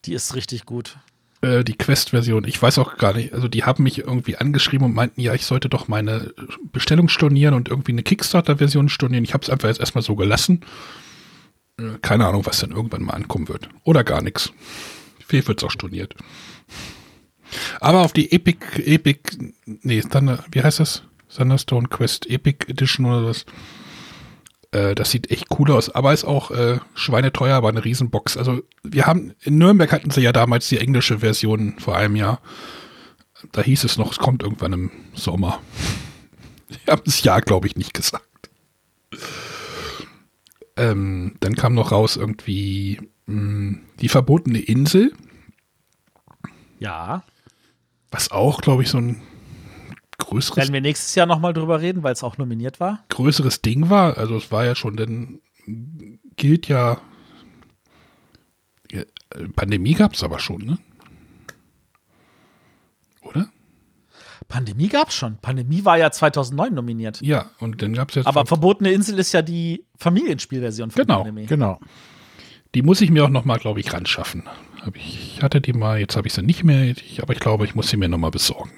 Die 0.06 0.14
ist 0.14 0.36
richtig 0.36 0.66
gut. 0.66 0.98
Äh, 1.42 1.64
die 1.64 1.78
Quest-Version. 1.78 2.46
Ich 2.46 2.62
weiß 2.62 2.78
auch 2.80 2.98
gar 2.98 3.14
nicht. 3.14 3.34
Also 3.34 3.48
die 3.48 3.64
haben 3.64 3.84
mich 3.84 4.00
irgendwie 4.00 4.38
angeschrieben 4.38 4.86
und 4.86 4.94
meinten, 4.94 5.22
ja, 5.22 5.34
ich 5.34 5.46
sollte 5.46 5.70
doch 5.70 5.88
meine 5.88 6.34
Bestellung 6.72 7.10
stornieren 7.10 7.54
und 7.54 7.70
irgendwie 7.70 7.94
eine 7.94 8.04
Kickstarter-Version 8.04 8.90
stornieren. 8.90 9.24
Ich 9.24 9.34
habe 9.34 9.44
es 9.44 9.50
einfach 9.50 9.68
jetzt 9.68 9.80
erstmal 9.80 10.04
so 10.04 10.16
gelassen. 10.16 10.62
Äh, 11.80 11.98
keine 12.02 12.28
Ahnung, 12.28 12.46
was 12.46 12.60
dann 12.60 12.72
irgendwann 12.72 13.04
mal 13.04 13.14
ankommen 13.14 13.48
wird. 13.48 13.70
Oder 13.84 14.04
gar 14.04 14.22
nichts. 14.22 14.52
Viel 15.26 15.48
wird 15.48 15.60
es 15.60 15.64
auch 15.64 15.72
storniert. 15.72 16.16
Aber 17.80 18.02
auf 18.02 18.14
die 18.14 18.32
Epic, 18.32 18.60
Epic, 18.84 19.38
nee, 19.66 20.04
dann, 20.10 20.40
wie 20.52 20.62
heißt 20.62 20.80
das? 20.80 21.04
Thunderstone 21.34 21.88
Quest 21.88 22.28
Epic 22.28 22.66
Edition 22.68 23.06
oder 23.06 23.26
was. 23.26 23.46
Äh, 24.72 24.96
das 24.96 25.12
sieht 25.12 25.32
echt 25.32 25.48
cool 25.58 25.72
aus, 25.72 25.90
aber 25.90 26.14
ist 26.14 26.26
auch 26.26 26.52
äh, 26.52 26.80
schweineteuer, 26.94 27.56
aber 27.56 27.70
eine 27.70 27.84
Riesenbox. 27.84 28.38
Also 28.38 28.62
wir 28.84 29.06
haben, 29.06 29.34
in 29.42 29.58
Nürnberg 29.58 29.92
hatten 29.92 30.12
sie 30.12 30.22
ja 30.22 30.32
damals 30.32 30.68
die 30.70 30.78
englische 30.78 31.20
Version 31.20 31.80
vor 31.80 31.96
einem 31.96 32.16
Jahr. 32.16 32.42
Da 33.52 33.62
hieß 33.62 33.84
es 33.84 33.98
noch, 33.98 34.12
es 34.12 34.20
kommt 34.20 34.44
irgendwann 34.44 34.74
im 34.74 34.92
Sommer. 35.14 35.62
Die 36.70 36.92
haben 36.92 37.02
das 37.06 37.24
Jahr, 37.24 37.42
glaube 37.42 37.66
ich, 37.66 37.76
nicht 37.76 37.96
gesagt. 37.96 38.50
Ähm, 40.76 41.36
dann 41.40 41.56
kam 41.56 41.74
noch 41.74 41.92
raus 41.92 42.16
irgendwie 42.16 43.00
mh, 43.26 43.36
hm, 43.36 43.82
die 44.00 44.10
verbotene 44.10 44.60
Insel. 44.60 45.14
Ja. 46.80 47.24
Was 48.12 48.32
auch, 48.32 48.62
glaube 48.62 48.84
ich, 48.84 48.90
so 48.90 49.00
ein 49.00 49.22
größeres. 50.20 50.58
Werden 50.58 50.74
wir 50.74 50.82
nächstes 50.82 51.16
Jahr 51.16 51.26
nochmal 51.26 51.54
drüber 51.54 51.82
reden, 51.82 52.04
weil 52.04 52.14
es 52.14 52.24
auch 52.24 52.38
nominiert 52.38 52.80
war? 52.80 53.04
Größeres 53.10 53.62
Ding 53.62 53.90
war. 53.90 54.18
Also 54.18 54.38
es 54.38 54.52
war 54.52 54.66
ja 54.66 54.76
schon, 54.76 54.96
denn 54.96 55.42
gilt 56.36 56.68
ja. 56.68 57.02
Pandemie 59.56 59.94
gab 59.94 60.14
es 60.14 60.24
aber 60.24 60.40
schon, 60.40 60.66
ne? 60.66 60.78
Oder? 63.22 63.50
Pandemie 64.48 64.88
gab 64.88 65.10
es 65.10 65.16
schon. 65.16 65.38
Pandemie 65.38 65.86
war 65.86 65.98
ja 65.98 66.10
2009 66.12 66.74
nominiert. 66.74 67.22
Ja, 67.22 67.52
und 67.60 67.82
dann 67.82 67.94
gab 67.94 68.10
es 68.10 68.16
jetzt. 68.16 68.28
Aber 68.28 68.46
Verbotene 68.48 68.92
Insel 68.92 69.20
ist 69.20 69.32
ja 69.32 69.44
die 69.44 69.86
Familienspielversion 69.98 70.90
von 70.90 71.02
genau, 71.04 71.18
Pandemie. 71.18 71.46
Genau. 71.46 71.80
Die 72.76 72.82
muss 72.82 73.02
ich 73.02 73.12
mir 73.12 73.26
auch 73.26 73.30
nochmal, 73.30 73.60
glaube 73.60 73.80
ich, 73.80 73.94
ran 73.94 74.06
schaffen. 74.06 74.44
Ich 74.94 75.42
hatte 75.42 75.62
die 75.62 75.74
mal, 75.74 76.00
jetzt 76.00 76.16
habe 76.16 76.28
ich 76.28 76.34
sie 76.34 76.42
nicht 76.42 76.64
mehr, 76.64 76.96
aber 77.22 77.34
ich 77.34 77.40
glaube, 77.40 77.66
ich 77.66 77.76
muss 77.76 77.90
sie 77.90 77.98
mir 77.98 78.10
nochmal 78.10 78.32
besorgen. 78.32 78.72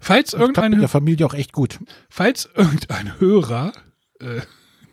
Falls 0.00 0.32
irgendein 0.32 0.78
der 0.78 0.88
Familie 0.88 1.26
auch 1.26 1.34
echt 1.34 1.52
gut. 1.52 1.78
Falls 2.08 2.48
irgendein 2.54 3.18
Hörer, 3.20 3.72
äh, 4.20 4.40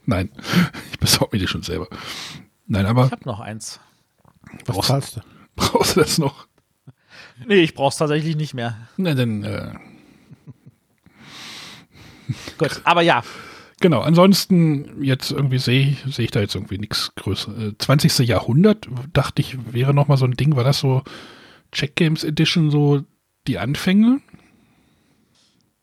nein, 0.05 0.29
ich 0.91 0.99
besorge 0.99 1.35
mir 1.35 1.39
die 1.39 1.47
schon 1.47 1.63
selber. 1.63 1.87
Nein, 2.67 2.85
aber 2.85 3.05
ich 3.05 3.11
habe 3.11 3.25
noch 3.25 3.39
eins. 3.39 3.79
Was 4.65 4.75
brauchst, 4.75 4.89
zahlst 4.89 5.17
du? 5.17 5.21
Brauchst 5.55 5.95
du 5.95 6.01
das 6.01 6.17
noch? 6.17 6.47
Nee, 7.47 7.61
ich 7.61 7.73
brauch's 7.73 7.97
tatsächlich 7.97 8.35
nicht 8.35 8.53
mehr. 8.53 8.77
Na 8.97 9.13
dann. 9.13 9.43
Äh, 9.43 9.73
Gut, 12.57 12.81
aber 12.83 13.01
ja. 13.01 13.23
Genau, 13.79 14.01
ansonsten 14.01 15.03
jetzt 15.03 15.31
irgendwie 15.31 15.59
sehe 15.59 15.95
seh 16.07 16.23
ich 16.23 16.31
da 16.31 16.39
jetzt 16.39 16.55
irgendwie 16.55 16.79
nichts 16.79 17.11
Größeres. 17.15 17.75
20. 17.77 18.27
Jahrhundert 18.27 18.87
dachte 19.13 19.41
ich, 19.41 19.57
wäre 19.71 19.93
nochmal 19.93 20.17
so 20.17 20.25
ein 20.25 20.33
Ding, 20.33 20.55
war 20.55 20.63
das 20.63 20.79
so 20.79 21.03
Check 21.71 21.95
Games 21.95 22.23
Edition 22.23 22.71
so 22.71 23.03
die 23.47 23.59
Anfänge? 23.59 24.19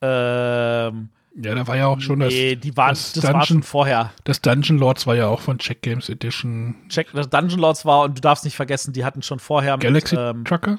Ähm, 0.05 1.09
ja, 1.37 1.55
da 1.55 1.67
war 1.67 1.77
ja 1.77 1.87
auch 1.87 2.01
schon 2.01 2.19
nee, 2.19 2.55
das. 2.55 2.63
Die 2.63 2.77
waren, 2.77 2.91
das, 2.91 3.13
das 3.13 3.23
Dungeon, 3.23 3.35
war 3.35 3.47
schon 3.47 3.63
vorher. 3.63 4.13
Das 4.25 4.41
Dungeon 4.41 4.79
Lords 4.79 5.07
war 5.07 5.17
ja 5.17 5.27
auch 5.27 5.41
von 5.41 5.59
Check 5.59 5.83
Games 5.83 6.09
Edition. 6.09 6.77
Check, 6.89 7.09
das 7.13 7.29
Dungeon 7.29 7.59
Lords 7.59 7.85
war, 7.85 8.03
und 8.03 8.19
du 8.19 8.21
darfst 8.21 8.45
nicht 8.45 8.55
vergessen, 8.55 8.93
die 8.93 9.05
hatten 9.05 9.23
schon 9.23 9.41
vorher. 9.41 9.79
Galaxy 9.79 10.15
mit, 10.15 10.25
ähm, 10.25 10.45
Trucker? 10.45 10.79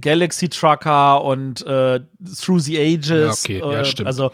Galaxy 0.00 0.48
Trucker 0.48 1.24
und 1.24 1.64
äh, 1.66 2.00
Through 2.40 2.60
the 2.60 2.78
Ages. 2.78 3.46
Ja, 3.46 3.56
okay, 3.56 3.58
ja, 3.60 3.80
äh, 3.80 3.84
stimmt. 3.84 4.06
Also, 4.06 4.30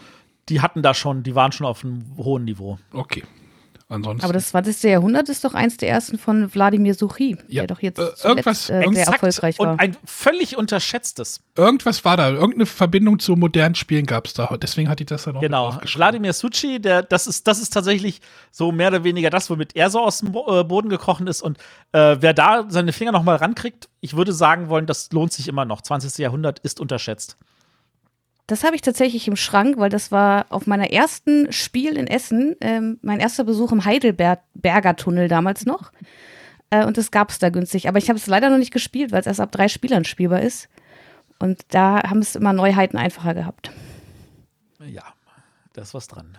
die 0.49 0.61
hatten 0.61 0.81
da 0.81 0.93
schon, 0.93 1.23
die 1.23 1.35
waren 1.35 1.51
schon 1.51 1.65
auf 1.65 1.83
einem 1.83 2.03
hohen 2.17 2.43
Niveau. 2.43 2.77
Okay. 2.91 3.23
Ansonsten. 3.87 4.23
Aber 4.23 4.33
das 4.33 4.47
20. 4.49 4.89
Jahrhundert 4.89 5.29
ist 5.29 5.45
doch 5.45 5.53
eins 5.53 5.77
der 5.77 5.89
ersten 5.89 6.17
von 6.17 6.51
Wladimir 6.53 6.95
Suchi, 6.95 7.37
ja. 7.47 7.61
der 7.61 7.67
doch 7.67 7.83
jetzt 7.83 7.99
äh, 7.99 8.09
irgendwas, 8.23 8.67
äh, 8.71 8.83
sehr 8.91 9.05
erfolgreich 9.05 9.59
war. 9.59 9.73
Und 9.73 9.79
ein 9.79 9.95
völlig 10.05 10.57
unterschätztes. 10.57 11.41
Irgendwas 11.55 12.03
war 12.03 12.17
da, 12.17 12.31
irgendeine 12.31 12.65
Verbindung 12.65 13.19
zu 13.19 13.35
modernen 13.35 13.75
Spielen 13.75 14.07
gab 14.07 14.25
es 14.25 14.33
da. 14.33 14.57
Deswegen 14.57 14.89
hatte 14.89 15.03
ich 15.03 15.07
das 15.07 15.25
dann 15.25 15.37
auch 15.37 15.41
Genau, 15.41 15.77
Wladimir 15.83 16.33
Suchi, 16.33 16.81
der, 16.81 17.03
das, 17.03 17.27
ist, 17.27 17.45
das 17.47 17.59
ist 17.59 17.73
tatsächlich 17.73 18.21
so 18.51 18.71
mehr 18.71 18.87
oder 18.87 19.03
weniger 19.03 19.29
das, 19.29 19.51
womit 19.51 19.75
er 19.75 19.91
so 19.91 19.99
aus 19.99 20.19
dem 20.19 20.29
äh, 20.29 20.63
Boden 20.63 20.89
gekrochen 20.89 21.27
ist. 21.27 21.43
Und 21.43 21.59
äh, 21.91 22.17
wer 22.19 22.33
da 22.33 22.65
seine 22.67 22.91
Finger 22.91 23.11
noch 23.11 23.23
mal 23.23 23.35
rankriegt, 23.35 23.87
ich 24.01 24.15
würde 24.15 24.33
sagen 24.33 24.67
wollen, 24.67 24.87
das 24.87 25.11
lohnt 25.11 25.31
sich 25.31 25.47
immer 25.47 25.65
noch. 25.65 25.81
20. 25.81 26.17
Jahrhundert 26.17 26.57
ist 26.59 26.79
unterschätzt. 26.79 27.37
Das 28.47 28.63
habe 28.63 28.75
ich 28.75 28.81
tatsächlich 28.81 29.27
im 29.27 29.35
Schrank, 29.35 29.77
weil 29.77 29.89
das 29.89 30.11
war 30.11 30.45
auf 30.49 30.67
meiner 30.67 30.91
ersten 30.91 31.51
Spiel 31.51 31.97
in 31.97 32.05
Essen, 32.05 32.55
ähm, 32.61 32.99
mein 33.01 33.19
erster 33.19 33.43
Besuch 33.43 33.71
im 33.71 33.85
Heidelberger 33.85 34.95
Tunnel 34.95 35.27
damals 35.27 35.65
noch. 35.65 35.91
Äh, 36.69 36.85
und 36.85 36.97
das 36.97 37.09
gab 37.09 37.31
es 37.31 37.39
da 37.39 37.49
günstig. 37.49 37.87
Aber 37.87 37.97
ich 37.97 38.09
habe 38.09 38.19
es 38.19 38.27
leider 38.27 38.49
noch 38.49 38.59
nicht 38.59 38.73
gespielt, 38.73 39.11
weil 39.11 39.21
es 39.21 39.27
erst 39.27 39.39
ab 39.39 39.51
drei 39.51 39.67
Spielern 39.67 40.05
spielbar 40.05 40.41
ist. 40.41 40.69
Und 41.39 41.61
da 41.69 42.03
haben 42.03 42.19
es 42.19 42.35
immer 42.35 42.53
Neuheiten 42.53 42.97
einfacher 42.97 43.33
gehabt. 43.33 43.71
Ja, 44.79 45.03
da 45.73 45.81
ist 45.81 45.93
was 45.93 46.07
dran. 46.07 46.37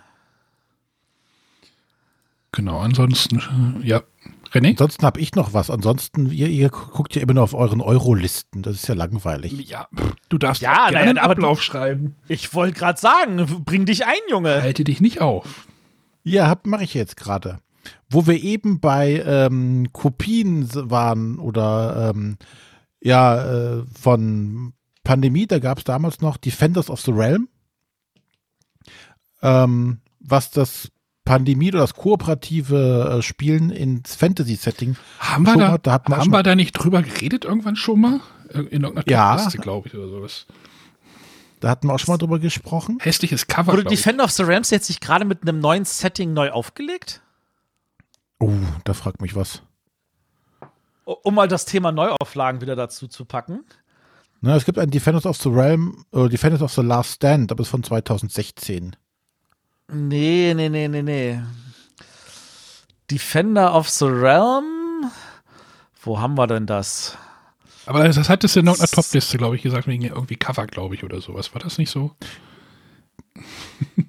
Genau, 2.53 2.78
ansonsten, 2.78 3.81
äh, 3.83 3.87
ja, 3.87 4.03
René? 4.57 4.70
Ansonsten 4.70 5.05
habe 5.05 5.20
ich 5.20 5.35
noch 5.35 5.53
was. 5.53 5.70
Ansonsten, 5.70 6.31
ihr, 6.31 6.49
ihr 6.49 6.70
guckt 6.70 7.15
ja 7.15 7.23
immer 7.23 7.35
nur 7.35 7.45
auf 7.45 7.55
euren 7.55 7.81
Euro-Listen. 7.81 8.62
Das 8.62 8.77
ist 8.77 8.89
ja 8.89 8.95
langweilig. 8.95 9.53
Ja, 9.69 9.89
du 10.28 10.39
darfst 10.39 10.62
ja, 10.62 10.91
gerne 10.91 11.11
einen 11.11 11.19
Ablauf 11.19 11.62
schreiben. 11.62 12.16
Ich 12.28 12.55
wollte 12.55 12.78
gerade 12.78 12.99
sagen, 12.99 13.65
bring 13.65 13.87
dich 13.87 14.07
ein, 14.07 14.15
Junge. 14.28 14.62
Halte 14.62 14.85
dich 14.85 15.01
nicht 15.01 15.20
auf. 15.20 15.66
Ja, 16.23 16.57
mache 16.65 16.85
ich 16.85 16.95
jetzt 16.95 17.16
gerade. 17.16 17.59
Wo 18.11 18.27
wir 18.27 18.43
eben 18.43 18.81
bei 18.81 19.23
ähm, 19.24 19.93
Kopien 19.93 20.69
waren 20.73 21.39
oder 21.39 22.11
ähm, 22.15 22.37
ja, 23.01 23.77
äh, 23.78 23.85
von 24.01 24.73
Pandemie, 25.05 25.47
da 25.47 25.61
gab 25.61 25.78
es 25.78 25.85
damals 25.85 26.20
noch 26.20 26.37
Defenders 26.37 26.91
of 26.91 27.01
the 27.01 27.12
Realm. 27.12 27.49
Ähm, 29.43 30.01
was 30.19 30.51
das 30.51 30.91
Pandemie 31.27 31.69
oder 31.69 31.81
das 31.81 31.93
kooperative 31.93 33.19
äh, 33.19 33.23
Spielen 33.23 33.69
ins 33.69 34.15
Fantasy-Setting. 34.15 34.97
Haben, 35.19 35.44
wir 35.44 35.57
da, 35.59 35.77
da 35.77 35.93
haben, 35.93 36.31
wir 36.32 36.43
da 36.43 36.55
nicht 36.55 36.73
drüber 36.73 37.03
geredet 37.03 37.44
irgendwann 37.44 37.77
schon 37.77 38.01
mal? 38.01 38.20
In 38.48 38.85
irgendeiner 38.85 39.05
ja. 39.07 39.36
glaube 39.61 39.89
ich, 39.89 39.94
oder 39.94 40.09
sowas. 40.09 40.47
Da 41.61 41.69
hatten 41.69 41.89
wir 41.89 41.94
auch 41.94 41.98
schon 41.98 42.12
mal 42.12 42.19
drüber 42.19 42.39
gesprochen. 42.39 42.98
Hässliches 43.01 43.47
Cover. 43.47 43.73
Wurde 43.73 43.85
Defender 43.85 44.24
of 44.24 44.31
the 44.31 44.44
Rams 44.44 44.70
jetzt 44.70 44.86
sich 44.86 45.01
gerade 45.01 45.24
mit 45.24 45.43
einem 45.43 45.59
neuen 45.59 45.85
Setting 45.85 46.32
neu 46.32 46.51
aufgelegt? 46.51 47.23
Oh, 48.39 48.53
da 48.85 48.94
fragt 48.94 49.20
mich 49.20 49.35
was. 49.35 49.62
Um 51.05 51.35
mal 51.35 51.48
das 51.48 51.65
Thema 51.65 51.93
Neuauflagen 51.93 52.61
wieder 52.61 52.77
dazu 52.77 53.09
zu 53.09 53.24
packen. 53.24 53.65
Na, 54.40 54.55
es 54.57 54.65
gibt 54.65 54.78
ein 54.78 54.90
Defenders 54.90 55.27
of 55.27 55.36
the 55.39 55.48
Realm, 55.48 56.05
äh, 56.12 56.28
Defenders 56.28 56.62
of 56.62 56.73
the 56.73 56.82
Last 56.82 57.15
Stand, 57.15 57.51
aber 57.51 57.62
ist 57.62 57.69
von 57.69 57.82
2016. 57.82 58.97
Nee, 59.93 60.55
nee, 60.55 60.69
nee, 60.69 60.89
nee, 60.89 61.03
nee. 61.03 61.41
Defender 63.11 63.75
of 63.75 63.89
the 63.89 64.07
Realm 64.07 65.11
Wo 66.01 66.19
haben 66.19 66.37
wir 66.37 66.47
denn 66.47 66.67
das? 66.67 67.17
Aber 67.87 68.03
das 68.03 68.29
hattest 68.29 68.57
du 68.57 68.61
in 68.61 68.67
irgendeiner 68.67 68.91
Top-Liste, 68.91 69.39
glaube 69.39 69.57
ich, 69.57 69.63
gesagt, 69.63 69.87
wegen 69.87 70.03
irgendwie 70.03 70.37
Cover, 70.37 70.67
glaube 70.67 70.97
ich, 70.97 71.05
oder 71.05 71.21
sowas. 71.21 71.55
War 71.55 71.61
das 71.61 71.79
nicht 71.79 71.91
so? 71.91 72.13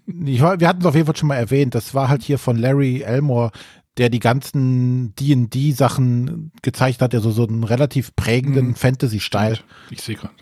wir 0.05 0.67
hatten 0.67 0.81
es 0.81 0.85
auf 0.85 0.95
jeden 0.95 1.05
Fall 1.05 1.15
schon 1.15 1.27
mal 1.27 1.35
erwähnt. 1.35 1.75
Das 1.75 1.93
war 1.93 2.09
halt 2.09 2.23
hier 2.23 2.39
von 2.39 2.57
Larry 2.57 3.01
Elmore, 3.01 3.51
der 3.97 4.09
die 4.09 4.19
ganzen 4.19 5.13
D&D-Sachen 5.15 6.51
gezeigt 6.61 7.01
hat, 7.01 7.13
der 7.13 7.19
so, 7.19 7.31
so 7.31 7.47
einen 7.47 7.63
relativ 7.63 8.15
prägenden 8.15 8.69
mhm. 8.69 8.75
Fantasy-Style 8.75 9.59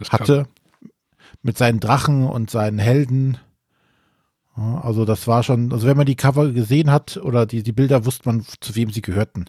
hatte. 0.09 0.47
Mit 1.41 1.57
seinen 1.57 1.79
Drachen 1.79 2.25
und 2.25 2.49
seinen 2.49 2.79
Helden. 2.79 3.37
Also 4.55 5.03
das 5.03 5.27
war 5.27 5.43
schon, 5.43 5.73
also 5.73 5.85
wenn 5.85 5.97
man 5.97 6.05
die 6.05 6.15
Cover 6.15 6.51
gesehen 6.51 6.89
hat 6.89 7.17
oder 7.17 7.45
die, 7.45 7.61
die 7.61 7.73
Bilder, 7.73 8.05
wusste 8.05 8.29
man, 8.29 8.45
zu 8.61 8.75
wem 8.75 8.89
sie 8.89 9.01
gehörten. 9.01 9.45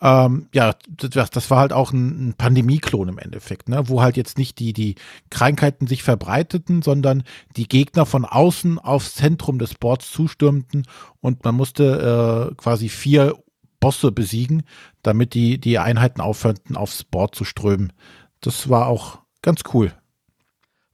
Ähm, 0.00 0.48
ja, 0.52 0.74
das, 0.88 1.30
das, 1.30 1.50
war 1.50 1.60
halt 1.60 1.72
auch 1.72 1.92
ein, 1.92 2.30
ein 2.30 2.34
Pandemie-Klon 2.34 3.08
im 3.08 3.18
Endeffekt, 3.18 3.68
ne? 3.68 3.88
wo 3.88 4.02
halt 4.02 4.16
jetzt 4.16 4.36
nicht 4.36 4.58
die, 4.58 4.72
die 4.72 4.96
Krankheiten 5.30 5.86
sich 5.86 6.02
verbreiteten, 6.02 6.82
sondern 6.82 7.22
die 7.56 7.68
Gegner 7.68 8.04
von 8.04 8.24
außen 8.24 8.80
aufs 8.80 9.14
Zentrum 9.14 9.60
des 9.60 9.74
Boards 9.74 10.10
zustürmten 10.10 10.86
und 11.20 11.44
man 11.44 11.54
musste 11.54 12.50
äh, 12.50 12.54
quasi 12.56 12.88
vier 12.88 13.36
Bosse 13.78 14.10
besiegen, 14.10 14.64
damit 15.02 15.34
die, 15.34 15.58
die 15.58 15.78
Einheiten 15.78 16.20
aufhörten, 16.20 16.76
aufs 16.76 17.04
Board 17.04 17.36
zu 17.36 17.44
strömen. 17.44 17.92
Das 18.40 18.68
war 18.68 18.88
auch 18.88 19.20
ganz 19.40 19.62
cool. 19.72 19.92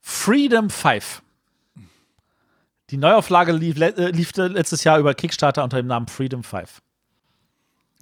Freedom 0.09 0.71
5. 0.71 1.21
Die 2.89 2.97
Neuauflage 2.97 3.51
lief, 3.51 3.79
äh, 3.79 4.09
lief 4.09 4.35
letztes 4.35 4.83
Jahr 4.83 4.97
über 4.97 5.13
Kickstarter 5.13 5.63
unter 5.63 5.77
dem 5.77 5.85
Namen 5.85 6.07
Freedom 6.07 6.43
5. 6.43 6.81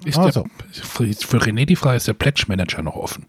Ist 0.05 0.17
also. 0.17 0.45
der, 0.73 0.83
für, 0.83 1.05
für 1.13 1.37
René 1.37 1.65
die 1.65 1.75
Frage, 1.75 1.97
ist 1.97 2.07
der 2.07 2.13
Pledge 2.13 2.45
Manager 2.47 2.81
noch 2.81 2.95
offen? 2.95 3.25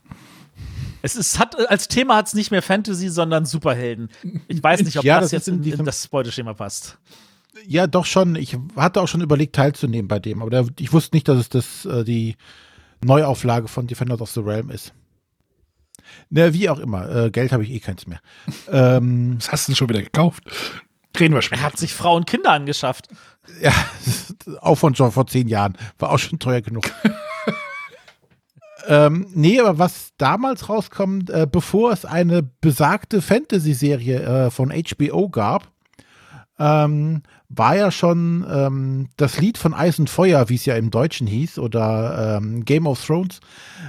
Es 1.03 1.17
ist, 1.17 1.41
hat, 1.41 1.59
als 1.69 1.89
Thema 1.89 2.17
hat 2.17 2.29
es 2.29 2.35
nicht 2.35 2.53
mehr 2.53 2.63
Fantasy, 2.63 3.09
sondern 3.09 3.47
Superhelden. 3.47 4.11
Ich 4.47 4.63
weiß 4.63 4.85
nicht, 4.85 4.97
ob 4.97 5.05
ja, 5.05 5.17
das, 5.17 5.27
das 5.27 5.33
jetzt 5.33 5.49
in, 5.49 5.63
in, 5.65 5.85
das 5.85 6.07
Beuteschema 6.07 6.55
passt. 6.55 6.99
Ja, 7.67 7.89
doch 7.89 8.07
schon. 8.07 8.37
Ich 8.37 8.57
hatte 8.77 9.01
auch 9.01 9.09
schon 9.09 9.23
überlegt, 9.23 9.57
teilzunehmen 9.57 10.07
bei 10.07 10.21
dem, 10.21 10.41
aber 10.41 10.51
der, 10.51 10.67
ich 10.79 10.93
wusste 10.93 11.17
nicht, 11.17 11.27
dass 11.27 11.39
es 11.39 11.49
das, 11.49 11.85
äh, 11.85 12.05
die 12.05 12.37
Neuauflage 13.05 13.67
von 13.67 13.89
Defenders 13.89 14.21
of 14.21 14.31
the 14.31 14.41
Realm 14.41 14.71
ist. 14.71 14.95
Na, 16.31 16.53
wie 16.53 16.69
auch 16.69 16.79
immer. 16.79 17.09
Äh, 17.09 17.31
Geld 17.31 17.53
habe 17.53 17.63
ich 17.65 17.71
eh 17.71 17.81
keins 17.81 18.07
mehr. 18.07 18.21
ähm, 18.71 19.37
Was 19.39 19.53
hast 19.53 19.69
du 19.69 19.73
denn 19.73 19.77
schon 19.77 19.89
wieder 19.89 20.03
gekauft? 20.03 20.45
Reden 21.19 21.35
wir 21.35 21.43
später. 21.43 21.63
Er 21.63 21.67
hat 21.67 21.77
sich 21.77 21.95
Frau 21.95 22.17
und 22.17 22.27
Kinder 22.27 22.53
angeschafft. 22.53 23.09
Ja, 23.61 23.73
auch 24.61 24.77
von 24.77 24.95
schon 24.95 25.13
vor 25.13 25.27
zehn 25.27 25.49
Jahren. 25.49 25.77
War 25.99 26.11
auch 26.11 26.19
schon 26.19 26.39
teuer 26.39 26.61
genug. 26.61 26.85
ähm, 28.87 29.27
nee, 29.35 29.59
aber 29.61 29.79
was 29.79 30.11
damals 30.19 30.69
rauskommt, 30.69 31.31
äh, 31.31 31.47
bevor 31.51 31.93
es 31.93 32.05
eine 32.05 32.43
besagte 32.43 33.23
Fantasy-Serie 33.23 34.47
äh, 34.47 34.51
von 34.51 34.71
HBO 34.71 35.29
gab, 35.29 35.69
ähm, 36.59 37.23
war 37.49 37.77
ja 37.77 37.91
schon 37.91 38.47
ähm, 38.49 39.09
das 39.17 39.39
Lied 39.39 39.59
von 39.59 39.75
Eis 39.75 39.99
und 39.99 40.11
Feuer, 40.11 40.49
wie 40.49 40.57
es 40.57 40.67
ja 40.67 40.77
im 40.77 40.91
Deutschen 40.91 41.27
hieß, 41.27 41.59
oder 41.59 42.37
ähm, 42.37 42.65
Game 42.65 42.87
of 42.87 43.05
Thrones, 43.05 43.41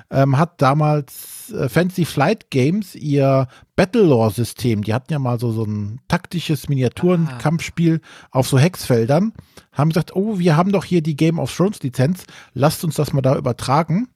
ähm, 0.09 0.37
hat 0.37 0.61
damals 0.61 1.38
äh, 1.51 1.69
Fancy 1.69 2.05
Flight 2.05 2.49
Games 2.49 2.95
ihr 2.95 3.47
Battlelore-System, 3.75 4.83
die 4.83 4.93
hatten 4.93 5.11
ja 5.11 5.19
mal 5.19 5.39
so, 5.39 5.51
so 5.51 5.63
ein 5.63 5.99
taktisches 6.07 6.69
Miniaturenkampfspiel 6.69 8.01
ah. 8.03 8.27
auf 8.31 8.47
so 8.47 8.57
Hexfeldern, 8.57 9.33
haben 9.71 9.89
gesagt, 9.89 10.15
oh, 10.15 10.39
wir 10.39 10.57
haben 10.57 10.71
doch 10.71 10.85
hier 10.85 11.01
die 11.01 11.15
Game 11.15 11.39
of 11.39 11.55
Thrones 11.55 11.81
Lizenz, 11.81 12.25
lasst 12.53 12.83
uns 12.83 12.95
das 12.95 13.13
mal 13.13 13.21
da 13.21 13.35
übertragen. 13.35 14.09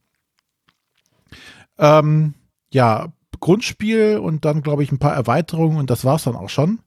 Ähm, 1.77 2.33
ja, 2.71 3.13
Grundspiel 3.39 4.17
und 4.17 4.45
dann, 4.45 4.61
glaube 4.61 4.83
ich, 4.83 4.91
ein 4.91 4.99
paar 4.99 5.13
Erweiterungen 5.13 5.77
und 5.77 5.89
das 5.89 6.05
war 6.05 6.15
es 6.15 6.23
dann 6.23 6.35
auch 6.35 6.49
schon 6.49 6.79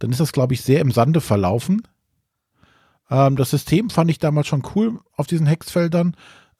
dann 0.00 0.10
ist 0.10 0.18
das, 0.20 0.32
glaube 0.32 0.54
ich, 0.54 0.62
sehr 0.62 0.80
im 0.80 0.90
Sande 0.90 1.20
verlaufen. 1.20 1.86
Ähm, 3.08 3.36
das 3.36 3.50
System 3.50 3.90
fand 3.90 4.10
ich 4.10 4.18
damals 4.18 4.48
schon 4.48 4.64
cool 4.74 4.98
auf 5.14 5.28
diesen 5.28 5.46
Hexfeldern, 5.46 6.16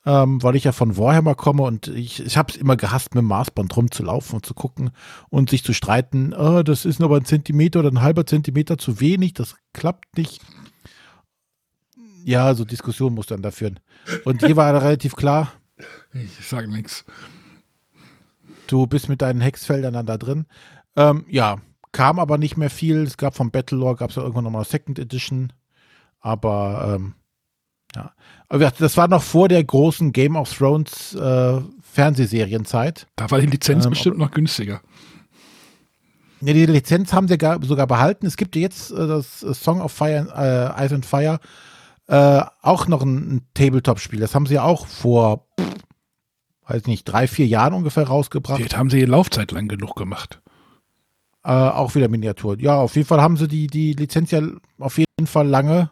ähm, 0.07 0.43
weil 0.43 0.57
ich 0.57 0.65
ja 0.65 0.73
von 0.73 0.97
Warhammer 0.97 1.35
komme 1.35 1.63
und 1.63 1.89
ich, 1.89 2.25
ich 2.25 2.37
habe 2.37 2.53
es 2.53 2.57
immer 2.57 2.77
gehasst, 2.77 3.15
mit 3.15 3.23
dem 3.23 3.29
Maßband 3.29 3.77
rumzulaufen 3.77 4.37
und 4.37 4.47
zu 4.47 4.55
gucken 4.55 4.91
und 5.29 5.51
sich 5.51 5.63
zu 5.63 5.73
streiten, 5.75 6.33
oh, 6.33 6.63
das 6.63 6.85
ist 6.85 7.01
nur 7.01 7.09
aber 7.09 7.19
ein 7.19 7.27
Zentimeter 7.27 7.81
oder 7.81 7.91
ein 7.91 8.01
halber 8.01 8.27
Zentimeter 8.27 8.79
zu 8.79 9.01
wenig, 9.01 9.35
das 9.35 9.57
klappt 9.73 10.17
nicht. 10.17 10.41
Ja, 12.25 12.55
so 12.55 12.65
Diskussionen 12.65 13.15
muss 13.15 13.27
dann 13.27 13.43
da 13.43 13.51
führen. 13.51 13.81
Und 14.25 14.45
hier 14.45 14.57
war 14.57 14.73
relativ 14.83 15.17
klar. 15.17 15.53
Ich 16.13 16.47
sage 16.47 16.69
nichts. 16.69 17.05
Du 18.67 18.87
bist 18.87 19.09
mit 19.09 19.23
deinen 19.23 19.41
Hexfeldern 19.41 19.95
dann 19.95 20.07
da 20.07 20.17
drin. 20.17 20.47
Ähm, 20.97 21.25
ja, 21.29 21.59
kam 21.93 22.19
aber 22.19 22.39
nicht 22.39 22.57
mehr 22.57 22.71
viel. 22.71 23.03
Es 23.03 23.17
gab 23.17 23.35
vom 23.35 23.51
Battlelore, 23.51 23.97
gab 23.97 24.11
es 24.11 24.17
ja 24.17 24.23
irgendwann 24.23 24.45
nochmal 24.45 24.65
Second 24.65 24.99
Edition. 24.99 25.53
Aber 26.21 26.95
ähm, 26.95 27.15
ja. 27.95 28.13
Aber 28.49 28.71
das 28.71 28.97
war 28.97 29.09
noch 29.09 29.23
vor 29.23 29.49
der 29.49 29.63
großen 29.63 30.13
Game 30.13 30.37
of 30.37 30.53
Thrones 30.53 31.15
äh, 31.15 31.61
Fernsehserienzeit. 31.83 33.07
Da 33.17 33.31
war 33.31 33.41
die 33.41 33.47
Lizenz 33.47 33.85
ähm, 33.85 33.91
bestimmt 33.91 34.19
noch 34.19 34.31
günstiger. 34.31 34.81
Ja, 36.41 36.53
die 36.53 36.67
Lizenz 36.67 37.13
haben 37.13 37.29
sie 37.29 37.39
gar, 37.39 37.63
sogar 37.63 37.87
behalten. 37.87 38.27
Es 38.27 38.37
gibt 38.37 38.57
jetzt 38.57 38.91
äh, 38.91 39.07
das 39.07 39.41
Song 39.41 39.81
of 39.81 39.93
Fire, 39.93 40.27
äh, 40.35 40.85
Ice 40.85 40.95
and 40.95 41.07
Fire, 41.07 41.39
äh, 42.07 42.43
auch 42.63 42.89
noch 42.89 43.03
ein, 43.03 43.37
ein 43.37 43.43
Tabletop-Spiel. 43.55 44.21
Das 44.21 44.35
haben 44.35 44.47
sie 44.47 44.55
ja 44.55 44.65
auch 44.65 44.87
vor, 44.87 45.47
pff, 45.61 45.75
weiß 46.67 46.87
nicht, 46.87 47.05
drei, 47.05 47.29
vier 47.29 47.47
Jahren 47.47 47.75
ungefähr 47.75 48.07
rausgebracht. 48.07 48.61
Jetzt 48.61 48.77
haben 48.77 48.91
sie 48.91 48.99
die 48.99 49.05
Laufzeit 49.05 49.53
lang 49.53 49.69
genug 49.69 49.95
gemacht. 49.97 50.41
Äh, 51.45 51.53
auch 51.53 51.95
wieder 51.95 52.09
Miniatur. 52.09 52.59
Ja, 52.59 52.77
auf 52.77 52.97
jeden 52.97 53.07
Fall 53.07 53.21
haben 53.21 53.37
sie 53.37 53.49
die, 53.49 53.67
die 53.67 53.93
Lizenz 53.93 54.31
ja 54.31 54.43
auf 54.79 54.99
jeden 54.99 55.27
Fall 55.27 55.47
lange 55.47 55.91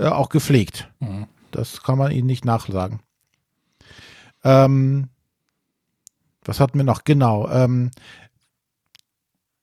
äh, 0.00 0.06
auch 0.06 0.30
gepflegt. 0.30 0.88
Mhm. 1.00 1.26
Das 1.50 1.82
kann 1.82 1.98
man 1.98 2.10
ihnen 2.10 2.26
nicht 2.26 2.44
nachsagen. 2.44 3.00
Ähm, 4.44 5.08
was 6.44 6.60
hatten 6.60 6.78
wir 6.78 6.84
noch? 6.84 7.04
Genau. 7.04 7.48
Ähm, 7.50 7.90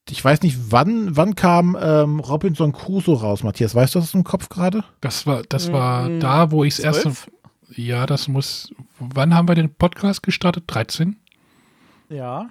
ich 0.10 0.24
weiß 0.24 0.42
nicht, 0.44 0.72
wann, 0.72 1.18
wann 1.18 1.36
kam 1.36 1.78
ähm, 1.80 2.20
Robinson 2.20 2.72
Crusoe 2.72 3.20
raus, 3.20 3.44
Matthias? 3.44 3.76
Weißt 3.76 3.96
du 3.96 4.00
das 4.00 4.14
im 4.14 4.24
Kopf 4.24 4.50
gerade? 4.50 4.84
Das 5.02 5.26
war, 5.26 5.42
das 5.44 5.72
war 5.72 6.08
mhm. 6.08 6.20
da, 6.20 6.52
wo 6.52 6.64
ich 6.64 6.76
es 6.76 6.80
erst. 6.80 7.30
Ja, 7.76 8.06
das 8.06 8.28
muss. 8.28 8.72
Wann 9.00 9.34
haben 9.34 9.48
wir 9.48 9.56
den 9.56 9.74
Podcast 9.74 10.24
gestartet? 10.24 10.64
13? 10.68 11.18
Ja. 12.10 12.50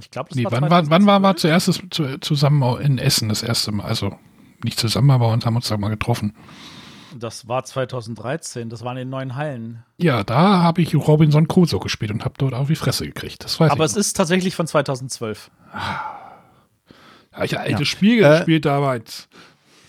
Ich 0.00 0.10
glaube, 0.10 0.28
das 0.28 0.36
nee, 0.36 0.44
war 0.44 0.52
wann, 0.52 0.70
war, 0.70 0.90
wann 0.90 1.06
waren 1.06 1.22
wir 1.22 1.36
zuerst 1.36 1.80
zusammen 2.20 2.80
in 2.80 2.98
Essen 2.98 3.28
das 3.28 3.42
erste 3.42 3.72
Mal? 3.72 3.86
Also 3.86 4.16
nicht 4.62 4.78
zusammen, 4.78 5.10
aber 5.10 5.32
uns 5.32 5.46
haben 5.46 5.56
uns 5.56 5.68
da 5.68 5.76
mal 5.76 5.88
getroffen. 5.88 6.34
Das 7.18 7.48
war 7.48 7.64
2013, 7.64 8.68
das 8.68 8.82
waren 8.84 8.96
in 8.96 9.08
neuen 9.08 9.36
Hallen. 9.36 9.84
Ja, 9.98 10.24
da 10.24 10.62
habe 10.62 10.82
ich 10.82 10.94
Robinson 10.94 11.48
Crusoe 11.48 11.80
gespielt 11.80 12.10
und 12.10 12.24
habe 12.24 12.34
dort 12.38 12.54
auch 12.54 12.66
die 12.66 12.76
Fresse 12.76 13.06
gekriegt. 13.06 13.44
Das 13.44 13.60
weiß 13.60 13.70
aber 13.70 13.84
es 13.84 13.92
noch. 13.92 14.00
ist 14.00 14.14
tatsächlich 14.14 14.56
von 14.56 14.66
2012. 14.66 15.50
Habe 17.32 17.46
ich 17.46 17.56
ein 17.56 17.64
altes 17.64 17.80
ja. 17.80 17.86
Spiel 17.86 18.24
äh, 18.24 18.38
gespielt 18.38 18.64
damals. 18.64 19.28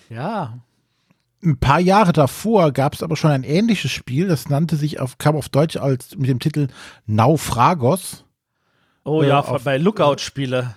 Ja. 0.09 0.59
Ein 1.43 1.59
paar 1.59 1.79
Jahre 1.79 2.11
davor 2.11 2.71
gab 2.71 2.93
es 2.93 3.03
aber 3.03 3.15
schon 3.15 3.31
ein 3.31 3.43
ähnliches 3.43 3.91
Spiel, 3.91 4.27
das 4.27 4.49
nannte 4.49 4.75
sich 4.75 4.99
auf, 4.99 5.17
kam 5.17 5.35
auf 5.35 5.49
Deutsch 5.49 5.77
als 5.77 6.15
mit 6.15 6.29
dem 6.29 6.39
Titel 6.39 6.67
Naufragos. 7.05 8.25
Oh 9.03 9.21
ja, 9.21 9.39
auf, 9.39 9.63
bei 9.63 9.77
Lookout-Spiele. 9.77 10.75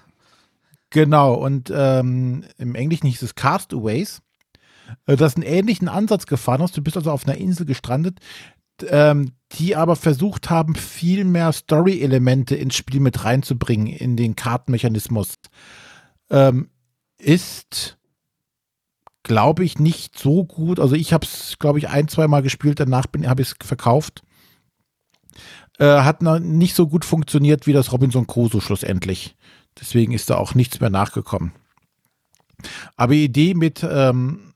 Genau, 0.91 1.35
und 1.35 1.73
ähm, 1.75 2.45
im 2.59 2.75
Englischen 2.75 3.07
hieß 3.07 3.23
es 3.23 3.35
Castaways. 3.35 4.21
Äh, 5.07 5.17
das 5.17 5.37
einen 5.37 5.45
ähnlichen 5.45 5.89
Ansatz 5.89 6.27
gefahren 6.27 6.63
hast. 6.63 6.77
Du 6.77 6.83
bist 6.83 6.97
also 6.97 7.11
auf 7.11 7.27
einer 7.27 7.37
Insel 7.37 7.67
gestrandet, 7.67 8.19
ähm, 8.87 9.33
die 9.53 9.77
aber 9.77 9.97
versucht 9.97 10.51
haben, 10.51 10.75
viel 10.75 11.25
mehr 11.25 11.53
Story-Elemente 11.53 12.55
ins 12.55 12.77
Spiel 12.77 13.01
mit 13.01 13.25
reinzubringen, 13.25 13.89
in 13.89 14.17
den 14.17 14.37
Kartenmechanismus. 14.37 15.35
Ähm, 16.31 16.71
ist, 17.19 17.99
glaube 19.23 19.65
ich, 19.65 19.79
nicht 19.79 20.19
so 20.19 20.45
gut. 20.45 20.79
Also 20.79 20.95
ich 20.95 21.13
habe 21.13 21.27
es, 21.27 21.59
glaube 21.59 21.79
ich, 21.79 21.89
ein, 21.89 22.09
zwei 22.09 22.29
Mal 22.29 22.43
gespielt, 22.43 22.79
danach 22.79 23.07
habe 23.25 23.43
ich 23.43 23.49
es 23.49 23.67
verkauft 23.67 24.23
äh, 25.79 26.01
hat 26.03 26.23
nicht 26.23 26.75
so 26.75 26.87
gut 26.87 27.05
funktioniert 27.05 27.67
wie 27.67 27.73
das 27.73 27.93
Robinson 27.93 28.27
Crusoe 28.27 28.61
schlussendlich. 28.61 29.37
Deswegen 29.81 30.13
ist 30.13 30.29
da 30.31 30.37
auch 30.37 30.55
nichts 30.55 30.81
mehr 30.81 30.91
nachgekommen. 30.91 31.53
Aber 32.97 33.15
die 33.15 33.25
Idee 33.25 33.55
mit, 33.55 33.87
ähm, 33.89 34.48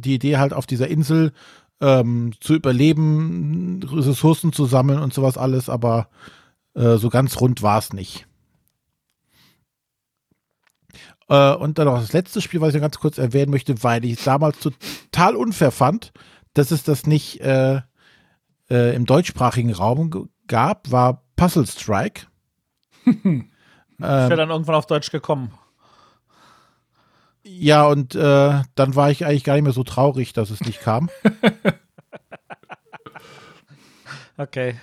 die 0.00 0.14
Idee 0.14 0.38
halt 0.38 0.52
auf 0.52 0.66
dieser 0.66 0.88
Insel 0.88 1.32
ähm, 1.80 2.32
zu 2.40 2.54
überleben, 2.54 3.80
Ressourcen 3.82 4.52
zu 4.52 4.66
sammeln 4.66 5.00
und 5.00 5.14
sowas 5.14 5.38
alles, 5.38 5.68
aber 5.68 6.08
äh, 6.74 6.96
so 6.96 7.08
ganz 7.08 7.40
rund 7.40 7.62
war 7.62 7.78
es 7.78 7.92
nicht. 7.92 8.26
Äh, 11.28 11.54
und 11.54 11.78
dann 11.78 11.86
noch 11.86 12.00
das 12.00 12.12
letzte 12.12 12.40
Spiel, 12.40 12.60
was 12.60 12.74
ich 12.74 12.80
ganz 12.80 12.98
kurz 12.98 13.18
erwähnen 13.18 13.50
möchte, 13.50 13.82
weil 13.82 14.04
ich 14.04 14.18
es 14.18 14.24
damals 14.24 14.58
total 14.60 15.36
unfair 15.36 15.70
fand, 15.70 16.12
dass 16.54 16.70
es 16.70 16.82
das 16.82 17.06
nicht 17.06 17.40
äh, 17.40 17.80
äh, 18.70 18.94
im 18.94 19.06
deutschsprachigen 19.06 19.72
Raum 19.72 20.28
gab, 20.46 20.90
war 20.90 21.22
Puzzle 21.36 21.66
Strike. 21.66 22.26
ähm, 23.06 23.50
ist 23.98 24.00
ja 24.00 24.36
dann 24.36 24.50
irgendwann 24.50 24.74
auf 24.74 24.86
Deutsch 24.86 25.10
gekommen. 25.10 25.52
Ja, 27.48 27.86
und 27.86 28.14
äh, 28.14 28.62
dann 28.74 28.94
war 28.94 29.10
ich 29.10 29.24
eigentlich 29.24 29.44
gar 29.44 29.54
nicht 29.54 29.64
mehr 29.64 29.72
so 29.72 29.82
traurig, 29.82 30.34
dass 30.34 30.50
es 30.50 30.60
nicht 30.60 30.80
kam. 30.80 31.08
okay. 34.36 34.76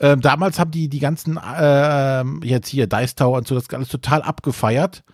Ähm, 0.00 0.20
damals 0.20 0.58
haben 0.58 0.72
die 0.72 0.88
die 0.88 0.98
ganzen, 0.98 1.36
äh, 1.36 2.24
jetzt 2.44 2.68
hier 2.68 2.86
Dice 2.86 3.14
Tower 3.14 3.38
und 3.38 3.46
so, 3.46 3.54
das 3.54 3.70
alles 3.70 3.88
total 3.88 4.22
abgefeiert. 4.22 5.04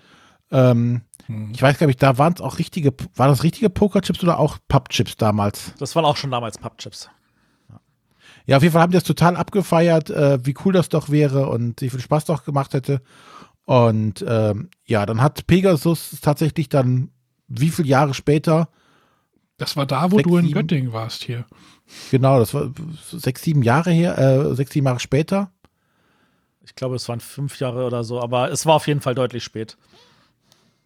Ähm, 0.50 1.02
hm. 1.26 1.50
Ich 1.52 1.60
weiß 1.60 1.78
gar 1.78 1.88
nicht, 1.88 2.02
da 2.02 2.18
waren 2.18 2.32
es 2.32 2.40
auch 2.40 2.58
richtige, 2.58 2.94
war 3.14 3.28
das 3.28 3.42
richtige 3.42 3.68
Pokerchips 3.68 4.22
oder 4.22 4.38
auch 4.38 4.58
Pappchips 4.68 5.16
damals? 5.16 5.74
Das 5.78 5.94
waren 5.94 6.04
auch 6.04 6.16
schon 6.16 6.30
damals 6.30 6.56
Pappchips. 6.56 7.10
Ja, 8.46 8.56
auf 8.56 8.62
jeden 8.62 8.72
Fall 8.72 8.82
haben 8.82 8.92
die 8.92 8.96
das 8.96 9.04
total 9.04 9.36
abgefeiert, 9.36 10.08
äh, 10.08 10.38
wie 10.46 10.54
cool 10.64 10.72
das 10.72 10.88
doch 10.88 11.10
wäre 11.10 11.48
und 11.48 11.82
wie 11.82 11.90
viel 11.90 12.00
Spaß 12.00 12.26
doch 12.26 12.44
gemacht 12.44 12.74
hätte. 12.74 13.02
Und 13.64 14.24
ähm, 14.26 14.70
ja, 14.86 15.04
dann 15.06 15.20
hat 15.20 15.46
Pegasus 15.46 16.18
tatsächlich 16.20 16.68
dann, 16.68 17.10
wie 17.48 17.70
viele 17.70 17.88
Jahre 17.88 18.14
später? 18.14 18.68
Das 19.56 19.76
war 19.76 19.86
da, 19.86 20.10
wo 20.10 20.16
sechs, 20.16 20.28
du 20.28 20.36
in 20.36 20.46
sieben, 20.46 20.54
Göttingen 20.54 20.92
warst 20.92 21.24
hier. 21.24 21.46
Genau, 22.10 22.38
das 22.38 22.54
war 22.54 22.72
sechs, 23.12 23.42
sieben 23.42 23.62
Jahre 23.62 23.90
her, 23.90 24.18
äh, 24.18 24.54
sechs, 24.54 24.72
sieben 24.72 24.86
Jahre 24.86 25.00
später. 25.00 25.50
Ich 26.64 26.74
glaube, 26.74 26.96
es 26.96 27.08
waren 27.08 27.20
fünf 27.20 27.58
Jahre 27.58 27.86
oder 27.86 28.04
so, 28.04 28.20
aber 28.20 28.50
es 28.50 28.66
war 28.66 28.74
auf 28.74 28.86
jeden 28.86 29.00
Fall 29.00 29.14
deutlich 29.14 29.44
spät. 29.44 29.76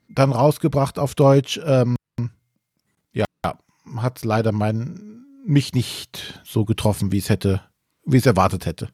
Dann 0.08 0.32
rausgebracht 0.32 0.98
auf 0.98 1.14
Deutsch. 1.14 1.58
Ähm, 1.64 1.96
ja, 3.12 3.24
hat 3.96 4.24
leider 4.24 4.52
mein, 4.52 5.24
mich 5.46 5.72
nicht 5.72 6.40
so 6.44 6.64
getroffen, 6.64 7.12
wie 7.12 7.18
es 7.18 7.28
hätte, 7.28 7.62
wie 8.04 8.18
es 8.18 8.26
erwartet 8.26 8.66
hätte 8.66 8.90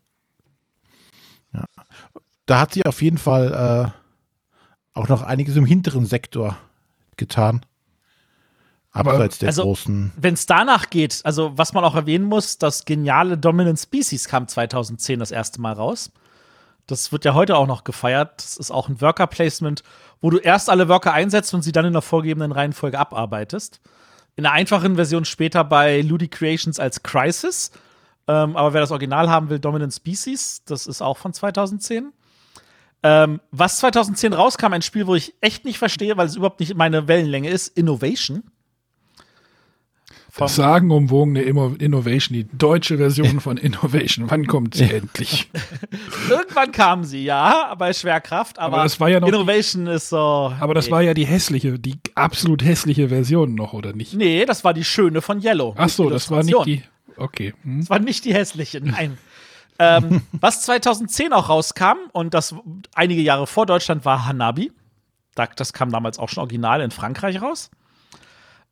da 2.46 2.60
hat 2.60 2.72
sie 2.72 2.84
auf 2.86 3.02
jeden 3.02 3.18
Fall 3.18 3.92
äh, 3.92 4.05
auch 4.96 5.08
noch 5.08 5.22
einiges 5.22 5.56
im 5.56 5.66
hinteren 5.66 6.06
Sektor 6.06 6.56
getan. 7.16 7.64
Abseits 8.92 9.38
der 9.38 9.48
also, 9.48 9.62
großen. 9.62 10.12
Wenn 10.16 10.34
es 10.34 10.46
danach 10.46 10.88
geht, 10.88 11.20
also 11.24 11.52
was 11.56 11.74
man 11.74 11.84
auch 11.84 11.94
erwähnen 11.94 12.24
muss, 12.24 12.56
das 12.56 12.86
geniale 12.86 13.36
Dominant 13.36 13.78
Species 13.78 14.26
kam 14.26 14.48
2010 14.48 15.18
das 15.18 15.30
erste 15.30 15.60
Mal 15.60 15.74
raus. 15.74 16.10
Das 16.86 17.12
wird 17.12 17.24
ja 17.26 17.34
heute 17.34 17.56
auch 17.56 17.66
noch 17.66 17.84
gefeiert. 17.84 18.38
Das 18.38 18.56
ist 18.56 18.70
auch 18.70 18.88
ein 18.88 19.00
Worker-Placement, 19.00 19.82
wo 20.22 20.30
du 20.30 20.38
erst 20.38 20.70
alle 20.70 20.88
Worker 20.88 21.12
einsetzt 21.12 21.52
und 21.52 21.62
sie 21.62 21.72
dann 21.72 21.84
in 21.84 21.92
der 21.92 22.00
vorgegebenen 22.00 22.52
Reihenfolge 22.52 22.98
abarbeitest. 22.98 23.80
In 24.34 24.44
der 24.44 24.52
einfachen 24.52 24.96
Version 24.96 25.24
später 25.26 25.62
bei 25.64 26.00
Ludi 26.00 26.28
Creations 26.28 26.80
als 26.80 27.02
Crisis. 27.02 27.70
Ähm, 28.28 28.56
aber 28.56 28.72
wer 28.72 28.80
das 28.80 28.92
Original 28.92 29.28
haben 29.28 29.50
will, 29.50 29.58
Dominant 29.58 29.92
Species, 29.92 30.62
das 30.64 30.86
ist 30.86 31.02
auch 31.02 31.18
von 31.18 31.34
2010. 31.34 32.12
Ähm, 33.02 33.40
was 33.50 33.78
2010 33.78 34.32
rauskam, 34.32 34.72
ein 34.72 34.82
Spiel, 34.82 35.06
wo 35.06 35.14
ich 35.14 35.34
echt 35.40 35.64
nicht 35.64 35.78
verstehe, 35.78 36.16
weil 36.16 36.26
es 36.26 36.36
überhaupt 36.36 36.60
nicht 36.60 36.74
meine 36.74 37.08
Wellenlänge 37.08 37.50
ist, 37.50 37.68
Innovation. 37.68 38.42
Das 40.38 40.56
sagenumwogene 40.56 41.40
Innovation, 41.42 42.34
die 42.34 42.46
deutsche 42.52 42.98
Version 42.98 43.40
von 43.40 43.56
Innovation. 43.56 44.30
Wann 44.30 44.46
kommt 44.46 44.74
sie 44.74 44.84
endlich? 44.84 45.48
Irgendwann 46.28 46.72
kam 46.72 47.04
sie, 47.04 47.24
ja, 47.24 47.74
bei 47.78 47.94
Schwerkraft, 47.94 48.58
aber, 48.58 48.74
aber 48.74 48.82
das 48.82 49.00
war 49.00 49.08
ja 49.08 49.18
noch 49.18 49.28
Innovation 49.28 49.86
die, 49.86 49.92
ist 49.92 50.10
so. 50.10 50.52
Aber 50.60 50.74
das 50.74 50.90
war 50.90 51.00
ja 51.00 51.14
die 51.14 51.24
hässliche, 51.24 51.78
die 51.78 51.94
absolut 52.14 52.62
hässliche 52.62 53.08
Version 53.08 53.54
noch, 53.54 53.72
oder 53.72 53.94
nicht? 53.94 54.12
Nee, 54.12 54.44
das 54.44 54.62
war 54.62 54.74
die 54.74 54.84
schöne 54.84 55.22
von 55.22 55.42
Yellow. 55.42 55.74
Ach 55.78 55.88
so, 55.88 56.10
das 56.10 56.30
war 56.30 56.42
nicht 56.42 56.66
die. 56.66 56.82
Okay. 57.16 57.54
Hm. 57.62 57.80
Das 57.80 57.90
war 57.90 57.98
nicht 57.98 58.26
die 58.26 58.34
hässliche, 58.34 58.82
nein 58.82 59.16
ähm, 59.78 60.22
was 60.32 60.62
2010 60.62 61.32
auch 61.32 61.48
rauskam, 61.48 61.96
und 62.12 62.34
das 62.34 62.54
einige 62.94 63.22
Jahre 63.22 63.46
vor 63.46 63.66
Deutschland, 63.66 64.04
war 64.04 64.26
Hanabi. 64.26 64.72
Das 65.34 65.72
kam 65.72 65.90
damals 65.90 66.18
auch 66.18 66.30
schon 66.30 66.40
original 66.40 66.80
in 66.80 66.90
Frankreich 66.90 67.42
raus. 67.42 67.70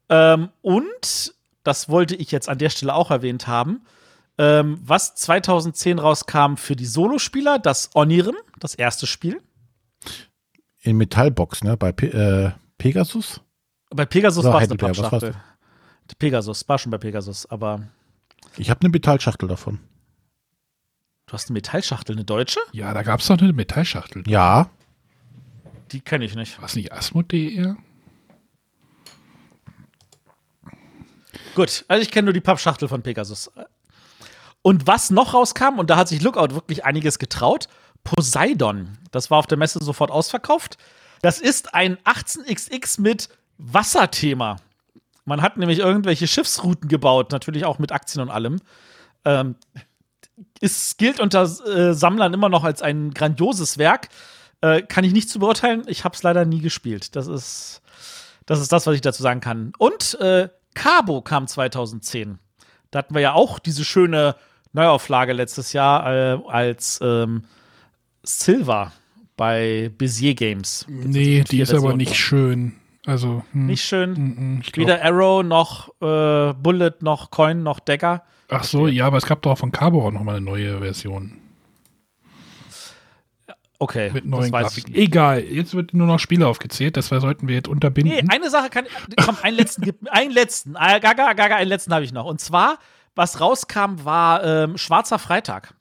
Ähm, 0.09 0.48
und, 0.62 1.35
das 1.62 1.89
wollte 1.89 2.14
ich 2.14 2.31
jetzt 2.31 2.48
an 2.48 2.59
der 2.59 2.70
Stelle 2.70 2.94
auch 2.94 3.10
erwähnt 3.10 3.47
haben, 3.47 3.82
ähm, 4.39 4.78
was 4.82 5.14
2010 5.14 5.98
rauskam 5.98 6.56
für 6.56 6.76
die 6.76 6.86
Solospieler, 6.86 7.59
das 7.59 7.90
Onirim, 7.94 8.36
das 8.59 8.74
erste 8.74 9.06
Spiel. 9.06 9.40
In 10.81 10.97
Metallbox, 10.97 11.64
ne? 11.64 11.76
Bei 11.76 11.93
Pe 11.93 12.06
äh, 12.06 12.51
Pegasus? 12.78 13.40
Bei 13.90 14.05
Pegasus 14.05 14.44
war 14.44 14.60
es 14.60 14.70
eine 14.70 14.76
Pappschachtel. 14.76 15.35
Pegasus, 16.18 16.68
war 16.68 16.78
schon 16.78 16.90
bei 16.90 16.98
Pegasus, 16.98 17.47
aber. 17.47 17.89
Ich 18.56 18.70
habe 18.70 18.81
eine 18.81 18.90
Metallschachtel 18.90 19.48
davon. 19.48 19.81
Du 21.35 21.36
hast 21.36 21.48
eine 21.48 21.55
Metallschachtel, 21.55 22.15
eine 22.15 22.24
deutsche? 22.24 22.61
Ja, 22.70 22.94
da 22.94 23.02
gab 23.02 23.19
es 23.19 23.27
doch 23.27 23.36
eine 23.36 23.52
Metallschachtel. 23.52 24.23
Ja. 24.28 24.70
Die 25.90 26.01
kenne 26.01 26.24
ich 26.27 26.36
nicht. 26.36 26.59
War 26.59 26.66
es 26.66 26.77
nicht 26.77 26.93
Asmodee 26.93 27.74
Gut, 31.56 31.85
also 31.89 32.02
ich 32.02 32.12
kenne 32.12 32.27
nur 32.27 32.35
die 32.35 32.40
Pappschachtel 32.40 32.86
von 32.86 33.02
Pegasus. 33.02 33.51
Und 34.62 34.86
was 34.86 35.11
noch 35.11 35.35
rauskam, 35.35 35.81
und 35.81 35.90
da 35.90 35.97
hat 35.97 36.06
sich 36.06 36.23
Lookout 36.23 36.55
wirklich 36.55 36.85
einiges 36.85 37.19
getraut, 37.19 37.66
Poseidon. 38.05 38.97
Das 39.11 39.28
war 39.32 39.39
auf 39.39 39.48
der 39.48 39.59
Messe 39.59 39.82
sofort 39.82 40.12
ausverkauft. 40.12 40.78
Das 41.20 41.40
ist 41.40 41.74
ein 41.74 41.97
18xx 42.05 43.01
mit 43.01 43.28
Wasserthema. 43.59 44.59
Man 45.24 45.43
hat 45.43 45.56
nämlich 45.56 45.81
irgendwelche 45.81 46.28
Schiffsrouten 46.28 46.89
gebaut, 46.89 47.32
natürlich 47.32 47.65
auch 47.65 47.81
mit 47.81 47.90
Aktien 47.90 48.23
und 48.23 48.31
allem. 48.31 48.61
Ähm, 49.24 49.56
es 50.61 50.97
gilt 50.97 51.20
unter 51.20 51.43
äh, 51.43 51.94
Sammlern 51.94 52.35
immer 52.35 52.48
noch 52.48 52.65
als 52.65 52.82
ein 52.82 53.12
grandioses 53.12 53.78
Werk. 53.78 54.09
Äh, 54.61 54.82
kann 54.82 55.05
ich 55.05 55.12
nicht 55.12 55.28
zu 55.28 55.39
beurteilen. 55.39 55.85
Ich 55.86 56.05
habe 56.05 56.15
es 56.15 56.23
leider 56.23 56.44
nie 56.44 56.61
gespielt. 56.61 57.16
Das 57.16 57.27
ist, 57.27 57.82
das 58.47 58.61
ist 58.61 58.73
das, 58.73 58.86
was 58.86 58.94
ich 58.94 59.01
dazu 59.01 59.23
sagen 59.23 59.40
kann. 59.40 59.73
Und 59.78 60.19
äh, 60.20 60.48
Cabo 60.74 61.23
kam 61.23 61.47
2010. 61.47 62.39
Da 62.90 62.98
hatten 63.01 63.15
wir 63.15 63.20
ja 63.20 63.32
auch 63.32 63.59
diese 63.59 63.85
schöne 63.85 64.36
Neuauflage 64.73 65.32
letztes 65.32 65.73
Jahr 65.73 66.06
äh, 66.06 66.39
als 66.48 67.01
ähm, 67.02 67.44
Silver 68.23 68.93
bei 69.36 69.90
Bezier 69.97 70.35
Games. 70.35 70.86
Nee, 70.89 71.44
die 71.44 71.61
ist 71.61 71.74
aber 71.74 71.97
nicht 71.97 72.16
schön. 72.16 72.74
Also 73.06 73.44
hm. 73.52 73.66
nicht 73.66 73.85
schön. 73.85 74.12
Mm, 74.12 74.59
mm, 74.59 74.62
Weder 74.74 75.05
Arrow 75.05 75.43
noch 75.43 75.89
äh, 76.01 76.55
Bullet 76.55 76.94
noch 77.01 77.31
Coin 77.31 77.62
noch 77.62 77.81
Decker. 77.81 78.23
Ach 78.55 78.64
so, 78.64 78.86
ja, 78.86 79.06
aber 79.06 79.18
es 79.18 79.26
gab 79.26 79.43
doch 79.43 79.52
auch 79.52 79.59
von 79.59 79.72
Cabo 79.72 80.06
auch 80.06 80.12
noch 80.12 80.22
mal 80.22 80.36
eine 80.36 80.44
neue 80.44 80.78
Version. 80.78 81.40
Okay. 83.78 84.10
Mit 84.12 84.24
neuen 84.24 84.51
Grafiken. 84.51 84.94
Egal, 84.94 85.40
jetzt 85.40 85.74
wird 85.74 85.93
nur 85.94 86.06
noch 86.06 86.18
Spiele 86.18 86.47
aufgezählt, 86.47 86.97
das 86.97 87.09
sollten 87.09 87.48
wir 87.48 87.56
jetzt 87.56 87.68
unterbinden. 87.68 88.14
Nee, 88.14 88.32
eine 88.32 88.48
Sache 88.48 88.70
kann. 88.70 88.86
Komm, 89.22 89.36
einen 89.43 89.56
letzten, 89.56 90.09
einen 90.09 90.31
letzten. 90.31 90.76
Ah, 90.76 90.98
gaga, 90.98 91.32
gaga, 91.32 91.56
einen 91.56 91.68
letzten 91.68 91.93
habe 91.93 92.05
ich 92.05 92.12
noch. 92.12 92.24
Und 92.24 92.40
zwar, 92.40 92.78
was 93.14 93.40
rauskam, 93.40 94.05
war 94.05 94.44
ähm, 94.44 94.78
Schwarzer 94.78 95.18
Freitag. 95.18 95.74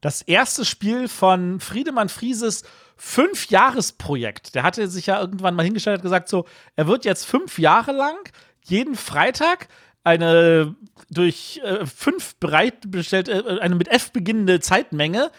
Das 0.00 0.22
erste 0.22 0.64
Spiel 0.64 1.08
von 1.08 1.60
Friedemann 1.60 2.08
Frieses 2.08 2.62
Fünf-Jahres-Projekt. 2.96 4.54
Der 4.54 4.62
hatte 4.62 4.86
sich 4.88 5.06
ja 5.06 5.20
irgendwann 5.20 5.54
mal 5.54 5.64
hingestellt 5.64 5.98
und 5.98 6.02
gesagt, 6.02 6.28
so, 6.28 6.46
er 6.76 6.86
wird 6.86 7.04
jetzt 7.04 7.24
fünf 7.24 7.58
Jahre 7.58 7.92
lang 7.92 8.16
jeden 8.64 8.96
Freitag 8.96 9.68
eine 10.04 10.74
durch 11.10 11.60
äh, 11.64 11.86
fünf 11.86 12.36
bereitbestellte, 12.36 13.32
äh, 13.32 13.60
eine 13.60 13.74
mit 13.74 13.88
F 13.88 14.12
beginnende 14.12 14.60
Zeitmenge 14.60 15.30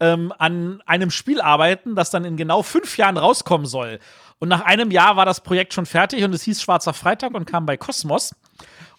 ähm, 0.00 0.32
an 0.38 0.82
einem 0.86 1.10
Spiel 1.10 1.40
arbeiten, 1.40 1.94
das 1.94 2.10
dann 2.10 2.24
in 2.24 2.36
genau 2.36 2.62
fünf 2.62 2.96
Jahren 2.96 3.16
rauskommen 3.16 3.66
soll. 3.66 3.98
Und 4.38 4.48
nach 4.48 4.62
einem 4.62 4.90
Jahr 4.90 5.16
war 5.16 5.24
das 5.24 5.40
Projekt 5.40 5.72
schon 5.72 5.86
fertig 5.86 6.22
und 6.24 6.34
es 6.34 6.42
hieß 6.42 6.60
Schwarzer 6.60 6.92
Freitag 6.92 7.34
und 7.34 7.46
kam 7.46 7.64
bei 7.66 7.76
Kosmos. 7.76 8.34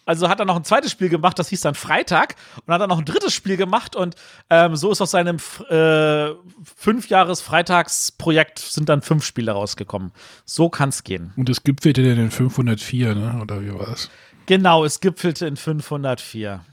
Also 0.07 0.29
hat 0.29 0.39
er 0.39 0.45
noch 0.45 0.55
ein 0.55 0.63
zweites 0.63 0.91
Spiel 0.91 1.09
gemacht, 1.09 1.37
das 1.37 1.49
hieß 1.49 1.59
dann 1.61 1.75
Freitag. 1.75 2.35
Und 2.65 2.73
hat 2.73 2.79
er 2.79 2.87
noch 2.87 2.97
ein 2.97 3.05
drittes 3.05 3.33
Spiel 3.33 3.57
gemacht. 3.57 3.93
Und 3.95 4.15
ähm, 4.49 4.77
so 4.77 4.89
ist 4.89 5.01
aus 5.01 5.11
seinem 5.11 5.35
äh, 5.69 6.29
Fünfjahres-Freitagsprojekt 6.77 8.57
sind 8.57 8.87
dann 8.87 9.01
fünf 9.01 9.25
Spiele 9.25 9.51
rausgekommen. 9.51 10.13
So 10.45 10.69
kann 10.69 10.89
es 10.89 11.03
gehen. 11.03 11.33
Und 11.35 11.49
es 11.49 11.61
gipfelte 11.63 12.03
dann 12.03 12.17
in 12.17 12.31
504, 12.31 13.15
ne? 13.15 13.39
oder 13.41 13.61
wie 13.61 13.73
war 13.73 13.89
es? 13.89 14.09
Genau, 14.47 14.83
es 14.85 14.99
gipfelte 14.99 15.45
in 15.45 15.57
504. 15.57 16.65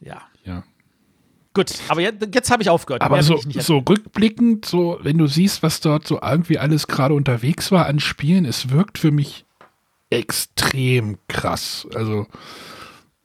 Ja. 0.00 0.22
Ja. 0.44 0.64
Gut, 1.54 1.74
aber 1.88 2.00
jetzt, 2.00 2.34
jetzt 2.34 2.50
habe 2.50 2.62
ich 2.62 2.70
aufgehört. 2.70 3.02
Aber 3.02 3.22
so, 3.22 3.38
so 3.58 3.78
rückblickend, 3.78 4.64
so, 4.64 4.98
wenn 5.02 5.18
du 5.18 5.26
siehst, 5.26 5.62
was 5.62 5.80
dort 5.80 6.06
so 6.06 6.20
irgendwie 6.22 6.58
alles 6.58 6.86
gerade 6.86 7.12
unterwegs 7.12 7.70
war 7.70 7.86
an 7.86 8.00
Spielen, 8.00 8.46
es 8.46 8.70
wirkt 8.70 8.98
für 8.98 9.10
mich 9.10 9.44
extrem 10.08 11.18
krass. 11.28 11.86
Also, 11.94 12.26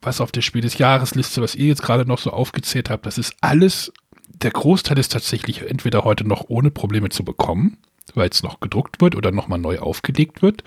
was 0.02 0.20
auf 0.20 0.32
der 0.32 0.42
Spiel 0.42 0.62
des 0.62 0.78
Jahresliste, 0.78 1.42
was 1.42 1.56
ihr 1.56 1.68
jetzt 1.68 1.84
gerade 1.84 2.06
noch 2.06 2.20
so 2.20 2.32
aufgezählt 2.32 2.90
habt, 2.90 3.06
das 3.06 3.18
ist 3.18 3.34
alles, 3.40 3.94
der 4.28 4.52
Großteil 4.52 4.98
ist 4.98 5.14
tatsächlich 5.14 5.62
entweder 5.62 6.04
heute 6.04 6.28
noch 6.28 6.46
ohne 6.50 6.70
Probleme 6.70 7.10
zu 7.10 7.24
bekommen, 7.24 7.78
weil 8.14 8.30
es 8.30 8.44
noch 8.44 8.60
gedruckt 8.60 9.00
wird 9.00 9.16
oder 9.16 9.32
nochmal 9.32 9.60
neu 9.60 9.80
aufgelegt 9.80 10.42
wird. 10.42 10.64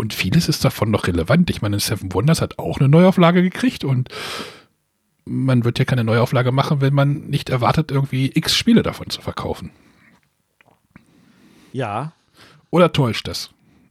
Und 0.00 0.14
vieles 0.14 0.48
ist 0.48 0.64
davon 0.64 0.90
noch 0.90 1.06
relevant. 1.08 1.50
Ich 1.50 1.60
meine, 1.60 1.78
Seven 1.78 2.14
Wonders 2.14 2.40
hat 2.40 2.58
auch 2.58 2.80
eine 2.80 2.88
Neuauflage 2.88 3.42
gekriegt 3.42 3.84
und 3.84 4.08
man 5.26 5.64
wird 5.64 5.78
ja 5.78 5.84
keine 5.84 6.04
Neuauflage 6.04 6.52
machen, 6.52 6.80
wenn 6.80 6.94
man 6.94 7.26
nicht 7.26 7.50
erwartet, 7.50 7.90
irgendwie 7.90 8.32
x 8.34 8.56
Spiele 8.56 8.82
davon 8.82 9.10
zu 9.10 9.20
verkaufen. 9.20 9.72
Ja. 11.72 12.12
Oder 12.70 12.92
täuscht 12.92 13.28
das? 13.28 13.50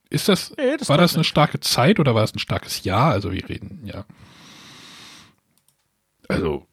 Ist 0.10 0.28
das, 0.28 0.52
nee, 0.58 0.78
das 0.78 0.90
war 0.90 0.98
das 0.98 1.14
eine 1.14 1.20
nicht. 1.20 1.28
starke 1.28 1.60
Zeit 1.60 2.00
oder 2.00 2.16
war 2.16 2.24
es 2.24 2.34
ein 2.34 2.40
starkes 2.40 2.84
Jahr? 2.84 3.12
Also 3.12 3.32
wir 3.32 3.48
reden, 3.48 3.82
ja. 3.84 4.06
Also. 6.28 6.66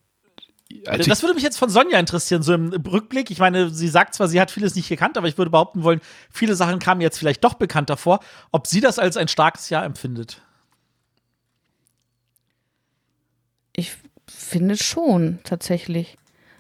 Das 0.86 1.22
würde 1.22 1.34
mich 1.34 1.42
jetzt 1.42 1.58
von 1.58 1.68
Sonja 1.68 1.98
interessieren, 1.98 2.42
so 2.42 2.54
im 2.54 2.70
Rückblick. 2.70 3.30
Ich 3.30 3.38
meine, 3.38 3.70
sie 3.70 3.88
sagt 3.88 4.14
zwar, 4.14 4.28
sie 4.28 4.40
hat 4.40 4.50
vieles 4.50 4.74
nicht 4.74 4.88
gekannt, 4.88 5.16
aber 5.18 5.28
ich 5.28 5.38
würde 5.38 5.50
behaupten 5.50 5.82
wollen, 5.82 6.00
viele 6.30 6.54
Sachen 6.54 6.78
kamen 6.78 7.00
jetzt 7.00 7.18
vielleicht 7.18 7.44
doch 7.44 7.54
bekannt 7.54 7.90
davor. 7.90 8.20
Ob 8.52 8.66
sie 8.66 8.80
das 8.80 8.98
als 8.98 9.16
ein 9.16 9.28
starkes 9.28 9.70
Jahr 9.70 9.84
empfindet? 9.84 10.42
Ich 13.74 13.96
finde 14.26 14.76
schon, 14.76 15.38
tatsächlich. 15.44 16.16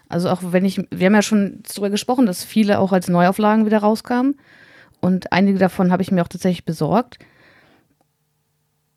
Also 0.08 0.30
auch 0.30 0.40
wenn 0.42 0.64
ich, 0.64 0.80
wir 0.90 1.06
haben 1.06 1.14
ja 1.14 1.22
schon 1.22 1.62
darüber 1.68 1.90
gesprochen, 1.90 2.26
dass 2.26 2.44
viele 2.44 2.78
auch 2.78 2.92
als 2.92 3.08
Neuauflagen 3.08 3.66
wieder 3.66 3.78
rauskamen. 3.78 4.38
Und 5.00 5.32
einige 5.32 5.58
davon 5.58 5.92
habe 5.92 6.02
ich 6.02 6.10
mir 6.10 6.22
auch 6.22 6.28
tatsächlich 6.28 6.64
besorgt. 6.64 7.18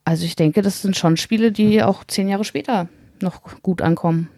Also 0.05 0.25
ich 0.25 0.35
denke, 0.35 0.61
das 0.61 0.81
sind 0.81 0.97
schon 0.97 1.17
Spiele, 1.17 1.51
die 1.51 1.83
auch 1.83 2.03
zehn 2.03 2.29
Jahre 2.29 2.43
später 2.43 2.89
noch 3.21 3.41
gut 3.61 3.81
ankommen. 3.81 4.29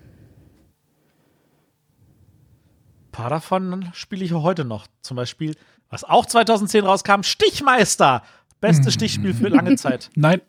Ein 3.08 3.11
paar 3.22 3.30
davon 3.30 3.90
spiele 3.94 4.26
ich 4.26 4.34
heute 4.34 4.66
noch. 4.66 4.88
Zum 5.02 5.16
Beispiel, 5.16 5.56
was 5.90 6.04
auch 6.04 6.26
2010 6.26 6.86
rauskam, 6.86 7.22
Stichmeister. 7.24 8.24
Beste 8.60 8.92
Stichspiel 8.92 9.34
für 9.34 9.48
lange 9.48 9.76
Zeit. 9.76 10.10
Nein, 10.16 10.42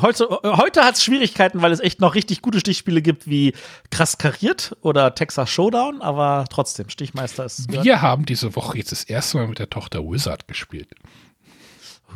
Heute, 0.00 0.28
heute 0.44 0.82
hat 0.82 0.96
es 0.96 1.04
Schwierigkeiten, 1.04 1.62
weil 1.62 1.70
es 1.70 1.78
echt 1.80 2.00
noch 2.00 2.14
richtig 2.14 2.42
gute 2.42 2.58
Stichspiele 2.58 3.02
gibt 3.02 3.28
wie 3.28 3.54
Krass 3.90 4.18
Kariert 4.18 4.76
oder 4.80 5.14
Texas 5.14 5.48
Showdown, 5.48 6.02
aber 6.02 6.44
trotzdem, 6.50 6.88
Stichmeister 6.88 7.44
ist. 7.44 7.70
Wir 7.70 8.02
haben 8.02 8.26
diese 8.26 8.56
Woche 8.56 8.78
jetzt 8.78 8.90
das 8.90 9.04
erste 9.04 9.38
Mal 9.38 9.46
mit 9.46 9.60
der 9.60 9.70
Tochter 9.70 10.00
Wizard 10.00 10.48
gespielt. 10.48 10.88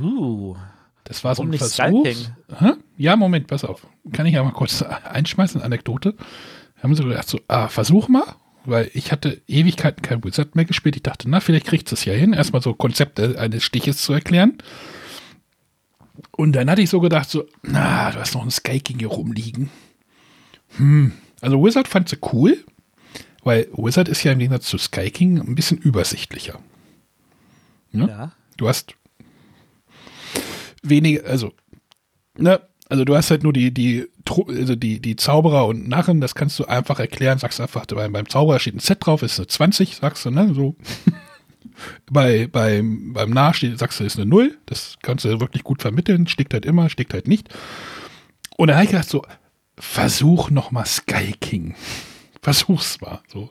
Uh. 0.01 0.57
Das 1.05 1.23
war 1.23 1.35
so 1.35 1.43
ein 1.43 1.53
Versuch. 1.53 2.07
Ja, 2.97 3.17
Moment, 3.17 3.47
pass 3.47 3.65
auf. 3.65 3.87
Kann 4.13 4.27
ich 4.27 4.35
ja 4.35 4.43
mal 4.43 4.53
kurz 4.53 4.83
einschmeißen, 4.83 5.61
Anekdote. 5.61 6.15
Haben 6.85 6.95
sie 6.95 7.03
gedacht, 7.03 7.27
so, 7.27 7.41
ah, 7.49 7.69
versuch 7.69 8.09
mal, 8.09 8.37
weil 8.67 8.91
ich 8.93 9.11
hatte 9.11 9.41
Ewigkeiten 9.49 10.03
kein 10.03 10.23
Wizard 10.23 10.55
mehr 10.55 10.67
gespielt. 10.67 10.97
Ich 10.97 11.03
dachte, 11.03 11.31
na, 11.31 11.41
vielleicht 11.41 11.65
kriegt 11.65 11.91
es 11.91 12.05
ja 12.05 12.13
hin, 12.13 12.35
erstmal 12.35 12.61
so 12.61 12.75
Konzepte 12.75 13.39
eines 13.41 13.65
Stiches 13.65 14.03
zu 14.03 14.13
erklären. 14.13 14.59
Und 16.33 16.53
dann 16.53 16.69
hatte 16.69 16.83
ich 16.83 16.91
so 16.91 17.01
gedacht, 17.01 17.31
so, 17.31 17.47
na, 17.63 18.11
du 18.11 18.19
hast 18.21 18.35
noch 18.35 18.43
ein 18.43 18.51
Sky 18.51 18.81
King 18.81 18.99
hier 18.99 19.09
rumliegen. 19.09 19.71
Hm. 20.77 21.13
Also 21.41 21.65
Wizard 21.65 21.89
fand 21.89 22.11
sie 22.11 22.19
cool, 22.33 22.63
weil 23.43 23.67
Wizard 23.73 24.11
ist 24.11 24.23
ja 24.23 24.33
im 24.33 24.39
Gegensatz 24.39 24.67
zu 24.67 24.77
Sky 24.77 25.11
King 25.11 25.41
ein 25.41 25.55
bisschen 25.55 25.79
übersichtlicher. 25.79 26.59
Ja? 27.93 28.07
ja. 28.07 28.33
Du 28.59 28.69
hast 28.69 28.95
wenige, 30.83 31.25
also, 31.25 31.55
ne, 32.37 32.61
also 32.89 33.05
du 33.05 33.17
hast 33.17 33.31
halt 33.31 33.43
nur 33.43 33.53
die, 33.53 33.73
die, 33.73 34.07
also 34.29 34.77
die, 34.77 35.01
die 35.01 35.17
Zauberer 35.17 35.67
und 35.67 35.89
Narren, 35.89 36.21
das 36.21 36.35
kannst 36.35 36.59
du 36.59 36.67
einfach 36.67 37.01
erklären, 37.01 37.39
sagst 37.39 37.61
einfach, 37.61 37.87
beim, 37.87 38.13
beim 38.13 38.29
Zauberer 38.29 38.59
steht 38.59 38.75
ein 38.75 38.81
Set 38.81 38.99
drauf, 39.01 39.23
ist 39.23 39.39
eine 39.39 39.47
20, 39.47 39.97
sagst 39.97 40.25
du, 40.25 40.31
ne, 40.31 40.53
so. 40.55 40.77
Bei, 42.09 42.47
beim, 42.47 43.15
beim 43.15 43.31
Nachstehen 43.31 43.77
sagst 43.77 43.99
du, 43.99 44.05
ist 44.05 44.17
eine 44.17 44.27
Null. 44.27 44.57
Das 44.67 44.97
kannst 45.03 45.25
du 45.25 45.41
wirklich 45.41 45.65
gut 45.65 45.83
vermitteln. 45.83 46.29
Stickt 46.29 46.55
halt 46.55 46.67
immer, 46.67 46.89
stickt 46.89 47.15
halt 47.15 47.27
nicht. 47.27 47.49
Und 48.57 48.69
dann 48.69 48.77
habe 48.77 48.85
ich 48.85 48.93
gedacht, 48.93 49.09
so, 49.09 49.23
versuch 49.77 50.51
nochmal 50.51 50.87
Sky 50.87 51.35
King. 51.41 51.75
Versuch's 52.43 53.01
mal. 53.01 53.23
So. 53.27 53.51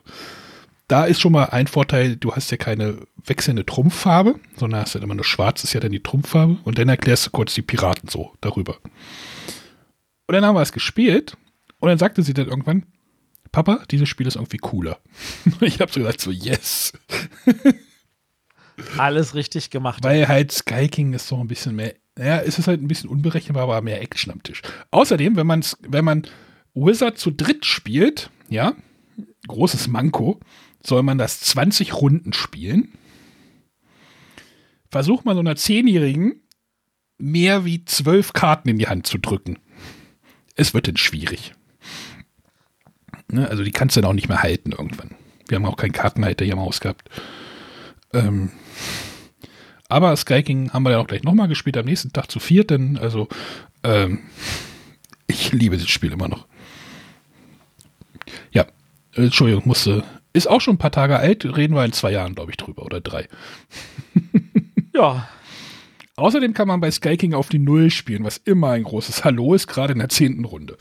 Da 0.93 1.05
ist 1.05 1.21
schon 1.21 1.31
mal 1.31 1.45
ein 1.45 1.65
Vorteil, 1.65 2.17
du 2.17 2.35
hast 2.35 2.51
ja 2.51 2.57
keine 2.57 2.99
wechselnde 3.25 3.65
Trumpffarbe, 3.65 4.35
sondern 4.57 4.81
hast 4.81 4.93
ja 4.93 5.01
immer 5.01 5.15
nur 5.15 5.25
schwarz, 5.25 5.63
ist 5.63 5.73
ja 5.73 5.79
dann 5.79 5.91
die 5.91 6.03
Trumpffarbe. 6.03 6.57
Und 6.65 6.77
dann 6.77 6.87
erklärst 6.87 7.25
du 7.25 7.31
kurz 7.31 7.55
die 7.55 7.63
Piraten 7.63 8.09
so 8.09 8.31
darüber. 8.41 8.77
Und 10.27 10.35
dann 10.35 10.45
haben 10.45 10.53
wir 10.53 10.61
es 10.61 10.71
gespielt. 10.71 11.35
Und 11.79 11.89
dann 11.89 11.97
sagte 11.97 12.21
sie 12.21 12.35
dann 12.35 12.45
irgendwann, 12.45 12.85
Papa, 13.51 13.81
dieses 13.89 14.07
Spiel 14.07 14.27
ist 14.27 14.35
irgendwie 14.35 14.59
cooler. 14.59 14.99
ich 15.61 15.81
habe 15.81 15.91
so 15.91 15.99
gesagt, 15.99 16.21
so, 16.21 16.29
yes. 16.29 16.93
Alles 18.99 19.33
richtig 19.33 19.71
gemacht. 19.71 20.03
Weil 20.03 20.27
halt 20.27 20.51
Sky 20.51 20.89
King 20.89 21.13
ist 21.13 21.27
so 21.27 21.39
ein 21.39 21.47
bisschen 21.47 21.75
mehr, 21.75 21.95
ja, 22.19 22.39
es 22.39 22.59
ist 22.59 22.67
halt 22.67 22.83
ein 22.83 22.87
bisschen 22.87 23.09
unberechenbar, 23.09 23.63
aber 23.63 23.81
mehr 23.81 23.99
Action 23.99 24.31
am 24.31 24.43
Tisch. 24.43 24.61
Außerdem, 24.91 25.37
wenn 25.37 25.47
man, 25.47 25.65
wenn 25.87 26.05
man 26.05 26.27
Wizard 26.75 27.17
zu 27.17 27.31
dritt 27.31 27.65
spielt, 27.65 28.29
ja, 28.47 28.75
großes 29.47 29.87
Manko, 29.87 30.39
soll 30.85 31.03
man 31.03 31.17
das 31.17 31.39
20 31.41 31.93
Runden 31.93 32.33
spielen. 32.33 32.93
Versuch 34.89 35.23
mal 35.23 35.33
so 35.33 35.39
einer 35.39 35.55
Zehnjährigen 35.55 36.41
mehr 37.17 37.65
wie 37.65 37.85
zwölf 37.85 38.33
Karten 38.33 38.69
in 38.69 38.77
die 38.77 38.87
Hand 38.87 39.07
zu 39.07 39.17
drücken. 39.17 39.59
Es 40.55 40.73
wird 40.73 40.87
dann 40.87 40.97
schwierig. 40.97 41.53
Ne? 43.31 43.49
Also 43.49 43.63
die 43.63 43.71
kannst 43.71 43.95
du 43.95 44.01
dann 44.01 44.09
auch 44.09 44.15
nicht 44.15 44.29
mehr 44.29 44.43
halten 44.43 44.71
irgendwann. 44.71 45.15
Wir 45.47 45.55
haben 45.57 45.65
auch 45.65 45.77
keinen 45.77 45.93
Kartenhalter 45.93 46.45
hier 46.45 46.53
im 46.53 46.59
Haus 46.59 46.79
gehabt. 46.79 47.09
Ähm, 48.13 48.51
aber 49.89 50.15
Sky 50.15 50.43
King 50.43 50.71
haben 50.71 50.83
wir 50.83 50.91
ja 50.91 50.99
auch 50.99 51.07
gleich 51.07 51.23
nochmal 51.23 51.47
gespielt, 51.47 51.77
am 51.77 51.85
nächsten 51.85 52.13
Tag 52.13 52.29
zu 52.29 52.39
viert, 52.39 52.69
denn 52.69 52.97
also 52.97 53.27
ähm, 53.83 54.19
ich 55.27 55.51
liebe 55.51 55.77
das 55.77 55.89
Spiel 55.89 56.11
immer 56.11 56.27
noch. 56.27 56.47
Ja, 58.51 58.65
Entschuldigung, 59.13 59.63
musste, 59.65 60.03
ist 60.33 60.49
auch 60.49 60.61
schon 60.61 60.75
ein 60.75 60.79
paar 60.79 60.91
Tage 60.91 61.17
alt, 61.17 61.45
reden 61.45 61.75
wir 61.75 61.85
in 61.85 61.93
zwei 61.93 62.11
Jahren, 62.11 62.35
glaube 62.35 62.51
ich, 62.51 62.57
drüber 62.57 62.83
oder 62.83 63.01
drei. 63.01 63.27
ja. 64.93 65.27
Außerdem 66.15 66.53
kann 66.53 66.67
man 66.67 66.79
bei 66.79 66.91
Sky 66.91 67.17
King 67.17 67.33
auf 67.33 67.49
die 67.49 67.59
Null 67.59 67.89
spielen, 67.89 68.23
was 68.23 68.37
immer 68.37 68.71
ein 68.71 68.83
großes 68.83 69.23
Hallo 69.23 69.53
ist, 69.53 69.67
gerade 69.67 69.93
in 69.93 69.99
der 69.99 70.09
zehnten 70.09 70.45
Runde. 70.45 70.77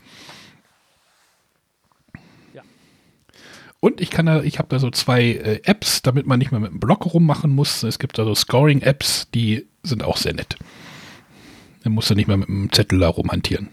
Und 3.84 4.00
ich 4.00 4.10
kann 4.10 4.26
da, 4.26 4.44
ich 4.44 4.60
habe 4.60 4.68
da 4.68 4.78
so 4.78 4.90
zwei 4.90 5.22
äh, 5.24 5.60
Apps, 5.64 6.02
damit 6.02 6.24
man 6.24 6.38
nicht 6.38 6.52
mehr 6.52 6.60
mit 6.60 6.70
dem 6.70 6.78
Block 6.78 7.12
rummachen 7.12 7.50
muss. 7.50 7.82
Es 7.82 7.98
gibt 7.98 8.16
da 8.16 8.24
so 8.24 8.32
Scoring-Apps, 8.32 9.28
die 9.34 9.66
sind 9.82 10.04
auch 10.04 10.18
sehr 10.18 10.34
nett. 10.34 10.56
Dann 11.82 11.92
musst 11.92 12.08
du 12.08 12.14
nicht 12.14 12.28
mehr 12.28 12.36
mit 12.36 12.46
dem 12.46 12.70
Zettel 12.70 13.00
da 13.00 13.08
rumhantieren. 13.08 13.70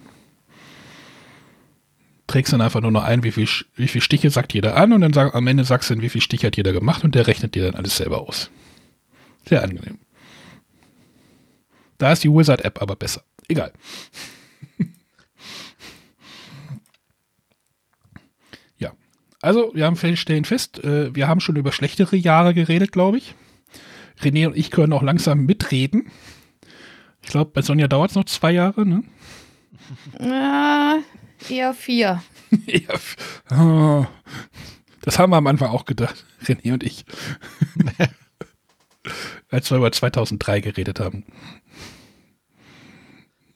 Trägst 2.29 2.53
dann 2.53 2.61
einfach 2.61 2.81
nur 2.81 2.91
noch 2.91 3.03
ein, 3.03 3.23
wie 3.23 3.31
viel, 3.31 3.47
wie 3.75 3.87
viel 3.87 4.01
Stiche 4.01 4.29
sagt 4.29 4.53
jeder 4.53 4.75
an 4.75 4.93
und 4.93 5.01
dann 5.01 5.13
sag, 5.13 5.33
am 5.33 5.47
Ende 5.47 5.63
sagst 5.63 5.89
du 5.89 5.95
dann, 5.95 6.03
wie 6.03 6.09
viel 6.09 6.21
Stiche 6.21 6.47
hat 6.47 6.57
jeder 6.57 6.73
gemacht 6.73 7.03
und 7.03 7.15
der 7.15 7.25
rechnet 7.25 7.55
dir 7.55 7.63
dann 7.63 7.75
alles 7.75 7.97
selber 7.97 8.21
aus. 8.21 8.51
Sehr 9.47 9.63
angenehm. 9.63 9.97
Da 11.97 12.11
ist 12.11 12.23
die 12.23 12.29
Wizard-App 12.29 12.81
aber 12.81 12.95
besser. 12.95 13.23
Egal. 13.47 13.73
Also, 19.41 19.71
wir 19.73 19.85
haben 19.85 19.95
stellen 19.95 20.43
fest, 20.43 20.83
äh, 20.83 21.15
wir 21.15 21.27
haben 21.27 21.39
schon 21.39 21.55
über 21.55 21.71
schlechtere 21.71 22.17
Jahre 22.17 22.53
geredet, 22.53 22.91
glaube 22.91 23.19
ich. 23.19 23.35
René 24.21 24.47
und 24.47 24.57
ich 24.57 24.69
können 24.69 24.91
auch 24.91 25.01
langsam 25.01 25.45
mitreden. 25.45 26.11
Ich 27.21 27.29
glaube, 27.29 27.51
bei 27.53 27.61
Sonja 27.61 27.87
dauert 27.87 28.09
es 28.11 28.15
noch 28.15 28.25
zwei 28.25 28.51
Jahre, 28.51 28.85
ne? 28.85 29.03
Ja, 30.19 30.97
eher 31.47 31.73
vier. 31.73 32.21
oh, 33.51 34.05
das 35.01 35.19
haben 35.19 35.31
wir 35.31 35.37
am 35.37 35.47
Anfang 35.47 35.69
auch 35.69 35.85
gedacht, 35.85 36.25
René 36.43 36.73
und 36.73 36.83
ich. 36.83 37.05
Als 39.49 39.71
wir 39.71 39.77
über 39.77 39.91
2003 39.91 40.61
geredet 40.61 40.99
haben. 40.99 41.25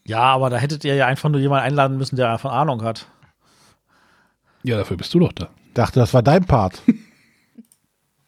Ja, 0.06 0.22
aber 0.22 0.50
da 0.50 0.58
hättet 0.58 0.84
ihr 0.84 0.96
ja 0.96 1.08
einfach 1.08 1.30
nur 1.30 1.40
jemanden 1.40 1.66
einladen 1.66 1.98
müssen, 1.98 2.16
der 2.16 2.32
einfach 2.32 2.52
Ahnung 2.52 2.84
hat. 2.84 3.08
Ja, 4.64 4.78
dafür 4.78 4.98
bist 4.98 5.14
du 5.14 5.20
doch 5.20 5.34
da. 5.34 5.50
Dachte, 5.74 6.00
das 6.00 6.14
war 6.14 6.24
dein 6.24 6.46
Part. 6.46 6.82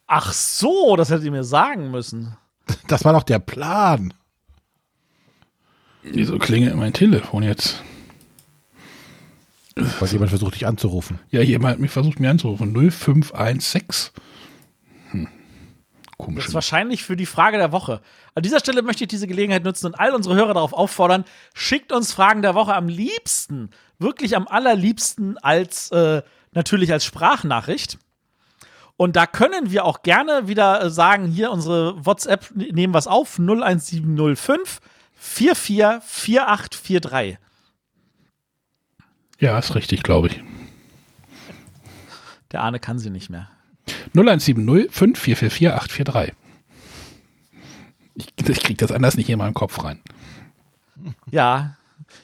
Ach 0.06 0.32
so, 0.32 0.96
das 0.96 1.10
hättet 1.10 1.24
ihr 1.24 1.32
mir 1.32 1.44
sagen 1.44 1.90
müssen. 1.90 2.36
Das 2.86 3.04
war 3.04 3.12
doch 3.12 3.22
der 3.22 3.38
Plan. 3.38 4.14
Wieso 6.02 6.38
klingelt 6.38 6.76
mein 6.76 6.92
Telefon 6.92 7.42
jetzt? 7.42 7.82
Weil 9.76 10.08
jemand 10.08 10.30
versucht, 10.30 10.54
dich 10.54 10.66
anzurufen. 10.66 11.18
Ja, 11.30 11.42
jemand 11.42 11.74
hat 11.74 11.80
mich 11.80 11.90
versucht, 11.90 12.18
mich 12.18 12.30
anzurufen. 12.30 12.90
0516. 12.90 13.82
Hm. 15.10 15.28
Komisch. 16.16 16.44
Das 16.44 16.48
ist 16.48 16.54
wahrscheinlich 16.54 17.04
für 17.04 17.16
die 17.16 17.26
Frage 17.26 17.58
der 17.58 17.72
Woche. 17.72 18.00
An 18.34 18.42
dieser 18.42 18.60
Stelle 18.60 18.80
möchte 18.80 19.04
ich 19.04 19.08
diese 19.08 19.26
Gelegenheit 19.26 19.64
nutzen 19.64 19.84
und 19.86 20.00
all 20.00 20.14
unsere 20.14 20.34
Hörer 20.34 20.54
darauf 20.54 20.72
auffordern, 20.72 21.26
schickt 21.52 21.92
uns 21.92 22.14
Fragen 22.14 22.40
der 22.40 22.54
Woche 22.54 22.74
am 22.74 22.88
liebsten, 22.88 23.68
wirklich 23.98 24.34
am 24.34 24.48
allerliebsten 24.48 25.36
als 25.38 25.90
äh, 25.90 26.22
natürlich 26.52 26.90
als 26.90 27.04
Sprachnachricht. 27.04 27.98
Und 28.96 29.14
da 29.14 29.26
können 29.26 29.70
wir 29.70 29.84
auch 29.84 30.00
gerne 30.02 30.48
wieder 30.48 30.84
äh, 30.84 30.90
sagen, 30.90 31.26
hier 31.26 31.50
unsere 31.50 32.06
WhatsApp 32.06 32.50
nehmen 32.54 32.94
was 32.94 33.06
auf, 33.06 33.38
01705 33.38 34.80
444843. 35.18 37.36
Ja, 39.38 39.58
ist 39.58 39.74
richtig, 39.74 40.02
glaube 40.02 40.28
ich. 40.28 40.42
Der 42.52 42.62
Arne 42.62 42.80
kann 42.80 42.98
sie 42.98 43.10
nicht 43.10 43.28
mehr. 43.28 43.50
0170 44.14 44.90
5444 44.90 45.68
843. 45.68 46.34
Ich, 48.14 48.28
ich 48.48 48.60
kriege 48.60 48.76
das 48.76 48.92
anders 48.92 49.16
nicht 49.16 49.28
in 49.28 49.38
meinen 49.38 49.54
Kopf 49.54 49.84
rein. 49.84 50.00
Ja, 51.30 51.76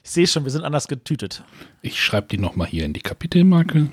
ich 0.03 0.11
sehe 0.11 0.27
schon, 0.27 0.45
wir 0.45 0.51
sind 0.51 0.65
anders 0.65 0.89
getütet. 0.89 1.45
Ich 1.83 2.03
schreibe 2.03 2.29
die 2.29 2.39
nochmal 2.39 2.69
hier 2.69 2.85
in 2.85 2.93
die 2.93 3.01
Kapitelmarke. 3.01 3.89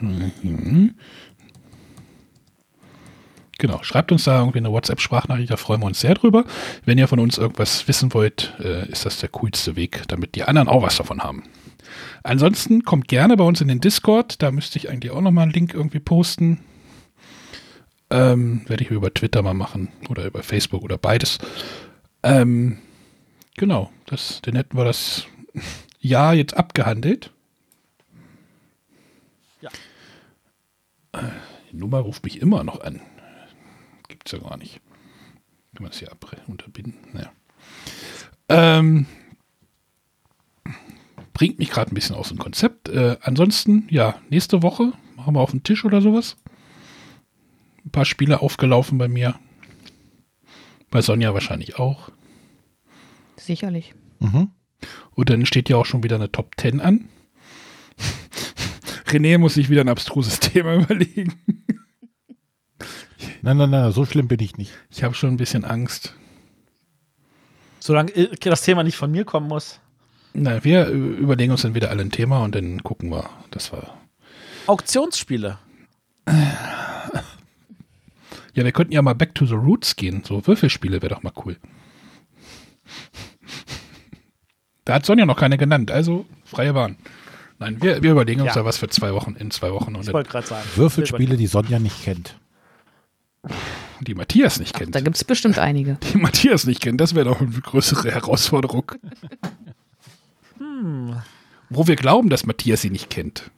Genau, 3.58 3.84
schreibt 3.84 4.12
uns 4.14 4.24
da 4.24 4.40
irgendwie 4.40 4.60
eine 4.60 4.72
WhatsApp-Sprachnachricht, 4.72 5.52
da 5.52 5.58
freuen 5.58 5.82
wir 5.82 5.88
uns 5.88 6.00
sehr 6.00 6.14
drüber. 6.14 6.46
Wenn 6.86 6.98
ihr 6.98 7.10
von 7.10 7.20
uns 7.20 7.38
irgendwas 7.38 7.88
wissen 7.90 8.14
wollt, 8.14 8.54
äh, 8.60 8.88
ist 8.90 9.06
das 9.06 9.20
der 9.20 9.28
coolste 9.30 9.76
Weg, 9.76 10.04
damit 10.08 10.36
die 10.36 10.44
anderen 10.44 10.70
auch 10.70 10.82
was 10.82 10.96
davon 10.96 11.22
haben. 11.22 11.44
Ansonsten 12.24 12.84
kommt 12.84 13.08
gerne 13.08 13.38
bei 13.38 13.44
uns 13.44 13.62
in 13.62 13.68
den 13.68 13.82
Discord, 13.82 14.42
da 14.42 14.52
müsste 14.52 14.78
ich 14.78 14.90
eigentlich 14.90 15.12
auch 15.12 15.22
nochmal 15.22 15.44
einen 15.44 15.54
Link 15.54 15.74
irgendwie 15.74 16.00
posten. 16.00 16.60
Ähm, 18.10 18.64
Werde 18.68 18.84
ich 18.84 18.90
über 18.90 19.14
Twitter 19.14 19.42
mal 19.42 19.54
machen 19.54 19.90
oder 20.10 20.26
über 20.26 20.44
Facebook 20.44 20.84
oder 20.84 20.98
beides. 20.98 21.38
Ähm, 22.24 22.80
genau, 23.56 23.92
das, 24.08 24.42
dann 24.42 24.56
hätten 24.56 24.78
wir 24.78 24.86
das 24.86 25.28
Jahr 26.00 26.34
jetzt 26.34 26.56
abgehandelt. 26.56 27.32
Ja. 29.62 29.70
Äh, 31.14 31.30
die 31.72 31.78
Nummer 31.78 32.00
ruft 32.00 32.24
mich 32.24 32.42
immer 32.42 32.64
noch 32.64 32.82
an. 32.82 33.02
Gibt's 34.08 34.32
ja 34.32 34.40
gar 34.40 34.58
nicht. 34.58 34.82
Kann 35.76 35.84
man 35.84 35.92
das 35.92 36.00
hier 36.00 36.10
unterbinden? 36.48 36.96
Naja. 37.14 37.32
Ähm, 38.50 39.06
bringt 41.40 41.58
mich 41.58 41.70
gerade 41.70 41.90
ein 41.90 41.96
bisschen 41.96 42.18
aus 42.18 42.28
dem 42.28 42.38
Konzept. 42.38 42.90
Äh, 42.90 43.16
ansonsten, 43.22 43.88
ja, 43.90 44.16
nächste 44.30 44.62
Woche 44.62 44.92
machen 45.16 45.36
wir 45.36 45.40
auf 45.40 45.52
den 45.52 45.64
Tisch 45.64 45.86
oder 45.86 46.02
sowas. 46.02 46.36
Ein 47.86 47.92
paar 47.92 48.04
Spiele 48.04 48.42
aufgelaufen 48.42 48.98
bei 48.98 49.08
mir. 49.08 49.40
Bei 50.92 51.02
Sonja 51.02 51.34
wahrscheinlich 51.34 51.80
auch. 51.80 52.10
Sicherlich. 53.38 53.94
Mhm. 54.20 54.50
Und 55.12 55.30
dann 55.30 55.46
steht 55.46 55.70
ja 55.70 55.78
auch 55.78 55.86
schon 55.86 56.04
wieder 56.04 56.18
eine 56.18 56.30
Top 56.30 56.56
10 56.58 56.82
an. 56.82 57.08
René 59.08 59.38
muss 59.38 59.54
sich 59.54 59.70
wieder 59.70 59.80
ein 59.80 59.90
abstruses 59.90 60.40
Thema 60.42 60.76
überlegen. 60.76 61.40
Nein, 63.44 63.56
nein, 63.56 63.70
nein, 63.70 63.94
so 63.94 64.04
schlimm 64.04 64.28
bin 64.28 64.42
ich 64.42 64.58
nicht. 64.58 64.74
Ich 64.90 65.04
habe 65.04 65.16
schon 65.16 65.30
ein 65.30 65.38
bisschen 65.38 65.64
Angst. 65.64 66.16
Solange 67.80 68.12
das 68.42 68.64
Thema 68.64 68.84
nicht 68.84 68.98
von 68.98 69.10
mir 69.10 69.24
kommen 69.24 69.48
muss. 69.48 69.80
Na, 70.34 70.64
wir 70.64 70.88
überlegen 70.88 71.52
uns 71.52 71.64
dann 71.64 71.76
wieder 71.76 71.90
alle 71.90 72.02
ein 72.02 72.12
Thema 72.12 72.44
und 72.44 72.56
dann 72.56 72.84
gucken 72.84 73.10
wir. 73.10 73.30
Das 73.52 73.72
war. 73.72 73.98
Auktionsspiele. 74.68 75.58
Ja, 78.54 78.64
wir 78.66 78.72
könnten 78.72 78.94
ja 78.94 79.02
mal 79.02 79.16
back 79.16 79.36
to 79.36 79.46
the 79.46 79.56
roots 79.56 79.96
gehen. 79.96 80.24
So 80.26 80.46
Würfelspiele 80.46 81.02
wäre 81.02 81.14
doch 81.14 81.24
mal 81.24 81.34
cool. 81.46 81.58
Da 84.86 84.96
hat 84.96 85.06
Sonja 85.06 85.26
noch 85.26 85.38
keine 85.38 85.58
genannt, 85.58 85.92
also 85.92 86.26
freie 86.46 86.74
Bahn. 86.74 86.98
Nein, 87.60 87.82
wir, 87.82 88.02
wir 88.02 88.12
überlegen 88.12 88.42
uns 88.42 88.56
ja. 88.56 88.62
da 88.62 88.66
was 88.66 88.78
für 88.78 88.90
zwei 88.90 89.14
Wochen, 89.14 89.36
in 89.36 89.52
zwei 89.52 89.72
Wochen. 89.72 89.96
Ich 90.02 90.12
wollte 90.12 90.30
gerade 90.30 90.48
sagen. 90.48 90.68
Würfelspiele, 90.76 91.38
die 91.38 91.48
Sonja 91.48 91.78
nicht 91.78 92.04
kennt. 92.04 92.36
Die 94.02 94.16
Matthias 94.16 94.60
nicht 94.60 94.74
kennt. 94.74 94.90
Ach, 94.90 95.00
da 95.00 95.02
gibt 95.02 95.16
es 95.18 95.24
bestimmt 95.24 95.60
einige. 95.60 95.98
Die 96.12 96.18
Matthias 96.18 96.66
nicht 96.66 96.82
kennt, 96.82 97.00
das 97.00 97.16
wäre 97.16 97.26
doch 97.26 97.40
eine 97.40 97.52
größere 97.52 98.12
Herausforderung. 98.12 98.92
Wo 101.70 101.88
wir 101.88 101.96
glauben, 101.96 102.30
dass 102.30 102.46
Matthias 102.46 102.82
sie 102.82 102.90
nicht 102.90 103.10
kennt. 103.10 103.52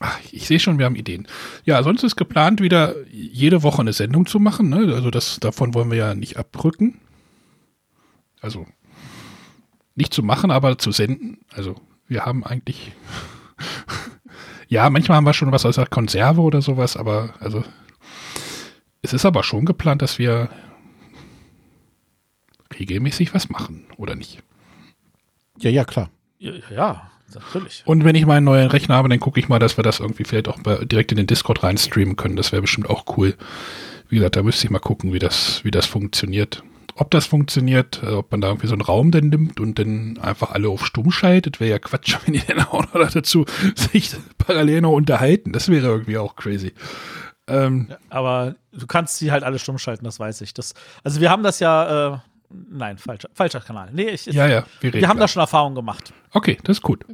Ach, 0.00 0.18
ich 0.30 0.46
sehe 0.46 0.60
schon, 0.60 0.78
wir 0.78 0.86
haben 0.86 0.94
Ideen. 0.94 1.26
Ja, 1.64 1.82
sonst 1.82 2.04
ist 2.04 2.16
geplant, 2.16 2.60
wieder 2.60 2.94
jede 3.08 3.62
Woche 3.62 3.80
eine 3.80 3.92
Sendung 3.92 4.26
zu 4.26 4.38
machen. 4.38 4.68
Ne? 4.68 4.94
Also 4.94 5.10
das, 5.10 5.40
davon 5.40 5.74
wollen 5.74 5.90
wir 5.90 5.98
ja 5.98 6.14
nicht 6.14 6.36
abrücken. 6.36 7.00
Also 8.40 8.66
nicht 9.96 10.14
zu 10.14 10.22
machen, 10.22 10.52
aber 10.52 10.78
zu 10.78 10.92
senden. 10.92 11.38
Also 11.50 11.74
wir 12.06 12.24
haben 12.24 12.44
eigentlich, 12.44 12.92
ja, 14.68 14.88
manchmal 14.88 15.16
haben 15.16 15.26
wir 15.26 15.34
schon 15.34 15.50
was 15.50 15.62
der 15.62 15.86
Konserve 15.86 16.42
oder 16.42 16.62
sowas, 16.62 16.96
aber 16.96 17.34
also 17.40 17.64
es 19.02 19.12
ist 19.12 19.24
aber 19.24 19.42
schon 19.42 19.64
geplant, 19.64 20.02
dass 20.02 20.18
wir 20.18 20.48
regelmäßig 22.78 23.34
was 23.34 23.48
machen, 23.48 23.86
oder 23.96 24.14
nicht? 24.14 24.42
Ja, 25.58 25.70
ja, 25.70 25.84
klar. 25.84 26.10
Ja, 26.38 26.52
ja 26.74 27.10
natürlich. 27.34 27.82
Und 27.84 28.04
wenn 28.04 28.14
ich 28.14 28.26
meinen 28.26 28.44
neuen 28.44 28.70
Rechner 28.70 28.96
habe, 28.96 29.08
dann 29.08 29.20
gucke 29.20 29.40
ich 29.40 29.48
mal, 29.48 29.58
dass 29.58 29.76
wir 29.76 29.84
das 29.84 30.00
irgendwie 30.00 30.24
vielleicht 30.24 30.48
auch 30.48 30.58
direkt 30.82 31.12
in 31.12 31.16
den 31.16 31.26
Discord 31.26 31.62
reinstreamen 31.62 32.16
können. 32.16 32.36
Das 32.36 32.52
wäre 32.52 32.62
bestimmt 32.62 32.88
auch 32.88 33.04
cool. 33.16 33.34
Wie 34.08 34.16
gesagt, 34.16 34.36
da 34.36 34.42
müsste 34.42 34.66
ich 34.66 34.70
mal 34.70 34.78
gucken, 34.78 35.12
wie 35.12 35.18
das, 35.18 35.64
wie 35.64 35.70
das 35.70 35.86
funktioniert. 35.86 36.62
Ob 36.94 37.10
das 37.12 37.26
funktioniert, 37.26 38.02
äh, 38.02 38.08
ob 38.08 38.32
man 38.32 38.40
da 38.40 38.48
irgendwie 38.48 38.66
so 38.66 38.72
einen 38.72 38.82
Raum 38.82 39.12
dann 39.12 39.28
nimmt 39.28 39.60
und 39.60 39.78
dann 39.78 40.18
einfach 40.18 40.50
alle 40.50 40.68
auf 40.68 40.84
stumm 40.84 41.12
schaltet, 41.12 41.60
wäre 41.60 41.70
ja 41.70 41.78
Quatsch, 41.78 42.16
wenn 42.24 42.34
die 42.34 42.44
dann 42.44 42.60
auch 42.60 42.92
noch 42.92 43.10
dazu 43.10 43.44
sich 43.76 44.10
parallel 44.38 44.80
noch 44.80 44.92
unterhalten. 44.92 45.52
Das 45.52 45.68
wäre 45.68 45.86
irgendwie 45.86 46.18
auch 46.18 46.34
crazy. 46.34 46.72
Ähm, 47.46 47.86
ja, 47.88 47.98
aber 48.10 48.56
du 48.72 48.86
kannst 48.86 49.18
sie 49.18 49.30
halt 49.30 49.44
alle 49.44 49.58
stumm 49.58 49.78
schalten, 49.78 50.04
das 50.04 50.18
weiß 50.18 50.40
ich. 50.40 50.54
Das, 50.54 50.74
also 51.04 51.20
wir 51.20 51.30
haben 51.30 51.42
das 51.42 51.60
ja, 51.60 52.14
äh, 52.14 52.18
nein, 52.50 52.98
falscher, 52.98 53.28
falscher 53.32 53.60
Kanal. 53.60 53.90
Nee, 53.92 54.10
ich, 54.10 54.26
ja, 54.26 54.46
ja, 54.46 54.64
wir, 54.80 54.92
wir 54.92 55.08
haben 55.08 55.18
da 55.18 55.28
schon 55.28 55.40
Erfahrungen 55.40 55.74
gemacht. 55.74 56.12
Okay, 56.32 56.58
das 56.64 56.78
ist 56.78 56.82
gut. 56.82 57.04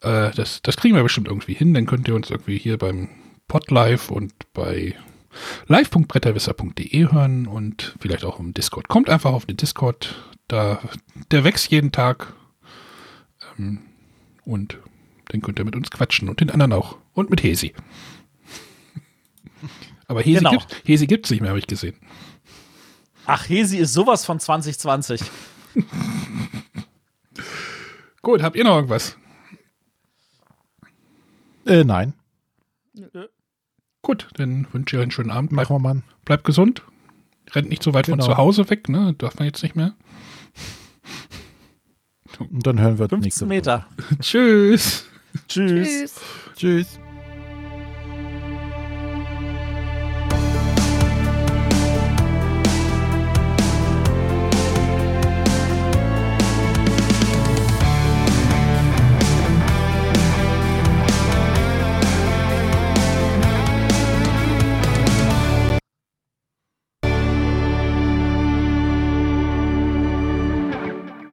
Äh, 0.00 0.30
das, 0.32 0.62
das 0.62 0.76
kriegen 0.76 0.94
wir 0.94 1.02
bestimmt 1.02 1.28
irgendwie 1.28 1.54
hin. 1.54 1.74
Dann 1.74 1.86
könnt 1.86 2.08
ihr 2.08 2.14
uns 2.14 2.30
irgendwie 2.30 2.58
hier 2.58 2.78
beim 2.78 3.08
Podlive 3.48 4.12
und 4.12 4.32
bei 4.52 4.94
live.bretterwisser.de 5.66 7.12
hören 7.12 7.46
und 7.46 7.96
vielleicht 7.98 8.24
auch 8.24 8.38
im 8.38 8.54
Discord. 8.54 8.88
Kommt 8.88 9.08
einfach 9.08 9.32
auf 9.32 9.46
den 9.46 9.56
Discord, 9.56 10.14
da, 10.48 10.80
der 11.30 11.44
wächst 11.44 11.70
jeden 11.70 11.90
Tag. 11.90 12.34
Ähm, 13.58 13.80
und 14.44 14.78
dann 15.28 15.40
könnt 15.40 15.58
ihr 15.58 15.64
mit 15.64 15.74
uns 15.74 15.90
quatschen 15.90 16.28
und 16.28 16.40
den 16.40 16.50
anderen 16.50 16.72
auch. 16.72 16.98
Und 17.14 17.30
mit 17.30 17.42
Hesi. 17.42 17.74
Aber 20.06 20.20
Hesi 20.20 20.38
genau. 20.38 20.50
gibt 20.50 21.08
gibt's 21.08 21.30
nicht 21.30 21.40
mehr, 21.40 21.50
habe 21.50 21.58
ich 21.58 21.66
gesehen. 21.66 21.96
Ach, 23.26 23.48
Hesi 23.48 23.78
ist 23.78 23.92
sowas 23.92 24.24
von 24.24 24.38
2020. 24.38 25.20
Gut, 28.22 28.42
habt 28.42 28.56
ihr 28.56 28.64
noch 28.64 28.76
irgendwas? 28.76 29.16
Äh, 31.66 31.84
nein. 31.84 32.14
Nö. 32.94 33.28
Gut, 34.02 34.28
dann 34.34 34.66
wünsche 34.72 34.96
ich 34.96 34.98
euch 34.98 35.02
einen 35.04 35.10
schönen 35.10 35.30
Abend. 35.30 35.52
Machen 35.52 35.74
wir 35.74 35.78
mal. 35.78 36.02
Bleibt 36.24 36.44
gesund. 36.44 36.82
Rennt 37.52 37.70
nicht 37.70 37.82
so 37.82 37.94
weit 37.94 38.06
genau. 38.06 38.24
von 38.24 38.32
zu 38.32 38.36
Hause 38.36 38.68
weg, 38.70 38.88
ne? 38.88 39.14
Darf 39.16 39.38
man 39.38 39.46
jetzt 39.46 39.62
nicht 39.62 39.76
mehr. 39.76 39.94
Und 42.38 42.66
dann 42.66 42.80
hören 42.80 42.98
wir 42.98 43.08
15 43.08 43.48
Meter. 43.48 43.86
Tschüss. 44.20 45.06
Tschüss. 45.48 46.20
Tschüss. 46.56 46.98